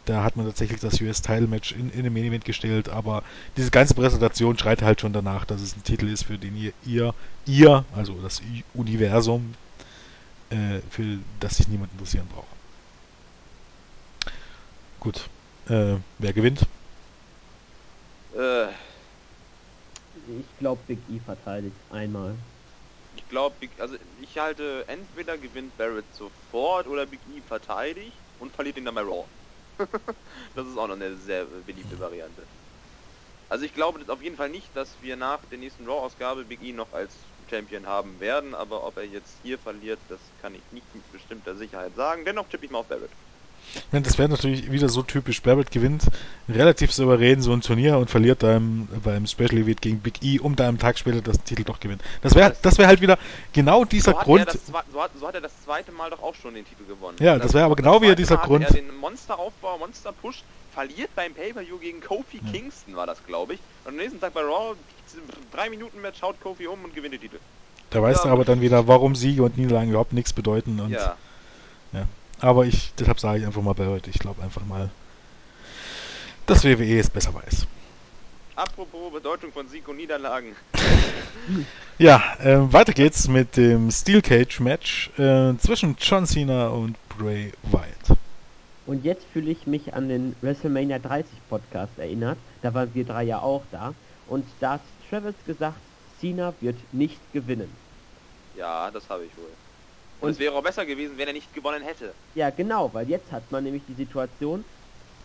Da 0.07 0.25
hat 0.25 0.37
man 0.37 0.47
tatsächlich 0.47 0.81
das 0.81 1.01
US-Title-Match 1.01 1.73
in, 1.73 1.91
in 1.91 2.05
den 2.05 2.13
Main-Event 2.13 2.45
gestellt, 2.45 2.89
aber 2.89 3.23
diese 3.57 3.71
ganze 3.71 3.95
Präsentation 3.95 4.59
schreit 4.59 4.83
halt 4.83 5.01
schon 5.01 5.13
danach, 5.13 5.45
dass 5.45 5.61
es 5.61 5.77
ein 5.77 5.85
Titel 5.85 6.09
ist, 6.09 6.25
für 6.25 6.39
den 6.39 6.57
ihr, 6.57 6.73
ihr, 6.85 7.15
ihr 7.47 7.85
also 7.95 8.15
das 8.23 8.43
Universum, 8.75 9.55
äh, 10.51 10.81
für 10.91 11.19
das 11.41 11.57
sich 11.57 11.69
niemand 11.69 11.93
interessieren 11.93 12.27
braucht. 12.33 12.47
Gut. 15.01 15.29
Äh, 15.69 15.97
wer 16.19 16.33
gewinnt? 16.33 16.67
Äh. 18.37 18.67
Ich 20.29 20.59
glaube, 20.59 20.81
Big 20.87 20.99
E 21.11 21.19
verteidigt 21.25 21.75
einmal. 21.91 22.35
Ich 23.17 23.29
glaube, 23.29 23.55
also 23.79 23.97
ich 24.21 24.39
halte 24.39 24.85
entweder 24.87 25.37
gewinnt 25.39 25.77
Barrett 25.79 26.05
sofort 26.15 26.87
oder 26.87 27.07
Big 27.07 27.21
E 27.35 27.41
verteidigt 27.41 28.13
und 28.39 28.53
verliert 28.53 28.77
ihn 28.77 28.85
dann 28.85 28.95
bei 28.95 29.03
Raw. 29.03 29.25
das 30.55 30.67
ist 30.67 30.77
auch 30.77 30.89
noch 30.89 30.97
eine 30.97 31.17
sehr 31.17 31.47
beliebte 31.67 31.99
Variante. 31.99 32.43
Also 33.49 33.65
ich 33.65 33.75
glaube 33.75 34.01
auf 34.07 34.23
jeden 34.23 34.37
Fall 34.37 34.49
nicht, 34.49 34.69
dass 34.75 34.89
wir 35.03 35.17
nach 35.17 35.41
der 35.51 35.59
nächsten 35.59 35.87
Raw-Ausgabe 35.87 36.45
Big 36.45 36.63
E 36.63 36.73
noch 36.73 36.93
als 36.93 37.13
Champion 37.51 37.87
haben 37.87 38.21
werden, 38.21 38.55
aber 38.55 38.87
ob 38.87 38.97
er 38.97 39.05
jetzt 39.05 39.35
hier 39.43 39.59
verliert, 39.59 39.99
das 40.09 40.21
kann 40.41 40.55
ich 40.55 40.63
nicht 40.73 40.87
mit 40.95 41.13
bestimmter 41.13 41.57
Sicherheit 41.57 41.95
sagen. 41.97 42.25
Dennoch 42.25 42.49
tippe 42.49 42.65
ich 42.65 42.71
mal 42.71 42.79
auf 42.79 42.87
Barrett. 42.87 43.11
Ja, 43.93 44.01
das 44.01 44.19
wäre 44.19 44.29
natürlich 44.29 44.71
wieder 44.71 44.89
so 44.89 45.03
typisch. 45.03 45.43
Barrett 45.43 45.71
gewinnt 45.71 46.05
relativ 46.49 46.93
souverän 46.93 47.43
so 47.43 47.53
ein 47.53 47.61
Turnier 47.61 47.99
und 47.99 48.11
verliert 48.11 48.43
dann 48.43 48.89
beim 49.05 49.27
Special 49.27 49.59
Event 49.59 49.83
gegen 49.83 50.01
Big 50.01 50.23
E, 50.23 50.41
um 50.41 50.57
da 50.57 50.69
am 50.69 50.79
Tag 50.79 50.99
später 50.99 51.21
das 51.21 51.43
Titel 51.45 51.65
doch 51.65 51.79
gewinnt. 51.79 52.03
Das 52.23 52.35
wäre 52.35 52.57
das 52.63 52.79
wär 52.79 52.87
halt 52.87 53.01
wieder 53.01 53.19
genau 53.53 53.85
dieser 53.85 54.13
so 54.13 54.19
Grund. 54.19 54.47
Das, 54.47 54.67
so, 54.67 54.75
hat, 54.75 55.11
so, 55.19 55.27
hat, 55.27 55.35
er 55.35 55.41
das 55.41 55.53
zweite 55.65 55.93
Mal 55.93 56.11
doch 56.11 56.23
auch 56.23 56.35
schon 56.35 56.55
den 56.55 56.65
Titel 56.65 56.85
gewonnen. 56.85 57.19
Ja, 57.21 57.35
das, 57.35 57.49
das 57.49 57.55
wäre 57.55 57.65
aber 57.67 57.77
genau 57.77 58.01
wieder 58.03 58.15
dieser 58.15 58.39
Grund. 58.39 58.65
Er 58.65 58.73
den 58.73 58.97
Monsteraufbau, 58.97 59.79
Monster-Push 59.79 60.43
verliert 60.81 61.15
beim 61.15 61.35
Pay-Per-View 61.35 61.79
gegen 61.79 62.01
Kofi 62.01 62.41
ja. 62.43 62.53
Kingston, 62.53 62.97
war 62.97 63.07
das, 63.07 63.25
glaube 63.27 63.55
ich. 63.55 63.61
Und 63.85 63.91
am 63.91 63.97
nächsten 63.97 64.19
Tag 64.19 64.33
bei 64.33 64.41
Raw, 64.41 64.75
drei 65.53 65.69
Minuten 65.69 66.01
Match, 66.01 66.19
schaut 66.19 66.41
Kofi 66.41 66.67
um 66.67 66.83
und 66.85 66.95
gewinnt 66.95 67.13
den 67.13 67.21
Titel. 67.21 67.39
Da 67.91 68.01
weißt 68.01 68.21
ja, 68.21 68.29
du 68.29 68.33
aber 68.33 68.45
dann 68.47 68.63
wieder, 68.63 68.87
warum 68.89 69.15
Siege 69.15 69.43
und 69.43 69.59
Niederlagen 69.59 69.91
überhaupt 69.91 70.15
nichts 70.15 70.33
bedeuten. 70.33 70.81
Und, 70.81 70.91
ja. 70.91 71.17
ja. 71.93 72.07
Aber 72.41 72.65
ich, 72.65 72.93
deshalb 72.99 73.21
sage 73.21 73.41
ich 73.41 73.47
einfach 73.47 73.61
mal 73.61 73.75
bei 73.75 73.87
heute, 73.87 74.09
ich 74.09 74.19
glaube 74.19 74.43
einfach 74.43 74.65
mal, 74.65 74.91
dass 76.47 76.65
WWE 76.65 76.99
es 76.99 77.11
besser 77.11 77.35
weiß. 77.35 77.67
Apropos 78.57 79.13
Bedeutung 79.13 79.53
von 79.53 79.69
Sieg 79.69 79.87
und 79.87 79.99
Niederlagen. 79.99 80.57
ja, 81.99 82.23
äh, 82.39 82.73
weiter 82.73 82.93
geht's 82.95 83.29
mit 83.29 83.57
dem 83.59 83.91
Steel 83.91 84.23
Cage 84.23 84.61
Match 84.61 85.11
äh, 85.19 85.55
zwischen 85.59 85.97
John 86.01 86.27
Cena 86.27 86.69
und 86.69 86.97
Bray 87.11 87.53
Wyatt. 87.65 88.19
Und 88.91 89.05
jetzt 89.05 89.25
fühle 89.27 89.51
ich 89.53 89.67
mich 89.67 89.95
an 89.95 90.09
den 90.09 90.37
WrestleMania 90.43 90.99
30 90.99 91.47
Podcast 91.47 91.99
erinnert. 91.99 92.41
Da 92.61 92.75
waren 92.75 92.93
wir 92.95 93.05
drei 93.05 93.23
ja 93.25 93.41
auch 93.41 93.67
da. 93.67 93.95
Und 94.25 94.61
da 94.61 94.73
hat 94.75 94.83
Travis 95.09 95.45
gesagt, 95.45 95.83
Cena 96.19 96.61
wird 96.61 96.93
nicht 96.93 97.31
gewinnen. 97.33 97.79
Ja, 98.53 98.91
das 98.91 99.09
habe 99.09 99.27
ich 99.27 99.37
wohl. 99.37 99.57
Und, 100.21 100.31
Und 100.31 100.31
es 100.31 100.39
wäre 100.39 100.55
auch 100.55 100.63
besser 100.63 100.87
gewesen, 100.87 101.19
wenn 101.19 101.29
er 101.29 101.35
nicht 101.35 101.53
gewonnen 101.53 101.83
hätte. 101.83 102.17
Ja, 102.35 102.51
genau, 102.51 102.93
weil 102.95 103.09
jetzt 103.09 103.33
hat 103.33 103.51
man 103.51 103.65
nämlich 103.65 103.85
die 103.87 103.95
Situation, 103.95 104.65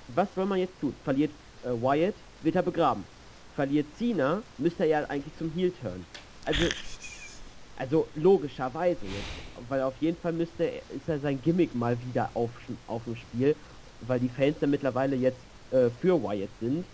was 0.07 0.34
soll 0.36 0.45
man 0.47 0.59
jetzt 0.59 0.80
tun? 0.80 0.99
Verliert 1.03 1.36
äh, 1.61 1.70
Wyatt, 1.72 2.18
wird 2.39 2.55
er 2.55 2.63
begraben. 2.63 3.07
verliert 3.51 3.95
Cena, 3.95 4.43
müsste 4.57 4.84
er 4.84 4.89
ja 4.89 5.05
eigentlich 5.09 5.36
zum 5.36 5.51
Heel 5.51 5.74
turn. 5.74 6.07
Also, 6.43 6.72
also 7.76 8.07
logischerweise 8.13 9.05
jetzt, 9.05 9.30
weil 9.69 9.82
auf 9.82 9.95
jeden 9.97 10.17
Fall 10.17 10.34
müsste 10.34 10.63
er, 10.63 10.89
ist 10.89 11.07
er 11.09 11.19
sein 11.19 11.41
Gimmick 11.41 11.76
mal 11.76 11.97
wieder 12.01 12.32
auf, 12.34 12.51
auf 12.88 13.03
dem 13.03 13.15
Spiel, 13.15 13.55
weil 14.01 14.19
die 14.19 14.30
Fans 14.30 14.57
dann 14.59 14.69
mittlerweile 14.69 15.15
jetzt 15.15 15.39
äh, 15.71 15.89
für 16.01 16.21
Wyatt 16.21 16.49
sind. 16.59 16.86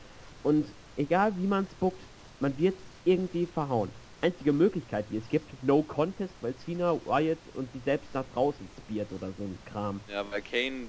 Und 0.44 0.66
egal 0.96 1.36
wie 1.38 1.48
man 1.48 1.66
es 1.66 1.74
bookt, 1.76 2.02
man 2.40 2.58
wird 2.58 2.76
irgendwie 3.04 3.46
verhauen. 3.46 3.90
Einzige 4.22 4.54
Möglichkeit, 4.54 5.06
die 5.10 5.18
es 5.18 5.28
gibt, 5.30 5.64
No 5.64 5.82
Contest, 5.82 6.34
weil 6.42 6.56
Cena, 6.56 6.94
Wyatt 7.06 7.40
und 7.56 7.72
sie 7.74 7.80
selbst 7.80 8.14
nach 8.14 8.26
draußen 8.34 8.68
spiert 8.84 9.12
oder 9.12 9.32
so 9.34 9.44
ein 9.44 9.58
Kram. 9.66 10.00
Ja, 10.08 10.24
weil 10.32 10.44
Kane 10.44 10.88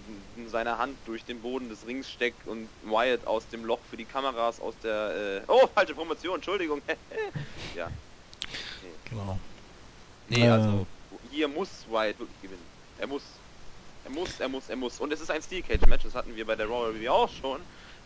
seine 0.49 0.77
Hand 0.77 0.97
durch 1.07 1.25
den 1.25 1.41
Boden 1.41 1.71
des 1.71 1.87
Rings 1.87 2.11
steckt 2.11 2.47
und 2.47 2.69
Wyatt 2.83 3.27
aus 3.27 3.49
dem 3.49 3.65
Loch 3.65 3.81
für 3.89 3.97
die 3.97 4.05
Kameras 4.05 4.61
aus 4.61 4.75
der... 4.83 5.43
Äh 5.49 5.51
oh, 5.51 5.67
falsche 5.75 5.95
Promotion, 5.95 6.35
Entschuldigung. 6.37 6.83
ja. 7.77 7.91
Genau. 9.09 9.39
Nee, 10.29 10.49
also 10.49 10.87
hier 11.31 11.49
muss 11.49 11.87
Wyatt 11.89 12.19
wirklich 12.19 12.41
gewinnen. 12.41 12.67
Er 12.99 13.07
muss. 13.07 13.23
Er 14.05 14.11
muss, 14.11 14.41
er 14.41 14.49
muss, 14.49 14.69
er 14.69 14.77
muss. 14.77 15.01
Und 15.01 15.13
es 15.13 15.21
ist 15.21 15.31
ein 15.31 15.43
Steel 15.43 15.63
Cage 15.63 15.87
Match, 15.87 16.05
das 16.05 16.15
hatten 16.15 16.35
wir 16.35 16.45
bei 16.45 16.57
der 16.57 16.67
Raw 16.67 16.91
Review 16.91 17.11
auch 17.11 17.29
schon. 17.29 17.61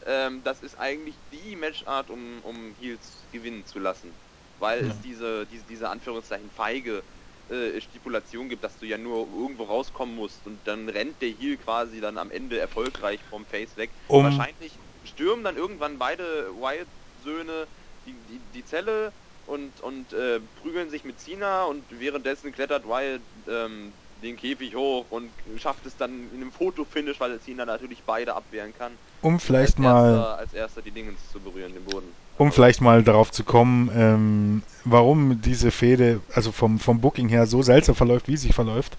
Ähm, 0.05 0.43
das 0.45 0.61
ist 0.61 0.79
eigentlich 0.79 1.15
die 1.33 1.57
Matchart, 1.57 2.11
um, 2.11 2.41
um 2.43 2.75
Heels 2.79 3.27
gewinnen 3.33 3.65
zu 3.65 3.79
lassen. 3.79 4.13
Weil 4.59 4.85
ja. 4.85 4.91
es 4.91 5.01
diese, 5.01 5.47
diese, 5.47 5.65
diese 5.65 5.89
Anführungszeichen 5.89 6.51
feige 6.51 7.03
äh, 7.49 7.81
Stipulation 7.81 8.49
gibt, 8.49 8.63
dass 8.63 8.79
du 8.79 8.87
ja 8.87 8.99
nur 8.99 9.27
irgendwo 9.41 9.65
rauskommen 9.65 10.15
musst 10.15 10.47
und 10.47 10.59
dann 10.67 10.89
rennt 10.89 11.23
der 11.23 11.31
Heel 11.31 11.57
quasi 11.57 12.01
dann 12.01 12.19
am 12.19 12.31
Ende 12.31 12.59
erfolgreich 12.59 13.21
vom 13.31 13.47
Face 13.47 13.77
weg. 13.77 13.91
Um 14.09 14.25
Wahrscheinlich 14.25 14.73
stürmen 15.05 15.45
dann 15.45 15.57
irgendwann 15.57 15.99
beide 15.99 16.51
Wyatt-Söhne 16.57 17.69
die, 18.05 18.13
die, 18.29 18.41
die 18.53 18.65
Zelle 18.65 19.13
und, 19.47 19.81
und 19.83 20.13
äh, 20.13 20.41
prügeln 20.63 20.91
sich 20.91 21.05
mit 21.05 21.21
Cena 21.21 21.65
und 21.65 21.83
währenddessen 21.91 22.53
klettert 22.53 22.87
Wyatt 22.87 23.21
ähm, 23.49 23.93
den 24.23 24.37
Käfig 24.37 24.75
hoch 24.75 25.05
und 25.11 25.31
schafft 25.59 25.85
es 25.87 25.97
dann 25.97 26.11
in 26.35 26.41
einem 26.41 26.53
Fotofinish, 26.53 27.21
weil 27.21 27.39
Cena 27.41 27.65
natürlich 27.65 28.03
beide 28.07 28.35
abwehren 28.35 28.73
kann. 28.77 28.93
Um 29.23 29.39
vielleicht 29.39 29.77
als 29.77 29.79
mal 29.79 30.11
erster, 30.11 30.39
als 30.39 30.55
erster 30.55 30.83
die 30.83 30.91
Dingens 30.91 31.19
zu 31.33 31.41
berühren, 31.41 31.73
den 31.73 31.85
Boden. 31.85 32.07
Um 32.39 32.53
vielleicht 32.53 32.81
mal 32.81 33.03
darauf 33.03 33.31
zu 33.31 33.45
kommen, 33.45 33.91
ähm, 33.95 34.63
warum 34.85 35.41
diese 35.41 35.71
Fehde, 35.71 36.21
also 36.35 36.53
vom, 36.53 36.79
vom 36.79 37.01
Booking 37.01 37.29
her 37.29 37.47
so 37.47 37.63
seltsam 37.63 37.95
verläuft, 37.95 38.29
wie 38.29 38.37
sie 38.37 38.53
verläuft, 38.53 38.97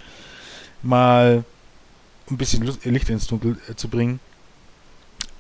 mal 0.81 1.43
ein 2.29 2.37
bisschen 2.37 2.63
Licht 2.83 3.09
ins 3.09 3.27
Dunkel 3.27 3.57
äh, 3.69 3.75
zu 3.75 3.87
bringen. 3.89 4.19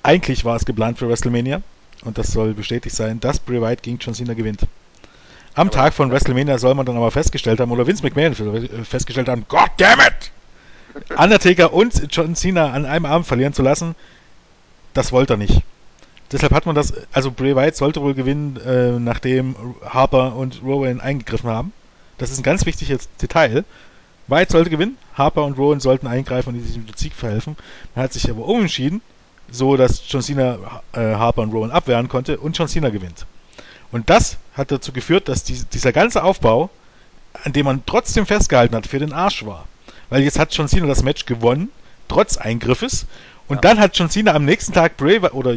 Eigentlich 0.03 0.45
war 0.45 0.55
es 0.55 0.65
geplant 0.65 0.97
für 0.97 1.09
WrestleMania 1.09 1.61
und 2.03 2.17
das 2.17 2.27
soll 2.27 2.53
bestätigt 2.53 2.95
sein, 2.95 3.19
dass 3.19 3.39
Bray 3.39 3.61
Wyatt 3.61 3.83
gegen 3.83 3.97
John 3.99 4.13
Cena 4.13 4.33
gewinnt. 4.33 4.61
Am 5.57 5.71
Tag 5.71 5.95
von 5.95 6.11
WrestleMania 6.11 6.59
soll 6.59 6.75
man 6.75 6.85
dann 6.85 6.97
aber 6.97 7.09
festgestellt 7.09 7.59
haben, 7.59 7.71
oder 7.71 7.87
Vince 7.87 8.03
McMahon 8.03 8.35
festgestellt 8.85 9.27
haben, 9.27 9.43
God 9.47 9.71
damn 9.77 9.99
it! 9.99 10.31
Undertaker 11.17 11.73
und 11.73 12.13
John 12.15 12.35
Cena 12.35 12.73
an 12.73 12.85
einem 12.85 13.05
Abend 13.05 13.25
verlieren 13.25 13.53
zu 13.53 13.63
lassen, 13.63 13.95
das 14.93 15.11
wollte 15.11 15.33
er 15.33 15.37
nicht. 15.37 15.63
Deshalb 16.31 16.53
hat 16.53 16.67
man 16.67 16.75
das, 16.75 16.93
also 17.11 17.31
Bray 17.31 17.55
Wyatt 17.55 17.75
sollte 17.75 18.03
wohl 18.03 18.13
gewinnen, 18.13 18.57
äh, 18.63 18.99
nachdem 18.99 19.55
Harper 19.83 20.35
und 20.35 20.61
Rowan 20.63 21.01
eingegriffen 21.01 21.49
haben. 21.49 21.73
Das 22.19 22.29
ist 22.29 22.37
ein 22.37 22.43
ganz 22.43 22.67
wichtiges 22.67 23.09
Detail. 23.19 23.65
Wyatt 24.27 24.51
sollte 24.51 24.69
gewinnen, 24.69 24.99
Harper 25.15 25.43
und 25.43 25.57
Rowan 25.57 25.79
sollten 25.79 26.05
eingreifen 26.05 26.49
und 26.53 26.61
diesem 26.61 26.85
Sieg 26.95 27.13
verhelfen. 27.13 27.55
Man 27.95 28.03
hat 28.03 28.13
sich 28.13 28.29
aber 28.29 28.45
umentschieden, 28.45 29.01
so 29.49 29.75
dass 29.75 30.03
John 30.07 30.21
Cena 30.21 30.59
äh, 30.93 31.15
Harper 31.15 31.41
und 31.41 31.51
Rowan 31.51 31.71
abwehren 31.71 32.09
konnte 32.09 32.37
und 32.37 32.55
John 32.55 32.67
Cena 32.67 32.89
gewinnt. 32.89 33.25
Und 33.91 34.09
das 34.09 34.37
hat 34.53 34.71
dazu 34.71 34.91
geführt, 34.91 35.29
dass 35.29 35.43
die, 35.43 35.63
dieser 35.73 35.93
ganze 35.93 36.23
Aufbau, 36.23 36.69
an 37.43 37.53
dem 37.53 37.65
man 37.65 37.83
trotzdem 37.85 38.25
festgehalten 38.25 38.75
hat, 38.75 38.87
für 38.87 38.99
den 38.99 39.13
Arsch 39.13 39.45
war. 39.45 39.67
Weil 40.09 40.23
jetzt 40.23 40.39
hat 40.39 40.53
John 40.53 40.67
Cena 40.67 40.87
das 40.87 41.03
Match 41.03 41.25
gewonnen, 41.25 41.69
trotz 42.07 42.37
Eingriffes. 42.37 43.05
Und 43.47 43.57
ja. 43.57 43.61
dann 43.61 43.79
hat 43.79 43.97
John 43.97 44.09
Cena 44.09 44.33
am 44.33 44.45
nächsten 44.45 44.73
Tag 44.73 44.97
Bray, 44.97 45.19
oder 45.19 45.55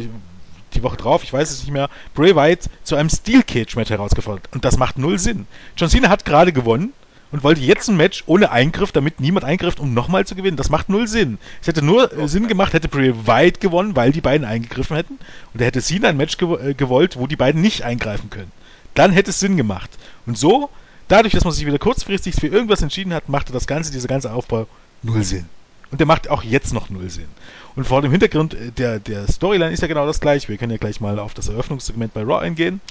die 0.73 0.83
Woche 0.83 0.97
drauf, 0.97 1.23
ich 1.23 1.33
weiß 1.33 1.51
es 1.51 1.61
nicht 1.61 1.71
mehr, 1.71 1.89
Bray 2.13 2.35
Wyatt 2.35 2.69
zu 2.83 2.95
einem 2.95 3.09
Steel 3.09 3.43
Cage 3.43 3.75
Match 3.75 3.89
herausgefordert. 3.89 4.47
Und 4.53 4.63
das 4.63 4.77
macht 4.77 4.97
null 4.97 5.19
Sinn. 5.19 5.47
John 5.75 5.89
Cena 5.89 6.09
hat 6.09 6.25
gerade 6.25 6.53
gewonnen 6.53 6.93
und 7.31 7.43
wollte 7.43 7.61
jetzt 7.61 7.89
ein 7.89 7.97
Match 7.97 8.23
ohne 8.25 8.51
Eingriff, 8.51 8.91
damit 8.91 9.19
niemand 9.19 9.45
eingreift, 9.45 9.79
um 9.79 9.93
nochmal 9.93 10.25
zu 10.25 10.35
gewinnen. 10.35 10.57
Das 10.57 10.69
macht 10.69 10.89
null 10.89 11.07
Sinn. 11.07 11.37
Es 11.61 11.67
hätte 11.67 11.81
nur 11.81 12.11
äh, 12.17 12.27
Sinn 12.27 12.47
gemacht, 12.47 12.73
hätte 12.73 12.87
Bray 12.87 13.13
Wyatt 13.25 13.61
gewonnen, 13.61 13.95
weil 13.95 14.11
die 14.11 14.21
beiden 14.21 14.45
eingegriffen 14.45 14.95
hätten. 14.95 15.19
Und 15.53 15.61
er 15.61 15.67
hätte 15.67 15.81
Cena 15.81 16.09
ein 16.09 16.17
Match 16.17 16.37
gew 16.37 16.57
äh, 16.57 16.73
gewollt, 16.73 17.17
wo 17.17 17.27
die 17.27 17.35
beiden 17.35 17.61
nicht 17.61 17.83
eingreifen 17.83 18.29
können. 18.29 18.51
Dann 18.93 19.11
hätte 19.11 19.29
es 19.29 19.39
Sinn 19.39 19.55
gemacht. 19.55 19.89
Und 20.25 20.37
so, 20.37 20.69
dadurch, 21.07 21.33
dass 21.33 21.45
man 21.45 21.53
sich 21.53 21.65
wieder 21.65 21.79
kurzfristig 21.79 22.35
für 22.35 22.47
irgendwas 22.47 22.81
entschieden 22.81 23.13
hat, 23.13 23.29
machte 23.29 23.53
das 23.53 23.67
Ganze, 23.67 23.91
dieser 23.91 24.09
ganze 24.09 24.33
Aufbau 24.33 24.67
null 25.01 25.23
Sinn. 25.23 25.45
Und 25.91 25.99
der 25.99 26.07
macht 26.07 26.29
auch 26.29 26.43
jetzt 26.43 26.73
noch 26.73 26.89
null 26.89 27.09
Sinn. 27.09 27.27
Und 27.75 27.85
vor 27.85 28.01
dem 28.01 28.11
Hintergrund 28.11 28.53
äh, 28.53 28.71
der, 28.71 28.99
der 28.99 29.31
Storyline 29.31 29.71
ist 29.71 29.81
ja 29.81 29.87
genau 29.87 30.05
das 30.05 30.19
gleiche. 30.19 30.49
Wir 30.49 30.57
können 30.57 30.71
ja 30.71 30.77
gleich 30.77 30.99
mal 30.99 31.19
auf 31.19 31.33
das 31.33 31.47
Eröffnungssegment 31.47 32.13
bei 32.13 32.23
Raw 32.23 32.39
eingehen. 32.39 32.81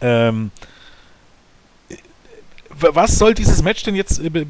Ähm, 0.00 0.50
was 2.80 3.18
soll 3.18 3.34
dieses 3.34 3.62
Match 3.62 3.82
denn 3.82 3.94
jetzt, 3.94 4.20
äh, 4.20 4.26
äh, 4.26 4.46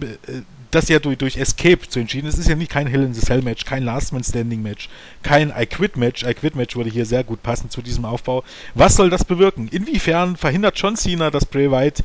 das 0.71 0.89
ja 0.89 0.99
durch, 0.99 1.19
durch 1.19 1.37
Escape 1.37 1.89
zu 1.89 2.01
entschieden 2.01 2.27
ist, 2.27 2.39
ist 2.39 2.49
ja 2.49 2.55
nicht 2.55 2.71
kein 2.71 2.87
Hell 2.87 3.05
in 3.05 3.15
the 3.15 3.21
Cell 3.21 3.43
Match, 3.43 3.65
kein 3.65 3.85
Last 3.85 4.13
Man 4.13 4.25
Standing 4.25 4.63
Match, 4.63 4.89
kein 5.23 5.53
I 5.57 5.67
Quit 5.67 5.97
Match. 5.97 6.23
I 6.23 6.35
Quit 6.35 6.57
Match 6.57 6.77
würde 6.77 6.91
hier 6.91 7.07
sehr 7.07 7.25
gut 7.25 7.43
passen 7.43 7.71
zu 7.71 7.83
diesem 7.83 8.05
Aufbau. 8.05 8.45
Was 8.75 8.97
soll 8.97 9.11
das 9.11 9.25
bewirken? 9.25 9.69
Inwiefern 9.69 10.37
verhindert 10.37 10.79
John 10.79 10.97
Cena, 10.97 11.31
dass 11.31 11.47
Bray 11.47 11.71
Wyatt 11.71 12.03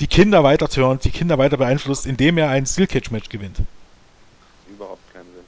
die 0.00 0.06
Kinder 0.06 0.42
weiter 0.42 0.68
turnt, 0.68 1.04
die 1.04 1.10
Kinder 1.10 1.38
weiter 1.38 1.56
beeinflusst, 1.56 2.06
indem 2.06 2.38
er 2.38 2.50
ein 2.50 2.66
Steel 2.66 2.86
Cage 2.86 3.10
Match 3.10 3.28
gewinnt? 3.28 3.58
Überhaupt 4.68 5.12
keinen 5.12 5.26
Sinn. 5.26 5.44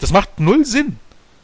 Das 0.00 0.12
macht 0.12 0.40
null 0.40 0.64
Sinn. 0.64 0.98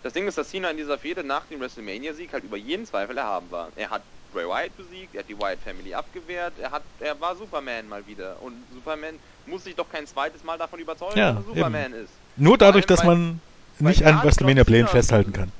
Das 0.05 0.13
Ding 0.13 0.29
ist, 0.29 0.37
dass 0.37 0.51
Cena 0.51 0.69
in 0.69 0.77
dieser 0.77 0.99
Fehde 0.99 1.25
nach 1.25 1.47
dem 1.47 1.61
WrestleMania-Sieg 1.61 2.31
halt 2.31 2.45
über 2.45 2.59
jeden 2.59 2.85
Zweifel 2.85 3.17
erhaben 3.17 3.51
war. 3.51 3.71
Er 3.75 3.89
hat 3.89 4.03
Bray 4.35 4.45
Wyatt 4.45 4.77
besiegt, 4.77 5.15
er 5.15 5.21
hat 5.21 5.29
die 5.31 5.39
Wyatt 5.39 5.61
Family 5.65 5.95
abgewehrt, 5.95 6.59
er 6.59 6.73
hat, 6.73 6.83
er 7.01 7.19
war 7.23 7.35
Superman 7.37 7.89
mal 7.89 8.07
wieder. 8.07 8.43
Und 8.43 8.53
Superman 8.71 9.19
muss 9.47 9.65
sich 9.65 9.75
doch 9.75 9.89
kein 9.89 10.07
zweites 10.07 10.45
Mal 10.45 10.59
davon 10.59 10.79
überzeugen, 10.79 11.19
ja, 11.19 11.33
dass 11.33 11.45
er 11.45 11.55
Superman 11.55 11.95
eben. 11.95 12.05
ist. 12.05 12.13
Nur 12.37 12.59
dadurch, 12.59 12.85
dass 12.85 13.03
man 13.03 13.41
nicht 13.79 14.05
an 14.05 14.23
WrestleMania-Plänen 14.23 14.89
festhalten 14.89 15.33
kann. 15.33 15.53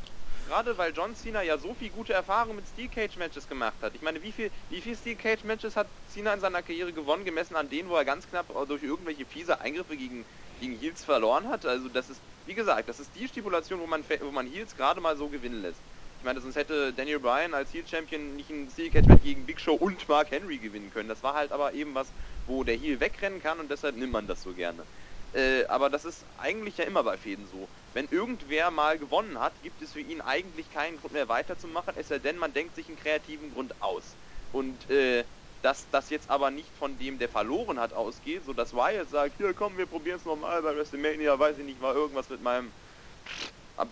Gerade 0.55 0.79
weil 0.79 0.93
John 0.95 1.17
Cena 1.17 1.43
ja 1.43 1.59
so 1.59 1.75
viel 1.75 1.91
gute 1.91 2.13
Erfahrungen 2.13 2.55
mit 2.55 2.69
Steel 2.69 2.89
Cage 2.89 3.17
Matches 3.17 3.49
gemacht 3.49 3.83
hat. 3.83 3.97
Ich 3.97 4.03
meine, 4.03 4.23
wie 4.23 4.31
viel, 4.31 4.53
wie 4.69 4.81
viel 4.81 4.97
Steel 4.97 5.17
Cage 5.17 5.43
Matches 5.43 5.75
hat 5.75 5.91
Cena 6.07 6.33
in 6.33 6.39
seiner 6.39 6.63
Karriere 6.63 6.93
gewonnen, 6.93 7.25
gemessen 7.25 7.57
an 7.57 7.69
denen, 7.69 7.89
wo 7.89 7.97
er 7.97 8.05
ganz 8.05 8.29
knapp 8.29 8.47
durch 8.69 8.85
irgendwelche 8.85 9.27
fiese 9.27 9.61
Eingriffe 9.61 9.97
gegen, 9.97 10.25
gegen 10.61 10.77
Heels 10.77 11.05
verloren 11.05 11.49
hat? 11.49 11.67
Also 11.67 11.89
das 11.89 12.09
ist, 12.09 12.23
wie 12.45 12.55
gesagt, 12.55 12.89
das 12.89 13.01
ist 13.01 13.17
die 13.17 13.27
Stipulation, 13.27 13.81
wo 13.81 13.89
man, 13.89 14.05
wo 14.21 14.31
man 14.31 14.47
Heels 14.47 14.77
gerade 14.77 15.01
mal 15.01 15.17
so 15.17 15.29
gewinnen 15.29 15.61
lässt. 15.61 15.83
Ich 16.19 16.25
meine, 16.25 16.41
sonst 16.41 16.55
hätte 16.55 16.95
Daniel 16.95 17.19
Bryan 17.19 17.53
als 17.53 17.73
Heel 17.73 17.85
Champion 17.85 18.37
nicht 18.37 18.49
ein 18.49 18.71
Steel 18.71 18.91
Cage 18.91 19.09
Match 19.09 19.25
gegen 19.25 19.47
Big 19.47 19.61
Show 19.61 19.75
und 19.75 20.09
Mark 20.09 20.31
Henry 20.31 20.59
gewinnen 20.59 20.91
können. 20.91 21.09
Das 21.09 21.25
war 21.25 21.35
halt 21.35 21.51
aber 21.51 21.75
eben 21.75 21.97
was, 21.97 22.15
wo 22.47 22.63
der 22.63 22.77
Heel 22.77 23.01
wegrennen 23.01 23.41
kann 23.41 23.59
und 23.59 23.73
deshalb 23.73 23.97
nimmt 23.97 24.13
man 24.13 24.29
das 24.29 24.43
so 24.43 24.55
gerne. 24.55 24.87
Äh, 25.35 25.67
aber 25.67 25.91
das 25.91 26.05
ist 26.05 26.27
eigentlich 26.37 26.79
ja 26.79 26.85
immer 26.85 27.03
bei 27.05 27.19
Fäden 27.19 27.47
so. 27.47 27.71
Wenn 27.93 28.09
irgendwer 28.09 28.71
mal 28.71 28.99
gewonnen 28.99 29.41
hat, 29.41 29.63
gibt 29.63 29.83
es 29.83 29.93
für 29.93 30.01
ihn 30.01 30.21
eigentlich 30.21 30.71
keinen 30.71 30.99
Grund 30.99 31.13
mehr 31.13 31.29
weiterzumachen, 31.29 31.95
es 31.97 32.09
sei 32.09 32.21
denn, 32.21 32.39
man 32.39 32.53
denkt 32.53 32.75
sich 32.77 32.89
einen 32.89 32.97
kreativen 32.97 33.51
Grund 33.51 33.81
aus. 33.83 34.19
Und 34.51 34.89
äh, 34.91 35.25
dass 35.63 35.91
das 35.91 36.11
jetzt 36.11 36.31
aber 36.31 36.51
nicht 36.51 36.77
von 36.77 36.99
dem, 36.99 37.19
der 37.19 37.29
verloren 37.29 37.81
hat, 37.81 37.93
ausgeht, 37.95 38.45
so 38.45 38.53
dass 38.55 38.75
Wyatt 38.75 39.09
sagt, 39.11 39.37
hier 39.39 39.55
komm, 39.55 39.77
wir 39.79 39.87
probieren 39.87 40.19
es 40.19 40.25
nochmal 40.25 40.63
bei 40.63 40.77
WrestleMania, 40.77 41.39
weiß 41.39 41.59
ich 41.59 41.65
nicht, 41.65 41.81
war 41.81 41.95
irgendwas 41.95 42.29
mit 42.29 42.41
meinem 42.41 42.75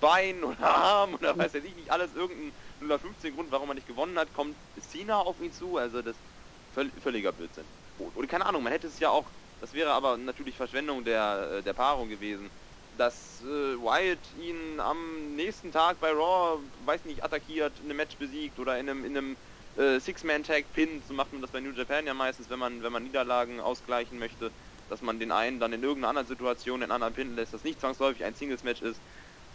Bein 0.00 0.44
oder 0.44 0.60
Arm 0.60 1.14
oder 1.14 1.36
weiß 1.38 1.54
ich 1.54 1.74
nicht, 1.74 1.90
alles 1.90 2.14
irgendein 2.14 2.54
015 2.78 3.34
Grund, 3.34 3.50
warum 3.50 3.68
man 3.68 3.76
nicht 3.76 3.86
gewonnen 3.86 4.18
hat, 4.18 4.32
kommt 4.32 4.58
Cena 4.80 5.20
auf 5.20 5.40
ihn 5.40 5.52
zu, 5.52 5.76
also 5.76 6.02
das 6.02 6.22
völ 6.70 6.92
völliger 7.00 7.32
Blödsinn. 7.32 7.68
Oder 7.96 8.26
keine 8.28 8.46
Ahnung, 8.46 8.62
man 8.62 8.72
hätte 8.72 8.86
es 8.86 8.98
ja 8.98 9.10
auch, 9.10 9.32
das 9.62 9.74
wäre 9.74 9.92
aber 9.92 10.16
natürlich 10.18 10.56
Verschwendung 10.56 11.04
der, 11.04 11.58
äh, 11.58 11.62
der 11.62 11.72
Paarung 11.72 12.08
gewesen, 12.08 12.50
dass 12.90 13.40
äh, 13.42 13.46
Wyatt 13.78 14.32
ihn 14.32 14.80
am 14.80 15.36
nächsten 15.36 15.70
Tag 15.70 16.00
bei 16.00 16.10
Raw, 16.10 16.60
weiß 16.78 17.04
nicht, 17.04 17.22
attackiert, 17.22 17.78
in 17.78 17.84
einem 17.84 17.96
Match 17.98 18.18
besiegt 18.18 18.58
oder 18.58 18.76
in 18.80 18.90
einem, 18.90 19.04
in 19.04 19.16
einem 19.16 19.38
äh, 19.76 20.00
Six-Man-Tag 20.00 20.72
pinnt, 20.72 21.06
so 21.06 21.14
macht 21.14 21.30
man 21.30 21.42
das 21.42 21.52
bei 21.52 21.60
New 21.60 21.70
Japan 21.70 22.08
ja 22.08 22.12
meistens, 22.12 22.48
wenn 22.48 22.58
man, 22.58 22.82
wenn 22.82 22.90
man 22.92 23.04
Niederlagen 23.04 23.60
ausgleichen 23.60 24.18
möchte, 24.18 24.52
dass 24.88 25.00
man 25.00 25.20
den 25.20 25.30
einen 25.30 25.60
dann 25.60 25.72
in 25.72 25.84
irgendeiner 25.84 26.08
anderen 26.08 26.26
Situation 26.26 26.80
den 26.80 26.90
anderen 26.90 27.14
pinnen 27.14 27.34
lässt, 27.36 27.52
das 27.52 27.62
nicht 27.62 27.78
zwangsläufig 27.78 28.24
ein 28.24 28.34
Singles-Match 28.34 28.82
ist, 28.82 29.00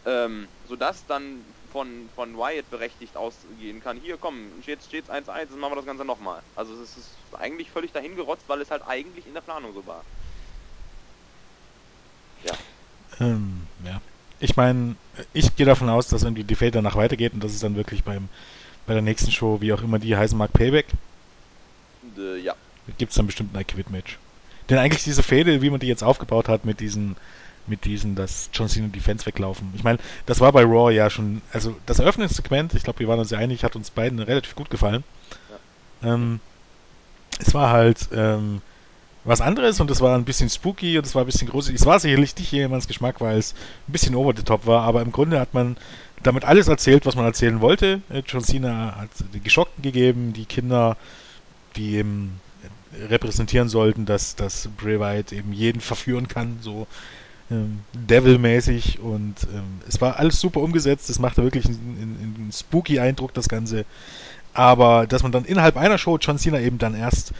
ähm, 0.05 0.53
sodass 0.63 1.05
dann 1.05 1.53
von, 1.77 2.09
von 2.15 2.35
Wyatt 2.35 2.67
berechtigt 2.71 3.15
ausgehen 3.15 3.83
kann, 3.83 3.99
hier 4.01 4.17
komm, 4.17 4.47
jetzt 4.65 4.87
steht's 4.87 5.11
1-1, 5.11 5.25
dann 5.51 5.59
machen 5.59 5.73
wir 5.73 5.75
das 5.75 5.85
Ganze 5.85 6.05
nochmal. 6.05 6.41
Also 6.55 6.73
es 6.81 6.97
ist 6.97 7.09
eigentlich 7.33 7.69
völlig 7.69 7.91
dahin 7.91 8.15
gerotzt, 8.15 8.45
weil 8.47 8.61
es 8.61 8.71
halt 8.71 8.81
eigentlich 8.87 9.27
in 9.27 9.35
der 9.35 9.41
Planung 9.41 9.75
so 9.75 9.85
war. 9.85 10.03
Ja. 12.43 12.53
Ähm, 13.19 13.67
ja. 13.85 14.01
Ich 14.39 14.55
meine, 14.55 14.95
ich 15.33 15.55
gehe 15.55 15.67
davon 15.67 15.87
aus, 15.89 16.07
dass 16.07 16.23
irgendwie 16.23 16.43
die 16.43 16.55
Fate 16.55 16.73
danach 16.73 16.95
weitergeht 16.95 17.33
und 17.33 17.43
dass 17.43 17.51
es 17.51 17.59
dann 17.59 17.75
wirklich 17.75 18.03
beim 18.03 18.27
bei 18.87 18.93
der 18.93 19.03
nächsten 19.03 19.31
Show, 19.31 19.61
wie 19.61 19.71
auch 19.71 19.83
immer 19.83 19.99
die 19.99 20.17
heißen 20.17 20.37
mag, 20.37 20.51
Payback. 20.53 20.87
Äh, 22.17 22.39
ja. 22.39 22.55
Gibt 22.97 23.11
es 23.11 23.17
dann 23.17 23.27
bestimmt 23.27 23.53
ein 23.53 23.61
I-Quit-Match. 23.61 24.17
Denn 24.69 24.79
eigentlich 24.79 25.03
diese 25.03 25.21
Fehde, 25.21 25.61
wie 25.61 25.69
man 25.69 25.79
die 25.79 25.87
jetzt 25.87 26.03
aufgebaut 26.03 26.47
hat 26.47 26.65
mit 26.65 26.79
diesen, 26.79 27.17
mit 27.67 27.85
diesen, 27.85 28.15
dass 28.15 28.49
John 28.53 28.69
Cena 28.69 28.87
die 28.87 28.99
Fans 28.99 29.25
weglaufen. 29.25 29.71
Ich 29.75 29.83
meine, 29.83 29.99
das 30.25 30.39
war 30.39 30.51
bei 30.51 30.63
Raw 30.63 30.93
ja 30.93 31.09
schon, 31.09 31.41
also 31.53 31.75
das 31.85 31.99
Eröffnungssegment, 31.99 32.73
ich 32.73 32.83
glaube, 32.83 32.99
wir 32.99 33.07
waren 33.07 33.19
uns 33.19 33.31
ja 33.31 33.37
einig, 33.37 33.63
hat 33.63 33.75
uns 33.75 33.89
beiden 33.89 34.19
relativ 34.19 34.55
gut 34.55 34.69
gefallen. 34.69 35.03
Ja. 36.01 36.13
Ähm, 36.13 36.39
es 37.39 37.53
war 37.53 37.69
halt 37.69 38.09
ähm, 38.13 38.61
was 39.23 39.41
anderes 39.41 39.79
und 39.79 39.91
es 39.91 40.01
war 40.01 40.17
ein 40.17 40.25
bisschen 40.25 40.49
spooky 40.49 40.97
und 40.97 41.05
es 41.05 41.13
war 41.13 41.23
ein 41.23 41.25
bisschen 41.25 41.49
groß. 41.49 41.69
Es 41.69 41.85
war 41.85 41.99
sicherlich 41.99 42.35
nicht 42.37 42.51
jemands 42.51 42.87
Geschmack, 42.87 43.19
weil 43.19 43.37
es 43.37 43.53
ein 43.87 43.91
bisschen 43.91 44.15
over 44.15 44.33
the 44.35 44.43
top 44.43 44.65
war, 44.65 44.83
aber 44.83 45.01
im 45.01 45.11
Grunde 45.11 45.39
hat 45.39 45.53
man 45.53 45.77
damit 46.23 46.45
alles 46.45 46.67
erzählt, 46.67 47.05
was 47.05 47.15
man 47.15 47.25
erzählen 47.25 47.61
wollte. 47.61 48.01
Äh, 48.09 48.23
John 48.25 48.43
Cena 48.43 48.95
hat 48.95 49.09
die 49.33 49.41
Geschockten 49.41 49.81
gegeben, 49.83 50.33
die 50.33 50.45
Kinder, 50.45 50.97
die 51.75 51.95
eben 51.95 52.39
repräsentieren 53.09 53.69
sollten, 53.69 54.05
dass, 54.05 54.35
dass 54.35 54.69
Bray 54.77 54.99
Wyatt 54.99 55.31
eben 55.31 55.53
jeden 55.53 55.81
verführen 55.81 56.27
kann, 56.27 56.57
so 56.61 56.87
ähm, 57.49 57.79
Devil-mäßig 57.93 58.99
und 58.99 59.35
ähm, 59.53 59.81
es 59.87 60.01
war 60.01 60.17
alles 60.17 60.39
super 60.39 60.61
umgesetzt, 60.61 61.09
es 61.09 61.19
machte 61.19 61.43
wirklich 61.43 61.65
einen, 61.65 62.17
einen 62.21 62.51
spooky 62.51 62.99
Eindruck, 62.99 63.33
das 63.33 63.49
Ganze. 63.49 63.85
Aber 64.53 65.05
dass 65.07 65.23
man 65.23 65.31
dann 65.31 65.45
innerhalb 65.45 65.77
einer 65.77 65.97
Show 65.97 66.17
John 66.17 66.39
Cena 66.39 66.59
eben 66.59 66.77
dann 66.77 66.95
erst 66.95 67.33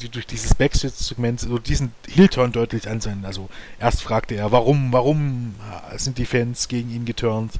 die 0.00 0.08
durch 0.08 0.26
dieses 0.26 0.54
Backstage-Segment 0.54 1.40
so 1.40 1.58
diesen 1.58 1.92
Heel-Turn 2.08 2.52
deutlich 2.52 2.88
ansehen. 2.88 3.24
Also 3.24 3.48
erst 3.80 4.02
fragte 4.02 4.36
er, 4.36 4.52
warum, 4.52 4.92
warum 4.92 5.54
sind 5.96 6.18
die 6.18 6.26
Fans 6.26 6.68
gegen 6.68 6.90
ihn 6.90 7.04
geturnt? 7.04 7.54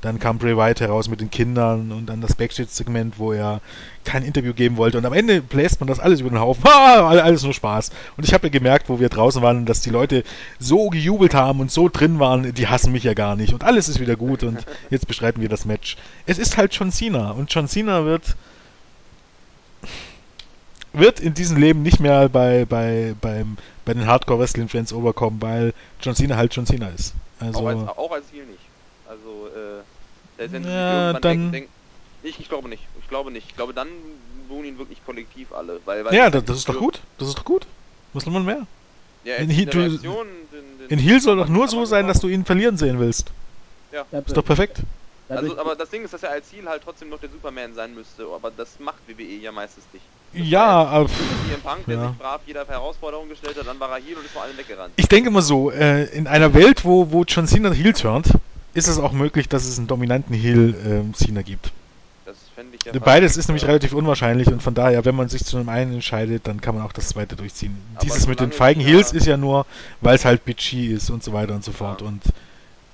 Dann 0.00 0.18
kam 0.18 0.38
Bray 0.38 0.56
Wyatt 0.56 0.80
heraus 0.80 1.08
mit 1.08 1.20
den 1.20 1.30
Kindern 1.30 1.92
und 1.92 2.06
dann 2.06 2.20
das 2.20 2.34
Backstage-Segment, 2.34 3.18
wo 3.18 3.32
er 3.32 3.60
kein 4.04 4.22
Interview 4.22 4.54
geben 4.54 4.76
wollte. 4.76 4.98
Und 4.98 5.04
am 5.04 5.12
Ende 5.12 5.42
bläst 5.42 5.80
man 5.80 5.86
das 5.86 6.00
alles 6.00 6.20
über 6.20 6.30
den 6.30 6.40
Haufen. 6.40 6.64
Ha, 6.70 7.08
alles 7.08 7.42
nur 7.42 7.52
Spaß. 7.52 7.90
Und 8.16 8.24
ich 8.24 8.32
habe 8.32 8.46
ja 8.46 8.50
gemerkt, 8.50 8.88
wo 8.88 9.00
wir 9.00 9.08
draußen 9.08 9.42
waren, 9.42 9.66
dass 9.66 9.80
die 9.80 9.90
Leute 9.90 10.24
so 10.58 10.88
gejubelt 10.88 11.34
haben 11.34 11.60
und 11.60 11.70
so 11.70 11.88
drin 11.88 12.18
waren, 12.18 12.54
die 12.54 12.68
hassen 12.68 12.92
mich 12.92 13.04
ja 13.04 13.14
gar 13.14 13.36
nicht. 13.36 13.52
Und 13.52 13.64
alles 13.64 13.88
ist 13.88 14.00
wieder 14.00 14.16
gut 14.16 14.42
und 14.42 14.64
jetzt 14.90 15.06
bestreiten 15.06 15.42
wir 15.42 15.48
das 15.48 15.64
Match. 15.64 15.96
Es 16.26 16.38
ist 16.38 16.56
halt 16.56 16.72
John 16.74 16.90
Cena 16.90 17.32
und 17.32 17.52
John 17.52 17.68
Cena 17.68 18.04
wird 18.04 18.36
wird 20.92 21.20
in 21.20 21.34
diesem 21.34 21.56
Leben 21.56 21.82
nicht 21.82 22.00
mehr 22.00 22.28
bei, 22.28 22.64
bei, 22.64 23.14
beim, 23.20 23.56
bei 23.84 23.94
den 23.94 24.06
Hardcore-Wrestling-Fans 24.06 24.92
overkommen, 24.92 25.40
weil 25.40 25.72
John 26.00 26.14
Cena 26.14 26.36
halt 26.36 26.54
John 26.54 26.66
Cena 26.66 26.88
ist. 26.88 27.14
Also, 27.38 27.60
auch, 27.60 27.66
als, 27.66 27.98
auch 27.98 28.12
als 28.12 28.28
Ziel 28.28 28.44
nicht. 28.46 28.60
Also, 29.08 29.48
äh, 29.48 29.82
selbst 30.48 30.66
ja, 30.68 31.12
dann, 31.12 31.22
denken, 31.22 31.52
denken, 31.52 31.70
ich, 32.22 32.40
ich 32.40 32.48
glaube 32.48 32.68
nicht. 32.68 32.82
Ich 33.00 33.08
glaube 33.08 33.30
nicht. 33.30 33.48
Ich 33.48 33.56
glaube, 33.56 33.72
dann 33.72 33.88
wohnen 34.48 34.66
ihn 34.66 34.78
wirklich 34.78 35.04
kollektiv 35.04 35.52
alle. 35.52 35.80
Weil, 35.84 36.04
weil 36.04 36.14
ja, 36.14 36.30
das, 36.30 36.44
das 36.44 36.58
ist 36.58 36.68
doch 36.68 36.78
gut. 36.78 37.00
Das 37.18 37.28
ist 37.28 37.38
doch 37.38 37.44
gut. 37.44 37.66
Was 38.12 38.26
will 38.26 38.32
man 38.32 38.44
mehr? 38.44 38.66
Ja, 39.24 39.36
in, 39.36 39.50
He 39.50 39.66
du, 39.66 39.88
den, 39.88 40.00
den 40.00 40.88
in 40.88 40.98
Heal 40.98 41.20
soll 41.20 41.36
doch 41.36 41.48
nur 41.48 41.68
so 41.68 41.84
sein, 41.84 42.08
dass 42.08 42.20
du 42.20 42.28
ihn 42.28 42.44
verlieren 42.44 42.76
sehen 42.76 42.98
willst. 42.98 43.30
Ja. 43.92 44.04
Ist 44.18 44.36
doch 44.36 44.44
perfekt. 44.44 44.80
Also, 45.28 45.56
aber 45.58 45.76
das 45.76 45.90
Ding 45.90 46.02
ist, 46.02 46.12
dass 46.12 46.24
er 46.24 46.30
als 46.30 46.48
Ziel 46.48 46.68
halt 46.68 46.82
trotzdem 46.82 47.08
noch 47.08 47.20
der 47.20 47.30
Superman 47.30 47.74
sein 47.74 47.94
müsste. 47.94 48.24
Aber 48.34 48.50
das 48.50 48.80
macht 48.80 48.98
WWE 49.06 49.22
ja 49.22 49.52
meistens 49.52 49.84
nicht. 49.92 50.04
Ja, 50.32 50.84
aber. 50.84 51.08
CM 51.08 51.60
Punk, 51.62 51.86
der 51.86 51.96
ja. 51.96 52.08
sich 52.08 52.18
brav 52.18 52.40
jeder 52.46 52.66
Herausforderung 52.66 53.28
gestellt 53.28 53.56
hat, 53.58 53.66
dann 53.66 53.78
war 53.78 53.90
er 53.90 54.02
Heal 54.02 54.16
und 54.16 54.24
ist 54.24 54.32
vor 54.32 54.42
allem 54.42 54.56
weggerannt. 54.56 54.92
Ich 54.96 55.06
denke 55.06 55.30
mal 55.30 55.42
so, 55.42 55.70
äh, 55.70 56.04
in 56.06 56.26
einer 56.26 56.52
Welt, 56.54 56.84
wo, 56.84 57.10
wo 57.12 57.24
John 57.24 57.46
Cena 57.46 57.70
Heal 57.72 57.92
turnt, 57.92 58.30
ist 58.74 58.88
es 58.88 58.98
auch 58.98 59.12
möglich, 59.12 59.48
dass 59.48 59.64
es 59.64 59.78
einen 59.78 59.86
dominanten 59.86 60.34
Heal 60.34 60.74
ähm, 60.84 61.14
Cena 61.14 61.42
gibt. 61.42 61.72
Das 62.24 62.36
fände 62.54 62.76
ich 62.76 62.84
ja 62.84 62.98
Beides 62.98 63.36
ist 63.36 63.48
nämlich 63.48 63.66
relativ 63.66 63.92
unwahrscheinlich 63.92 64.48
und 64.48 64.62
von 64.62 64.74
daher, 64.74 65.04
wenn 65.04 65.14
man 65.14 65.28
sich 65.28 65.44
zu 65.44 65.56
einem 65.56 65.68
einen 65.68 65.94
entscheidet, 65.94 66.46
dann 66.46 66.60
kann 66.60 66.74
man 66.74 66.84
auch 66.84 66.92
das 66.92 67.08
zweite 67.08 67.36
durchziehen. 67.36 67.76
Aber 67.94 68.04
Dieses 68.04 68.26
mit 68.26 68.40
den 68.40 68.52
feigen 68.52 68.80
Heals 68.80 69.12
ist 69.12 69.26
ja 69.26 69.36
nur, 69.36 69.66
weil 70.00 70.14
es 70.14 70.24
halt 70.24 70.44
PG 70.44 70.92
ist 70.92 71.10
und 71.10 71.24
so 71.24 71.32
weiter 71.32 71.54
und 71.54 71.64
so 71.64 71.72
fort. 71.72 72.00
Ja. 72.00 72.06
Und 72.06 72.22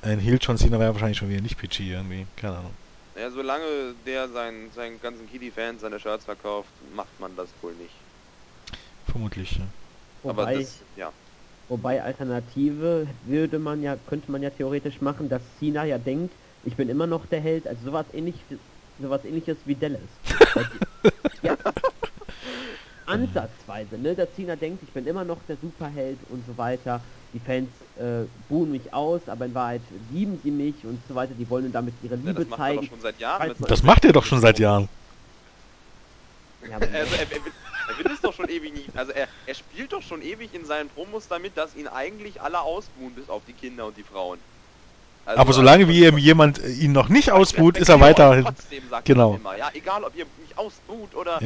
ein 0.03 0.19
Heal 0.19 0.39
John 0.41 0.57
Cena 0.57 0.79
wäre 0.79 0.93
wahrscheinlich 0.93 1.19
schon 1.19 1.29
wieder 1.29 1.41
nicht 1.41 1.59
PG 1.59 1.93
irgendwie. 1.93 2.27
Keine 2.37 2.59
Ahnung. 2.59 2.73
Ja, 3.19 3.31
solange 3.31 3.65
der 4.05 4.29
seinen, 4.29 4.71
seinen 4.73 5.01
ganzen 5.01 5.29
Kitty-Fans 5.31 5.81
seine 5.81 5.99
Shirts 5.99 6.27
verkauft, 6.27 6.69
macht 6.95 7.19
man 7.19 7.35
das 7.35 7.49
wohl 7.63 7.73
nicht. 7.75 7.95
Vermutlich, 9.07 9.53
ja. 9.53 9.65
Wobei, 10.23 10.43
Aber 10.43 10.53
das, 10.53 10.81
ja. 10.97 11.13
Wobei 11.69 12.03
Alternative 12.03 13.09
würde 13.23 13.59
man 13.59 13.83
ja, 13.83 13.97
könnte 13.97 14.31
man 14.31 14.43
ja 14.43 14.51
theoretisch 14.51 15.01
machen, 15.01 15.29
dass 15.29 15.57
Cena 15.59 15.85
ja 15.85 15.99
denkt, 15.99 16.35
ich 16.63 16.77
bin 16.77 16.89
immer 16.89 17.07
noch 17.07 17.27
der 17.27 17.41
Held, 17.41 17.67
also 17.67 17.87
sowas 17.87 18.07
ähnliches, 18.13 18.61
sowas 18.99 19.25
ähnliches 19.25 19.67
wie 19.67 19.75
Dallas. 19.75 20.21
ja, 21.43 21.57
ansatzweise, 23.07 23.99
ne? 23.99 24.15
Dass 24.15 24.33
Cena 24.35 24.57
denkt, 24.57 24.83
ich 24.83 24.93
bin 24.93 25.07
immer 25.07 25.25
noch 25.25 25.43
der 25.43 25.57
Superheld 25.57 26.23
und 26.25 26.45
so 26.45 26.57
weiter 26.57 27.05
die 27.37 27.41
Fans 27.41 27.83
äh, 27.97 28.27
buhen 28.49 28.71
mich 28.71 28.95
aus, 28.95 29.29
aber 29.29 29.45
in 29.45 29.55
Wahrheit 29.55 29.83
lieben 29.91 30.39
sie 30.39 30.51
mich 30.51 30.87
und 30.87 31.07
so 31.07 31.15
weiter. 31.15 31.35
Die 31.35 31.51
wollen 31.51 31.71
damit 31.71 32.03
ihre 32.03 32.17
Liebe 32.17 32.29
ja, 32.29 32.45
das 32.45 32.57
zeigen. 32.57 32.77
Macht 32.77 32.85
er 32.85 32.89
schon 32.89 33.01
seit 33.01 33.19
Jahren 33.19 33.55
das 33.69 33.83
macht 33.83 34.05
er 34.07 34.13
doch 34.13 34.25
schon 34.25 34.41
seit 34.41 34.59
Jahren. 34.59 34.89
Ja, 36.67 36.77
also 36.81 36.87
er, 36.87 37.01
er, 37.03 37.29
er, 37.89 38.05
will, 38.05 38.13
es 38.13 38.21
doch 38.21 38.35
schon 38.35 38.49
ewig 38.49 38.75
nicht. 38.75 38.89
Also 38.95 39.13
er, 39.13 39.29
er 39.47 39.55
spielt 39.55 39.93
doch 39.93 40.03
schon 40.03 40.23
ewig 40.23 40.55
in 40.55 40.65
seinen 40.65 40.89
Promos 40.89 41.29
damit, 41.29 41.57
dass 41.57 41.75
ihn 41.77 41.89
eigentlich 41.89 42.41
alle 42.41 42.61
ausbuhen, 42.61 43.15
bis 43.15 43.29
auf 43.29 43.43
die 43.47 43.53
Kinder 43.53 43.87
und 43.87 43.97
die 43.97 44.03
Frauen. 44.03 44.39
Also, 45.25 45.41
aber 45.41 45.53
solange 45.53 45.85
also, 45.85 45.95
wie 45.95 46.05
eben 46.05 46.19
jemand 46.19 46.59
ihn 46.59 46.93
noch 46.93 47.09
nicht 47.09 47.33
ausbuht, 47.33 47.77
ist 47.77 47.89
er 47.89 48.01
weiterhin. 48.01 48.45
Trotzdem 48.45 48.89
sagt 48.89 49.07
genau. 49.07 49.35
immer, 49.35 49.57
ja, 49.57 49.71
egal 49.75 50.05
ob 50.05 50.15
ihr 50.17 50.27
mich 50.41 50.57
ausbuht 50.57 51.15
oder, 51.17 51.41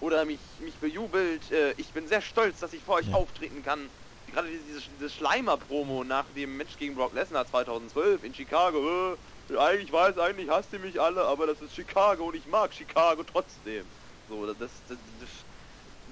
oder 0.00 0.24
mich, 0.26 0.38
mich 0.60 0.74
bejubelt, 0.74 1.50
äh, 1.50 1.72
ich 1.78 1.88
bin 1.88 2.06
sehr 2.08 2.20
stolz, 2.20 2.60
dass 2.60 2.74
ich 2.74 2.82
vor 2.82 2.96
euch 2.96 3.08
ja. 3.08 3.14
auftreten 3.14 3.64
kann 3.64 3.88
gerade 4.32 4.48
diese, 4.48 4.82
diese 4.98 5.10
Schleimer-Promo 5.10 6.04
nach 6.04 6.24
dem 6.34 6.56
Match 6.56 6.76
gegen 6.78 6.94
Brock 6.94 7.14
Lesnar 7.14 7.46
2012 7.46 8.24
in 8.24 8.34
Chicago. 8.34 9.16
Äh, 9.50 9.56
eigentlich 9.58 9.92
weiß, 9.92 10.18
eigentlich 10.18 10.48
hasst 10.48 10.72
ihr 10.72 10.78
mich 10.78 11.00
alle, 11.00 11.22
aber 11.24 11.46
das 11.46 11.60
ist 11.60 11.74
Chicago 11.74 12.24
und 12.26 12.36
ich 12.36 12.46
mag 12.46 12.72
Chicago 12.72 13.22
trotzdem. 13.22 13.84
So, 14.28 14.46
das, 14.46 14.56
das, 14.58 14.70
das, 14.88 14.98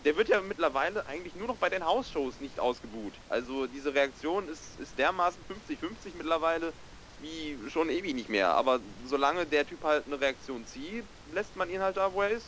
der 0.05 0.16
wird 0.16 0.28
ja 0.28 0.40
mittlerweile 0.40 1.07
eigentlich 1.07 1.34
nur 1.34 1.48
noch 1.48 1.57
bei 1.57 1.68
den 1.68 1.84
House-Shows 1.84 2.40
nicht 2.40 2.59
ausgebuht. 2.59 3.12
Also 3.28 3.66
diese 3.66 3.94
Reaktion 3.94 4.48
ist, 4.48 4.62
ist 4.80 4.98
dermaßen 4.98 5.40
50-50 5.68 6.12
mittlerweile 6.16 6.72
wie 7.20 7.57
schon 7.70 7.90
ewig 7.90 8.14
nicht 8.14 8.28
mehr. 8.28 8.48
Aber 8.55 8.80
solange 9.07 9.46
der 9.46 9.66
Typ 9.66 9.82
halt 9.84 10.07
eine 10.07 10.20
Reaktion 10.20 10.66
zieht, 10.66 11.05
lässt 11.32 11.57
man 11.57 11.68
ihn 11.70 11.80
halt 11.80 11.96
da, 11.96 12.12
wo 12.12 12.22
er 12.22 12.30
ist. 12.30 12.46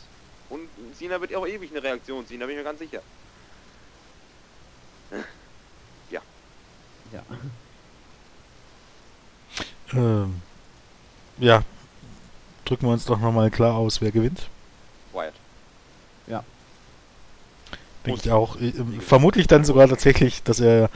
Und 0.49 0.67
Cena 0.97 1.21
wird 1.21 1.33
auch 1.35 1.47
ewig 1.47 1.71
eine 1.71 1.83
Reaktion 1.83 2.27
ziehen, 2.27 2.39
da 2.39 2.45
bin 2.45 2.55
ich 2.55 2.59
mir 2.59 2.63
ganz 2.63 2.79
sicher. 2.79 3.01
Ja. 7.13 7.23
Ähm, 9.93 10.41
ja. 11.37 11.63
Drücken 12.65 12.87
wir 12.87 12.93
uns 12.93 13.05
doch 13.05 13.19
nochmal 13.19 13.51
klar 13.51 13.75
aus, 13.75 14.01
wer 14.01 14.11
gewinnt. 14.11 14.47
Wyatt. 15.11 15.33
Ja. 16.27 16.43
Denke 18.05 18.21
ich 18.23 18.31
auch. 18.31 18.59
Äh, 18.59 18.73
vermutlich 18.99 19.47
dann 19.47 19.63
sogar 19.63 19.87
tatsächlich, 19.87 20.43
dass 20.43 20.59
er. 20.59 20.89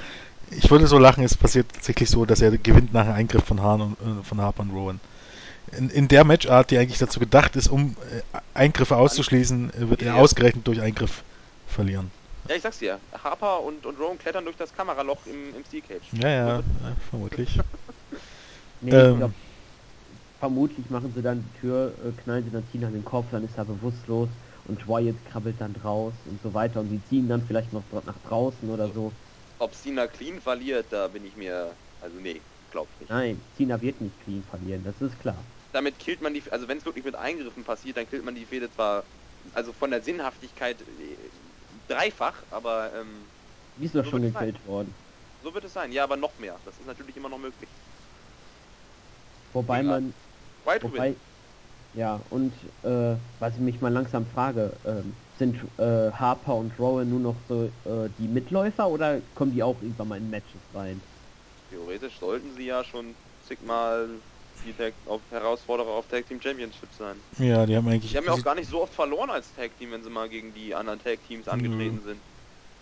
Ich 0.49 0.71
würde 0.71 0.87
so 0.87 0.97
lachen, 0.97 1.25
es 1.25 1.35
passiert 1.35 1.67
tatsächlich 1.73 2.09
so, 2.09 2.25
dass 2.25 2.39
er 2.39 2.57
gewinnt 2.57 2.93
nach 2.93 3.05
einem 3.05 3.15
Eingriff 3.15 3.43
von, 3.43 3.61
Hahn 3.61 3.81
und, 3.81 3.93
äh, 3.93 4.23
von 4.23 4.39
Harper 4.39 4.61
und 4.61 4.71
Rowan. 4.71 4.99
In, 5.77 5.89
in 5.89 6.07
der 6.07 6.23
Matchart, 6.23 6.71
die 6.71 6.77
eigentlich 6.77 6.99
dazu 6.99 7.19
gedacht 7.19 7.57
ist, 7.57 7.67
um 7.67 7.97
äh, 8.33 8.37
Eingriffe 8.53 8.95
auszuschließen, 8.95 9.73
äh, 9.73 9.89
wird 9.89 10.01
er 10.01 10.15
ausgerechnet 10.15 10.65
durch 10.65 10.79
Eingriff 10.79 11.23
verlieren. 11.67 12.11
Ja, 12.47 12.55
ich 12.55 12.61
sag's 12.61 12.79
dir. 12.79 12.97
Harper 13.21 13.61
und, 13.61 13.85
und 13.85 13.99
Rowan 13.99 14.17
klettern 14.17 14.45
durch 14.45 14.55
das 14.55 14.73
Kameraloch 14.73 15.17
im, 15.25 15.53
im 15.53 15.65
Steel 15.65 15.81
Cage. 15.81 16.13
Ja, 16.13 16.29
ja, 16.29 16.47
ja 16.47 16.63
vermutlich. 17.09 17.59
nee, 18.81 18.91
ähm, 18.91 19.17
glaub, 19.17 19.31
vermutlich 20.39 20.89
machen 20.89 21.11
sie 21.13 21.21
dann 21.21 21.43
die 21.43 21.59
Tür, 21.59 21.93
knallen 22.23 22.45
sie 22.45 22.51
dann 22.51 22.63
Tina 22.71 22.87
an 22.87 22.93
den 22.93 23.03
Kopf, 23.03 23.25
dann 23.31 23.43
ist 23.43 23.57
er 23.57 23.65
bewusstlos 23.65 24.29
und 24.68 24.88
Wyatt 24.88 25.15
krabbelt 25.26 25.59
dann 25.59 25.74
draus 25.74 26.13
und 26.26 26.41
so 26.41 26.53
weiter 26.53 26.82
und 26.82 26.89
die 26.89 27.01
ziehen 27.03 27.28
dann 27.28 27.41
vielleicht 27.41 27.72
noch 27.74 27.84
nach 27.91 28.18
draußen 28.20 28.70
oder 28.70 28.91
so. 28.91 29.11
Ob 29.59 29.74
Cena 29.74 30.07
clean 30.07 30.39
verliert, 30.41 30.86
da 30.91 31.07
bin 31.07 31.26
ich 31.26 31.36
mir, 31.36 31.74
also 32.01 32.18
nee, 32.20 32.41
glaub 32.70 32.88
ich 32.93 32.99
nicht. 32.99 33.09
Nein, 33.09 33.39
Cena 33.55 33.82
wird 33.82 34.01
nicht 34.01 34.20
clean 34.20 34.43
verlieren, 34.43 34.84
das 34.84 35.01
ist 35.01 35.20
klar. 35.20 35.43
Damit 35.72 35.99
killt 35.99 36.22
man 36.22 36.34
die, 36.34 36.43
also 36.51 36.68
wenn 36.68 36.78
es 36.78 36.86
wirklich 36.86 37.05
mit 37.05 37.15
Eingriffen 37.15 37.63
passiert, 37.63 37.97
dann 37.97 38.07
killt 38.07 38.24
man 38.24 38.36
die 38.36 38.45
Fehde 38.45 38.70
zwar, 38.70 39.03
also 39.53 39.72
von 39.74 39.91
der 39.91 40.01
Sinnhaftigkeit 40.01 40.78
dreifach, 41.88 42.43
aber 42.51 42.91
ähm, 42.93 43.26
die 43.78 43.86
ist 43.86 43.95
doch 43.95 44.03
so 44.03 44.11
schon 44.11 44.22
gekillt 44.24 44.65
worden. 44.65 44.93
So 45.43 45.53
wird 45.53 45.63
es 45.63 45.74
sein, 45.74 45.91
ja, 45.91 46.03
aber 46.03 46.18
noch 46.18 46.38
mehr. 46.39 46.59
Das 46.65 46.78
ist 46.78 46.88
natürlich 46.88 47.15
immer 47.15 47.30
noch 47.30 47.38
möglich. 47.38 47.70
Wobei 49.53 49.84
man. 49.84 50.13
wobei, 50.65 51.15
ja, 51.97 52.15
und 52.29 52.53
äh, 52.83 53.17
was 53.39 53.55
ich 53.55 53.59
mich 53.59 53.81
mal 53.81 53.91
langsam 53.91 54.27
frage, 54.27 54.79
äh, 54.83 55.03
sind 55.37 55.57
äh, 55.77 56.11
Harper 56.11 56.55
und 56.55 56.77
Rowan 56.79 57.09
nur 57.09 57.19
noch 57.19 57.41
so 57.47 57.65
äh, 57.85 58.09
die 58.17 58.27
Mitläufer 58.27 58.89
oder 58.89 59.21
kommen 59.33 59.51
die 59.51 59.63
auch 59.63 59.81
irgendwann 59.81 60.07
mal 60.07 60.17
in 60.17 60.29
Matches 60.29 60.61
rein? 60.73 61.01
Theoretisch 61.69 62.19
sollten 62.19 62.51
sie 62.53 62.65
ja 62.65 62.83
schon 62.83 63.17
zigmal 63.39 64.23
die 64.63 64.73
Tag 64.73 64.95
auf 65.05 65.29
Herausforderer 65.31 65.89
auf 65.89 66.07
Tag 66.07 66.25
Team 66.25 66.41
Championship 66.41 66.93
sein. 66.93 67.23
Ja, 67.39 67.65
die 67.65 67.75
haben 67.75 67.87
eigentlich. 67.87 68.11
Die 68.11 68.17
haben 68.17 68.25
ja 68.25 68.33
auch 68.33 68.43
gar 68.43 68.55
nicht 68.55 68.69
so 68.69 68.81
oft 68.81 68.93
verloren 68.93 69.29
als 69.29 69.53
Tag 69.53 69.75
Team, 69.77 69.91
wenn 69.91 70.03
sie 70.03 70.09
mal 70.09 70.29
gegen 70.29 70.53
die 70.53 70.75
anderen 70.75 70.99
Tag 70.99 71.23
Teams 71.23 71.47
angetreten 71.47 72.01
sind. 72.01 72.23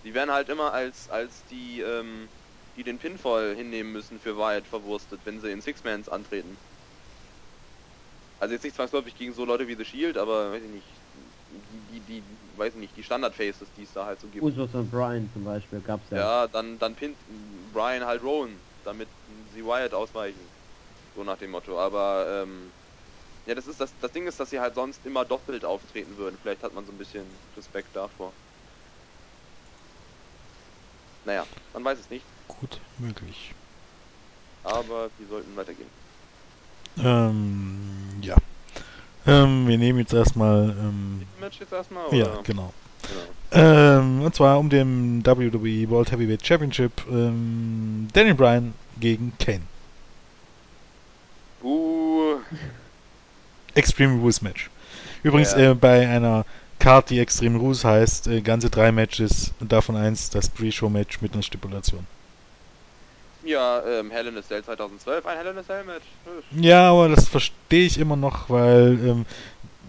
Die 0.04 0.14
werden 0.14 0.32
halt 0.32 0.50
immer 0.50 0.74
als 0.74 1.10
als 1.10 1.46
die 1.46 1.82
ähm, 1.82 2.32
die 2.76 2.84
den 2.84 3.00
Pinfall 3.00 3.56
hinnehmen 3.56 3.92
müssen 3.92 4.20
für 4.20 4.38
Wyatt 4.38 4.68
verwurstet, 4.68 5.26
wenn 5.26 5.40
sie 5.40 5.52
in 5.52 5.62
Six-Mans 5.62 6.10
antreten. 6.10 6.60
Also 8.38 8.54
jetzt 8.54 8.64
nicht 8.64 8.76
zwangsläufig 8.76 9.16
gegen 9.16 9.34
so 9.34 9.46
Leute 9.46 9.68
wie 9.68 9.76
The 9.76 9.86
Shield, 9.86 10.18
aber 10.18 10.52
weiß 10.52 10.64
ich 10.64 10.70
nicht, 10.70 11.02
die, 11.48 11.82
die, 11.82 12.02
die 12.02 12.58
weiß 12.58 12.74
ich 12.74 12.80
nicht, 12.80 12.96
die 12.98 13.04
Standard-Faces, 13.04 13.72
die 13.74 13.84
es 13.84 13.94
da 13.94 14.06
halt 14.06 14.20
so 14.20 14.28
gibt. 14.30 14.44
Usos 14.44 14.76
und 14.76 14.92
Brian 14.92 15.30
zum 15.30 15.46
Beispiel 15.46 15.82
gab's 15.82 16.10
ja. 16.10 16.18
Ja, 16.18 16.48
dann, 16.48 16.78
dann 16.78 16.96
pinnt 16.96 17.18
Brian 17.72 18.06
halt 18.06 18.22
Rowan, 18.24 18.62
damit 18.84 19.10
sie 19.48 19.64
Wyatt 19.64 19.94
ausweichen. 19.94 20.50
So 21.14 21.24
nach 21.24 21.38
dem 21.38 21.52
Motto. 21.52 21.80
Aber 21.80 22.44
ähm, 22.44 22.74
ja, 23.46 23.56
das 23.56 23.68
ist 23.68 23.80
das, 23.80 23.98
das 24.00 24.12
Ding 24.12 24.28
ist, 24.28 24.40
dass 24.40 24.50
sie 24.50 24.60
halt 24.60 24.76
sonst 24.76 25.06
immer 25.06 25.24
doppelt 25.24 25.64
auftreten 25.64 26.18
würden. 26.18 26.38
Vielleicht 26.38 26.64
hat 26.64 26.74
man 26.74 26.86
so 26.86 26.92
ein 26.92 26.98
bisschen 26.98 27.40
Respekt 27.56 27.96
davor. 27.96 28.34
Naja, 31.24 31.48
man 31.74 31.84
weiß 31.84 32.00
es 32.00 32.10
nicht. 32.10 32.28
Gut 32.48 32.82
möglich. 32.98 33.56
Aber 34.64 35.12
wir 35.18 35.28
sollten 35.28 35.56
weitergehen. 35.56 35.92
Ähm, 36.98 37.95
ja. 38.26 38.36
Ähm, 39.28 39.68
wir 39.68 39.78
nehmen 39.78 40.00
jetzt 40.00 40.14
erstmal. 40.14 40.70
Ähm, 40.70 41.24
Match 41.40 41.60
jetzt 41.60 41.74
erstmal? 41.74 42.14
ja, 42.14 42.26
oder? 42.26 42.44
genau. 42.44 42.74
genau. 43.02 43.22
Ähm, 43.52 44.22
und 44.22 44.36
zwar 44.36 44.60
um 44.60 44.70
den 44.70 45.26
WWE 45.26 45.90
World 45.90 46.12
Heavyweight 46.12 46.46
Championship 46.46 46.92
ähm, 47.10 48.08
Daniel 48.14 48.36
Bryan 48.36 48.74
gegen 49.00 49.34
Kane. 49.40 49.62
Uh, 51.64 52.36
Extreme 53.74 54.20
Rules 54.20 54.42
Match. 54.42 54.70
Übrigens 55.24 55.54
Ja. 55.54 55.72
äh, 55.72 55.74
bei 55.76 56.08
einer 56.08 56.46
Card, 56.80 57.10
die 57.10 57.20
Extreme 57.20 57.58
Rules 57.58 57.84
heißt, 57.84 58.28
äh, 58.28 58.42
ganze 58.42 58.70
drei 58.70 58.92
Matches 58.92 59.52
und 59.60 59.72
davon 59.72 59.96
eins 59.96 60.30
das 60.30 60.50
Pre-Show-Match 60.50 61.22
mit 61.22 61.34
einer 61.34 61.42
Stipulation. 61.42 62.06
Ja, 63.46 63.84
ähm, 63.86 64.12
Hell 64.12 64.28
in 64.28 64.38
a 64.38 64.42
Cell 64.42 64.64
2012, 64.64 65.26
ein 65.26 65.38
Hell 65.38 65.48
in 65.48 65.58
a 65.58 65.64
Cell 65.64 65.84
Match. 65.84 66.06
Ja, 66.52 66.92
aber 66.92 67.10
das 67.10 67.28
verstehe 67.28 67.86
ich 67.86 67.98
immer 67.98 68.16
noch, 68.16 68.50
weil 68.50 69.00
ähm, 69.06 69.26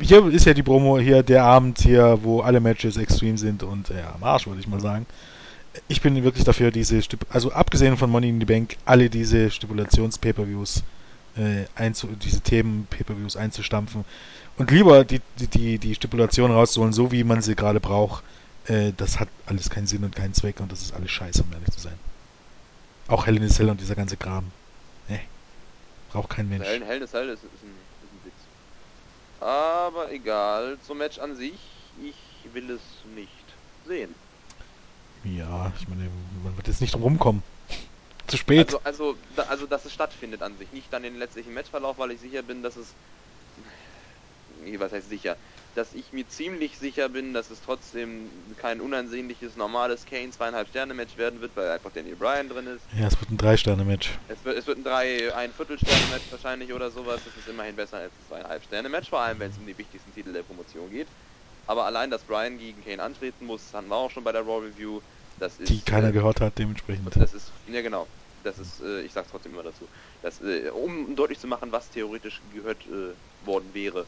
hier 0.00 0.26
ist 0.26 0.46
ja 0.46 0.54
die 0.54 0.62
Promo 0.62 0.98
hier 0.98 1.22
der 1.22 1.44
Abend 1.44 1.80
hier, 1.80 2.18
wo 2.22 2.40
alle 2.40 2.60
Matches 2.60 2.96
extrem 2.96 3.36
sind 3.38 3.62
und 3.62 3.88
ja, 3.88 4.14
am 4.14 4.22
Arsch 4.22 4.46
würde 4.46 4.60
ich 4.60 4.68
mal 4.68 4.80
sagen. 4.80 5.06
Ich 5.88 6.00
bin 6.00 6.22
wirklich 6.22 6.44
dafür, 6.44 6.70
diese 6.70 7.02
Stip 7.02 7.26
also 7.30 7.52
abgesehen 7.52 7.96
von 7.96 8.10
Money 8.10 8.30
in 8.30 8.40
the 8.40 8.46
Bank, 8.46 8.76
alle 8.84 9.10
diese 9.10 9.50
Stipulations-Pay-Per-Views 9.50 10.82
äh, 11.36 11.64
diese 12.22 12.40
Themen 12.40 12.86
Pay-Per-Views 12.88 13.36
einzustampfen 13.36 14.04
und 14.56 14.70
lieber 14.70 15.04
die, 15.04 15.20
die, 15.38 15.46
die, 15.48 15.78
die 15.78 15.94
Stipulation 15.94 16.50
rauszuholen, 16.50 16.92
so 16.92 17.12
wie 17.12 17.24
man 17.24 17.42
sie 17.42 17.54
gerade 17.54 17.80
braucht. 17.80 18.24
Äh, 18.66 18.92
das 18.96 19.20
hat 19.20 19.28
alles 19.44 19.70
keinen 19.70 19.86
Sinn 19.86 20.04
und 20.04 20.16
keinen 20.16 20.34
Zweck 20.34 20.60
und 20.60 20.72
das 20.72 20.82
ist 20.82 20.94
alles 20.94 21.10
scheiße, 21.10 21.42
um 21.42 21.52
ehrlich 21.52 21.70
zu 21.70 21.80
sein. 21.80 21.98
Auch 23.08 23.26
Hell 23.26 23.36
in 23.36 23.44
a 23.44 23.48
Cell 23.48 23.68
und 23.68 23.80
dieser 23.80 23.94
ganze 23.94 24.16
Kram. 24.16 24.50
Ne. 25.08 25.20
Braucht 26.10 26.30
kein 26.30 26.48
Mensch. 26.48 26.66
Hell, 26.66 26.84
Hell 26.84 27.00
in 27.00 27.08
Cell 27.08 27.28
ist, 27.28 27.44
ist, 27.44 27.62
ein, 27.62 27.70
ist 28.02 28.12
ein 28.12 28.20
Witz. 28.24 29.40
Aber 29.40 30.10
egal, 30.10 30.78
zum 30.86 30.98
Match 30.98 31.18
an 31.18 31.36
sich, 31.36 31.58
ich 32.02 32.54
will 32.54 32.70
es 32.70 32.80
nicht 33.14 33.30
sehen. 33.86 34.14
Ja, 35.24 35.72
ich 35.78 35.88
meine, 35.88 36.08
man 36.44 36.56
wird 36.56 36.68
jetzt 36.68 36.80
nicht 36.80 36.94
drum 36.94 37.02
rumkommen. 37.02 37.42
Zu 38.26 38.36
spät. 38.36 38.66
Also, 38.66 38.80
also, 38.84 39.16
da, 39.36 39.42
also, 39.44 39.66
dass 39.66 39.84
es 39.84 39.92
stattfindet 39.92 40.42
an 40.42 40.56
sich, 40.58 40.72
nicht 40.72 40.92
dann 40.92 41.04
den 41.04 41.16
letztlichen 41.16 41.54
Matchverlauf, 41.54 41.98
weil 41.98 42.10
ich 42.10 42.20
sicher 42.20 42.42
bin, 42.42 42.62
dass 42.62 42.76
es. 42.76 42.88
Nee, 44.64 44.80
was 44.80 44.92
heißt 44.92 45.08
sicher? 45.08 45.36
Dass 45.76 45.92
ich 45.92 46.10
mir 46.12 46.26
ziemlich 46.26 46.78
sicher 46.78 47.10
bin, 47.10 47.34
dass 47.34 47.50
es 47.50 47.60
trotzdem 47.60 48.54
kein 48.56 48.80
unansehnliches, 48.80 49.56
normales 49.56 50.06
Kane 50.06 50.30
zweieinhalb 50.30 50.68
Sterne 50.68 50.94
Match 50.94 51.18
werden 51.18 51.42
wird, 51.42 51.54
weil 51.54 51.68
einfach 51.70 51.92
Daniel 51.92 52.16
Bryan 52.16 52.48
drin 52.48 52.66
ist. 52.66 52.86
ja, 52.98 53.06
es 53.06 53.20
wird 53.20 53.30
ein 53.30 53.36
Drei-Sterne-Match. 53.36 54.18
Es 54.28 54.42
wird, 54.44 54.56
es 54.56 54.66
wird 54.66 54.78
ein 54.78 54.84
drei, 54.84 55.34
ein 55.34 55.52
Viertelsterne 55.52 56.06
Match 56.10 56.24
wahrscheinlich 56.30 56.72
oder 56.72 56.90
sowas. 56.90 57.20
Das 57.24 57.36
ist 57.36 57.46
immerhin 57.46 57.76
besser 57.76 57.98
als 57.98 58.14
ein 58.18 58.24
zweieinhalb 58.26 58.64
Sterne 58.64 58.88
Match, 58.88 59.10
vor 59.10 59.20
allem 59.20 59.38
wenn 59.38 59.50
es 59.50 59.58
um 59.58 59.66
die 59.66 59.76
wichtigsten 59.76 60.12
Titel 60.12 60.32
der 60.32 60.44
Promotion 60.44 60.88
geht. 60.90 61.08
Aber 61.66 61.84
allein, 61.84 62.10
dass 62.10 62.24
Bryan 62.24 62.56
gegen 62.58 62.80
Kane 62.82 63.02
antreten 63.02 63.44
muss, 63.44 63.74
hatten 63.74 63.88
wir 63.88 63.96
auch 63.96 64.10
schon 64.10 64.24
bei 64.24 64.32
der 64.32 64.42
Raw 64.42 64.66
Review. 64.66 65.02
Das 65.38 65.58
ist, 65.58 65.68
Die 65.68 65.82
keiner 65.82 66.08
äh, 66.08 66.12
gehört 66.12 66.40
hat, 66.40 66.58
dementsprechend. 66.58 67.14
das 67.16 67.34
ist, 67.34 67.52
ja 67.66 67.82
genau, 67.82 68.08
das 68.42 68.58
ist, 68.58 68.80
äh, 68.80 69.02
ich 69.02 69.12
sag's 69.12 69.28
trotzdem 69.28 69.52
immer 69.52 69.62
dazu, 69.64 69.90
das, 70.22 70.40
äh, 70.40 70.70
um 70.70 71.14
deutlich 71.16 71.38
zu 71.38 71.46
machen, 71.46 71.72
was 71.72 71.90
theoretisch 71.90 72.40
gehört 72.48 72.86
äh, 72.86 73.14
worden 73.40 73.74
wäre. 73.74 74.06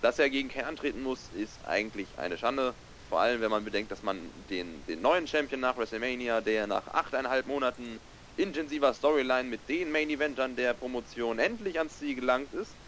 Dass 0.00 0.18
er 0.18 0.30
gegen 0.30 0.48
Kane 0.48 0.66
antreten 0.66 1.02
muss, 1.02 1.28
ist 1.28 1.64
eigentlich 1.64 2.18
eine 2.18 2.38
Schande. 2.38 2.76
Vor 3.08 3.20
allem, 3.20 3.40
wenn 3.40 3.50
man 3.50 3.64
bedenkt, 3.64 3.90
dass 3.92 4.02
man 4.02 4.30
den, 4.46 4.84
den 4.86 5.00
neuen 5.02 5.26
Champion 5.26 5.60
nach 5.60 5.76
WrestleMania, 5.76 6.40
der 6.40 6.66
nach 6.66 6.86
achteinhalb 6.88 7.46
Monaten 7.46 8.00
intensiver 8.36 8.94
Storyline 8.94 9.48
mit 9.48 9.68
den 9.68 9.90
Main 9.90 10.08
Eventern 10.08 10.56
der 10.56 10.74
Promotion 10.74 11.38
endlich 11.38 11.78
ans 11.78 11.98
Ziel 11.98 12.14
gelangt 12.14 12.54
ist, 12.54 12.78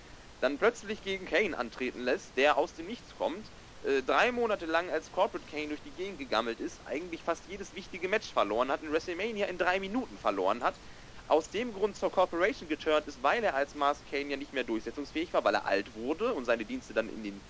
dann 0.40 0.58
plötzlich 0.58 1.02
gegen 1.02 1.26
Kane 1.26 1.56
antreten 1.56 2.00
lässt, 2.00 2.36
der 2.36 2.56
aus 2.56 2.74
dem 2.74 2.86
Nichts 2.86 3.14
kommt, 3.14 3.52
äh, 3.82 4.02
drei 4.02 4.32
Monate 4.32 4.66
lang 4.66 4.90
als 4.90 5.10
Corporate 5.10 5.46
Kane 5.46 5.68
durch 5.68 5.82
die 5.82 5.92
Gegend 5.94 6.18
gegammelt 6.18 6.60
ist, 6.60 6.80
eigentlich 6.86 7.22
fast 7.24 7.46
jedes 7.46 7.74
wichtige 7.74 8.08
Match 8.08 8.32
verloren 8.32 8.70
hat, 8.70 8.82
in 8.82 8.90
WrestleMania 8.90 9.46
in 9.46 9.58
drei 9.58 9.78
Minuten 9.80 10.18
verloren 10.18 10.62
hat, 10.64 10.80
aus 11.32 11.48
dem 11.48 11.72
Grund 11.72 11.96
zur 11.96 12.12
Corporation 12.12 12.68
geturnt 12.68 13.08
ist, 13.08 13.22
weil 13.22 13.42
er 13.42 13.54
als 13.54 13.74
Mask 13.74 14.02
Kane 14.10 14.30
ja 14.30 14.36
nicht 14.36 14.52
mehr 14.52 14.64
durchsetzungsfähig 14.64 15.32
war, 15.32 15.42
weil 15.44 15.54
er 15.54 15.64
alt 15.64 15.86
wurde 15.96 16.34
und 16.34 16.44
seine 16.44 16.66
Dienste 16.66 16.92
dann 16.92 17.08
in 17.08 17.24
den 17.24 17.40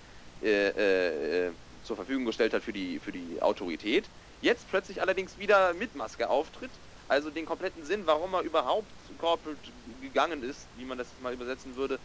äh, 0.41 0.69
äh, 0.69 1.47
äh, 1.47 1.51
zur 1.83 1.97
Verfügung 1.97 2.23
gestellt 2.23 2.53
hat 2.53 2.63
für 2.63 2.71
die 2.71 2.99
für 2.99 3.11
die 3.11 3.41
Autorität. 3.41 4.05
Jetzt 4.39 4.69
plötzlich 4.69 5.01
allerdings 5.01 5.37
wieder 5.37 5.73
mit 5.73 5.95
Maske 5.95 6.29
auftritt, 6.29 6.71
also 7.09 7.29
den 7.29 7.45
kompletten 7.45 7.83
Sinn, 7.83 8.03
warum 8.05 8.33
er 8.33 8.41
überhaupt 8.41 8.87
Corporate 9.17 9.59
gegangen 10.01 10.43
ist, 10.43 10.65
wie 10.77 10.85
man 10.85 10.97
das 10.97 11.07
mal 11.21 11.33
übersetzen 11.33 11.75
würde, 11.75 11.99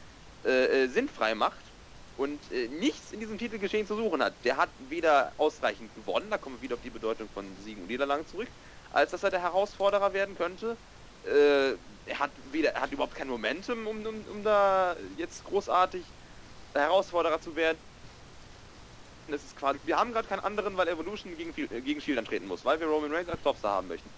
äh, 0.44 0.84
äh, 0.84 0.88
sinnfrei 0.88 1.36
macht 1.36 1.62
und 2.16 2.40
äh, 2.50 2.66
nichts 2.66 3.12
in 3.12 3.20
diesem 3.20 3.38
Titelgeschehen 3.38 3.86
zu 3.86 3.94
suchen 3.94 4.20
hat. 4.20 4.34
Der 4.44 4.56
hat 4.56 4.70
weder 4.88 5.32
ausreichend 5.36 5.94
gewonnen, 5.94 6.28
da 6.28 6.38
kommen 6.38 6.56
wir 6.56 6.62
wieder 6.62 6.74
auf 6.74 6.82
die 6.82 6.90
Bedeutung 6.90 7.28
von 7.28 7.56
Siegen 7.56 7.82
und 7.82 7.88
Niederlagen 7.88 8.26
zurück, 8.26 8.48
als 8.90 9.12
dass 9.12 9.22
er 9.22 9.30
der 9.30 9.42
Herausforderer 9.42 10.12
werden 10.12 10.36
könnte. 10.36 10.76
Äh, 11.22 11.72
er 12.04 12.18
hat 12.18 12.40
weder, 12.52 12.70
er 12.74 12.82
hat 12.82 12.92
überhaupt 12.92 13.14
kein 13.14 13.28
Momentum, 13.28 13.86
um, 13.86 14.06
um, 14.06 14.26
um 14.26 14.42
da 14.44 14.96
jetzt 15.16 15.44
großartig 15.44 16.14
Herausforderer 16.74 17.40
zu 17.40 17.56
werden. 17.56 17.78
Das 19.26 19.44
ist 19.44 19.56
quasi, 19.56 19.78
wir 19.82 19.98
haben 19.98 20.12
gerade 20.12 20.26
keinen 20.28 20.40
anderen, 20.40 20.76
weil 20.76 20.88
Evolution 20.88 21.36
gegen, 21.36 21.52
äh, 21.70 21.82
gegen 21.82 22.00
Shield 22.00 22.18
antreten 22.18 22.46
muss, 22.46 22.64
weil 22.64 22.80
wir 22.80 22.86
Roman 22.86 23.12
Reigns 23.12 23.28
als 23.28 23.42
Topstar 23.42 23.72
haben 23.76 23.88
möchten. 23.88 24.14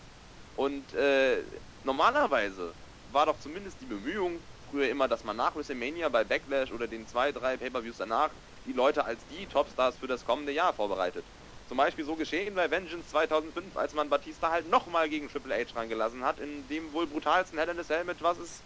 Und 0.52 0.92
äh, 0.94 1.60
normalerweise 1.82 2.76
war 3.04 3.26
doch 3.26 3.38
zumindest 3.38 3.80
die 3.80 3.86
Bemühung 3.86 4.46
früher 4.60 4.88
immer, 4.90 5.08
dass 5.08 5.24
man 5.24 5.36
nach 5.36 5.56
WrestleMania 5.56 6.08
bei 6.10 6.24
Backlash 6.24 6.72
oder 6.72 6.88
den 6.88 7.06
zwei, 7.06 7.32
drei 7.32 7.56
Pay-Per-Views 7.58 7.98
danach 7.98 8.36
die 8.66 8.72
Leute 8.72 9.04
als 9.04 9.26
die 9.26 9.48
Topstars 9.48 9.98
für 9.98 10.06
das 10.08 10.24
kommende 10.24 10.52
Jahr 10.52 10.74
vorbereitet. 10.74 11.32
Zum 11.70 11.76
Beispiel 11.76 12.04
so 12.04 12.16
geschehen 12.16 12.56
bei 12.56 12.68
Vengeance 12.68 13.10
2005, 13.10 13.76
als 13.76 13.94
man 13.94 14.10
Batista 14.10 14.50
halt 14.50 14.68
nochmal 14.68 15.08
gegen 15.08 15.28
Triple 15.28 15.54
H 15.54 15.78
reingelassen 15.78 16.24
hat, 16.24 16.40
in 16.40 16.66
dem 16.66 16.92
wohl 16.92 17.06
brutalsten 17.06 17.60
Hell 17.60 17.68
in 17.68 17.78
a 17.78 17.84
Cell 17.84 18.04
was 18.18 18.38
es 18.38 18.60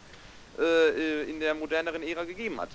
äh, 0.59 1.29
in 1.29 1.39
der 1.39 1.53
moderneren 1.53 2.03
Ära 2.03 2.25
gegeben 2.25 2.59
hat. 2.59 2.71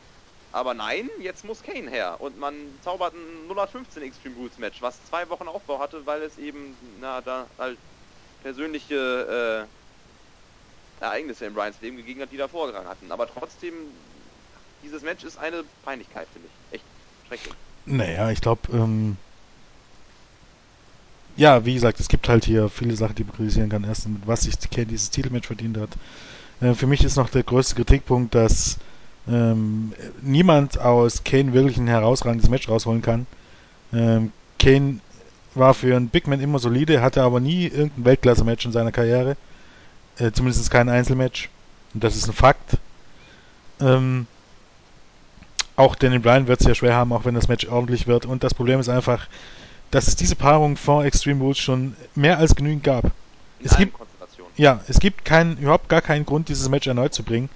Aber 0.52 0.76
nein, 0.76 1.10
jetzt 1.20 1.46
muss 1.46 1.64
Kane 1.64 1.90
her 1.90 2.22
und 2.22 2.38
man 2.38 2.54
zaubert 2.84 3.16
ein 3.16 3.48
0815 3.50 4.04
Extreme 4.04 4.36
Rules 4.36 4.60
Match, 4.60 4.80
was 4.84 5.04
zwei 5.06 5.28
Wochen 5.32 5.48
Aufbau 5.48 5.80
hatte, 5.80 6.06
weil 6.06 6.22
es 6.22 6.38
eben, 6.38 6.78
na, 7.00 7.22
da 7.22 7.48
halt 7.58 7.80
persönliche 8.44 9.68
äh, 11.02 11.04
Ereignisse 11.04 11.48
in 11.48 11.56
Bryans 11.56 11.82
Leben 11.82 11.98
gegeben 11.98 12.22
hat, 12.22 12.32
die 12.32 12.38
da 12.38 12.48
vorgegangen 12.48 12.88
hatten. 12.88 13.12
Aber 13.12 13.26
trotzdem, 13.26 13.74
dieses 14.84 15.02
Match 15.02 15.24
ist 15.24 15.40
eine 15.40 15.64
Peinlichkeit, 15.82 16.28
finde 16.32 16.50
ich. 16.50 16.76
Echt 16.76 16.86
schrecklich. 17.28 17.56
Naja, 17.86 18.30
ich 18.30 18.42
glaube, 18.42 18.72
ähm, 18.72 19.18
ja, 21.40 21.64
wie 21.64 21.74
gesagt, 21.74 22.02
es 22.02 22.10
gibt 22.10 22.28
halt 22.28 22.44
hier 22.44 22.68
viele 22.68 22.96
Sachen, 22.98 23.16
die 23.16 23.24
man 23.24 23.34
kritisieren 23.34 23.70
kann. 23.70 23.86
Erstens, 23.86 24.20
was 24.26 24.42
sich 24.42 24.60
Kane 24.70 24.88
dieses 24.88 25.10
Titelmatch 25.10 25.48
verdient 25.48 25.78
hat. 25.78 25.90
Äh, 26.60 26.74
für 26.74 26.86
mich 26.86 27.04
ist 27.06 27.16
noch 27.16 27.30
der 27.30 27.44
größte 27.44 27.76
Kritikpunkt, 27.76 28.36
dass 28.36 28.78
ähm, 29.26 29.94
niemand 30.22 30.78
aus 30.80 31.24
Kane 31.24 31.54
wirklich 31.54 31.78
ein 31.78 31.88
herausragendes 31.88 32.50
Match 32.50 32.68
rausholen 32.68 33.02
kann. 33.02 33.26
Ähm, 33.94 34.34
Kane 34.60 35.00
war 35.56 35.74
für 35.74 35.96
einen 35.96 36.10
Big 36.10 36.28
Man 36.28 36.42
immer 36.42 36.60
solide, 36.60 37.02
hatte 37.02 37.24
aber 37.24 37.40
nie 37.40 37.68
irgendein 37.68 38.04
Weltklasse-Match 38.04 38.66
in 38.66 38.74
seiner 38.74 38.92
Karriere. 38.92 39.38
Äh, 40.18 40.32
zumindest 40.32 40.70
kein 40.70 40.90
Einzelmatch. 40.90 41.50
Und 41.94 42.04
das 42.04 42.18
ist 42.18 42.28
ein 42.28 42.34
Fakt. 42.34 42.78
Ähm, 43.80 44.28
auch 45.78 45.96
Daniel 45.96 46.20
Bryan 46.20 46.48
wird 46.48 46.60
es 46.60 46.68
ja 46.68 46.76
schwer 46.76 46.96
haben, 46.96 47.14
auch 47.14 47.24
wenn 47.24 47.36
das 47.36 47.48
Match 47.48 47.66
ordentlich 47.66 48.08
wird. 48.08 48.26
Und 48.26 48.44
das 48.44 48.54
Problem 48.54 48.82
ist 48.82 48.90
einfach, 48.90 49.28
dass 49.92 50.08
es 50.08 50.16
diese 50.16 50.36
Paarung 50.36 50.78
vor 50.78 51.06
Extreme 51.06 51.42
Rules 51.42 51.58
schon 51.58 51.96
mehr 52.16 52.38
als 52.38 52.56
genügend 52.56 52.84
gab. 52.84 53.06
In 53.06 53.66
Es 53.66 53.78
gibt-. 53.78 53.96
Ja, 54.56 54.82
es 54.88 55.00
gibt 55.00 55.24
keinen, 55.24 55.58
überhaupt 55.58 55.88
gar 55.88 56.02
keinen 56.02 56.26
Grund, 56.26 56.50
dieses 56.50 56.68
Match 56.68 56.86
erneut 56.88 57.14
zu 57.14 57.24
bringen. 57.24 57.50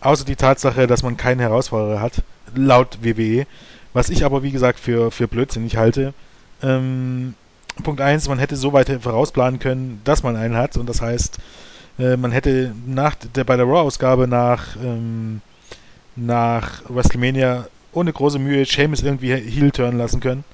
Außer 0.00 0.24
die 0.24 0.36
Tatsache, 0.36 0.86
dass 0.86 1.02
man 1.02 1.16
keinen 1.16 1.40
Herausforderer 1.40 2.00
hat, 2.00 2.22
laut 2.54 2.98
WWE. 3.02 3.46
Was 3.92 4.08
ich 4.08 4.24
aber, 4.24 4.42
wie 4.42 4.50
gesagt, 4.50 4.80
für, 4.80 5.10
für 5.10 5.28
blödsinnig 5.28 5.76
halte. 5.76 6.14
Ähm, 6.62 7.34
Punkt 7.82 8.00
1, 8.00 8.28
man 8.28 8.38
hätte 8.38 8.56
so 8.56 8.72
weit 8.72 8.90
vorausplanen 9.02 9.60
können, 9.60 10.00
dass 10.04 10.22
man 10.22 10.36
einen 10.36 10.56
hat. 10.56 10.76
Und 10.76 10.88
das 10.88 11.02
heißt, 11.02 11.38
äh, 11.98 12.16
man 12.16 12.32
hätte 12.32 12.72
nach 12.86 13.14
der, 13.14 13.44
bei 13.44 13.56
der 13.56 13.66
Raw-Ausgabe 13.66 14.26
nach, 14.26 14.76
ähm, 14.76 15.40
nach 16.16 16.82
WrestleMania 16.88 17.66
ohne 17.92 18.12
große 18.12 18.38
Mühe 18.38 18.64
Sheamus 18.64 19.02
irgendwie 19.02 19.34
Heel 19.34 19.70
turnen 19.70 19.98
lassen 19.98 20.20
können. 20.20 20.44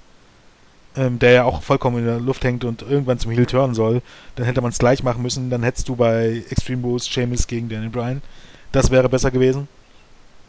Ähm, 0.96 1.18
der 1.18 1.32
ja 1.32 1.44
auch 1.44 1.62
vollkommen 1.62 1.98
in 1.98 2.04
der 2.04 2.20
Luft 2.20 2.44
hängt 2.44 2.64
und 2.64 2.82
irgendwann 2.82 3.18
zum 3.18 3.32
Heel 3.32 3.46
turnen 3.46 3.74
soll. 3.74 4.00
Dann 4.36 4.46
hätte 4.46 4.60
man 4.60 4.70
es 4.70 4.78
gleich 4.78 5.02
machen 5.02 5.22
müssen. 5.22 5.50
Dann 5.50 5.64
hättest 5.64 5.88
du 5.88 5.96
bei 5.96 6.44
Extreme 6.50 6.82
Rules 6.82 7.08
Sheamus 7.08 7.48
gegen 7.48 7.68
Daniel 7.68 7.90
Bryan. 7.90 8.22
Das 8.70 8.92
wäre 8.92 9.08
besser 9.08 9.32
gewesen. 9.32 9.66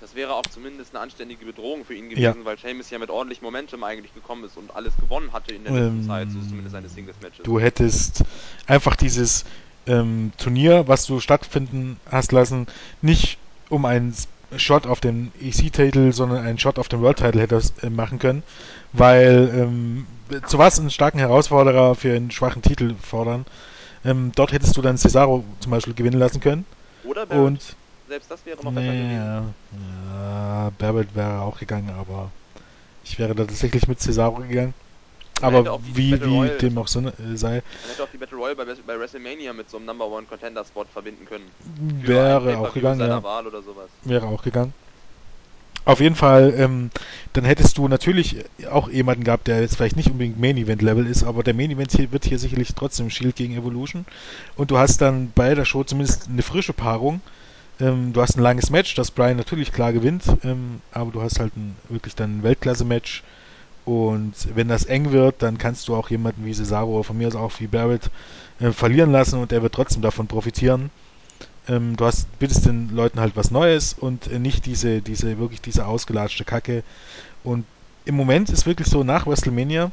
Das 0.01 0.13
wäre 0.13 0.35
auch 0.35 0.43
zumindest 0.43 0.93
eine 0.93 1.01
anständige 1.01 1.45
Bedrohung 1.45 1.83
für 1.83 1.95
ihn 1.95 2.09
gewesen, 2.09 2.39
ja. 2.39 2.45
weil 2.45 2.59
Sheamus 2.59 2.91
ja 2.91 2.99
mit 2.99 3.09
ordentlich 3.09 3.41
Momentum 3.41 3.83
eigentlich 3.83 4.13
gekommen 4.13 4.43
ist 4.43 4.55
und 4.55 4.75
alles 4.75 4.95
gewonnen 4.97 5.33
hatte 5.33 5.55
in 5.55 5.63
der 5.63 5.73
letzten 5.73 6.01
ähm, 6.01 6.07
Zeit, 6.07 6.29
so 6.29 6.39
zumindest 6.41 6.73
seine 6.73 6.89
Singles-Matches. 6.89 7.43
Du 7.43 7.59
hättest 7.59 8.23
einfach 8.67 8.95
dieses 8.95 9.45
ähm, 9.87 10.31
Turnier, 10.37 10.87
was 10.87 11.07
du 11.07 11.19
stattfinden 11.19 11.99
hast 12.11 12.31
lassen, 12.31 12.67
nicht 13.01 13.39
um 13.69 13.85
einen 13.85 14.13
Shot 14.57 14.85
auf 14.85 14.99
den 14.99 15.31
EC-Titel, 15.41 16.13
sondern 16.13 16.45
einen 16.45 16.59
Shot 16.59 16.77
auf 16.77 16.87
den 16.87 17.01
World-Title 17.01 17.41
hättest 17.41 17.83
äh, 17.83 17.89
machen 17.89 18.19
können, 18.19 18.43
weil 18.93 19.51
ähm, 19.55 20.05
zu 20.47 20.57
was 20.57 20.79
einen 20.79 20.89
starken 20.89 21.19
Herausforderer 21.19 21.95
für 21.95 22.15
einen 22.15 22.31
schwachen 22.31 22.61
Titel 22.61 22.95
fordern. 23.01 23.45
Ähm, 24.03 24.31
dort 24.35 24.51
hättest 24.51 24.77
du 24.77 24.81
dann 24.81 24.97
Cesaro 24.97 25.43
zum 25.59 25.71
Beispiel 25.71 25.93
gewinnen 25.93 26.19
lassen 26.19 26.39
können. 26.39 26.65
Oder 27.03 27.25
Barrett. 27.25 27.45
Und 27.45 27.75
selbst 28.07 28.29
das 28.29 28.45
wäre 28.45 28.57
noch 28.57 28.71
besser 28.71 28.91
nee, 28.91 29.01
gewesen. 29.01 29.55
Ja, 30.13 30.71
Barrett 30.77 31.15
wäre 31.15 31.41
auch 31.41 31.57
gegangen, 31.59 31.89
aber 31.97 32.29
ich 33.03 33.17
wäre 33.17 33.33
da 33.33 33.45
tatsächlich 33.45 33.87
mit 33.87 33.99
Cesaro 33.99 34.41
gegangen. 34.41 34.73
Aber 35.41 35.79
wie, 35.93 36.13
wie 36.13 36.49
dem 36.59 36.77
auch 36.77 36.87
so 36.87 36.99
äh, 36.99 37.11
sei. 37.35 37.55
Man 37.55 37.91
hätte 37.91 38.03
auch 38.03 38.07
die 38.11 38.17
Battle 38.17 38.37
Royale 38.37 38.55
bei, 38.55 38.65
bei 38.87 38.99
WrestleMania 38.99 39.51
mit 39.51 39.69
so 39.69 39.77
einem 39.77 39.85
Number 39.85 40.07
One 40.07 40.25
Contender 40.27 40.63
Spot 40.63 40.85
verbinden 40.85 41.25
können. 41.25 41.51
Wäre 42.01 42.57
auch 42.57 42.73
gegangen, 42.73 43.01
ja. 43.01 43.21
Wäre 44.03 44.27
auch 44.27 44.43
gegangen. 44.43 44.73
Auf 45.85 45.99
jeden 45.99 46.15
Fall, 46.15 46.53
ähm, 46.57 46.89
dann 47.33 47.45
hättest 47.45 47.77
du 47.77 47.87
natürlich 47.87 48.37
auch 48.71 48.89
jemanden 48.89 49.23
gehabt, 49.23 49.47
der 49.47 49.61
jetzt 49.61 49.75
vielleicht 49.75 49.95
nicht 49.95 50.09
unbedingt 50.09 50.39
Main 50.39 50.57
Event 50.57 50.81
Level 50.81 51.05
ist, 51.05 51.23
aber 51.23 51.43
der 51.43 51.53
Main 51.53 51.69
Event 51.69 51.91
hier 51.91 52.11
wird 52.11 52.25
hier 52.25 52.39
sicherlich 52.39 52.73
trotzdem 52.73 53.11
Shield 53.11 53.35
gegen 53.35 53.55
Evolution. 53.55 54.05
Und 54.55 54.71
du 54.71 54.79
hast 54.79 55.01
dann 55.01 55.31
bei 55.35 55.53
der 55.53 55.65
Show 55.65 55.83
zumindest 55.83 56.27
eine 56.27 56.41
frische 56.41 56.73
Paarung. 56.73 57.21
Ähm, 57.79 58.13
du 58.13 58.21
hast 58.21 58.35
ein 58.35 58.41
langes 58.41 58.71
Match, 58.71 58.95
das 58.95 59.11
Brian 59.11 59.37
natürlich 59.37 59.71
klar 59.71 59.93
gewinnt, 59.93 60.23
ähm, 60.43 60.81
aber 60.91 61.11
du 61.11 61.21
hast 61.21 61.39
halt 61.39 61.55
ein, 61.55 61.75
wirklich 61.89 62.15
dann 62.15 62.39
ein 62.39 62.43
Weltklasse-Match 62.43 63.23
und 63.85 64.33
wenn 64.55 64.67
das 64.67 64.85
eng 64.85 65.11
wird, 65.11 65.43
dann 65.43 65.59
kannst 65.59 65.87
du 65.87 65.95
auch 65.95 66.09
jemanden 66.09 66.45
wie 66.45 66.53
Cesaro 66.53 66.95
oder 66.95 67.03
von 67.03 67.17
mir 67.17 67.27
aus 67.27 67.35
auch 67.35 67.51
wie 67.59 67.67
Barrett 67.67 68.09
äh, 68.59 68.71
verlieren 68.71 69.11
lassen 69.11 69.39
und 69.39 69.51
der 69.51 69.61
wird 69.61 69.75
trotzdem 69.75 70.01
davon 70.01 70.25
profitieren. 70.25 70.89
Ähm, 71.67 71.95
du 71.95 72.05
hast, 72.05 72.27
bittest 72.39 72.65
den 72.65 72.95
Leuten 72.95 73.19
halt 73.19 73.35
was 73.35 73.51
Neues 73.51 73.93
und 73.93 74.27
äh, 74.27 74.39
nicht 74.39 74.65
diese, 74.65 75.01
diese, 75.01 75.39
wirklich 75.39 75.61
diese 75.61 75.85
ausgelatschte 75.85 76.45
Kacke. 76.45 76.83
Und 77.43 77.65
im 78.05 78.15
Moment 78.15 78.49
ist 78.49 78.65
wirklich 78.65 78.87
so, 78.87 79.03
nach 79.03 79.25
WrestleMania 79.25 79.91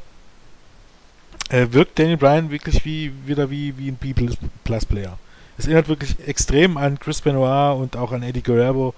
äh, 1.49 1.67
wirkt 1.71 1.97
Daniel 1.97 2.17
Bryan 2.17 2.51
wirklich 2.51 2.85
wie, 2.85 3.11
wieder 3.25 3.49
wie, 3.49 3.77
wie 3.77 3.89
ein 3.89 3.95
B-Plus-Player. 3.95 5.17
Es 5.57 5.65
erinnert 5.65 5.87
wirklich 5.87 6.15
extrem 6.25 6.77
an 6.77 6.99
Chris 6.99 7.21
Benoit 7.21 7.77
und 7.77 7.95
auch 7.95 8.11
an 8.11 8.23
Eddie 8.23 8.41
Guerrero. 8.41 8.93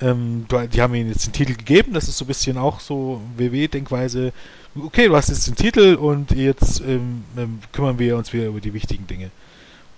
Ähm, 0.00 0.46
die 0.72 0.80
haben 0.80 0.94
ihm 0.94 1.08
jetzt 1.08 1.26
den 1.26 1.32
Titel 1.32 1.54
gegeben, 1.54 1.92
das 1.92 2.08
ist 2.08 2.18
so 2.18 2.24
ein 2.24 2.28
bisschen 2.28 2.56
auch 2.56 2.78
so 2.78 3.20
WW-Denkweise. 3.36 4.32
Okay, 4.76 5.08
du 5.08 5.16
hast 5.16 5.28
jetzt 5.28 5.48
den 5.48 5.56
Titel 5.56 5.96
und 5.96 6.30
jetzt 6.30 6.80
ähm, 6.80 7.24
ähm, 7.36 7.58
kümmern 7.72 7.98
wir 7.98 8.16
uns 8.16 8.32
wieder 8.32 8.46
über 8.46 8.60
die 8.60 8.74
wichtigen 8.74 9.08
Dinge. 9.08 9.30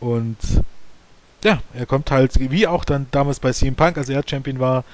Und 0.01 0.39
ja, 1.45 1.61
er 1.75 1.87
kommt 1.87 2.11
halt, 2.11 2.39
wie 2.39 2.67
auch 2.67 2.85
dann 2.85 3.07
damals 3.11 3.41
bei 3.41 3.53
CM 3.53 3.75
Punk, 3.75 3.97
als 3.97 4.09
er 4.09 4.23
Champion 4.27 4.61
war 4.61 4.85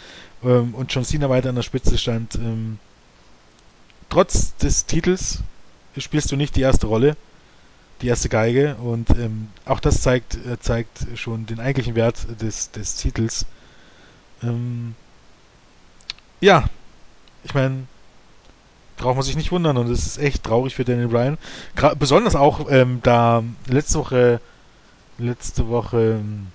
ähm, 0.45 0.75
und 0.75 0.93
John 0.93 1.05
Cena 1.05 1.29
weiter 1.29 1.49
an 1.49 1.57
der 1.57 1.63
Spitze 1.63 1.99
stand, 1.99 2.37
ähm, 2.37 2.79
trotz 4.09 4.57
des 4.57 4.87
Titels 4.87 5.41
spielst 5.97 6.31
du 6.31 6.37
nicht 6.37 6.57
die 6.57 6.61
erste 6.61 6.87
Rolle, 6.87 7.17
die 8.03 8.09
erste 8.09 8.29
Geige 8.29 8.77
und 8.77 9.11
ähm, 9.11 9.49
auch 9.65 9.81
das 9.81 10.03
zeigt, 10.03 10.35
äh, 10.47 10.59
zeigt 10.61 11.07
schon 11.15 11.47
den 11.47 11.61
eigentlichen 11.61 11.95
Wert 11.95 12.27
des, 12.41 12.71
des 12.71 12.97
Titels. 12.97 13.47
Ähm, 14.43 14.95
ja, 16.41 16.69
ich 17.45 17.55
meine, 17.55 17.87
braucht 18.97 19.17
man 19.17 19.25
sich 19.25 19.37
nicht 19.37 19.53
wundern 19.53 19.77
und 19.77 19.89
es 19.89 20.07
ist 20.07 20.19
echt 20.19 20.45
traurig 20.45 20.75
für 20.75 20.85
Daniel 20.85 21.09
Bryan. 21.09 21.39
Gra 21.75 21.95
besonders 21.95 22.35
auch, 22.35 22.71
ähm, 22.71 23.01
da 23.03 23.43
letzte 23.67 23.99
Woche, 23.99 24.41
letzte 25.19 25.69
Woche 25.69 26.21
ähm, 26.21 26.49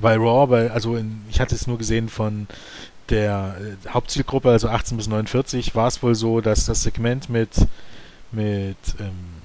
bei 0.00 0.16
Raw, 0.16 0.46
bei, 0.46 0.70
also 0.70 0.96
in, 0.96 1.22
ich 1.30 1.40
hatte 1.40 1.54
es 1.54 1.66
nur 1.66 1.78
gesehen 1.78 2.08
von 2.08 2.46
der 3.08 3.56
äh, 3.60 3.88
Hauptzielgruppe, 3.88 4.50
also 4.50 4.68
18 4.68 4.96
bis 4.96 5.08
49, 5.08 5.74
war 5.74 5.88
es 5.88 6.02
wohl 6.02 6.14
so, 6.14 6.40
dass 6.40 6.66
das 6.66 6.82
Segment 6.82 7.28
mit 7.28 7.50
mit 8.30 8.76
ähm, 9.00 9.38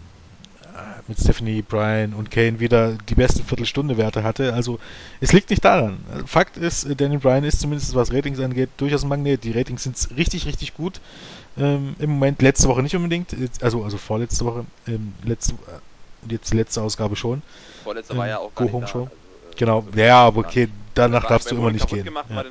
mit 1.08 1.20
Stephanie, 1.20 1.62
Bryan 1.62 2.14
und 2.14 2.32
Kane 2.32 2.60
wieder 2.60 2.98
die 3.10 3.16
beste 3.16 3.44
Viertelstunde 3.44 3.98
Werte 3.98 4.24
hatte. 4.24 4.54
Also 4.54 4.80
es 5.20 5.34
liegt 5.34 5.50
nicht 5.50 5.64
daran. 5.64 5.98
Fakt 6.26 6.58
ist, 6.58 6.86
äh, 6.86 6.96
Daniel 6.96 7.20
Bryan 7.20 7.44
ist 7.44 7.60
zumindest 7.60 7.94
was 7.96 8.12
Ratings 8.14 8.40
angeht 8.40 8.70
durchaus 8.78 9.04
ein 9.04 9.10
Magnet. 9.10 9.44
Die 9.44 9.52
Ratings 9.52 9.84
sind 9.84 9.98
richtig, 10.18 10.46
richtig 10.46 10.74
gut. 10.74 11.00
Ähm, 11.58 11.96
Im 12.00 12.12
Moment 12.12 12.42
letzte 12.42 12.68
Woche 12.68 12.82
nicht 12.82 12.96
unbedingt, 12.96 13.36
also 13.62 13.84
also 13.84 13.98
vorletzte 13.98 14.46
Woche, 14.46 14.66
ähm, 14.88 15.14
letzte 15.24 15.54
jetzt 16.30 16.52
die 16.52 16.58
letzte 16.58 16.82
Ausgabe 16.82 17.16
schon. 17.16 17.42
Vorletzte 17.84 18.18
war 18.18 18.28
ja 18.28 18.40
auch 18.40 18.54
gar 18.56 18.68
Go 18.68 18.74
Home 18.74 18.88
Show. 18.88 19.04
Also, 19.04 19.12
äh, 19.12 19.56
genau, 19.58 19.80
also 19.86 20.00
ja, 20.00 20.20
aber 20.20 20.40
okay, 20.40 20.70
danach 20.94 21.28
darfst 21.28 21.52
du 21.52 21.56
immer 21.56 21.72
nicht 21.72 21.88
gehen. 21.88 22.06
Gemacht, 22.06 22.26
ja. 22.30 22.44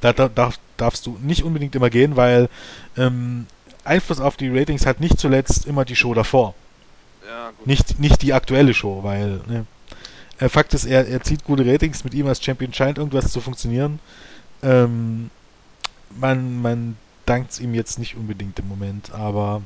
Da, 0.00 0.12
da 0.12 0.28
darf, 0.28 0.58
darfst 0.76 1.06
du 1.06 1.18
nicht 1.22 1.44
unbedingt 1.44 1.74
immer 1.74 1.90
gehen, 1.90 2.16
weil 2.16 2.48
ähm, 2.96 3.46
Einfluss 3.84 4.20
auf 4.20 4.36
die 4.36 4.48
Ratings 4.48 4.86
hat 4.86 5.00
nicht 5.00 5.18
zuletzt 5.18 5.66
immer 5.66 5.84
die 5.84 5.96
Show 5.96 6.14
davor. 6.14 6.54
Ja, 7.26 7.52
nicht, 7.64 8.00
nicht 8.00 8.22
die 8.22 8.32
aktuelle 8.32 8.74
Show, 8.74 9.02
weil, 9.02 9.40
ne. 9.46 9.66
Äh, 10.38 10.48
Fakt 10.48 10.74
ist, 10.74 10.86
er, 10.86 11.06
er 11.06 11.22
zieht 11.22 11.44
gute 11.44 11.64
Ratings, 11.66 12.04
mit 12.04 12.14
ihm 12.14 12.26
als 12.26 12.42
Champion 12.42 12.72
scheint 12.72 12.98
irgendwas 12.98 13.30
zu 13.30 13.40
funktionieren. 13.40 14.00
Ähm, 14.62 15.30
man, 16.10 16.60
man 16.60 16.96
dankt 17.26 17.52
es 17.52 17.60
ihm 17.60 17.74
jetzt 17.74 17.98
nicht 17.98 18.16
unbedingt 18.16 18.58
im 18.58 18.68
Moment, 18.68 19.12
aber 19.12 19.62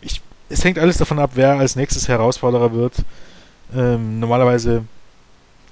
ich, 0.00 0.22
es 0.50 0.64
hängt 0.64 0.78
alles 0.78 0.98
davon 0.98 1.18
ab, 1.18 1.30
wer 1.34 1.58
als 1.58 1.76
nächstes 1.76 2.08
Herausforderer 2.08 2.72
wird. 2.72 2.94
Ähm, 3.74 4.18
normalerweise 4.18 4.84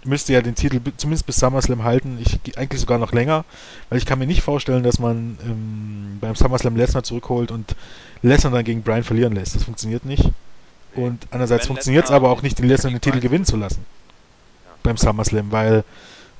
müsste 0.04 0.32
ja 0.32 0.40
den 0.40 0.54
Titel 0.54 0.80
zumindest 0.96 1.26
bis 1.26 1.36
SummerSlam 1.36 1.82
halten. 1.82 2.18
Ich 2.20 2.56
eigentlich 2.56 2.80
sogar 2.80 2.98
noch 2.98 3.12
länger, 3.12 3.44
weil 3.90 3.98
ich 3.98 4.06
kann 4.06 4.18
mir 4.18 4.26
nicht 4.26 4.42
vorstellen, 4.42 4.84
dass 4.84 4.98
man 4.98 5.36
ähm, 5.44 6.18
beim 6.20 6.36
SummerSlam 6.36 6.76
Lesnar 6.76 7.02
zurückholt 7.02 7.50
und 7.50 7.74
Lesnar 8.22 8.52
dann 8.52 8.64
gegen 8.64 8.82
Brian 8.82 9.02
verlieren 9.02 9.34
lässt. 9.34 9.56
Das 9.56 9.64
funktioniert 9.64 10.04
nicht. 10.04 10.30
Und 10.94 11.26
andererseits 11.30 11.66
funktioniert 11.66 12.06
es 12.06 12.10
aber 12.10 12.30
auch 12.30 12.42
nicht, 12.42 12.58
den 12.58 12.66
Lesnar 12.66 12.92
den 12.92 13.00
Titel 13.00 13.20
gewinnen 13.20 13.44
zu 13.44 13.56
lassen. 13.56 13.84
Ja. 14.64 14.70
Beim 14.84 14.96
SummerSlam, 14.96 15.50
weil 15.50 15.84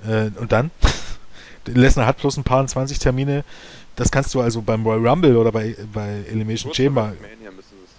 äh, 0.07 0.31
und 0.39 0.53
dann? 0.53 0.71
Lesnar 1.67 2.07
hat 2.07 2.19
bloß 2.19 2.37
ein 2.39 2.45
paar 2.45 2.67
20 2.67 2.99
Termine. 2.99 3.45
Das 3.97 4.11
kannst 4.13 4.33
du 4.33 4.41
also 4.41 4.63
beim 4.63 4.87
Royal 4.87 5.07
Rumble 5.07 5.37
oder 5.37 5.51
bei, 5.51 5.77
bei 5.93 6.23
Elimination 6.31 6.73
Chamber. 6.73 7.15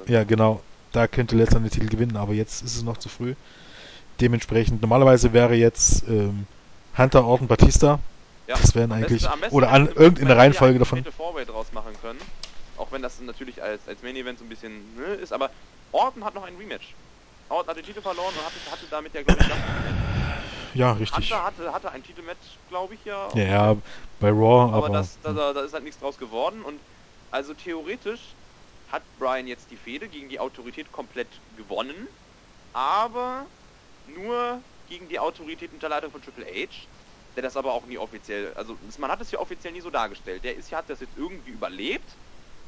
Ja, 0.07 0.23
genau. 0.23 0.63
Da 0.91 1.07
könnte 1.07 1.35
Lesnar 1.35 1.61
den 1.61 1.69
Titel 1.69 1.87
gewinnen, 1.87 2.17
aber 2.17 2.33
jetzt 2.33 2.61
ist 2.61 2.75
es 2.75 2.83
noch 2.83 2.97
zu 2.97 3.09
früh. 3.09 3.35
Dementsprechend, 4.21 4.81
normalerweise 4.81 5.33
wäre 5.33 5.53
jetzt 5.53 6.03
ähm, 6.07 6.47
Hunter, 6.97 7.25
Orton, 7.25 7.47
Batista. 7.47 7.99
Ja, 8.47 8.55
das 8.55 8.73
wären 8.73 8.91
eigentlich. 8.91 9.21
Besten, 9.21 9.55
oder 9.55 9.69
an 9.69 9.87
irgendeine 9.87 10.35
Reihenfolge 10.35 10.79
davon. 10.79 11.03
draus 11.03 11.71
machen 11.71 11.95
können. 12.01 12.19
Auch 12.75 12.91
wenn 12.91 13.01
das 13.01 13.19
natürlich 13.19 13.61
als, 13.61 13.87
als 13.87 14.01
Main 14.01 14.15
Event 14.15 14.39
so 14.39 14.45
ein 14.45 14.49
bisschen 14.49 14.95
ne, 14.95 15.13
ist, 15.15 15.31
aber 15.31 15.51
Orton 15.91 16.23
hat 16.25 16.33
noch 16.33 16.43
ein 16.43 16.55
Rematch. 16.55 16.95
Orton 17.49 17.69
hat 17.69 17.77
den 17.77 17.83
Titel 17.83 18.01
verloren 18.01 18.33
und 18.33 18.45
hatte, 18.45 18.71
hatte 18.71 18.87
damit 18.89 19.13
ja, 19.13 19.21
glaube 19.21 19.41
ich, 19.41 20.79
Ja, 20.79 20.93
richtig. 20.93 21.31
Hunter 21.31 21.43
hatte, 21.43 21.73
hatte 21.73 21.91
ein 21.91 22.03
Titelmatch, 22.03 22.59
glaube 22.67 22.95
ich, 22.95 23.05
ja. 23.05 23.29
Ja, 23.35 23.43
ja, 23.43 23.77
bei 24.19 24.29
Raw, 24.29 24.73
aber. 24.73 24.85
Aber 24.85 24.89
das, 24.89 25.19
da, 25.21 25.33
da, 25.33 25.53
da 25.53 25.61
ist 25.61 25.73
halt 25.73 25.83
nichts 25.83 25.99
draus 25.99 26.17
geworden 26.17 26.63
und 26.63 26.81
also 27.31 27.53
theoretisch 27.53 28.35
hat 28.91 29.03
Brian 29.17 29.47
jetzt 29.47 29.69
die 29.71 29.77
Fehde 29.77 30.07
gegen 30.07 30.29
die 30.29 30.39
Autorität 30.39 30.91
komplett 30.91 31.27
gewonnen, 31.57 32.07
aber 32.73 33.45
nur 34.07 34.61
gegen 34.87 35.07
die 35.09 35.19
Autorität 35.19 35.71
unter 35.71 35.89
Leitung 35.89 36.11
von 36.11 36.21
Triple 36.21 36.45
H, 36.45 36.69
der 37.35 37.43
das 37.43 37.55
aber 37.55 37.73
auch 37.73 37.85
nie 37.85 37.97
offiziell, 37.97 38.53
also 38.55 38.75
man 38.97 39.11
hat 39.11 39.21
es 39.21 39.31
ja 39.31 39.39
offiziell 39.39 39.73
nie 39.73 39.81
so 39.81 39.89
dargestellt. 39.89 40.43
Der 40.43 40.55
ist 40.55 40.71
hat 40.71 40.89
das 40.89 40.99
jetzt 40.99 41.17
irgendwie 41.17 41.51
überlebt 41.51 42.17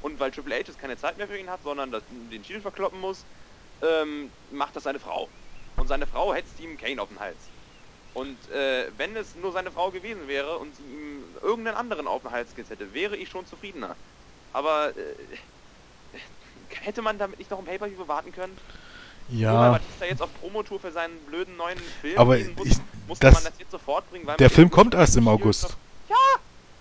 und 0.01 0.19
weil 0.19 0.31
Triple 0.31 0.55
H 0.55 0.59
jetzt 0.59 0.79
keine 0.79 0.97
Zeit 0.97 1.17
mehr 1.17 1.27
für 1.27 1.37
ihn 1.37 1.49
hat, 1.49 1.63
sondern 1.63 1.91
das, 1.91 2.03
den 2.09 2.43
Shield 2.43 2.61
verkloppen 2.61 2.99
muss, 2.99 3.25
ähm, 3.81 4.31
macht 4.51 4.75
das 4.75 4.83
seine 4.83 4.99
Frau. 4.99 5.27
Und 5.77 5.87
seine 5.87 6.05
Frau 6.05 6.33
hetzt 6.33 6.59
ihm 6.59 6.77
Kane 6.77 7.01
auf 7.01 7.09
den 7.09 7.19
Hals. 7.19 7.37
Und 8.13 8.49
äh, 8.49 8.91
wenn 8.97 9.15
es 9.15 9.35
nur 9.35 9.51
seine 9.51 9.71
Frau 9.71 9.89
gewesen 9.91 10.27
wäre 10.27 10.59
und 10.59 10.75
sie 10.75 10.83
ihm 10.83 11.23
irgendeinen 11.41 11.77
anderen 11.77 12.07
auf 12.07 12.21
den 12.21 12.31
Hals 12.31 12.53
gesetzt 12.53 12.71
hätte, 12.71 12.93
wäre 12.93 13.15
ich 13.17 13.29
schon 13.29 13.45
zufriedener. 13.45 13.95
Aber 14.51 14.95
äh, 14.97 15.15
hätte 16.81 17.01
man 17.01 17.17
damit 17.17 17.39
nicht 17.39 17.51
noch 17.51 17.59
ein 17.59 17.65
Pay-Per-View 17.65 18.07
warten 18.07 18.31
können? 18.31 18.57
Ja. 19.29 19.51
Nur 19.51 19.61
weil 19.61 19.71
Batista 19.73 20.05
jetzt 20.05 20.21
auf 20.21 20.29
Promotour 20.39 20.79
für 20.79 20.91
seinen 20.91 21.17
blöden 21.27 21.55
neuen 21.57 21.77
Film 22.01 22.17
Aber 22.17 22.37
gehen 22.37 22.53
muss, 22.57 22.67
ich- 22.67 22.77
musste 23.07 23.27
das- 23.27 23.35
man 23.35 23.43
das 23.45 23.53
jetzt 23.59 23.71
sofort 23.71 24.09
bringen, 24.09 24.25
weil 24.27 24.37
Der 24.37 24.49
Film 24.49 24.69
kommt 24.69 24.93
erst 24.93 25.15
im 25.17 25.27
August. 25.27 25.63
noch- 25.63 25.75
Ja, 26.09 26.15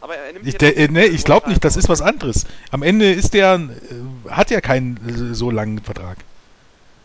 aber 0.01 0.17
er 0.17 0.33
nimmt 0.33 0.47
Ich, 0.47 0.57
der, 0.57 0.77
äh, 0.77 0.89
nee, 0.89 1.05
ich 1.05 1.25
glaube 1.25 1.49
nicht, 1.49 1.65
das 1.65 1.77
ist 1.77 1.89
was 1.89 2.01
anderes. 2.01 2.47
Am 2.73 2.83
Ende 2.83 3.13
ist 3.13 3.35
der, 3.35 3.55
äh, 3.55 4.31
hat 4.31 4.51
ja 4.51 4.61
keinen 4.61 4.97
äh, 5.31 5.35
so 5.35 5.51
langen 5.51 5.81
Vertrag. 5.81 6.19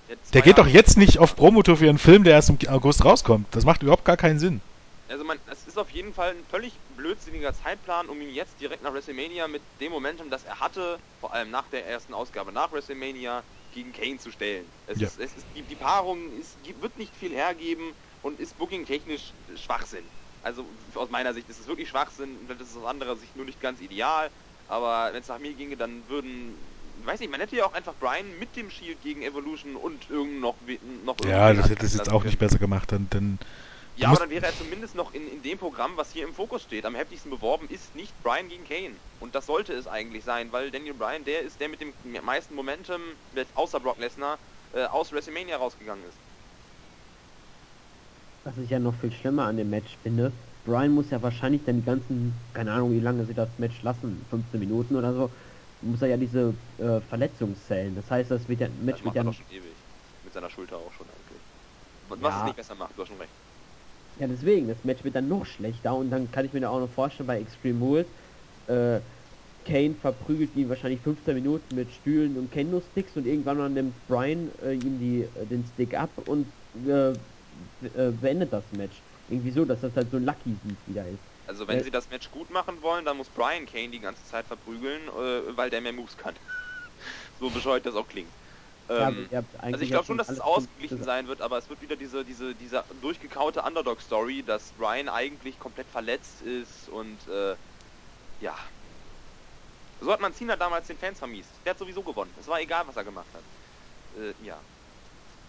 Jetzt 0.08 0.34
Der 0.34 0.42
geht 0.42 0.58
doch 0.58 0.66
Jahre- 0.66 0.78
jetzt 0.78 0.98
nicht 0.98 1.18
auf 1.20 1.36
Promotour 1.36 1.78
für 1.78 1.90
einen 1.90 1.98
Film, 1.98 2.24
der 2.24 2.34
erst 2.34 2.50
im 2.50 2.58
August 2.70 3.04
rauskommt. 3.06 3.48
Das 3.52 3.66
macht 3.66 3.84
überhaupt 3.84 4.06
gar 4.06 4.18
keinen 4.18 4.40
Sinn. 4.40 4.62
Also 5.10 5.24
man, 5.24 5.38
ist 5.76 5.82
auf 5.82 5.92
jeden 5.92 6.14
Fall 6.14 6.32
ein 6.32 6.46
völlig 6.46 6.82
blödsinniger 6.88 7.54
Zeitplan, 7.54 8.08
um 8.10 8.22
ihn 8.22 8.30
jetzt 8.30 8.60
direkt 8.62 8.82
nach 8.82 8.94
WrestleMania 8.94 9.48
mit 9.48 9.66
dem 9.82 9.92
Momentum, 9.92 10.30
das 10.30 10.46
er 10.46 10.60
hatte, 10.60 11.02
vor 11.20 11.34
allem 11.34 11.50
nach 11.50 11.68
der 11.68 11.86
ersten 11.86 12.14
Ausgabe 12.14 12.52
nach 12.52 12.72
WrestleMania, 12.72 13.46
gegen 13.72 13.92
Kane 13.92 14.18
zu 14.18 14.32
stellen. 14.32 14.72
Es 14.86 15.02
Ja. 15.02 15.08
ist, 15.08 15.18
es 15.18 15.36
ist, 15.36 15.54
die, 15.54 15.64
die 15.64 15.76
Paarung 15.76 16.32
ist, 16.32 16.58
wird 16.82 16.98
nicht 16.98 17.18
viel 17.18 17.34
hergeben 17.34 17.94
und 18.22 18.40
ist 18.40 18.58
booking-technisch 18.58 19.36
Schwachsinn. 19.56 20.12
Also 20.40 20.74
aus 20.94 21.10
meiner 21.10 21.34
Sicht 21.34 21.50
ist 21.50 21.60
es 21.60 21.68
wirklich 21.68 21.90
Schwachsinn, 21.90 22.48
das 22.48 22.70
ist 22.70 22.78
aus 22.78 22.86
anderer 22.86 23.18
Sicht 23.18 23.36
nur 23.36 23.44
nicht 23.46 23.60
ganz 23.60 23.82
ideal, 23.82 24.32
aber 24.68 25.12
wenn 25.14 25.22
es 25.22 25.28
nach 25.28 25.40
mir 25.40 25.56
ginge, 25.56 25.76
dann 25.76 26.08
würden, 26.08 26.58
weiß 27.06 27.20
nicht, 27.20 27.32
man 27.32 27.42
hätte 27.42 27.58
ja 27.58 27.66
auch 27.66 27.74
einfach 27.74 27.96
Brian 27.98 28.38
mit 28.40 28.56
dem 28.56 28.70
Shield 28.70 29.02
gegen 29.02 29.24
Evolution 29.24 29.76
und 29.76 30.10
irgend 30.10 30.40
noch, 30.40 30.62
noch 30.62 31.18
Ja, 31.24 31.54
das 31.54 31.70
hätte 31.70 31.86
es 31.86 31.94
jetzt 31.94 32.10
auch 32.10 32.22
können. 32.22 32.26
nicht 32.26 32.40
besser 32.40 32.60
gemacht. 32.60 32.92
Dann, 32.92 33.10
dann 33.10 33.40
Ja, 33.98 34.10
aber 34.10 34.20
dann 34.20 34.30
wäre 34.30 34.46
er 34.46 34.54
zumindest 34.54 34.94
noch 34.96 35.14
in, 35.14 35.28
in 35.28 35.42
dem 35.42 35.58
Programm, 35.58 35.96
was 35.98 36.12
hier 36.12 36.26
im 36.26 36.34
Fokus 36.34 36.64
steht. 36.64 36.86
Am 36.86 36.96
heftigsten 36.96 37.32
beworben 37.32 37.70
ist 37.70 37.96
nicht 37.96 38.22
Bryan 38.22 38.50
gegen 38.50 38.66
Kane. 38.66 39.02
Und 39.20 39.36
das 39.36 39.46
sollte 39.46 39.74
es 39.74 39.88
eigentlich 39.88 40.24
sein, 40.26 40.52
weil 40.52 40.70
Daniel 40.72 40.94
Bryan 40.96 41.24
der 41.24 41.42
ist, 41.44 41.62
der 41.62 41.70
mit 41.70 41.80
dem 41.82 41.96
meisten 42.04 42.56
Momentum, 42.56 43.02
außer 43.54 43.80
Brock 43.80 43.98
Lesnar, 44.00 44.40
äh, 44.72 44.84
aus 44.86 45.12
WrestleMania 45.14 45.58
rausgegangen 45.58 46.04
ist. 46.06 46.22
Was 48.44 48.58
ich 48.58 48.70
ja 48.70 48.80
noch 48.80 48.94
viel 48.96 49.12
schlimmer 49.12 49.46
an 49.46 49.58
dem 49.58 49.70
Match 49.70 49.98
finde, 49.98 50.32
Brian 50.64 50.92
muss 50.92 51.10
ja 51.10 51.22
wahrscheinlich 51.22 51.64
dann 51.64 51.78
die 51.78 51.82
ganzen, 51.84 52.34
keine 52.54 52.72
Ahnung, 52.74 52.92
wie 52.92 53.00
lange 53.00 53.26
sie 53.26 53.34
das 53.34 53.58
Match 53.58 53.82
lassen, 53.82 54.26
15 54.30 54.60
Minuten 54.60 54.96
oder 54.96 55.14
so, 55.14 55.34
muss 55.82 56.02
er 56.02 56.10
ja 56.10 56.18
diese 56.18 56.56
äh, 56.78 57.02
Verletzungszellen. 57.02 57.96
Das 57.96 58.12
heißt, 58.12 58.30
das 58.32 58.48
wird 58.48 58.62
ja, 58.62 58.70
Match 58.70 58.98
das 59.00 59.04
macht 59.04 59.16
ja, 59.16 59.22
er 59.22 59.26
doch 59.26 59.34
schon 59.34 59.48
ewig. 59.50 59.78
Mit 60.22 60.34
seiner 60.34 60.50
Schulter 60.50 60.78
auch 60.78 60.92
schon 60.94 61.10
eigentlich. 61.10 61.42
Was 62.08 62.20
Ja. 62.22 62.38
es 62.40 62.44
nicht 62.44 62.56
besser 62.56 62.76
macht, 62.76 62.98
du 62.98 63.02
hast 63.02 63.10
schon 63.10 63.18
recht. 63.22 63.36
Ja 64.16 64.28
deswegen, 64.28 64.68
das 64.68 64.84
Match 64.84 65.04
wird 65.04 65.16
dann 65.16 65.28
noch 65.28 65.46
schlechter 65.46 65.96
und 65.96 66.10
dann 66.12 66.32
kann 66.32 66.46
ich 66.46 66.54
mir 66.54 66.62
da 66.62 66.70
auch 66.70 66.80
noch 66.80 66.92
vorstellen 66.92 67.28
bei 67.28 67.40
Extreme 67.40 67.80
Rules, 67.84 68.14
äh, 68.68 69.02
Kane 69.66 69.96
verprügelt 69.96 70.56
ihn 70.56 70.70
wahrscheinlich 70.70 71.02
15 71.02 71.36
Minuten 71.36 71.76
mit 71.76 71.92
Stühlen 71.92 72.38
und 72.38 72.52
Kendo-Sticks 72.52 73.18
und 73.18 73.26
irgendwann 73.28 73.58
mal 73.58 73.70
nimmt 73.70 74.08
Brian 74.08 74.50
äh, 74.60 74.74
ihm 74.74 75.00
die, 75.00 75.24
äh, 75.24 75.48
den 75.48 75.66
Stick 75.66 75.96
ab 75.96 76.20
und 76.20 76.54
äh, 76.76 77.14
äh, 77.82 78.12
beendet 78.12 78.54
das 78.54 78.72
Match. 78.72 79.04
Irgendwie 79.28 79.52
so, 79.52 79.66
dass 79.66 79.82
das 79.82 79.96
halt 79.96 80.12
so 80.12 80.18
ein 80.18 80.24
Lucky-Sieg 80.24 80.86
wieder 80.88 81.08
ist. 81.10 81.26
Also 81.48 81.68
wenn 81.68 81.80
Äh, 81.80 81.84
sie 81.84 81.92
das 81.92 82.10
Match 82.10 82.32
gut 82.32 82.50
machen 82.50 82.82
wollen, 82.82 83.06
dann 83.06 83.18
muss 83.18 83.30
Brian 83.30 83.66
Kane 83.68 83.90
die 83.92 84.00
ganze 84.00 84.24
Zeit 84.26 84.48
verprügeln, 84.48 85.08
weil 85.08 85.70
der 85.70 85.82
mehr 85.82 85.94
Moves 85.94 86.18
kann. 86.18 86.40
so 87.36 87.52
bescheuert 87.52 87.86
das 87.86 87.96
auch 87.96 88.08
klingt. 88.08 88.36
Ja, 88.90 89.10
Ähm, 89.10 89.30
habt 89.34 89.56
Also 89.56 89.60
eigentlich 89.60 89.82
ich 89.84 89.90
glaube 89.90 90.04
ja 90.04 90.08
schon, 90.08 90.18
dass 90.18 90.30
es 90.30 90.40
ausgeglichen 90.40 91.04
sein 91.04 91.28
wird, 91.28 91.42
aber 91.42 91.58
es 91.58 91.70
wird 91.70 91.82
wieder 91.82 91.96
diese, 91.96 92.24
diese, 92.24 92.56
diese 92.56 92.86
durchgekaute 93.02 93.62
Underdog-Story, 93.64 94.44
dass 94.44 94.74
Ryan 94.78 95.10
eigentlich 95.10 95.60
komplett 95.60 95.90
verletzt 95.90 96.42
ist 96.42 96.90
und 96.90 97.28
äh, 97.28 97.56
ja. 98.40 98.56
So 100.00 100.12
hat 100.12 100.20
man 100.22 100.34
Cena 100.34 100.56
damals 100.56 100.88
den 100.88 100.98
Fans 100.98 101.20
vermiest. 101.20 101.50
Der 101.66 101.72
hat 101.72 101.80
sowieso 101.80 102.04
gewonnen. 102.04 102.32
Es 102.40 102.48
war 102.48 102.60
egal, 102.60 102.84
was 102.88 102.96
er 102.96 103.04
gemacht 103.04 103.34
hat. 103.34 103.44
Äh, 104.18 104.34
ja. 104.46 104.62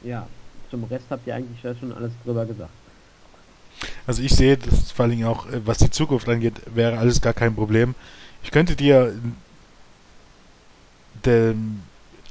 Ja, 0.01 0.29
zum 0.71 0.85
Rest 0.85 1.11
habt 1.11 1.27
ihr 1.27 1.35
eigentlich 1.35 1.63
ja 1.63 1.75
schon 1.75 1.93
alles 1.93 2.13
drüber 2.25 2.47
gesagt. 2.47 2.73
Also 4.07 4.23
ich 4.23 4.33
sehe, 4.33 4.57
das 4.57 4.93
vor 4.93 5.05
allen 5.05 5.11
Dingen 5.13 5.27
auch, 5.27 5.47
äh, 5.47 5.67
was 5.67 5.79
die 5.79 5.91
Zukunft 5.91 6.29
angeht, 6.29 6.63
wäre 6.67 6.99
alles 6.99 7.21
gar 7.21 7.35
kein 7.35 7.55
Problem. 7.55 7.95
Ich 8.43 8.51
könnte 8.51 8.77
dir 8.77 9.13
den, 11.25 11.83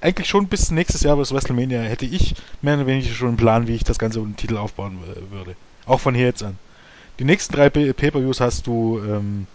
eigentlich 0.06 0.30
schon 0.30 0.48
bis 0.48 0.70
nächstes 0.72 1.02
Jahr 1.02 1.18
bis 1.18 1.34
WrestleMania 1.34 1.82
hätte 1.82 2.06
ich 2.06 2.36
mehr 2.62 2.76
oder 2.76 2.86
weniger 2.86 3.14
schon 3.14 3.30
einen 3.30 3.38
Plan, 3.38 3.68
wie 3.68 3.74
ich 3.76 3.84
das 3.84 3.98
Ganze 3.98 4.20
um 4.20 4.30
den 4.30 4.38
Titel 4.38 4.58
aufbauen 4.58 5.00
würde. 5.32 5.56
Auch 5.86 6.00
von 6.00 6.14
hier 6.14 6.28
jetzt 6.28 6.44
an. 6.44 6.58
Die 7.20 7.24
nächsten 7.24 7.54
drei 7.54 7.70
Pay- 7.70 7.94
Pay-Per-Views 7.94 8.40
hast 8.40 8.68
du, 8.68 9.00
ähm, 9.00 9.48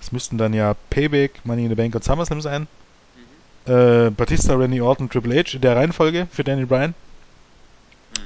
es 0.00 0.12
müssten 0.12 0.38
dann 0.38 0.52
ja 0.52 0.74
Payback, 0.90 1.40
Money 1.44 1.64
in 1.64 1.68
the 1.70 1.74
Bank 1.74 1.94
und 1.94 2.04
SummerSlam 2.04 2.40
sein. 2.40 2.66
Mhm. 3.66 3.72
Äh, 3.72 4.10
Batista, 4.10 4.54
Randy 4.54 4.80
Orton, 4.80 5.08
Triple 5.08 5.34
H 5.38 5.54
in 5.54 5.60
der 5.60 5.76
Reihenfolge 5.76 6.26
für 6.30 6.44
Daniel 6.44 6.66
Bryan. 6.66 6.94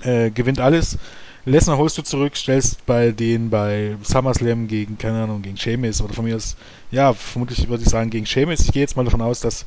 Mhm. 0.03 0.11
Äh, 0.11 0.31
gewinnt 0.31 0.61
alles. 0.61 0.99
Lesnar 1.47 1.77
holst 1.77 1.99
du 1.99 2.03
zurück, 2.03 2.37
stellst 2.37 2.87
bei 2.87 3.11
denen 3.11 3.51
bei 3.51 3.97
SummerSlam 4.03 4.67
gegen, 4.67 4.97
keine 4.97 5.25
Ahnung, 5.25 5.43
gegen 5.43 5.59
Sheamus 5.59 6.01
oder 6.01 6.15
von 6.15 6.25
mir 6.25 6.37
aus, 6.37 6.57
ja, 6.91 7.13
vermutlich 7.13 7.69
würde 7.69 7.83
ich 7.85 7.91
sagen 7.91 8.09
gegen 8.09 8.25
Sheamus. 8.25 8.61
Ich 8.61 8.73
gehe 8.73 8.81
jetzt 8.81 8.97
mal 8.97 9.05
davon 9.05 9.21
aus, 9.21 9.41
dass, 9.41 9.67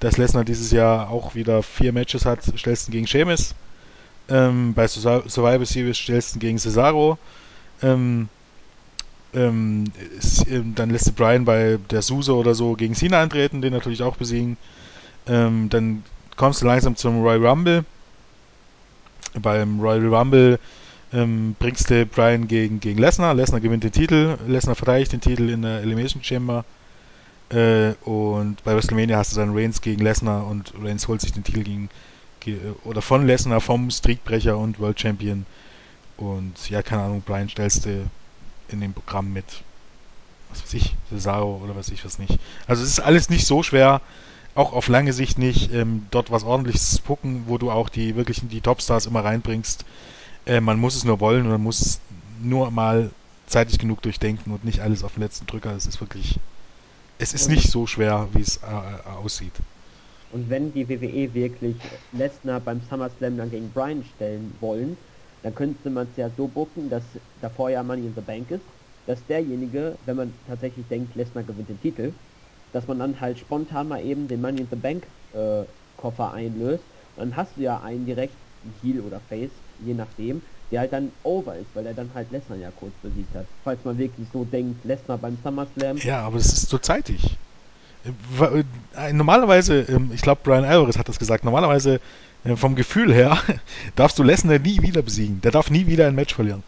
dass 0.00 0.16
Lesnar 0.18 0.44
dieses 0.44 0.70
Jahr 0.70 1.10
auch 1.10 1.34
wieder 1.34 1.62
vier 1.62 1.92
Matches 1.92 2.24
hat, 2.26 2.40
stellst 2.56 2.88
ihn 2.88 2.92
gegen 2.92 3.06
Sheamus. 3.06 3.54
Ähm, 4.28 4.74
bei 4.74 4.86
Survi- 4.86 5.28
Survivor 5.28 5.66
Series 5.66 5.96
stellst 5.96 6.36
ihn 6.36 6.40
gegen 6.40 6.58
Cesaro. 6.58 7.18
Ähm, 7.82 8.28
ähm, 9.34 9.84
ähm, 10.48 10.74
dann 10.74 10.90
lässt 10.90 11.14
Brian 11.14 11.44
bei 11.44 11.78
der 11.90 12.02
Suso 12.02 12.38
oder 12.38 12.54
so 12.54 12.74
gegen 12.74 12.94
Cena 12.94 13.22
antreten, 13.22 13.60
den 13.62 13.72
natürlich 13.72 14.02
auch 14.02 14.16
besiegen. 14.16 14.56
Ähm, 15.26 15.68
dann 15.68 16.04
kommst 16.36 16.62
du 16.62 16.66
langsam 16.66 16.96
zum 16.96 17.22
Royal 17.22 17.46
Rumble. 17.46 17.84
Beim 19.40 19.80
Royal 19.80 20.14
Rumble 20.14 20.58
ähm, 21.12 21.54
bringst 21.58 21.90
du 21.90 22.06
Brian 22.06 22.48
gegen, 22.48 22.80
gegen 22.80 22.98
Lesnar. 22.98 23.34
Lesnar 23.34 23.60
gewinnt 23.60 23.84
den 23.84 23.92
Titel. 23.92 24.36
Lesnar 24.46 24.74
verteidigt 24.74 25.12
den 25.12 25.20
Titel 25.20 25.50
in 25.50 25.62
der 25.62 25.80
Elimination 25.80 26.22
Chamber. 26.22 26.64
Äh, 27.50 27.92
und 28.04 28.62
bei 28.64 28.74
WrestleMania 28.74 29.16
hast 29.18 29.32
du 29.32 29.36
dann 29.36 29.56
Reigns 29.56 29.80
gegen 29.80 30.02
Lesnar 30.02 30.46
und 30.46 30.72
Reigns 30.82 31.06
holt 31.08 31.20
sich 31.20 31.32
den 31.32 31.44
Titel 31.44 31.62
gegen 31.62 31.88
ge- 32.40 32.58
oder 32.84 33.02
von 33.02 33.26
Lesnar 33.26 33.60
vom 33.60 33.90
Streakbrecher 33.90 34.56
und 34.58 34.78
World 34.80 35.00
Champion. 35.00 35.46
Und 36.16 36.70
ja, 36.70 36.82
keine 36.82 37.02
Ahnung, 37.02 37.22
Brian 37.24 37.48
stellst 37.48 37.84
du 37.86 38.08
in 38.68 38.80
dem 38.80 38.94
Programm 38.94 39.32
mit, 39.32 39.44
was 40.50 40.62
weiß 40.62 40.74
ich, 40.74 40.94
Cesaro 41.08 41.60
oder 41.62 41.76
was 41.76 41.86
weiß 41.88 41.94
ich 41.94 42.04
was 42.04 42.18
nicht. 42.18 42.38
Also 42.66 42.82
es 42.82 42.90
ist 42.90 43.00
alles 43.00 43.28
nicht 43.28 43.46
so 43.46 43.62
schwer, 43.62 44.00
auch 44.54 44.72
auf 44.72 44.88
lange 44.88 45.12
Sicht 45.12 45.38
nicht, 45.38 45.72
ähm, 45.72 46.06
dort 46.10 46.30
was 46.30 46.42
ordentliches 46.44 46.90
zu 46.90 47.02
gucken, 47.02 47.44
wo 47.46 47.58
du 47.58 47.70
auch 47.70 47.88
die 47.88 48.16
wirklichen 48.16 48.48
die 48.48 48.60
Topstars 48.62 49.06
immer 49.06 49.24
reinbringst. 49.24 49.84
Äh, 50.46 50.60
man 50.60 50.78
muss 50.80 50.96
es 50.96 51.04
nur 51.04 51.20
wollen 51.20 51.44
und 51.44 51.50
man 51.52 51.62
muss 51.62 52.00
nur 52.42 52.70
mal 52.70 53.10
zeitig 53.46 53.78
genug 53.78 54.02
durchdenken 54.02 54.52
und 54.52 54.64
nicht 54.64 54.80
alles 54.80 55.04
auf 55.04 55.14
den 55.14 55.22
letzten 55.22 55.46
Drücker. 55.46 55.72
Es 55.76 55.86
ist 55.86 56.00
wirklich, 56.00 56.40
es 57.18 57.34
ist 57.34 57.48
nicht 57.48 57.70
so 57.70 57.86
schwer, 57.86 58.28
wie 58.32 58.40
es 58.40 58.58
äh, 58.58 58.66
äh, 58.66 59.08
aussieht. 59.08 59.54
Und 60.32 60.50
wenn 60.50 60.72
die 60.72 60.88
WWE 60.88 61.32
wirklich 61.34 61.76
Lesnar 62.12 62.60
beim 62.60 62.80
SummerSlam 62.80 63.36
dann 63.36 63.50
gegen 63.50 63.72
Bryan 63.72 64.02
stellen 64.02 64.54
wollen, 64.60 64.96
dann 65.42 65.54
könnte 65.54 65.88
man 65.90 66.08
es 66.08 66.16
ja 66.16 66.28
so 66.30 66.48
bucken, 66.48 66.90
dass 66.90 67.04
davor 67.40 67.70
ja 67.70 67.82
Money 67.82 68.06
in 68.06 68.14
the 68.14 68.20
Bank 68.20 68.50
ist, 68.50 68.66
dass 69.06 69.24
derjenige, 69.26 69.96
wenn 70.04 70.16
man 70.16 70.34
tatsächlich 70.44 70.88
denkt, 70.88 71.14
Lesnar 71.14 71.44
gewinnt 71.44 71.68
den 71.68 71.80
Titel, 71.80 72.12
dass 72.72 72.86
man 72.86 72.98
dann 72.98 73.20
halt 73.20 73.38
spontan 73.38 73.88
mal 73.88 74.04
eben 74.04 74.28
den 74.28 74.40
Money 74.40 74.62
in 74.62 74.68
the 74.68 74.76
Bank 74.76 75.06
äh, 75.32 75.64
Koffer 75.96 76.32
einlöst. 76.32 76.84
Dann 77.14 77.36
hast 77.36 77.56
du 77.56 77.62
ja 77.62 77.80
einen 77.80 78.04
direkt, 78.04 78.36
Heel 78.80 79.00
oder 79.00 79.20
Face, 79.20 79.62
je 79.78 79.94
nachdem, 79.94 80.42
der 80.70 80.80
halt 80.80 80.92
dann 80.92 81.12
over 81.22 81.56
ist, 81.56 81.74
weil 81.74 81.86
er 81.86 81.94
dann 81.94 82.12
halt 82.14 82.30
Lesnar 82.30 82.58
ja 82.58 82.70
kurz 82.70 82.94
besiegt 83.02 83.34
hat. 83.34 83.46
Falls 83.64 83.84
man 83.84 83.98
wirklich 83.98 84.28
so 84.32 84.44
denkt, 84.44 84.84
Lesnar 84.84 85.18
beim 85.18 85.38
SummerSlam, 85.42 86.02
Ja, 86.02 86.20
aber 86.26 86.38
es 86.38 86.52
ist 86.52 86.68
so 86.68 86.78
zeitig. 86.78 87.38
Äh, 88.04 89.12
Normalerweise, 89.12 89.80
ähm, 89.82 90.10
ich 90.12 90.22
glaube, 90.22 90.40
Brian 90.44 90.64
Alvarez 90.64 90.98
hat 90.98 91.08
das 91.08 91.18
gesagt, 91.18 91.44
normalerweise 91.44 92.00
äh, 92.44 92.56
vom 92.56 92.76
Gefühl 92.76 93.12
her 93.12 93.38
darfst 93.96 94.18
du 94.18 94.22
Lesnar 94.22 94.58
nie 94.58 94.82
wieder 94.82 95.02
besiegen. 95.02 95.40
Der 95.40 95.50
darf 95.52 95.70
nie 95.70 95.86
wieder 95.86 96.06
ein 96.06 96.14
Match 96.14 96.34
verlieren. 96.34 96.64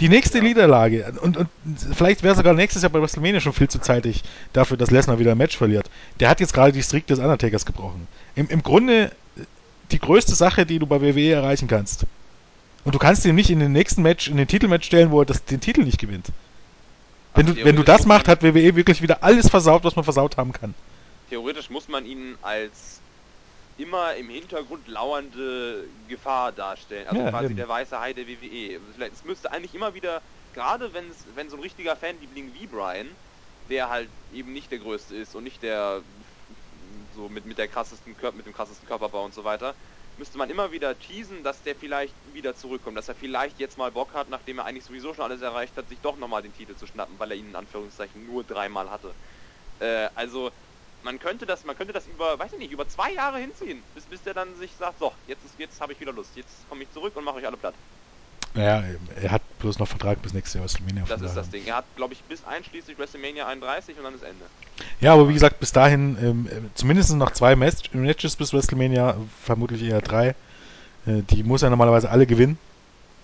Die 0.00 0.08
nächste 0.08 0.38
Ja. 0.38 0.44
Niederlage, 0.44 1.12
und, 1.20 1.36
und 1.36 1.50
vielleicht 1.92 2.22
wäre 2.22 2.34
sogar 2.34 2.54
nächstes 2.54 2.82
Jahr 2.82 2.90
bei 2.90 3.00
WrestleMania 3.02 3.40
schon 3.40 3.52
viel 3.52 3.68
zu 3.68 3.80
zeitig 3.80 4.22
dafür, 4.54 4.76
dass 4.78 4.90
Lesnar 4.90 5.18
wieder 5.18 5.32
ein 5.32 5.38
Match 5.38 5.56
verliert. 5.58 5.90
Der 6.20 6.30
hat 6.30 6.40
jetzt 6.40 6.54
gerade 6.54 6.72
die 6.72 6.82
Streak 6.82 7.06
des 7.06 7.18
Undertakers 7.18 7.66
gebrochen. 7.66 8.08
Im, 8.34 8.48
Im 8.48 8.62
Grunde 8.62 9.12
äh, 9.36 9.44
die 9.90 9.98
größte 9.98 10.34
Sache, 10.34 10.64
die 10.66 10.78
du 10.78 10.86
bei 10.86 11.00
WWE 11.02 11.32
erreichen 11.32 11.68
kannst. 11.68 12.06
Und 12.84 12.94
du 12.94 12.98
kannst 12.98 13.24
ihn 13.24 13.34
nicht 13.34 13.50
in 13.50 13.60
den 13.60 13.72
nächsten 13.72 14.02
Match, 14.02 14.28
in 14.28 14.36
den 14.36 14.48
Titelmatch 14.48 14.86
stellen, 14.86 15.10
wo 15.10 15.20
er 15.20 15.26
das, 15.26 15.44
den 15.44 15.60
Titel 15.60 15.82
nicht 15.82 15.98
gewinnt. 15.98 16.28
Wenn 17.34 17.46
Also 17.46 17.58
du, 17.58 17.64
wenn 17.64 17.76
du 17.76 17.82
das 17.82 18.06
macht, 18.06 18.26
hat 18.28 18.42
WWE 18.42 18.74
wirklich 18.76 19.02
wieder 19.02 19.22
alles 19.22 19.48
versaut, 19.48 19.84
was 19.84 19.96
man 19.96 20.04
versaut 20.04 20.36
haben 20.36 20.52
kann. 20.52 20.74
Theoretisch 21.28 21.70
muss 21.70 21.88
man 21.88 22.04
ihn 22.06 22.36
als 22.42 23.00
immer 23.76 24.14
im 24.16 24.28
Hintergrund 24.28 24.88
lauernde 24.88 25.84
Gefahr 26.08 26.52
darstellen. 26.52 27.06
Also 27.08 27.22
Ja, 27.22 27.30
quasi 27.30 27.46
eben. 27.46 27.56
der 27.56 27.68
weiße 27.68 27.98
Hai 27.98 28.12
der 28.12 28.26
WWE. 28.26 28.80
Vielleicht, 28.94 29.12
es 29.14 29.24
müsste 29.24 29.52
eigentlich 29.52 29.74
immer 29.74 29.94
wieder, 29.94 30.20
gerade 30.52 30.92
wenn 30.92 31.08
es, 31.08 31.24
wenn 31.34 31.48
so 31.48 31.56
ein 31.56 31.62
richtiger 31.62 31.96
Fanliebling 31.96 32.52
wie 32.58 32.66
Brian, 32.66 33.06
der 33.68 33.88
halt 33.88 34.08
eben 34.32 34.52
nicht 34.52 34.70
der 34.70 34.80
größte 34.80 35.14
ist 35.14 35.34
und 35.34 35.44
nicht 35.44 35.62
der 35.62 36.02
so 37.14 37.28
mit, 37.28 37.46
mit 37.46 37.58
der 37.58 37.68
krassesten 37.68 38.16
Kör 38.16 38.32
mit 38.32 38.46
dem 38.46 38.52
krassesten 38.52 38.86
Körperbau 38.88 39.24
und 39.24 39.34
so 39.34 39.44
weiter, 39.44 39.74
müsste 40.20 40.38
man 40.38 40.50
immer 40.50 40.70
wieder 40.70 40.98
teasen, 40.98 41.42
dass 41.42 41.62
der 41.62 41.74
vielleicht 41.74 42.14
wieder 42.34 42.54
zurückkommt, 42.54 42.96
dass 42.98 43.08
er 43.08 43.14
vielleicht 43.16 43.58
jetzt 43.58 43.78
mal 43.78 43.90
Bock 43.90 44.12
hat, 44.14 44.28
nachdem 44.28 44.58
er 44.58 44.66
eigentlich 44.66 44.84
sowieso 44.84 45.14
schon 45.14 45.24
alles 45.24 45.40
erreicht 45.40 45.76
hat, 45.78 45.88
sich 45.88 45.98
doch 46.00 46.16
nochmal 46.18 46.42
den 46.42 46.52
Titel 46.52 46.76
zu 46.76 46.86
schnappen, 46.86 47.18
weil 47.18 47.30
er 47.32 47.38
ihn 47.38 47.48
in 47.48 47.56
Anführungszeichen 47.56 48.26
nur 48.26 48.44
dreimal 48.44 48.90
hatte. 48.90 49.16
Äh, 49.80 50.10
also 50.14 50.52
man 51.00 51.18
könnte 51.18 51.46
das, 51.46 51.64
man 51.64 51.74
könnte 51.76 51.94
das 51.94 52.06
über, 52.06 52.38
weiß 52.38 52.52
ich 52.52 52.58
nicht, 52.58 52.72
über 52.72 52.86
zwei 52.86 53.12
Jahre 53.12 53.38
hinziehen, 53.38 53.88
bis, 53.94 54.06
bis 54.08 54.22
der 54.22 54.34
dann 54.34 54.54
sich 54.56 54.76
sagt, 54.76 54.98
so, 54.98 55.14
jetzt 55.26 55.58
jetzt 55.58 55.80
habe 55.80 55.94
ich 55.94 56.00
wieder 56.00 56.12
Lust, 56.12 56.36
jetzt 56.36 56.68
komme 56.68 56.84
ich 56.84 56.90
zurück 56.90 57.16
und 57.16 57.24
mache 57.24 57.36
euch 57.36 57.46
alle 57.46 57.56
platt. 57.56 57.80
Naja, 58.54 58.82
er 59.22 59.30
hat 59.30 59.42
bloß 59.60 59.78
noch 59.78 59.86
Vertrag 59.86 60.20
bis 60.22 60.34
nächstes 60.34 60.54
Jahr 60.54 60.64
WrestleMania. 60.64 61.04
Das 61.08 61.22
ist 61.22 61.36
das 61.36 61.50
Ding. 61.50 61.62
Er 61.66 61.76
hat, 61.76 61.84
glaube 61.94 62.14
ich, 62.14 62.22
bis 62.24 62.44
einschließlich 62.44 62.98
WrestleMania 62.98 63.46
31 63.46 63.96
und 63.96 64.04
dann 64.04 64.14
ist 64.14 64.24
Ende. 64.24 64.44
Ja, 65.00 65.12
aber 65.12 65.28
wie 65.28 65.34
gesagt, 65.34 65.60
bis 65.60 65.70
dahin 65.70 66.16
ähm, 66.20 66.48
äh, 66.48 66.60
zumindest 66.74 67.14
noch 67.14 67.30
zwei 67.30 67.54
Match 67.54 67.92
Matches 67.92 68.34
bis 68.34 68.52
WrestleMania, 68.52 69.16
vermutlich 69.42 69.82
eher 69.82 70.00
drei. 70.00 70.34
Äh, 71.06 71.22
die 71.30 71.44
muss 71.44 71.62
er 71.62 71.70
normalerweise 71.70 72.10
alle 72.10 72.26
gewinnen. 72.26 72.58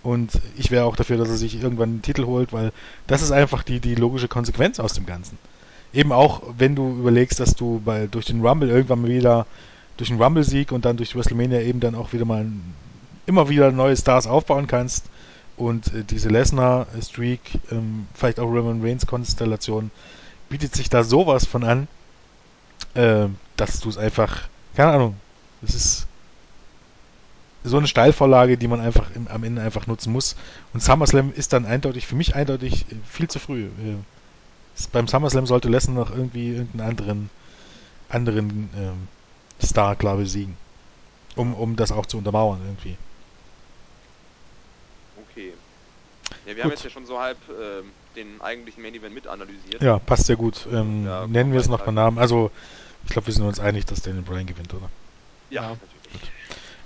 Und 0.04 0.30
ich 0.56 0.70
wäre 0.70 0.84
auch 0.84 0.94
dafür, 0.94 1.16
dass 1.16 1.28
er 1.28 1.36
sich 1.36 1.60
irgendwann 1.60 1.88
einen 1.88 2.02
Titel 2.02 2.26
holt, 2.26 2.52
weil 2.52 2.70
das 3.08 3.22
ist 3.22 3.32
einfach 3.32 3.64
die, 3.64 3.80
die 3.80 3.96
logische 3.96 4.28
Konsequenz 4.28 4.78
aus 4.78 4.92
dem 4.92 5.06
Ganzen. 5.06 5.38
Eben 5.92 6.12
auch, 6.12 6.42
wenn 6.56 6.76
du 6.76 6.96
überlegst, 7.00 7.40
dass 7.40 7.56
du 7.56 7.82
bei, 7.84 8.06
durch 8.06 8.26
den 8.26 8.46
Rumble 8.46 8.68
irgendwann 8.68 9.02
mal 9.02 9.08
wieder, 9.08 9.46
durch 9.96 10.10
den 10.10 10.22
Rumble-Sieg 10.22 10.70
und 10.70 10.84
dann 10.84 10.96
durch 10.96 11.16
WrestleMania 11.16 11.60
eben 11.62 11.80
dann 11.80 11.96
auch 11.96 12.12
wieder 12.12 12.24
mal 12.24 12.46
immer 13.26 13.48
wieder 13.48 13.72
neue 13.72 13.96
Stars 13.96 14.28
aufbauen 14.28 14.68
kannst 14.68 15.06
und 15.56 15.92
äh, 15.94 16.04
diese 16.04 16.28
Lesnar-Streak, 16.28 17.40
ähm, 17.70 18.06
vielleicht 18.14 18.40
auch 18.40 18.46
Roman 18.46 18.82
Reigns-Konstellation, 18.82 19.90
bietet 20.48 20.74
sich 20.74 20.90
da 20.90 21.02
sowas 21.02 21.46
von 21.46 21.64
an, 21.64 21.88
äh, 22.94 23.26
dass 23.56 23.80
du 23.80 23.88
es 23.88 23.98
einfach, 23.98 24.48
keine 24.74 24.92
Ahnung, 24.92 25.16
es 25.62 25.74
ist 25.74 26.06
so 27.64 27.78
eine 27.78 27.88
Steilvorlage, 27.88 28.56
die 28.56 28.68
man 28.68 28.80
einfach 28.80 29.10
im, 29.14 29.26
am 29.28 29.42
Ende 29.42 29.60
einfach 29.60 29.86
nutzen 29.86 30.12
muss. 30.12 30.36
Und 30.72 30.82
SummerSlam 30.82 31.32
ist 31.32 31.52
dann 31.52 31.66
eindeutig, 31.66 32.06
für 32.06 32.14
mich 32.14 32.34
eindeutig 32.34 32.82
äh, 32.92 32.94
viel 33.08 33.28
zu 33.28 33.38
früh. 33.38 33.66
Äh, 33.66 33.96
beim 34.92 35.08
SummerSlam 35.08 35.46
sollte 35.46 35.68
Lesnar 35.68 35.96
noch 35.96 36.10
irgendwie 36.10 36.50
irgendeinen 36.50 36.90
anderen, 36.90 37.30
anderen 38.08 38.70
ähm, 38.76 39.08
Star 39.62 39.96
klar 39.96 40.16
besiegen. 40.16 40.56
Um, 41.34 41.54
um 41.54 41.76
das 41.76 41.92
auch 41.92 42.06
zu 42.06 42.16
untermauern 42.16 42.60
irgendwie. 42.64 42.96
Okay. 45.30 45.52
Ja, 46.46 46.50
wir 46.50 46.54
Gut. 46.54 46.62
haben 46.64 46.70
jetzt 46.70 46.84
ja 46.84 46.90
schon 46.90 47.06
so 47.06 47.18
halb 47.18 47.38
ähm, 47.48 47.92
den 48.14 48.40
eigentlichen 48.40 48.80
Main 48.82 48.94
Event 48.94 49.12
mit 49.14 49.26
analysiert. 49.26 49.82
Ja, 49.82 49.98
passt 49.98 50.26
sehr 50.26 50.36
gut. 50.36 50.66
Ähm, 50.72 51.04
Ja, 51.04 51.26
nennen 51.26 51.52
wir 51.52 51.58
es 51.60 51.66
noch 51.66 51.74
weiter. 51.80 51.86
beim 51.86 51.94
Namen. 51.96 52.18
Also, 52.18 52.52
ich 53.04 53.10
glaube, 53.10 53.26
wir 53.26 53.34
sind 53.34 53.44
uns 53.44 53.58
einig, 53.58 53.84
dass 53.86 54.00
Daniel 54.02 54.22
Bryan 54.22 54.46
gewinnt, 54.46 54.72
oder? 54.72 54.88
Ja, 55.50 55.62
Ja. 55.62 55.68
natürlich. 55.70 56.32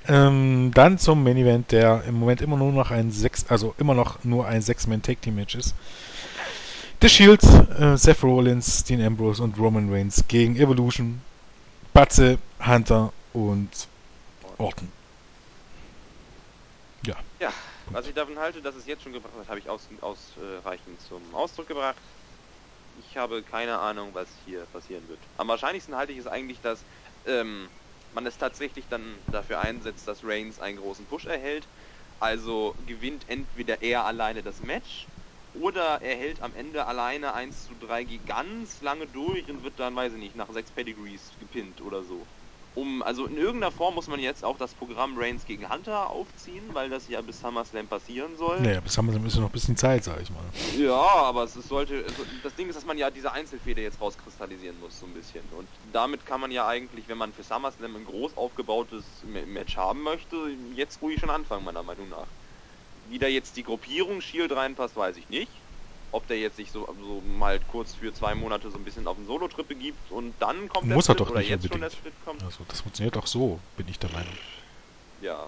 Ähm, 0.09 0.71
dann 0.73 0.97
zum 0.99 1.23
Main 1.23 1.37
Event, 1.37 1.73
der 1.73 2.05
im 2.05 2.15
Moment 2.15 2.41
immer 2.41 2.57
nur 2.57 2.73
noch 2.73 2.91
ein 2.91 3.11
sechs, 3.11 3.45
also 3.49 3.75
immer 3.79 3.93
noch 3.95 4.25
nur 4.25 4.47
ein 4.47 4.63
Six-Man 4.63 5.03
Tag 5.03 5.21
Team 5.21 5.35
Match 5.35 5.55
ist. 5.55 5.75
The 7.03 7.09
Shield, 7.11 7.43
äh, 7.45 7.97
Seth 7.99 8.23
Rollins, 8.23 8.85
Dean 8.85 9.03
Ambrose 9.03 9.43
und 9.43 9.59
Roman 9.59 9.93
Reigns 9.93 10.25
gegen 10.27 10.57
Evolution, 10.57 11.21
Batze, 11.93 12.39
Hunter 12.67 13.13
und 13.35 13.69
Orton. 14.59 14.89
Was 17.93 18.07
ich 18.07 18.15
davon 18.15 18.39
halte, 18.39 18.63
dass 18.63 18.75
es 18.77 18.87
jetzt 18.87 19.03
schon 19.03 19.13
gebracht 19.13 19.35
hat, 19.35 19.49
habe 19.49 19.59
ich 19.59 19.69
aus, 19.69 19.89
ausreichend 20.01 21.01
zum 21.01 21.35
Ausdruck 21.35 21.67
gebracht. 21.69 22.03
Ich 22.93 23.17
habe 23.17 23.45
keine 23.45 23.79
Ahnung, 23.81 24.15
was 24.15 24.35
hier 24.37 24.67
passieren 24.67 25.09
wird. 25.09 25.31
Am 25.35 25.49
wahrscheinlichsten 25.49 25.97
halte 25.97 26.13
ich 26.13 26.19
es 26.21 26.27
eigentlich, 26.29 26.61
dass 26.61 26.87
ähm, 27.25 27.73
man 28.11 28.27
es 28.27 28.39
tatsächlich 28.39 28.89
dann 28.89 29.25
dafür 29.31 29.61
einsetzt, 29.61 30.09
dass 30.09 30.25
Reigns 30.25 30.59
einen 30.61 30.79
großen 30.79 31.07
Push 31.09 31.27
erhält. 31.27 31.71
Also 32.19 32.77
gewinnt 32.79 33.29
entweder 33.29 33.83
er 33.83 34.05
alleine 34.07 34.43
das 34.43 34.61
Match 34.61 35.11
oder 35.53 36.03
er 36.03 36.17
hält 36.17 36.43
am 36.43 36.55
Ende 36.55 36.87
alleine 36.87 37.35
1 37.35 37.65
zu 37.65 37.75
3 37.77 38.05
G 38.05 38.21
ganz 38.21 38.81
lange 38.83 39.09
durch 39.09 39.51
und 39.51 39.63
wird 39.65 39.81
dann, 39.81 39.97
weiß 39.97 40.13
ich 40.15 40.19
nicht, 40.21 40.37
nach 40.37 40.51
sechs 40.53 40.73
Pedigrees 40.73 41.39
gepinnt 41.39 41.81
oder 41.83 42.05
so. 42.05 42.31
Um, 42.75 43.03
also 43.03 43.27
in 43.27 43.37
irgendeiner 43.37 43.73
Form 43.73 43.95
muss 43.97 44.07
man 44.07 44.21
jetzt 44.21 44.45
auch 44.45 44.57
das 44.57 44.75
Programm 44.75 45.19
Reigns 45.19 45.45
gegen 45.45 45.69
Hunter 45.69 46.11
aufziehen, 46.11 46.73
weil 46.73 46.89
das 46.89 47.09
ja 47.09 47.21
bis 47.21 47.41
SummerSlam 47.41 47.89
passieren 47.89 48.37
soll. 48.37 48.61
Naja, 48.61 48.81
bis 48.81 48.95
SummerSlam 48.95 49.27
ist 49.27 49.35
ja 49.35 49.41
noch 49.41 49.49
ein 49.49 49.53
bisschen 49.53 49.77
Zeit, 49.77 50.05
sag 50.05 50.23
ich 50.23 50.31
mal. 50.31 50.49
Ja, 50.79 50.93
aber 50.95 51.45
es, 51.45 51.55
sollte. 51.55 52.05
Also 52.05 52.25
das 52.43 52.55
Ding 52.55 52.69
ist, 52.69 52.77
dass 52.77 52.85
man 52.85 52.97
ja 52.97 53.11
diese 53.11 53.33
Einzelfehde 53.33 53.83
jetzt 53.83 54.01
rauskristallisieren 54.01 54.79
muss, 54.79 54.99
so 54.99 55.07
ein 55.07 55.15
bisschen. 55.15 55.53
Und 55.53 55.69
damit 55.93 56.25
kann 56.25 56.41
man 56.41 56.53
ja 56.53 56.67
eigentlich, 56.69 57.09
wenn 57.09 57.19
man 57.19 57.33
für 57.33 57.43
SummerSlam 57.43 57.97
ein 57.97 58.05
groß 58.05 58.37
aufgebautes 58.37 59.25
Ma- 59.27 59.47
Match 59.47 59.77
haben 59.77 60.03
möchte, 60.03 60.37
jetzt 60.73 61.03
ruhig 61.03 61.19
schon 61.19 61.31
anfangen, 61.31 61.65
meiner 61.65 61.83
Meinung 61.83 62.09
nach. 62.09 62.29
Wie 63.05 63.19
da 63.19 63.27
jetzt 63.27 63.57
die 63.57 63.63
Gruppierung 63.65 64.21
Shield 64.21 64.53
reinpasst, 64.53 64.97
weiß 64.97 65.17
ich 65.17 65.29
nicht. 65.29 65.65
Ob 66.13 66.27
der 66.27 66.39
jetzt 66.39 66.57
sich 66.57 66.73
so, 66.73 66.89
so 67.01 67.21
mal 67.21 67.61
kurz 67.61 67.95
für 67.95 68.13
zwei 68.13 68.35
Monate 68.35 68.71
so 68.71 68.79
ein 68.79 68.85
bisschen 68.85 69.07
auf 69.07 69.17
den 69.17 69.27
Solo-Trip 69.27 69.69
begibt 69.69 70.11
und 70.11 70.35
dann 70.41 70.69
kommt 70.69 70.89
Muss 70.89 71.07
der 71.07 71.15
er 71.15 71.19
Split 71.19 71.21
doch 71.21 71.31
oder 71.31 71.41
nicht 71.41 71.51
jetzt 71.51 71.63
schon 71.69 71.81
der 71.81 71.89
unbedingt. 71.89 71.93
Split 71.93 72.15
kommt. 72.25 72.43
Also, 72.43 72.65
das 72.69 72.81
funktioniert 72.81 73.17
auch 73.17 73.27
so, 73.27 73.61
bin 73.77 73.87
ich 73.89 73.99
der 73.99 74.11
Meinung. 74.11 74.35
Ja. 75.21 75.47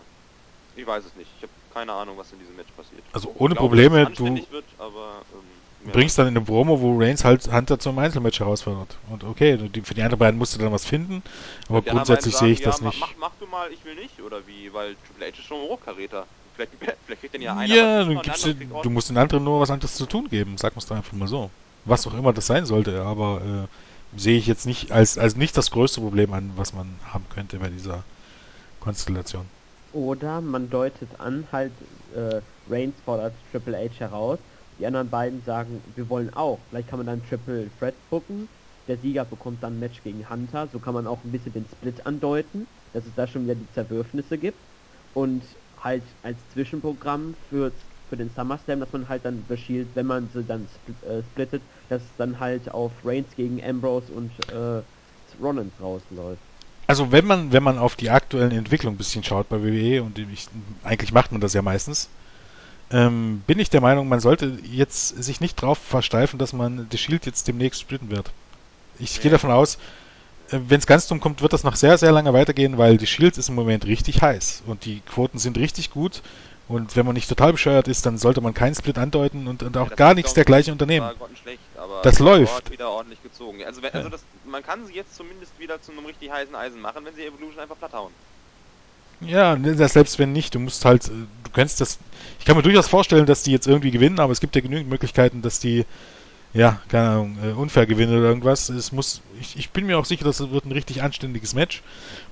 Ich 0.75 0.87
weiß 0.87 1.05
es 1.05 1.15
nicht. 1.17 1.31
Ich 1.37 1.43
habe 1.43 1.53
keine 1.71 1.93
Ahnung, 1.93 2.17
was 2.17 2.33
in 2.33 2.39
diesem 2.39 2.57
Match 2.57 2.73
passiert. 2.73 3.03
Also, 3.13 3.29
ohne 3.29 3.55
glaube, 3.55 3.69
Probleme, 3.69 4.11
du 4.11 4.25
wird, 4.25 4.65
aber, 4.79 5.23
ähm, 5.33 5.85
mehr 5.85 5.93
bringst 5.93 6.19
dann 6.19 6.29
in 6.29 6.37
eine 6.37 6.45
Promo, 6.45 6.81
wo 6.81 6.97
Reigns 6.99 7.25
halt 7.25 7.53
Hunter 7.53 7.79
zum 7.79 7.99
Einzelmatch 7.99 8.41
herausfordert. 8.41 8.97
Und 9.11 9.25
okay, 9.25 9.59
für 9.59 9.95
die 9.95 10.03
anderen 10.03 10.19
beiden 10.19 10.39
musst 10.39 10.55
du 10.55 10.59
dann 10.59 10.73
was 10.73 10.87
finden, 10.87 11.23
aber 11.69 11.83
grundsätzlich 11.83 12.37
sehe 12.37 12.53
ich 12.53 12.61
sagen, 12.61 12.71
das 12.71 12.81
ja, 12.81 12.87
nicht. 12.87 13.01
Mach, 13.01 13.17
mach 13.19 13.35
du 13.37 13.47
mal, 13.47 13.71
ich 13.71 13.85
will 13.85 13.97
nicht, 13.97 14.23
oder 14.23 14.47
wie? 14.47 14.73
Weil 14.73 14.97
Triple 14.97 15.27
H 15.27 15.29
ist 15.31 15.45
schon 15.45 15.59
ein 15.59 15.69
Hochkaräter. 15.69 16.27
Vielleicht, 16.55 16.73
vielleicht 17.05 17.21
kriegt 17.21 17.35
dann 17.35 17.43
ja 17.43 17.57
einer 17.57 17.75
Ja, 17.75 17.99
was 18.01 18.07
dann 18.07 18.17
und 18.17 18.27
der 18.27 18.35
gibst 18.35 18.45
andere 18.45 18.67
du, 18.67 18.83
du 18.83 18.91
musst 18.91 19.09
den 19.11 19.17
anderen 19.17 19.45
nur 19.45 19.61
was 19.61 19.71
anderes 19.71 19.95
zu 19.95 20.07
tun 20.07 20.29
geben. 20.29 20.57
Sag 20.59 20.75
mir's 20.75 20.87
doch 20.87 20.97
einfach 20.97 21.13
mal 21.13 21.29
so. 21.29 21.51
Was 21.85 22.07
auch 22.07 22.15
immer 22.15 22.33
das 22.33 22.47
sein 22.47 22.65
sollte, 22.67 23.03
aber 23.03 23.69
äh, 24.15 24.19
sehe 24.19 24.39
ich 24.39 24.47
jetzt 24.47 24.67
nicht 24.67 24.93
als, 24.93 25.19
als 25.19 25.37
nicht 25.37 25.57
das 25.57 25.71
größte 25.71 26.01
Problem 26.01 26.33
an, 26.33 26.53
was 26.57 26.73
man 26.73 27.01
haben 27.13 27.29
könnte 27.29 27.59
bei 27.59 27.71
dieser 27.71 28.05
Konstellation. 28.81 29.51
Oder 29.93 30.41
man 30.41 30.71
deutet 30.71 31.21
an, 31.21 31.47
halt, 31.53 31.73
äh, 32.15 32.41
Reigns 32.67 33.01
fordert 33.03 33.35
Triple 33.51 33.77
H 33.77 34.01
heraus. 34.01 34.39
Die 34.79 34.87
anderen 34.87 35.11
beiden 35.11 35.43
sagen, 35.43 35.83
wir 35.95 36.09
wollen 36.09 36.33
auch. 36.35 36.59
Vielleicht 36.69 36.89
kann 36.89 36.99
man 36.99 37.07
dann 37.07 37.23
Triple 37.23 37.71
Threat 37.79 37.95
booken. 38.11 38.49
Der 38.89 38.97
Sieger 38.99 39.25
bekommt 39.25 39.63
dann 39.63 39.75
ein 39.77 39.79
Match 39.81 40.03
gegen 40.03 40.29
Hunter. 40.29 40.69
So 40.69 40.81
kann 40.81 40.95
man 40.95 41.07
auch 41.07 41.25
ein 41.25 41.31
bisschen 41.33 41.53
den 41.53 41.67
Split 41.67 42.05
andeuten, 42.07 42.67
dass 42.93 43.07
es 43.07 43.15
da 43.15 43.27
schon 43.27 43.45
wieder 43.45 43.55
die 43.55 43.71
Zerwürfnisse 43.71 44.39
gibt. 44.39 44.59
Und 45.15 45.43
halt 45.85 46.17
als 46.23 46.49
Zwischenprogramm 46.49 47.35
für, 47.49 47.73
für 48.07 48.17
den 48.17 48.31
SummerSlam, 48.31 48.81
dass 48.81 48.93
man 48.93 49.09
halt 49.09 49.25
dann 49.25 49.47
The 49.49 49.57
Shield, 49.57 49.95
wenn 49.95 50.07
man 50.07 50.29
sie 50.29 50.45
dann 50.45 50.69
split, 50.69 51.03
äh, 51.03 51.23
splittet, 51.23 51.69
dass 51.89 52.05
es 52.05 52.17
dann 52.17 52.39
halt 52.41 52.71
auf 52.71 53.05
Reigns 53.05 53.35
gegen 53.35 53.63
Ambrose 53.63 54.13
und 54.13 54.39
äh, 54.49 54.83
Rollins 55.39 55.81
rausläuft. 55.81 56.43
Also 56.87 57.11
wenn 57.13 57.27
man, 57.27 57.53
wenn 57.53 57.63
man 57.63 57.79
auf 57.79 57.97
die 57.97 58.11
aktuellen 58.11 58.53
Entwicklungen 58.53 58.97
ein 58.97 58.99
bisschen 58.99 59.25
schaut 59.25 59.49
bei 59.49 59.63
WWE, 59.63 60.03
und 60.03 60.19
ich, 60.19 60.49
eigentlich 60.83 61.13
macht 61.13 61.33
man 61.33 61.41
das 61.41 61.55
ja 61.55 61.63
meistens, 61.63 62.11
ähm, 62.91 63.43
bin 63.47 63.59
ich 63.59 63.71
der 63.71 63.81
Meinung, 63.81 64.09
man 64.09 64.21
sollte 64.21 64.59
jetzt 64.63 65.09
sich 65.09 65.41
nicht 65.41 65.57
drauf 65.61 65.79
versteifen, 65.79 66.39
dass 66.39 66.53
man 66.53 66.89
The 66.91 66.99
Shield 66.99 67.27
jetzt 67.27 67.49
demnächst 67.49 67.81
splitten 67.81 68.11
wird. 68.11 68.35
Ich 68.99 69.17
Ja. 69.17 69.23
gehe 69.23 69.31
davon 69.31 69.51
aus, 69.51 69.79
wenn 70.53 70.79
es 70.79 70.87
ganz 70.87 71.07
dumm 71.07 71.21
kommt, 71.21 71.43
wird 71.43 71.53
das 71.53 71.65
noch 71.65 71.77
sehr, 71.77 71.99
sehr 71.99 72.13
lange 72.13 72.33
weitergehen, 72.33 72.79
weil 72.79 72.97
die 72.97 73.07
Shield 73.07 73.39
ist 73.39 73.49
im 73.49 73.55
Moment 73.55 73.87
richtig 73.87 74.23
heiß 74.23 74.63
und 74.67 74.85
die 74.85 75.01
Quoten 75.03 75.39
sind 75.39 75.59
richtig 75.59 75.91
gut. 75.91 76.23
Und 76.69 76.97
wenn 76.97 77.05
man 77.05 77.15
nicht 77.15 77.29
total 77.29 77.53
bescheuert 77.53 77.89
ist, 77.89 78.07
dann 78.07 78.17
sollte 78.19 78.41
man 78.41 78.55
keinen 78.55 78.75
Split 78.75 78.97
andeuten 78.97 79.47
und, 79.47 79.63
und 79.63 79.77
Ja, 79.77 79.83
auch 79.83 79.89
das 79.89 79.97
gar 79.97 80.15
nichts 80.15 80.33
dergleichen 80.35 80.73
unternehmen. 80.73 81.07
Aber 81.75 82.01
Das 82.03 82.19
läuft. 82.19 82.67
Hat 82.67 82.71
wieder 82.71 82.91
ordentlich 82.91 83.21
gezogen. 83.23 83.63
Also, 83.65 83.83
wenn, 83.83 83.93
also 83.93 84.09
Ja. 84.09 84.11
das, 84.11 84.27
man 84.45 84.63
kann 84.63 84.85
sie 84.87 84.95
jetzt 84.95 85.15
zumindest 85.15 85.59
wieder 85.59 85.81
zu 85.81 85.93
einem 85.93 86.07
richtig 86.07 86.31
heißen 86.31 86.55
Eisen 86.55 86.81
machen, 86.81 87.05
wenn 87.05 87.15
sie 87.15 87.25
Evolution 87.25 87.61
einfach 87.61 87.79
platt 87.79 87.93
hauen. 87.95 88.17
Ja, 89.21 89.55
ne, 89.57 89.75
selbst 89.89 90.19
wenn 90.19 90.33
nicht, 90.33 90.55
du 90.55 90.59
musst 90.59 90.85
halt, 90.85 91.07
äh, 91.07 91.11
du 91.45 91.51
kannst 91.53 91.81
das, 91.81 91.99
ich 92.41 92.45
kann 92.45 92.57
mir 92.57 92.63
durchaus 92.63 92.89
vorstellen, 92.89 93.25
dass 93.27 93.45
die 93.45 93.53
jetzt 93.53 93.69
irgendwie 93.69 93.93
gewinnen, 93.93 94.19
aber 94.19 94.33
es 94.33 94.41
gibt 94.41 94.57
ja 94.57 94.61
genügend 94.63 94.89
Möglichkeiten, 94.89 95.43
dass 95.43 95.61
die, 95.61 95.85
ja, 96.53 96.81
keine 96.89 97.09
Ahnung, 97.09 97.39
äh, 97.43 97.53
unfair 97.53 97.87
gewinnen 97.87 98.19
oder 98.19 98.29
irgendwas. 98.29 98.69
Es 98.69 98.93
muss, 98.93 99.23
ich, 99.41 99.57
ich 99.59 99.71
bin 99.71 99.87
mir 99.87 99.99
auch 99.99 100.05
sicher, 100.05 100.25
dass 100.25 100.41
es 100.41 100.51
wird 100.51 100.67
ein 100.67 100.73
richtig 100.73 101.03
anständiges 101.03 101.55
Match 101.55 101.83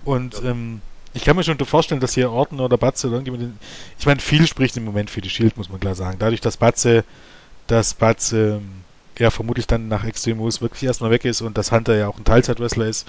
und 0.05 0.35
Ja. 0.35 0.51
ähm, 0.51 0.83
ich 1.13 1.25
kann 1.25 1.35
mir 1.37 1.43
schon 1.43 1.59
vorstellen, 1.59 2.01
dass 2.01 2.15
hier 2.15 2.31
Orton 2.31 2.61
oder 2.61 2.79
Batze 2.79 3.09
oder 3.09 3.17
irgendjemand, 3.17 3.61
ich 3.99 4.07
meine, 4.07 4.21
viel 4.21 4.47
spricht 4.47 4.77
im 4.77 4.85
Moment 4.85 5.11
für 5.11 5.21
die 5.21 5.31
Shield, 5.31 5.57
muss 5.57 5.69
man 5.69 5.81
klar 5.81 5.97
sagen. 5.97 6.19
Dadurch, 6.21 6.41
dass 6.41 6.57
Batze, 6.57 7.05
dass 7.67 7.95
Batze, 7.95 8.59
ähm, 8.63 8.85
ja, 9.19 9.31
vermutlich 9.31 9.67
dann 9.67 9.89
nach 9.89 10.05
Extreme 10.05 10.41
Rules 10.41 10.61
wirklich 10.63 10.85
erstmal 10.85 11.11
weg 11.11 11.25
ist 11.25 11.43
und 11.43 11.59
dass 11.59 11.73
Hunter 11.73 11.97
ja 11.97 12.09
auch 12.09 12.19
ein 12.19 12.25
Teilzeitwrestler 12.25 12.87
ist, 12.87 13.09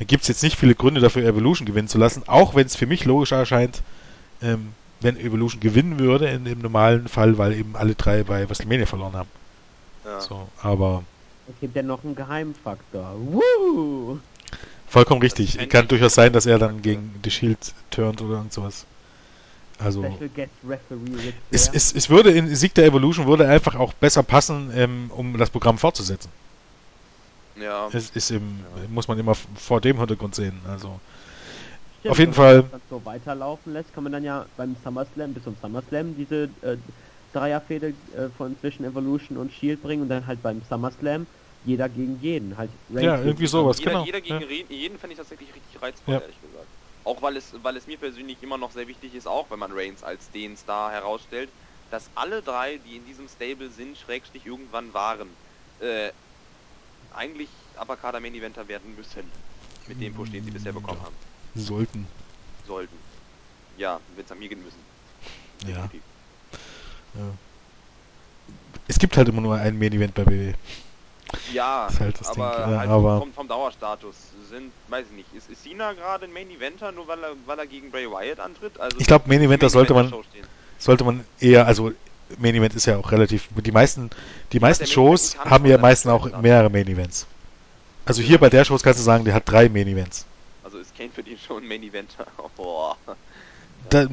gibt 0.00 0.22
es 0.22 0.28
jetzt 0.28 0.42
nicht 0.42 0.56
viele 0.58 0.74
Gründe 0.74 1.00
dafür, 1.00 1.24
Evolution 1.24 1.66
gewinnen 1.66 1.88
zu 1.88 1.98
lassen, 1.98 2.24
auch 2.28 2.54
wenn 2.54 2.66
es 2.66 2.76
für 2.76 2.86
mich 2.86 3.04
logisch 3.04 3.32
erscheint, 3.32 3.82
ähm, 4.42 4.76
wenn 5.00 5.16
Evolution 5.16 5.60
gewinnen 5.60 5.98
würde 5.98 6.28
in, 6.28 6.46
im 6.46 6.60
normalen 6.60 7.08
Fall, 7.08 7.38
weil 7.38 7.52
eben 7.54 7.76
alle 7.76 7.94
drei 7.96 8.24
bei 8.24 8.48
WrestleMania 8.48 8.86
verloren 8.86 9.14
haben. 9.16 9.30
Ja. 10.04 10.20
So, 10.20 10.48
aber 10.62 11.02
Es 11.46 11.58
gibt 11.60 11.76
ja 11.76 11.82
noch 11.82 12.04
einen 12.04 12.14
Geheimfaktor. 12.14 13.14
Woo! 13.18 14.18
vollkommen 14.86 15.20
richtig. 15.20 15.68
Kann 15.68 15.86
durchaus 15.86 16.14
sein, 16.14 16.32
dass 16.32 16.46
er 16.46 16.58
dann 16.58 16.80
gegen 16.80 17.20
The 17.22 17.30
Shield 17.30 17.58
turnt 17.90 18.22
oder 18.22 18.36
irgend 18.36 18.52
sowas. 18.54 18.86
Also 19.78 20.04
es, 21.50 21.68
es, 21.72 21.94
es 21.94 22.10
würde 22.10 22.30
in 22.32 22.52
Sieg 22.54 22.74
der 22.74 22.86
Evolution 22.86 23.26
würde 23.26 23.46
einfach 23.46 23.76
auch 23.76 23.92
besser 23.92 24.22
passen, 24.22 24.72
ähm, 24.74 25.10
um 25.14 25.36
das 25.38 25.50
Programm 25.50 25.78
fortzusetzen. 25.78 26.30
Ja. 27.60 27.88
Es 27.92 28.10
ist 28.10 28.30
im, 28.30 28.58
Ja. 28.60 28.88
muss 28.88 29.06
man 29.08 29.18
immer 29.18 29.34
vor 29.34 29.80
dem 29.80 29.98
Hintergrund 29.98 30.34
sehen. 30.34 30.60
Also 30.68 30.98
Stimmt, 32.00 32.12
auf 32.12 32.18
jeden 32.18 32.36
wenn 32.36 32.44
man 32.44 32.62
Fall- 32.62 32.70
das 32.70 32.80
so 32.90 33.04
weiterlaufen 33.04 33.72
lässt, 33.72 33.92
kann 33.92 34.04
man 34.04 34.12
dann 34.12 34.24
ja 34.24 34.46
beim 34.56 34.74
SummerSlam, 34.82 35.32
bis 35.34 35.44
zum 35.44 35.56
SummerSlam, 35.56 36.16
diese 36.16 36.48
äh, 36.62 36.76
Dreierfehde 37.32 37.88
äh, 38.12 38.30
von 38.30 38.56
zwischen 38.56 38.84
Evolution 38.84 39.36
und 39.36 39.52
Shield 39.52 39.82
bringen 39.82 40.02
und 40.02 40.08
dann 40.08 40.26
halt 40.26 40.42
beim 40.42 40.62
SummerSlam 40.62 41.26
jeder 41.62 41.88
gegen 41.88 42.16
jeden. 42.18 42.56
Halt 42.56 42.72
Reigns 42.88 43.02
Ja, 43.04 43.22
irgendwie 43.22 43.46
sowas. 43.46 43.78
jeder, 43.78 43.90
genau, 43.90 44.04
jeder 44.04 44.20
gegen 44.20 44.40
ja. 44.40 44.46
re- 44.46 44.72
jeden 44.72 44.98
fände 44.98 45.12
ich 45.12 45.18
tatsächlich 45.18 45.54
richtig 45.54 45.80
reizvoll, 45.82 46.14
Ja. 46.14 46.20
ehrlich 46.20 46.40
gesagt. 46.40 46.70
Auch 47.04 47.22
weil 47.22 47.36
es, 47.36 47.54
weil 47.62 47.76
es 47.76 47.86
mir 47.86 47.98
persönlich 47.98 48.42
immer 48.42 48.58
noch 48.58 48.70
sehr 48.70 48.86
wichtig 48.86 49.14
ist, 49.14 49.26
auch 49.26 49.50
wenn 49.50 49.58
man 49.58 49.72
Reigns 49.72 50.02
als 50.02 50.30
den 50.30 50.56
Star 50.56 50.90
herausstellt, 50.92 51.52
dass 51.90 52.10
alle 52.14 52.42
drei, 52.42 52.78
die 52.78 52.96
in 52.96 53.04
diesem 53.04 53.28
Stable 53.28 53.70
sind, 53.70 53.96
Schrägstrich 53.96 54.44
irgendwann 54.46 54.92
waren, 54.94 55.36
äh, 55.78 56.12
eigentlich 57.10 57.50
Uppercarder 57.80 58.20
Main 58.20 58.34
Eventer 58.34 58.68
werden 58.68 58.94
müssen. 58.94 59.32
Mit 59.86 60.00
dem 60.00 60.14
Push, 60.14 60.30
den 60.30 60.44
sie 60.44 60.50
bisher 60.50 60.72
bekommen 60.72 60.98
Ja. 60.98 61.04
haben. 61.04 61.16
sollten. 61.54 62.08
Sollten. 62.62 63.02
Ja, 63.76 64.00
wenn 64.08 64.24
es 64.24 64.30
an 64.30 64.38
mir 64.38 64.48
gehen 64.48 64.62
müssen. 64.62 64.84
Ja. 65.62 65.86
Definitiv. 65.86 66.04
Ja. 67.14 67.20
Es 68.86 68.98
gibt 68.98 69.16
halt 69.16 69.28
immer 69.28 69.40
nur 69.42 69.56
ein 69.56 69.78
Main 69.78 69.92
Event 69.92 70.14
bei 70.14 70.24
WWE. 70.26 70.54
Ja, 71.52 71.88
Ist 71.88 72.00
halt 72.00 72.18
das 72.20 72.28
aber 72.28 72.64
Ding, 72.66 72.78
halt 72.78 72.88
aber- 72.88 73.18
vom, 73.18 73.32
vom 73.34 73.48
Dauerstatus 73.48 74.14
sind, 74.48 74.72
weiß 74.88 75.06
ich 75.10 75.16
nicht, 75.16 75.28
ist, 75.36 75.50
ist 75.50 75.62
Cena 75.62 75.92
gerade 75.92 76.24
ein 76.24 76.32
Main 76.32 76.50
Eventer, 76.50 76.90
nur 76.90 77.06
weil 77.06 77.22
er, 77.22 77.32
weil 77.44 77.58
er 77.58 77.66
gegen 77.66 77.90
Bray 77.90 78.10
Wyatt 78.10 78.40
antritt? 78.40 78.80
Also 78.80 78.96
Ich 78.98 79.06
glaube, 79.06 79.28
Main 79.28 79.42
Eventer 79.42 79.68
sollte 79.68 79.92
man 79.92 80.12
sollte 80.78 81.04
man 81.04 81.24
eher, 81.38 81.66
also 81.66 81.92
Main 82.38 82.54
Event 82.54 82.74
ist 82.74 82.86
ja 82.86 82.96
auch 82.96 83.10
relativ, 83.12 83.48
die 83.56 83.72
meisten, 83.72 84.08
die 84.52 84.60
meisten 84.60 84.86
Shows 84.86 85.36
haben 85.38 85.66
ja 85.66 85.76
meistens 85.76 86.10
auch 86.10 86.26
er 86.26 86.40
mehrere 86.40 86.70
Main 86.70 86.86
Events. 86.86 87.26
Also 88.06 88.22
hier 88.22 88.38
bei 88.38 88.48
der 88.48 88.64
Show 88.64 88.78
kannst 88.78 88.98
du 89.00 89.04
sagen, 89.04 89.24
der 89.26 89.34
hat 89.34 89.42
drei 89.46 89.68
Main 89.68 89.88
Events. 89.88 90.24
Also 90.64 90.78
ist 90.78 90.96
Kane 90.96 91.10
für 91.14 91.22
die 91.22 91.36
schon 91.36 91.62
ein 91.62 91.68
Main 91.68 91.82
Eventer? 91.82 92.26
Boah. 92.56 92.96
Da, 93.90 94.06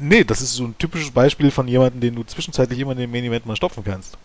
nee, 0.00 0.24
das 0.24 0.40
ist 0.40 0.54
so 0.54 0.64
ein 0.64 0.76
typisches 0.78 1.10
Beispiel 1.10 1.50
von 1.50 1.68
jemandem, 1.68 2.00
den 2.00 2.14
du 2.14 2.24
zwischenzeitlich 2.24 2.78
immer 2.78 2.92
in 2.92 2.98
den 2.98 3.10
Main 3.10 3.24
Event 3.24 3.46
mal 3.46 3.56
stopfen 3.56 3.84
kannst. 3.84 4.18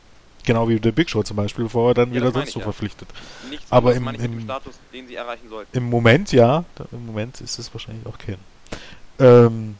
Genau 0.43 0.69
wie 0.69 0.79
der 0.79 0.91
Big 0.91 1.09
Show 1.09 1.23
zum 1.23 1.37
Beispiel, 1.37 1.65
bevor 1.65 1.91
er 1.91 1.93
dann 1.95 2.09
Ja, 2.09 2.17
wieder 2.21 2.31
sonst 2.31 2.51
so 2.51 2.59
ja. 2.59 2.63
verpflichtet. 2.65 3.09
Nichts 3.49 3.71
Aber 3.71 3.95
im- 3.95 4.07
im- 4.07 4.41
Status, 4.41 4.79
den 4.93 5.07
sie 5.07 5.15
erreichen 5.15 5.49
sollten. 5.49 5.75
Im 5.75 5.89
Moment 5.89 6.31
ja, 6.31 6.65
im 6.91 7.05
Moment 7.05 7.41
ist 7.41 7.57
es 7.57 7.73
wahrscheinlich 7.73 8.05
auch 8.05 8.17
kein. 8.17 8.37
Ähm, 9.19 9.77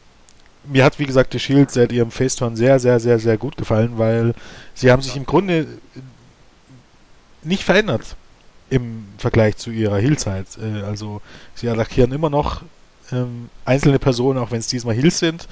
mir 0.64 0.84
hat, 0.84 0.98
wie 0.98 1.06
gesagt, 1.06 1.32
die 1.34 1.38
Shield 1.38 1.70
seit 1.70 1.92
ihrem 1.92 2.10
Faceturn 2.10 2.56
sehr, 2.56 2.80
sehr, 2.80 2.98
sehr, 2.98 3.20
sehr 3.20 3.38
gut 3.38 3.56
gefallen, 3.56 3.98
weil 3.98 4.34
sie 4.74 4.90
haben 4.90 5.02
sich 5.02 5.16
im 5.16 5.24
Grunde 5.26 5.78
nicht 7.42 7.62
verändert 7.62 8.16
im 8.68 9.14
Vergleich 9.18 9.56
zu 9.56 9.70
ihrer 9.70 9.98
Heel-Zeit. 9.98 10.58
Äh, 10.58 10.82
also 10.82 11.20
sie 11.54 11.68
attackieren 11.68 12.10
immer 12.12 12.30
noch 12.30 12.64
ähm, 13.12 13.48
einzelne 13.64 13.98
Personen, 13.98 14.38
auch 14.38 14.50
wenn 14.50 14.58
es 14.58 14.66
diesmal 14.66 14.94
Heels 14.94 15.18
sind. 15.18 15.48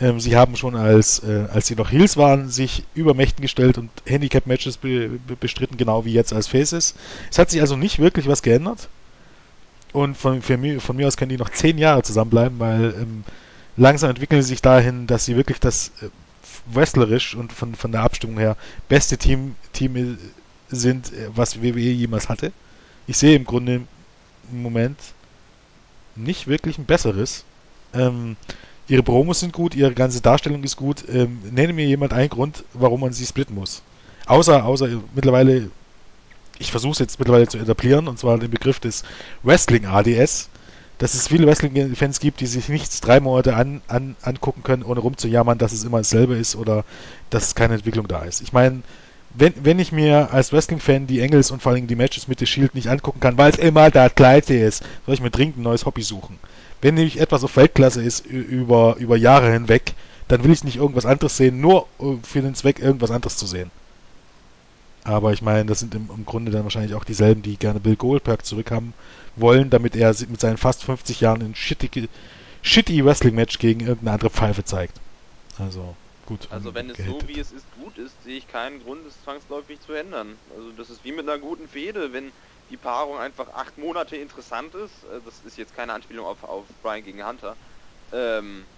Ähm, 0.00 0.20
sie 0.20 0.36
haben 0.36 0.56
schon 0.56 0.76
als, 0.76 1.20
äh, 1.20 1.46
als 1.52 1.66
sie 1.66 1.74
noch 1.74 1.90
Heels 1.90 2.16
waren, 2.16 2.50
sich 2.50 2.84
über 2.94 3.14
Mächten 3.14 3.42
gestellt 3.42 3.78
und 3.78 3.90
Handicap-Matches 4.04 4.76
be 4.76 5.08
be 5.26 5.36
bestritten, 5.36 5.78
genau 5.78 6.04
wie 6.04 6.12
jetzt 6.12 6.32
als 6.32 6.48
Faces. 6.48 6.94
Es 7.30 7.38
hat 7.38 7.50
sich 7.50 7.60
also 7.60 7.76
nicht 7.76 7.98
wirklich 7.98 8.28
was 8.28 8.42
geändert. 8.42 8.88
Und 9.92 10.16
von, 10.16 10.42
mich, 10.60 10.82
von 10.82 10.96
mir 10.96 11.06
aus 11.06 11.16
können 11.16 11.30
die 11.30 11.38
noch 11.38 11.48
zehn 11.48 11.78
Jahre 11.78 12.02
zusammenbleiben, 12.02 12.58
weil 12.58 12.94
ähm, 13.00 13.24
langsam 13.78 14.10
entwickeln 14.10 14.42
sie 14.42 14.48
sich 14.48 14.60
dahin, 14.60 15.06
dass 15.06 15.24
sie 15.24 15.36
wirklich 15.36 15.60
das 15.60 15.92
äh, 16.02 16.08
wrestlerisch 16.74 17.34
und 17.34 17.52
von, 17.52 17.74
von 17.74 17.92
der 17.92 18.02
Abstimmung 18.02 18.38
her 18.38 18.56
beste 18.88 19.16
Team, 19.16 19.54
Team 19.72 19.96
äh, 19.96 20.16
sind, 20.68 21.12
äh, 21.12 21.28
was 21.34 21.62
WWE 21.62 21.78
jemals 21.78 22.28
hatte. 22.28 22.52
Ich 23.06 23.16
sehe 23.16 23.36
im 23.36 23.44
Grunde 23.44 23.82
im 24.52 24.62
Moment 24.62 24.98
nicht 26.16 26.46
wirklich 26.46 26.78
ein 26.78 26.84
besseres. 26.84 27.44
Ähm, 27.94 28.36
ihre 28.88 29.02
Promos 29.02 29.40
sind 29.40 29.52
gut, 29.52 29.74
ihre 29.74 29.92
ganze 29.94 30.20
Darstellung 30.20 30.62
ist 30.64 30.76
gut. 30.76 31.04
Ähm, 31.08 31.38
nenne 31.50 31.72
mir 31.72 31.86
jemand 31.86 32.12
einen 32.12 32.30
Grund, 32.30 32.64
warum 32.72 33.00
man 33.00 33.12
sie 33.12 33.26
splitten 33.26 33.54
muss. 33.54 33.82
Außer, 34.26 34.64
außer 34.64 34.88
äh, 34.88 34.96
mittlerweile, 35.14 35.70
ich 36.58 36.70
versuche 36.70 36.92
es 36.92 36.98
jetzt 36.98 37.18
mittlerweile 37.18 37.48
zu 37.48 37.58
etablieren, 37.58 38.08
und 38.08 38.18
zwar 38.18 38.38
den 38.38 38.50
Begriff 38.50 38.80
des 38.80 39.04
Wrestling 39.42 39.86
ADS, 39.86 40.48
dass 40.98 41.14
es 41.14 41.28
viele 41.28 41.46
Wrestling-Fans 41.46 42.20
gibt, 42.20 42.40
die 42.40 42.46
sich 42.46 42.68
nichts 42.68 43.00
drei 43.00 43.20
Monate 43.20 43.54
an, 43.54 43.82
an, 43.86 44.16
angucken 44.22 44.62
können, 44.62 44.82
ohne 44.82 45.00
rumzujammern, 45.00 45.58
dass 45.58 45.72
es 45.72 45.84
immer 45.84 45.98
dasselbe 45.98 46.36
ist 46.36 46.56
oder 46.56 46.84
dass 47.28 47.54
keine 47.54 47.74
Entwicklung 47.74 48.08
da 48.08 48.22
ist. 48.22 48.40
Ich 48.40 48.52
meine, 48.52 48.82
wenn, 49.38 49.54
wenn 49.62 49.78
ich 49.78 49.92
mir 49.92 50.32
als 50.32 50.52
Wrestling-Fan 50.52 51.06
die 51.06 51.20
Engels 51.20 51.50
und 51.50 51.62
vor 51.62 51.72
allem 51.72 51.86
die 51.86 51.96
Matches 51.96 52.28
mit 52.28 52.38
The 52.38 52.46
Shield 52.46 52.74
nicht 52.74 52.88
angucken 52.88 53.20
kann, 53.20 53.36
weil 53.36 53.50
es 53.50 53.58
immer 53.58 53.90
das 53.90 54.14
Gleiche 54.14 54.54
ist, 54.54 54.82
soll 55.04 55.14
ich 55.14 55.20
mir 55.20 55.30
dringend 55.30 55.58
ein 55.58 55.62
neues 55.62 55.84
Hobby 55.84 56.02
suchen. 56.02 56.38
Wenn 56.80 56.94
nämlich 56.94 57.20
etwas 57.20 57.44
auf 57.44 57.56
Weltklasse 57.56 58.02
ist 58.02 58.26
über, 58.26 58.96
über 58.98 59.16
Jahre 59.16 59.52
hinweg, 59.52 59.94
dann 60.28 60.42
will 60.42 60.52
ich 60.52 60.64
nicht 60.64 60.76
irgendwas 60.76 61.06
anderes 61.06 61.36
sehen, 61.36 61.60
nur 61.60 61.86
äh, 62.00 62.16
für 62.22 62.42
den 62.42 62.54
Zweck, 62.54 62.80
irgendwas 62.80 63.10
anderes 63.10 63.36
zu 63.36 63.46
sehen. 63.46 63.70
Aber 65.04 65.32
ich 65.32 65.40
meine, 65.40 65.66
das 65.66 65.80
sind 65.80 65.94
im, 65.94 66.10
im 66.14 66.26
Grunde 66.26 66.50
dann 66.50 66.64
wahrscheinlich 66.64 66.94
auch 66.94 67.04
dieselben, 67.04 67.42
die 67.42 67.56
gerne 67.56 67.78
Bill 67.78 67.96
Goldberg 67.96 68.44
zurückhaben 68.44 68.92
wollen, 69.36 69.70
damit 69.70 69.94
er 69.94 70.14
mit 70.28 70.40
seinen 70.40 70.56
fast 70.56 70.82
50 70.82 71.20
Jahren 71.20 71.42
ein 71.42 71.54
shitty, 71.54 72.08
shitty 72.62 73.04
Wrestling-Match 73.04 73.58
gegen 73.58 73.80
irgendeine 73.80 74.12
andere 74.12 74.30
Pfeife 74.30 74.64
zeigt. 74.64 75.00
Also, 75.58 75.94
gut. 76.26 76.50
Also 76.50 76.74
wenn 76.74 76.90
es 76.90 76.98
so 77.04 77.28
wie 77.28 77.38
es 77.38 77.50
ist 77.52 77.70
gut 77.72 77.98
ist, 77.98 78.22
sehe 78.22 78.36
ich 78.36 78.46
keinen 78.46 78.80
Grund, 78.80 79.06
es 79.06 79.20
zwangsläufig 79.22 79.80
zu 79.80 79.92
ändern. 79.92 80.40
Also 80.50 80.72
das 80.72 80.90
ist 80.90 81.04
wie 81.04 81.12
mit 81.12 81.28
einer 81.28 81.38
guten 81.38 81.68
Fehde, 81.68 82.12
wenn 82.12 82.32
die 82.68 82.76
Paarung 82.76 83.18
einfach 83.18 83.48
acht 83.50 83.78
Monate 83.78 84.16
interessant 84.16 84.74
ist, 84.74 85.04
äh, 85.04 85.22
das 85.22 85.40
ist 85.40 85.56
jetzt 85.56 85.72
keine 85.72 85.92
Anspielung 85.94 86.26
auf, 86.26 86.44
auf 86.44 86.68
Brian 86.82 87.02
gegen 87.04 87.26
Hunter, 87.26 87.58
ähm, 88.12 88.68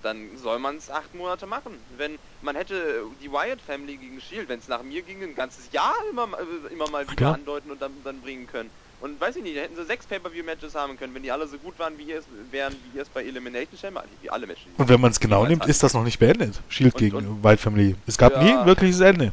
dann 0.00 0.36
soll 0.36 0.60
man 0.60 0.76
es 0.76 0.90
acht 0.90 1.14
Monate 1.14 1.46
machen. 1.46 1.84
Wenn 1.88 2.18
man 2.40 2.54
hätte 2.56 3.04
die 3.16 3.32
Wyatt 3.32 3.62
Family 3.62 3.98
gegen 3.98 4.20
Shield, 4.20 4.48
wenn 4.48 4.60
es 4.60 4.68
nach 4.68 4.82
mir 4.82 5.02
ging, 5.02 5.22
ein 5.24 5.34
ganzes 5.34 5.72
Jahr 5.72 5.94
immer, 6.10 6.26
mal- 6.28 6.40
äh, 6.40 6.72
immer 6.72 6.88
mal 6.88 7.10
wieder 7.10 7.16
klar. 7.16 7.34
andeuten 7.34 7.70
und 7.72 7.82
dann, 7.82 8.02
dann 8.04 8.20
bringen 8.20 8.46
können. 8.46 8.72
Und 9.00 9.20
weiß 9.20 9.36
ich 9.36 9.42
nicht, 9.44 9.56
da 9.56 9.60
hätten 9.60 9.76
sie 9.76 9.84
sechs 9.84 10.06
Pay-Per-View-Matches 10.06 10.74
haben 10.74 10.96
können, 10.96 11.14
wenn 11.14 11.22
die 11.22 11.30
alle 11.30 11.46
so 11.46 11.56
gut 11.58 11.78
waren, 11.78 11.96
wie 11.98 12.02
ihr 12.04 12.18
es 12.18 12.24
wären, 12.50 12.74
wie 12.82 12.96
ihr 12.96 13.02
es 13.02 13.08
bei 13.08 13.22
Elimination 13.24 13.78
Chamber, 13.78 14.02
wie 14.22 14.28
alle 14.30 14.46
Matches. 14.46 14.66
Und 14.76 14.88
wenn 14.88 15.00
man 15.00 15.12
es 15.12 15.20
genau 15.20 15.46
nimmt, 15.46 15.62
hatten. 15.62 15.70
ist 15.70 15.82
das 15.82 15.94
noch 15.94 16.02
nicht 16.02 16.18
beendet. 16.18 16.60
Shield 16.68 16.94
Und- 16.94 16.98
gegen 17.00 17.16
und- 17.16 17.44
White 17.44 17.62
Family. 17.62 17.94
Es 18.06 18.18
gab 18.18 18.32
Ja. 18.32 18.42
nie 18.42 18.50
ein 18.52 18.66
wirkliches 18.66 18.98
Ende. 19.00 19.32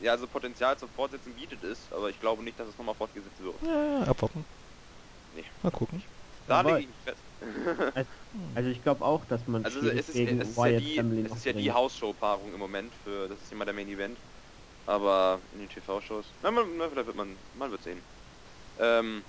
Ja, 0.00 0.12
also 0.12 0.28
Potenzial 0.28 0.78
zum 0.78 0.88
Fortsetzen 0.90 1.32
bietet 1.34 1.64
es, 1.64 1.78
aber 1.90 2.08
ich 2.10 2.20
glaube 2.20 2.42
nicht, 2.44 2.58
dass 2.60 2.68
es 2.68 2.78
nochmal 2.78 2.94
fortgesetzt 2.94 3.34
wird. 3.42 3.54
Ja, 3.66 4.02
abwarten. 4.08 4.44
Nee. 5.34 5.42
Mal 5.62 5.70
gucken. 5.70 6.02
Da 6.46 6.60
lege 6.60 6.78
ich 6.80 6.86
mich 6.86 6.96
fest. 7.04 8.08
Also 8.54 8.70
ich 8.70 8.82
glaube 8.82 9.04
auch, 9.04 9.24
dass 9.28 9.40
man 9.48 9.64
Also 9.64 9.80
es 9.80 10.08
ist, 10.08 10.12
gegen 10.14 10.40
es 10.40 10.50
ist 10.50 10.56
ja 10.56 10.78
die, 10.78 10.94
Family 10.96 11.22
es 11.26 11.32
ist 11.36 11.44
ja 11.44 11.52
die. 11.52 11.72
Hausshow-Paarung 11.72 12.52
im 12.54 12.58
Moment 12.60 12.92
für, 13.04 13.28
das 13.28 13.38
ist 13.42 13.52
immer 13.52 13.64
der 13.64 13.74
Main 13.74 13.88
Event. 13.88 14.16
Aber 14.88 15.42
in 15.52 15.58
den 15.58 15.68
TV-Shows, 15.68 16.36
na, 16.40 16.50
man, 16.50 16.76
na, 16.78 16.88
vielleicht 16.88 17.06
wird 17.06 17.16
man, 17.16 17.42
man 17.52 17.70
wird 17.70 17.82
sehen. 17.82 18.06
Ähm, 18.78 19.26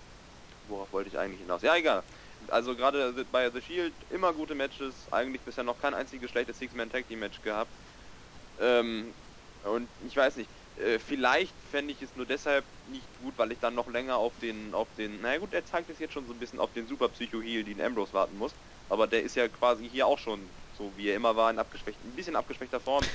worauf 0.64 0.94
wollte 0.94 1.10
ich 1.10 1.18
eigentlich 1.20 1.42
hinaus? 1.42 1.62
Ja, 1.64 1.76
egal. 1.78 2.06
Also 2.50 2.76
gerade 2.76 3.26
bei 3.26 3.52
The 3.52 3.62
Shield 3.62 4.06
immer 4.10 4.34
gute 4.34 4.56
Matches, 4.56 5.10
eigentlich 5.12 5.44
bisher 5.46 5.66
noch 5.66 5.78
kein 5.80 5.94
einziges 5.96 6.32
schlechtes 6.32 6.60
Six-Man-Tag-Team-Match 6.60 7.42
gehabt. 7.42 7.78
Ähm, 8.60 9.16
und 9.64 9.92
ich 10.00 10.16
weiß 10.18 10.38
nicht, 10.38 10.52
äh, 10.76 11.00
vielleicht 11.00 11.62
fände 11.62 11.94
ich 11.94 12.02
es 12.02 12.16
nur 12.16 12.26
deshalb 12.26 12.68
nicht 12.86 13.14
gut, 13.16 13.38
weil 13.38 13.52
ich 13.52 13.60
dann 13.60 13.76
noch 13.76 13.90
länger 13.90 14.18
auf 14.18 14.38
den, 14.38 14.74
auf 14.74 14.94
den, 14.94 15.22
naja 15.22 15.40
gut, 15.40 15.54
er 15.54 15.66
zeigt 15.66 15.90
es 15.90 16.00
jetzt 16.00 16.14
schon 16.14 16.28
so 16.28 16.34
ein 16.34 16.40
bisschen 16.40 16.60
auf 16.60 16.74
den 16.74 16.88
Super 16.88 17.10
Psycho 17.10 17.42
Heal, 17.42 17.64
den 17.66 17.82
Ambrose 17.82 18.14
warten 18.14 18.38
muss. 18.38 18.56
Aber 18.90 19.08
der 19.08 19.24
ist 19.24 19.36
ja 19.36 19.50
quasi 19.50 19.90
hier 19.90 20.08
auch 20.08 20.20
schon 20.20 20.56
so, 20.72 20.98
wie 20.98 21.10
er 21.10 21.16
immer 21.18 21.36
war, 21.36 21.52
in 21.52 21.60
abgeschwächt, 21.60 22.04
ein 22.04 22.16
bisschen 22.16 22.36
abgeschwächter 22.38 22.80
Form. 22.82 23.10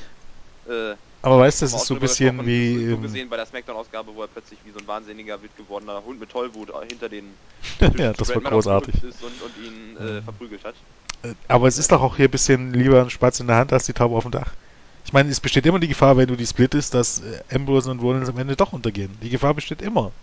Äh, 0.66 0.96
Aber 1.22 1.38
weißt 1.38 1.60
du, 1.62 1.66
das 1.66 1.74
ist 1.74 1.86
so 1.86 1.94
ein 1.94 2.00
bisschen 2.00 2.46
wie. 2.46 2.90
So, 2.90 2.98
gesehen 2.98 3.28
bei 3.28 3.36
der 3.36 3.46
Smackdown-Ausgabe, 3.46 4.14
wo 4.14 4.22
er 4.22 4.28
plötzlich 4.28 4.64
wie 4.64 4.70
so 4.70 4.78
ein 4.78 4.86
wahnsinniger, 4.86 5.40
wild 5.42 5.56
gewordener 5.56 6.02
Hund 6.04 6.18
mit 6.18 6.30
Tollwut 6.30 6.70
hinter 6.88 7.08
den 7.08 7.38
ja, 7.98 8.12
das 8.12 8.34
war 8.34 8.42
großartig. 8.42 9.02
und, 9.02 9.42
und 9.42 9.56
ihn 9.56 9.96
äh, 9.96 10.22
verprügelt 10.22 10.64
hat. 10.64 10.76
Äh, 11.22 11.34
Aber 11.48 11.66
es 11.68 11.78
ist 11.78 11.92
doch 11.92 12.02
auch 12.02 12.16
hier 12.16 12.28
ein 12.28 12.30
bisschen 12.30 12.72
lieber 12.74 13.02
ein 13.02 13.10
Spatz 13.10 13.40
in 13.40 13.46
der 13.46 13.56
Hand 13.56 13.72
als 13.72 13.86
die 13.86 13.92
Taube 13.92 14.16
auf 14.16 14.24
dem 14.24 14.32
Dach. 14.32 14.54
Ich 15.04 15.12
meine, 15.12 15.30
es 15.30 15.40
besteht 15.40 15.66
immer 15.66 15.78
die 15.80 15.88
Gefahr, 15.88 16.16
wenn 16.16 16.28
du 16.28 16.36
die 16.36 16.46
splittest, 16.46 16.94
dass 16.94 17.20
äh, 17.20 17.42
Ambrose 17.50 17.90
und 17.90 18.00
Rollins 18.00 18.28
am 18.28 18.38
Ende 18.38 18.56
doch 18.56 18.72
untergehen. 18.72 19.18
Die 19.20 19.30
Gefahr 19.30 19.54
besteht 19.54 19.82
immer. 19.82 20.14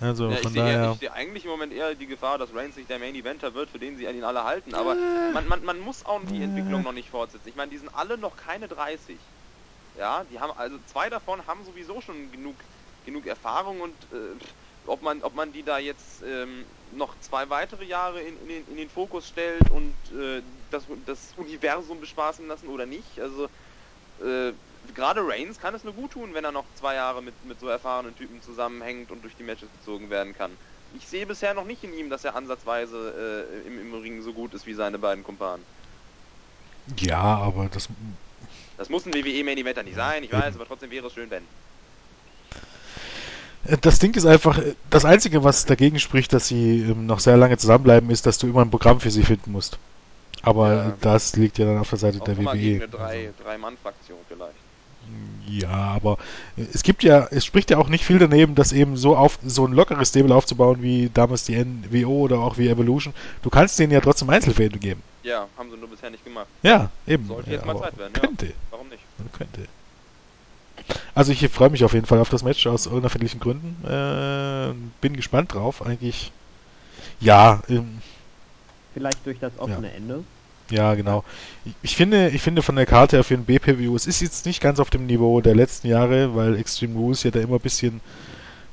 Also 0.00 0.30
Ja, 0.30 0.38
ich 0.40 0.44
von 0.44 0.52
sehe 0.52 0.62
eher- 0.64 0.80
daher. 0.80 0.92
ich 0.92 0.98
sehe 0.98 1.12
eigentlich 1.12 1.44
im 1.44 1.50
Moment 1.50 1.72
eher 1.72 1.94
die 1.94 2.06
Gefahr, 2.06 2.38
dass 2.38 2.52
Reigns 2.54 2.76
nicht 2.76 2.90
der 2.90 2.98
Main 2.98 3.14
Eventer 3.14 3.54
wird, 3.54 3.70
für 3.70 3.78
den 3.78 3.96
sie 3.96 4.04
ihn 4.04 4.24
alle 4.24 4.44
halten. 4.44 4.74
Aber 4.74 4.96
man, 5.26 5.46
man, 5.46 5.64
man 5.64 5.78
muss 5.80 6.04
auch 6.04 6.20
die 6.26 6.42
Entwicklung 6.42 6.82
noch 6.82 6.92
nicht 6.92 7.10
fortsetzen. 7.10 7.48
Ich 7.48 7.54
meine, 7.56 7.70
die 7.70 7.78
sind 7.78 7.88
alle 7.88 8.18
noch 8.18 8.36
keine 8.36 8.68
30. 8.68 9.34
Ja, 9.94 10.24
die 10.24 10.38
haben 10.40 10.52
also 10.52 10.78
zwei 10.80 11.08
davon 11.10 11.46
haben 11.46 11.64
sowieso 11.64 12.00
schon 12.00 12.30
genug, 12.30 12.64
genug 13.04 13.26
Erfahrung 13.26 13.80
und 13.80 14.10
äh, 14.12 14.36
ob 14.84 15.02
man, 15.02 15.22
ob 15.22 15.34
man 15.34 15.52
die 15.52 15.64
da 15.64 15.78
jetzt 15.78 16.22
ähm, 16.22 16.70
noch 16.90 17.16
zwei 17.18 17.48
weitere 17.50 17.84
Jahre 17.84 18.22
in, 18.22 18.36
in, 18.36 18.48
den, 18.48 18.66
in 18.66 18.76
den 18.76 18.90
Fokus 18.90 19.26
stellt 19.28 19.70
und 19.70 20.10
äh, 20.12 20.42
das, 20.70 20.86
das 21.04 21.32
Universum 21.36 22.00
bespaßen 22.00 22.46
lassen 22.46 22.68
oder 22.68 22.86
nicht. 22.86 23.18
Also 23.20 23.48
äh, 24.18 24.54
gerade 24.94 25.20
Reigns 25.26 25.58
kann 25.58 25.74
es 25.74 25.84
nur 25.84 25.94
gut 25.94 26.12
tun, 26.12 26.34
wenn 26.34 26.44
er 26.44 26.52
noch 26.52 26.72
zwei 26.74 26.94
Jahre 26.94 27.22
mit, 27.22 27.42
mit 27.44 27.60
so 27.60 27.68
erfahrenen 27.68 28.14
Typen 28.14 28.40
zusammenhängt 28.42 29.10
und 29.10 29.22
durch 29.22 29.36
die 29.36 29.42
Matches 29.42 29.72
gezogen 29.72 30.10
werden 30.10 30.32
kann. 30.34 30.58
Ich 30.90 31.08
sehe 31.08 31.26
bisher 31.26 31.54
noch 31.54 31.64
nicht 31.64 31.84
in 31.84 31.92
ihm, 31.92 32.10
dass 32.10 32.24
er 32.24 32.34
ansatzweise 32.34 33.48
äh, 33.64 33.66
im, 33.66 33.78
im 33.78 33.94
Ring 33.94 34.22
so 34.22 34.34
gut 34.34 34.54
ist 34.54 34.66
wie 34.66 34.74
seine 34.74 34.98
beiden 34.98 35.24
Kumpanen. 35.24 35.66
Ja, 36.98 37.20
aber 37.38 37.68
das. 37.68 37.88
Das 38.76 38.88
muss 38.88 39.04
ein 39.04 39.12
WWE 39.12 39.44
Main 39.44 39.58
Eventer 39.58 39.82
nicht 39.82 39.94
sein, 39.94 40.24
ich 40.24 40.32
weiß, 40.32 40.54
aber 40.54 40.64
trotzdem 40.64 40.90
wäre 40.90 41.06
es 41.08 41.12
schön, 41.12 41.30
wenn. 41.30 41.50
äh, 43.64 43.76
Das 43.80 43.98
Ding 43.98 44.14
ist 44.14 44.26
einfach, 44.26 44.58
äh, 44.58 44.74
das 44.90 45.04
Einzige, 45.04 45.44
was 45.44 45.64
dagegen 45.64 45.98
spricht, 45.98 46.32
dass 46.32 46.48
sie 46.48 46.80
ähm, 46.82 47.06
noch 47.06 47.20
sehr 47.20 47.36
lange 47.36 47.56
zusammenbleiben, 47.58 48.10
ist, 48.10 48.26
dass 48.26 48.38
du 48.38 48.46
immer 48.48 48.62
ein 48.62 48.70
Programm 48.70 49.00
für 49.00 49.10
sie 49.10 49.22
finden 49.24 49.52
musst. 49.52 49.78
Aber 50.42 50.92
Ja. 50.92 50.98
das 51.00 51.36
liegt 51.36 51.58
ja 51.58 51.66
dann 51.66 51.78
auf 51.78 51.90
der 51.90 51.98
Seite 51.98 52.18
Auch 52.18 52.26
der 52.28 52.38
WWE. 52.38 52.58
gegen 52.58 52.76
eine 52.82 52.88
Also, 52.96 53.18
drei, 53.18 53.32
drei 53.34 53.56
Mann 53.56 53.78
Fraktion 53.78 54.26
vielleicht. 54.26 54.67
Ja, 55.48 55.68
aber 55.68 56.18
es 56.56 56.82
gibt 56.82 57.02
ja, 57.02 57.26
es 57.30 57.44
spricht 57.44 57.70
ja 57.70 57.78
auch 57.78 57.88
nicht 57.88 58.04
viel 58.04 58.18
daneben, 58.18 58.54
das 58.54 58.72
eben 58.72 58.96
so 58.96 59.16
auf 59.16 59.38
so 59.44 59.66
ein 59.66 59.72
lockeres 59.72 60.10
Stable 60.10 60.34
aufzubauen 60.34 60.82
wie 60.82 61.10
damals 61.12 61.44
die 61.44 61.56
NWO 61.56 62.24
oder 62.24 62.38
auch 62.40 62.58
wie 62.58 62.68
Evolution. 62.68 63.14
Du 63.42 63.50
kannst 63.50 63.78
denen 63.78 63.92
ja 63.92 64.00
trotzdem 64.00 64.30
Einzelfäden 64.30 64.78
geben. 64.78 65.02
Ja, 65.22 65.46
haben 65.56 65.70
sie 65.70 65.76
nur 65.76 65.88
bisher 65.88 66.10
nicht 66.10 66.24
gemacht. 66.24 66.46
Ja, 66.62 66.90
eben. 67.06 67.26
Sollte 67.26 67.50
ja, 67.50 67.56
jetzt 67.56 67.66
mal 67.66 67.72
aber 67.72 67.84
Zeit 67.84 67.98
werden, 67.98 68.12
ja. 68.14 68.20
Könnte. 68.20 68.52
Warum 68.70 68.88
nicht? 68.88 69.02
Man 69.18 69.32
könnte. 69.32 69.66
Also 71.14 71.32
ich 71.32 71.46
freue 71.48 71.70
mich 71.70 71.84
auf 71.84 71.92
jeden 71.92 72.06
Fall 72.06 72.18
auf 72.18 72.30
das 72.30 72.42
Match 72.42 72.66
aus 72.66 72.86
unerfindlichen 72.86 73.40
Gründen. 73.40 73.84
Äh, 73.86 74.74
bin 75.00 75.16
gespannt 75.16 75.54
drauf. 75.54 75.84
Eigentlich. 75.84 76.32
Ja, 77.20 77.62
ähm, 77.68 77.98
Vielleicht 78.94 79.24
durch 79.26 79.38
das 79.38 79.52
offene 79.58 79.92
Ende. 79.92 80.24
Ja, 80.70 80.94
genau. 80.94 81.24
Ich, 81.82 81.96
finde, 81.96 82.28
ich 82.30 82.42
finde 82.42 82.62
von 82.62 82.76
der 82.76 82.86
Karte 82.86 83.16
her 83.16 83.24
für 83.24 83.34
ein 83.34 83.44
BPW, 83.44 83.94
es 83.94 84.06
ist 84.06 84.20
jetzt 84.20 84.46
nicht 84.46 84.60
ganz 84.60 84.80
auf 84.80 84.90
dem 84.90 85.06
Niveau 85.06 85.40
der 85.40 85.54
letzten 85.54 85.88
Jahre, 85.88 86.34
weil 86.34 86.56
Extreme 86.56 86.94
Rules 86.94 87.22
ja 87.22 87.30
da 87.30 87.40
immer 87.40 87.56
ein 87.56 87.60
bisschen 87.60 88.00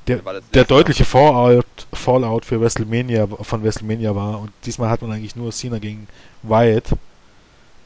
der, 0.06 0.20
der 0.54 0.64
deutliche 0.64 1.04
Fallout, 1.04 1.66
Fallout 1.92 2.44
für 2.44 2.60
WrestleMania 2.60 3.26
von 3.26 3.64
WrestleMania 3.64 4.14
war 4.14 4.40
und 4.40 4.52
diesmal 4.64 4.88
hat 4.88 5.02
man 5.02 5.12
eigentlich 5.12 5.36
nur 5.36 5.50
Cena 5.52 5.78
gegen 5.78 6.06
Wyatt. 6.42 6.90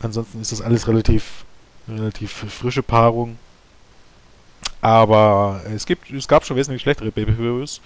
Ansonsten 0.01 0.41
ist 0.41 0.53
das 0.53 0.61
alles 0.61 0.87
relativ 0.89 1.45
relativ 1.89 2.31
frische 2.33 2.83
Paarung. 2.83 3.39
Aber 4.81 5.63
es 5.75 5.87
gibt 5.87 6.11
es 6.11 6.29
gab 6.29 6.45
schon 6.45 6.57
wesentlich 6.57 6.83
schlechtere 6.83 7.11
Pay-Per-Views. 7.11 7.81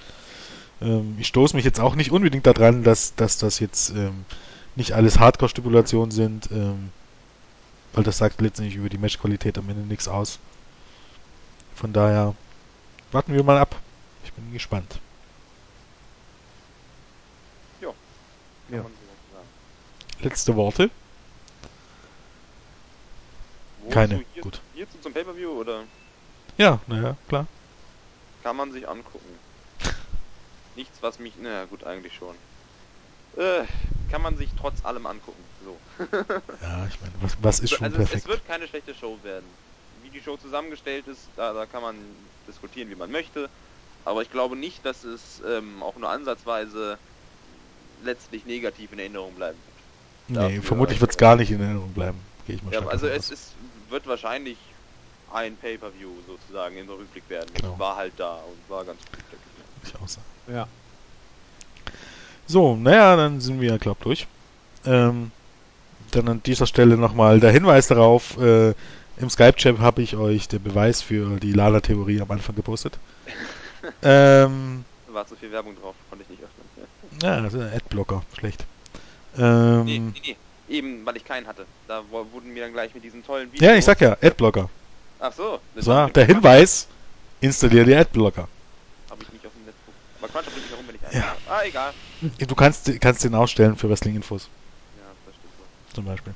Ähm, 0.81 1.17
ich 1.19 1.27
stoße 1.29 1.57
mich 1.57 1.65
jetzt 1.65 1.81
auch 1.81 1.95
nicht 1.97 2.13
unbedingt 2.13 2.47
daran, 2.47 2.85
dass, 2.85 3.15
dass 3.15 3.39
das 3.39 3.59
jetzt 3.59 3.91
ähm, 3.91 4.25
nicht 4.77 4.93
alles 4.93 5.19
Hardcore-Stipulationen 5.19 6.11
sind, 6.11 6.51
ähm, 6.51 6.91
weil 7.93 8.05
das 8.05 8.19
sagt 8.19 8.41
letztendlich 8.41 8.77
über 8.77 8.89
die 8.89 8.99
Matchqualität 8.99 9.57
am 9.59 9.69
Ende 9.69 9.83
nichts 9.83 10.09
aus. 10.09 10.39
Von 11.75 11.93
daher 11.93 12.35
warten 13.13 13.33
wir 13.33 13.43
mal 13.45 13.59
ab. 13.59 13.77
Ich 14.25 14.33
bin 14.33 14.53
gespannt. 14.53 14.99
Ja. 17.81 17.89
sagen. 18.71 18.89
Letzte 20.21 20.57
Worte? 20.57 20.91
Wozu 23.81 23.91
Keine. 23.91 24.25
Hier, 24.33 24.43
Gut. 24.43 24.61
Hierzu 24.75 24.99
zum 25.01 25.13
Pay-Per-View 25.13 25.51
oder 25.51 25.85
Ja, 26.57 26.81
naja, 26.87 27.17
klar. 27.29 27.47
kann 28.43 28.57
man 28.57 28.73
sich 28.73 28.89
angucken? 28.89 29.39
Nichts, 30.77 30.99
was 31.03 31.19
mich... 31.19 31.37
Naja, 31.37 31.67
gut, 31.67 31.85
eigentlich 31.85 32.15
schon. 32.15 32.35
Äh, 33.36 33.65
kann 34.09 34.23
man 34.23 34.36
sich 34.36 34.55
trotz 34.55 34.85
allem 34.85 35.06
angucken. 35.06 35.44
So. 35.61 35.81
Ja, 36.61 36.86
ich 36.86 37.01
meine, 37.01 37.12
was, 37.20 37.36
was 37.43 37.61
ist 37.61 37.70
schon 37.70 37.85
also 37.85 37.97
perfekt? 37.97 38.23
Es, 38.23 38.28
wird 38.28 38.44
keine 38.44 38.66
schlechte 38.69 38.94
Show 38.94 39.23
werden. 39.23 39.56
Wie 40.01 40.11
die 40.11 40.20
Show 40.20 40.36
zusammengestellt 40.36 41.06
ist, 41.09 41.31
da, 41.36 41.52
da 41.52 41.66
kann 41.66 41.82
man 41.82 42.31
diskutieren, 42.47 42.89
wie 42.89 42.94
man 42.94 43.11
möchte. 43.11 43.51
Aber 44.05 44.23
ich 44.23 44.31
glaube 44.31 44.56
nicht, 44.56 44.85
dass 44.85 45.05
es 45.05 45.43
ähm, 45.47 45.82
auch 45.82 45.97
nur 45.97 46.09
ansatzweise 46.11 46.98
letztlich 48.01 48.44
negativ 48.44 48.93
in 48.93 48.98
Erinnerung 48.98 49.35
bleiben 49.35 49.59
wird. 49.65 49.77
nee, 50.28 50.35
dafür, 50.35 50.62
vermutlich 50.62 51.01
wird 51.01 51.11
es 51.11 51.16
äh, 51.16 51.20
gar 51.20 51.36
nicht 51.36 51.51
in 51.51 51.61
Erinnerung 51.61 51.93
bleiben. 51.93 52.20
Gehe 52.44 52.56
ich 52.56 52.62
mal 52.62 52.73
Ja, 52.73 52.86
also 52.86 53.06
es 53.06 53.31
ist, 53.31 53.56
wird 53.89 54.06
wahrscheinlich 54.06 54.74
ein 55.28 55.56
Pay-Per-View 55.56 56.23
sozusagen 56.23 56.77
im 56.77 56.89
Rückblick 56.89 57.28
werden. 57.28 57.52
Genau. 57.55 57.74
Ich 57.74 57.78
war 57.78 57.97
halt 57.97 58.19
da 58.19 58.43
und 58.43 58.69
war 58.69 58.85
ganz 58.85 59.02
gut. 59.05 59.15
Ich 59.82 59.97
auch 59.97 60.09
sagen. 60.09 60.27
Ja. 60.47 60.69
So, 62.47 62.77
naja, 62.77 63.16
dann 63.16 63.41
sind 63.41 63.61
wir, 63.61 63.79
glaub 63.79 64.01
durch. 64.03 64.27
Ähm, 64.85 65.31
dann 66.11 66.29
an 66.29 66.43
dieser 66.45 66.66
Stelle 66.66 66.97
nochmal 66.97 67.41
der 67.41 67.51
Hinweis 67.51 67.89
darauf, 67.89 68.39
äh, 68.39 68.75
im 69.16 69.31
Skype-Chat 69.31 69.79
habe 69.79 70.03
ich 70.03 70.16
euch 70.16 70.49
den 70.49 70.62
Beweis 70.62 71.03
für 71.03 71.39
die 71.39 71.53
Lala-Theorie 71.53 72.21
am 72.21 72.31
Anfang 72.31 72.57
gepostet. 72.57 72.99
ähm, 74.03 74.85
War 75.09 75.27
zu 75.27 75.37
viel 75.37 75.53
Werbung 75.53 75.77
drauf, 75.81 75.95
konnte 76.11 76.25
ich 76.25 76.31
nicht 76.31 76.43
öffnen. 76.43 77.21
ja, 77.23 77.41
das 77.41 77.55
ist 77.55 77.61
ein 77.61 77.73
Adblocker, 77.75 78.23
schlecht. 78.37 78.65
Nee, 79.37 79.45
Ähm, 79.45 79.85
nee, 79.85 80.12
nee. 80.27 80.37
Eben, 80.66 81.05
weil 81.05 81.16
ich 81.16 81.25
keinen 81.25 81.47
hatte. 81.47 81.66
Da 81.87 82.03
wurden 82.11 82.53
mir 82.53 82.62
dann 82.62 82.73
gleich 82.73 82.95
mit 82.95 83.05
diesen 83.05 83.25
tollen 83.25 83.53
Videos... 83.53 83.69
ja, 83.69 83.77
ich 83.77 83.85
sag 83.85 84.01
ja, 84.01 84.16
Adblocker. 84.21 84.71
Ach 85.21 85.33
so. 85.33 85.61
Das 85.75 85.87
war 85.87 86.11
der 86.11 86.25
Hinweis, 86.25 86.89
installiere 87.41 87.85
die 87.85 87.95
Adblocker. 87.95 88.49
Habe 89.11 89.23
ich 89.23 89.33
nicht 89.33 89.47
auf 89.47 89.53
dem 89.53 89.65
Netzbuch. 89.66 89.93
Aber 90.21 90.29
Quatsch, 90.29 90.47
Ja. 91.12 91.36
Ah, 91.47 91.62
egal. 91.64 91.94
Du 92.20 92.55
kannst, 92.55 92.90
kannst 93.01 93.24
den 93.24 93.35
ausstellen 93.35 93.76
für 93.76 93.89
Wrestling-Infos. 93.90 94.51
Ja, 94.97 95.02
das 95.26 95.35
stimmt 95.35 95.52
so. 95.56 95.64
zum 95.94 96.05
Beispiel. 96.05 96.35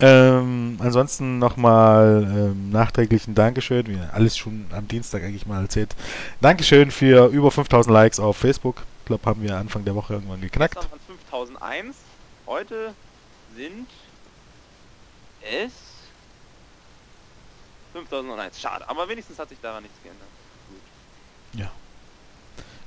Ähm, 0.00 0.78
ansonsten 0.80 1.38
nochmal 1.38 2.24
ähm, 2.24 2.70
nachträglich 2.70 3.26
ein 3.26 3.34
Dankeschön, 3.34 3.86
wie 3.86 3.98
alles 4.12 4.36
schon 4.36 4.66
am 4.72 4.88
Dienstag 4.88 5.22
eigentlich 5.22 5.46
mal 5.46 5.62
erzählt. 5.62 5.94
Dankeschön 6.40 6.90
für 6.90 7.26
über 7.26 7.50
5000 7.50 7.92
Likes 7.92 8.18
auf 8.18 8.36
Facebook. 8.38 8.86
Ich 9.00 9.04
glaube, 9.04 9.28
haben 9.28 9.42
wir 9.42 9.56
Anfang 9.56 9.84
der 9.84 9.94
Woche 9.94 10.14
irgendwann 10.14 10.40
geknackt. 10.40 10.74
Gestern 10.74 10.90
waren 10.90 11.00
5001. 11.00 11.96
Heute 12.46 12.94
sind 13.54 13.88
es 15.42 15.72
5001. 17.92 18.58
Schade, 18.58 18.88
aber 18.88 19.08
wenigstens 19.08 19.38
hat 19.38 19.50
sich 19.50 19.60
daran 19.60 19.82
nichts 19.82 20.00
geändert. 20.02 20.28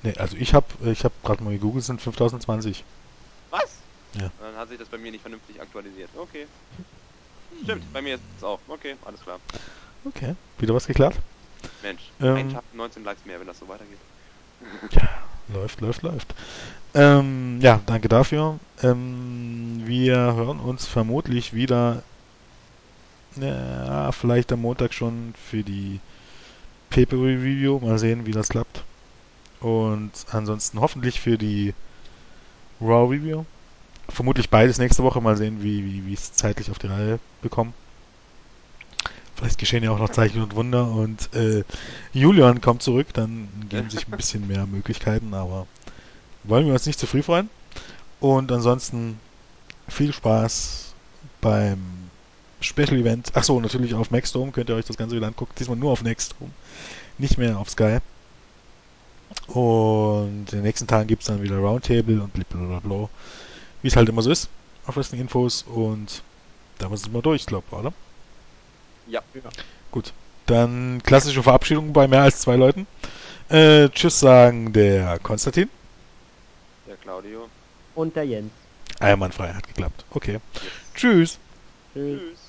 Nee, 0.03 0.13
also 0.17 0.35
ich 0.37 0.53
habe 0.53 0.67
ich 0.91 1.03
hab 1.05 1.23
gerade 1.23 1.43
mal 1.43 1.53
gegoogelt, 1.53 1.85
sind 1.85 2.01
5020. 2.01 2.83
Was? 3.49 3.79
Ja. 4.15 4.29
Dann 4.39 4.55
hat 4.55 4.69
sich 4.69 4.77
das 4.77 4.89
bei 4.89 4.97
mir 4.97 5.11
nicht 5.11 5.21
vernünftig 5.21 5.61
aktualisiert. 5.61 6.09
Okay. 6.15 6.47
Stimmt, 7.63 7.91
bei 7.93 8.01
mir 8.01 8.15
ist 8.15 8.23
es 8.37 8.43
auch. 8.43 8.59
Okay, 8.67 8.95
alles 9.05 9.21
klar. 9.21 9.39
Okay, 10.03 10.35
wieder 10.57 10.73
was 10.73 10.87
geklappt? 10.87 11.17
Mensch, 11.81 12.11
Ähm. 12.19 12.35
ein 12.35 12.49
Tag 12.49 12.63
19 12.73 13.03
Likes 13.03 13.25
mehr, 13.25 13.39
wenn 13.39 13.47
das 13.47 13.59
so 13.59 13.67
weitergeht. 13.67 13.99
Läuft, 15.53 15.81
läuft, 15.81 16.01
läuft. 16.03 16.33
Ähm, 16.93 17.59
ja, 17.61 17.81
danke 17.85 18.07
dafür. 18.07 18.59
Ähm, 18.81 19.81
wir 19.85 20.15
hören 20.15 20.59
uns 20.59 20.87
vermutlich 20.87 21.53
wieder, 21.53 22.01
ja, 23.35 24.11
vielleicht 24.13 24.51
am 24.53 24.61
Montag 24.61 24.93
schon 24.93 25.33
für 25.35 25.63
die 25.63 25.99
Paper-Review. 26.89 27.79
Mal 27.79 27.99
sehen, 27.99 28.25
wie 28.25 28.31
das 28.31 28.47
klappt. 28.49 28.83
Und 29.63 30.11
ansonsten 30.31 30.81
hoffentlich 30.81 31.21
für 31.21 31.37
die 31.37 31.73
Raw-Review. 32.81 33.45
Vermutlich 34.09 34.49
beides 34.49 34.77
nächste 34.77 35.03
Woche. 35.03 35.21
Mal 35.21 35.37
sehen, 35.37 35.63
wie, 35.63 36.05
wie, 36.05 36.13
es 36.13 36.33
zeitlich 36.33 36.69
auf 36.69 36.79
die 36.79 36.87
Reihe 36.87 37.19
bekommen. 37.41 37.73
Vielleicht 39.35 39.57
geschehen 39.57 39.83
ja 39.83 39.91
auch 39.91 39.99
noch 39.99 40.09
Zeichen 40.09 40.41
und 40.41 40.55
Wunder 40.55 40.91
und 40.91 41.33
äh, 41.33 41.63
Julian 42.13 42.61
kommt 42.61 42.83
zurück, 42.83 43.07
dann 43.13 43.47
geben 43.67 43.89
sich 43.89 44.07
ein 44.07 44.15
bisschen 44.15 44.47
mehr 44.47 44.67
Möglichkeiten, 44.67 45.33
aber 45.33 45.65
wollen 46.43 46.67
wir 46.67 46.73
uns 46.73 46.85
nicht 46.85 46.99
zu 46.99 47.07
früh 47.07 47.23
freuen. 47.23 47.49
Und 48.19 48.51
ansonsten 48.51 49.19
viel 49.87 50.13
Spaß 50.13 50.93
beim 51.41 51.79
Special 52.61 52.93
Event. 52.93 53.35
Achso, 53.35 53.59
natürlich 53.59 53.95
auf 53.95 54.11
Maxdome 54.11 54.51
könnt 54.51 54.69
ihr 54.69 54.75
euch 54.75 54.85
das 54.85 54.97
Ganze 54.97 55.15
wieder 55.15 55.27
angucken. 55.27 55.53
Diesmal 55.57 55.77
nur 55.77 55.91
auf 55.91 56.03
Nextdome, 56.03 56.51
nicht 57.17 57.37
mehr 57.37 57.57
auf 57.57 57.69
Sky. 57.69 57.99
Und 59.47 60.45
in 60.51 60.59
den 60.59 60.63
nächsten 60.63 60.87
Tagen 60.87 61.07
gibt 61.07 61.23
es 61.23 61.27
dann 61.27 61.41
wieder 61.41 61.57
Roundtable 61.57 62.21
und 62.21 62.33
blablabla. 62.33 63.09
Wie 63.81 63.87
es 63.87 63.95
halt 63.95 64.09
immer 64.09 64.21
so 64.21 64.31
ist 64.31 64.49
auf 64.85 64.97
Wrestling 64.97 65.21
Infos 65.21 65.63
und 65.63 66.23
damit 66.79 66.99
sind 66.99 67.13
wir 67.13 67.21
durch, 67.21 67.45
glaube 67.45 67.65
ich, 67.69 67.77
oder? 67.77 67.93
Ja. 69.07 69.21
Gut. 69.91 70.13
Dann 70.45 71.01
klassische 71.03 71.43
Verabschiedung 71.43 71.93
bei 71.93 72.07
mehr 72.07 72.23
als 72.23 72.39
zwei 72.39 72.55
Leuten. 72.55 72.85
Äh, 73.49 73.89
tschüss 73.89 74.19
sagen 74.19 74.73
der 74.73 75.19
Konstantin. 75.19 75.69
Der 76.87 76.97
Claudio. 76.97 77.47
Und 77.95 78.15
der 78.15 78.25
Jens. 78.25 78.51
Einwandfrei, 78.99 79.53
hat 79.53 79.67
geklappt. 79.67 80.05
Okay. 80.11 80.33
Yes. 80.33 80.63
Tschüss. 80.95 81.39
Tschüss. 81.93 82.19
Tschüss. 82.19 82.42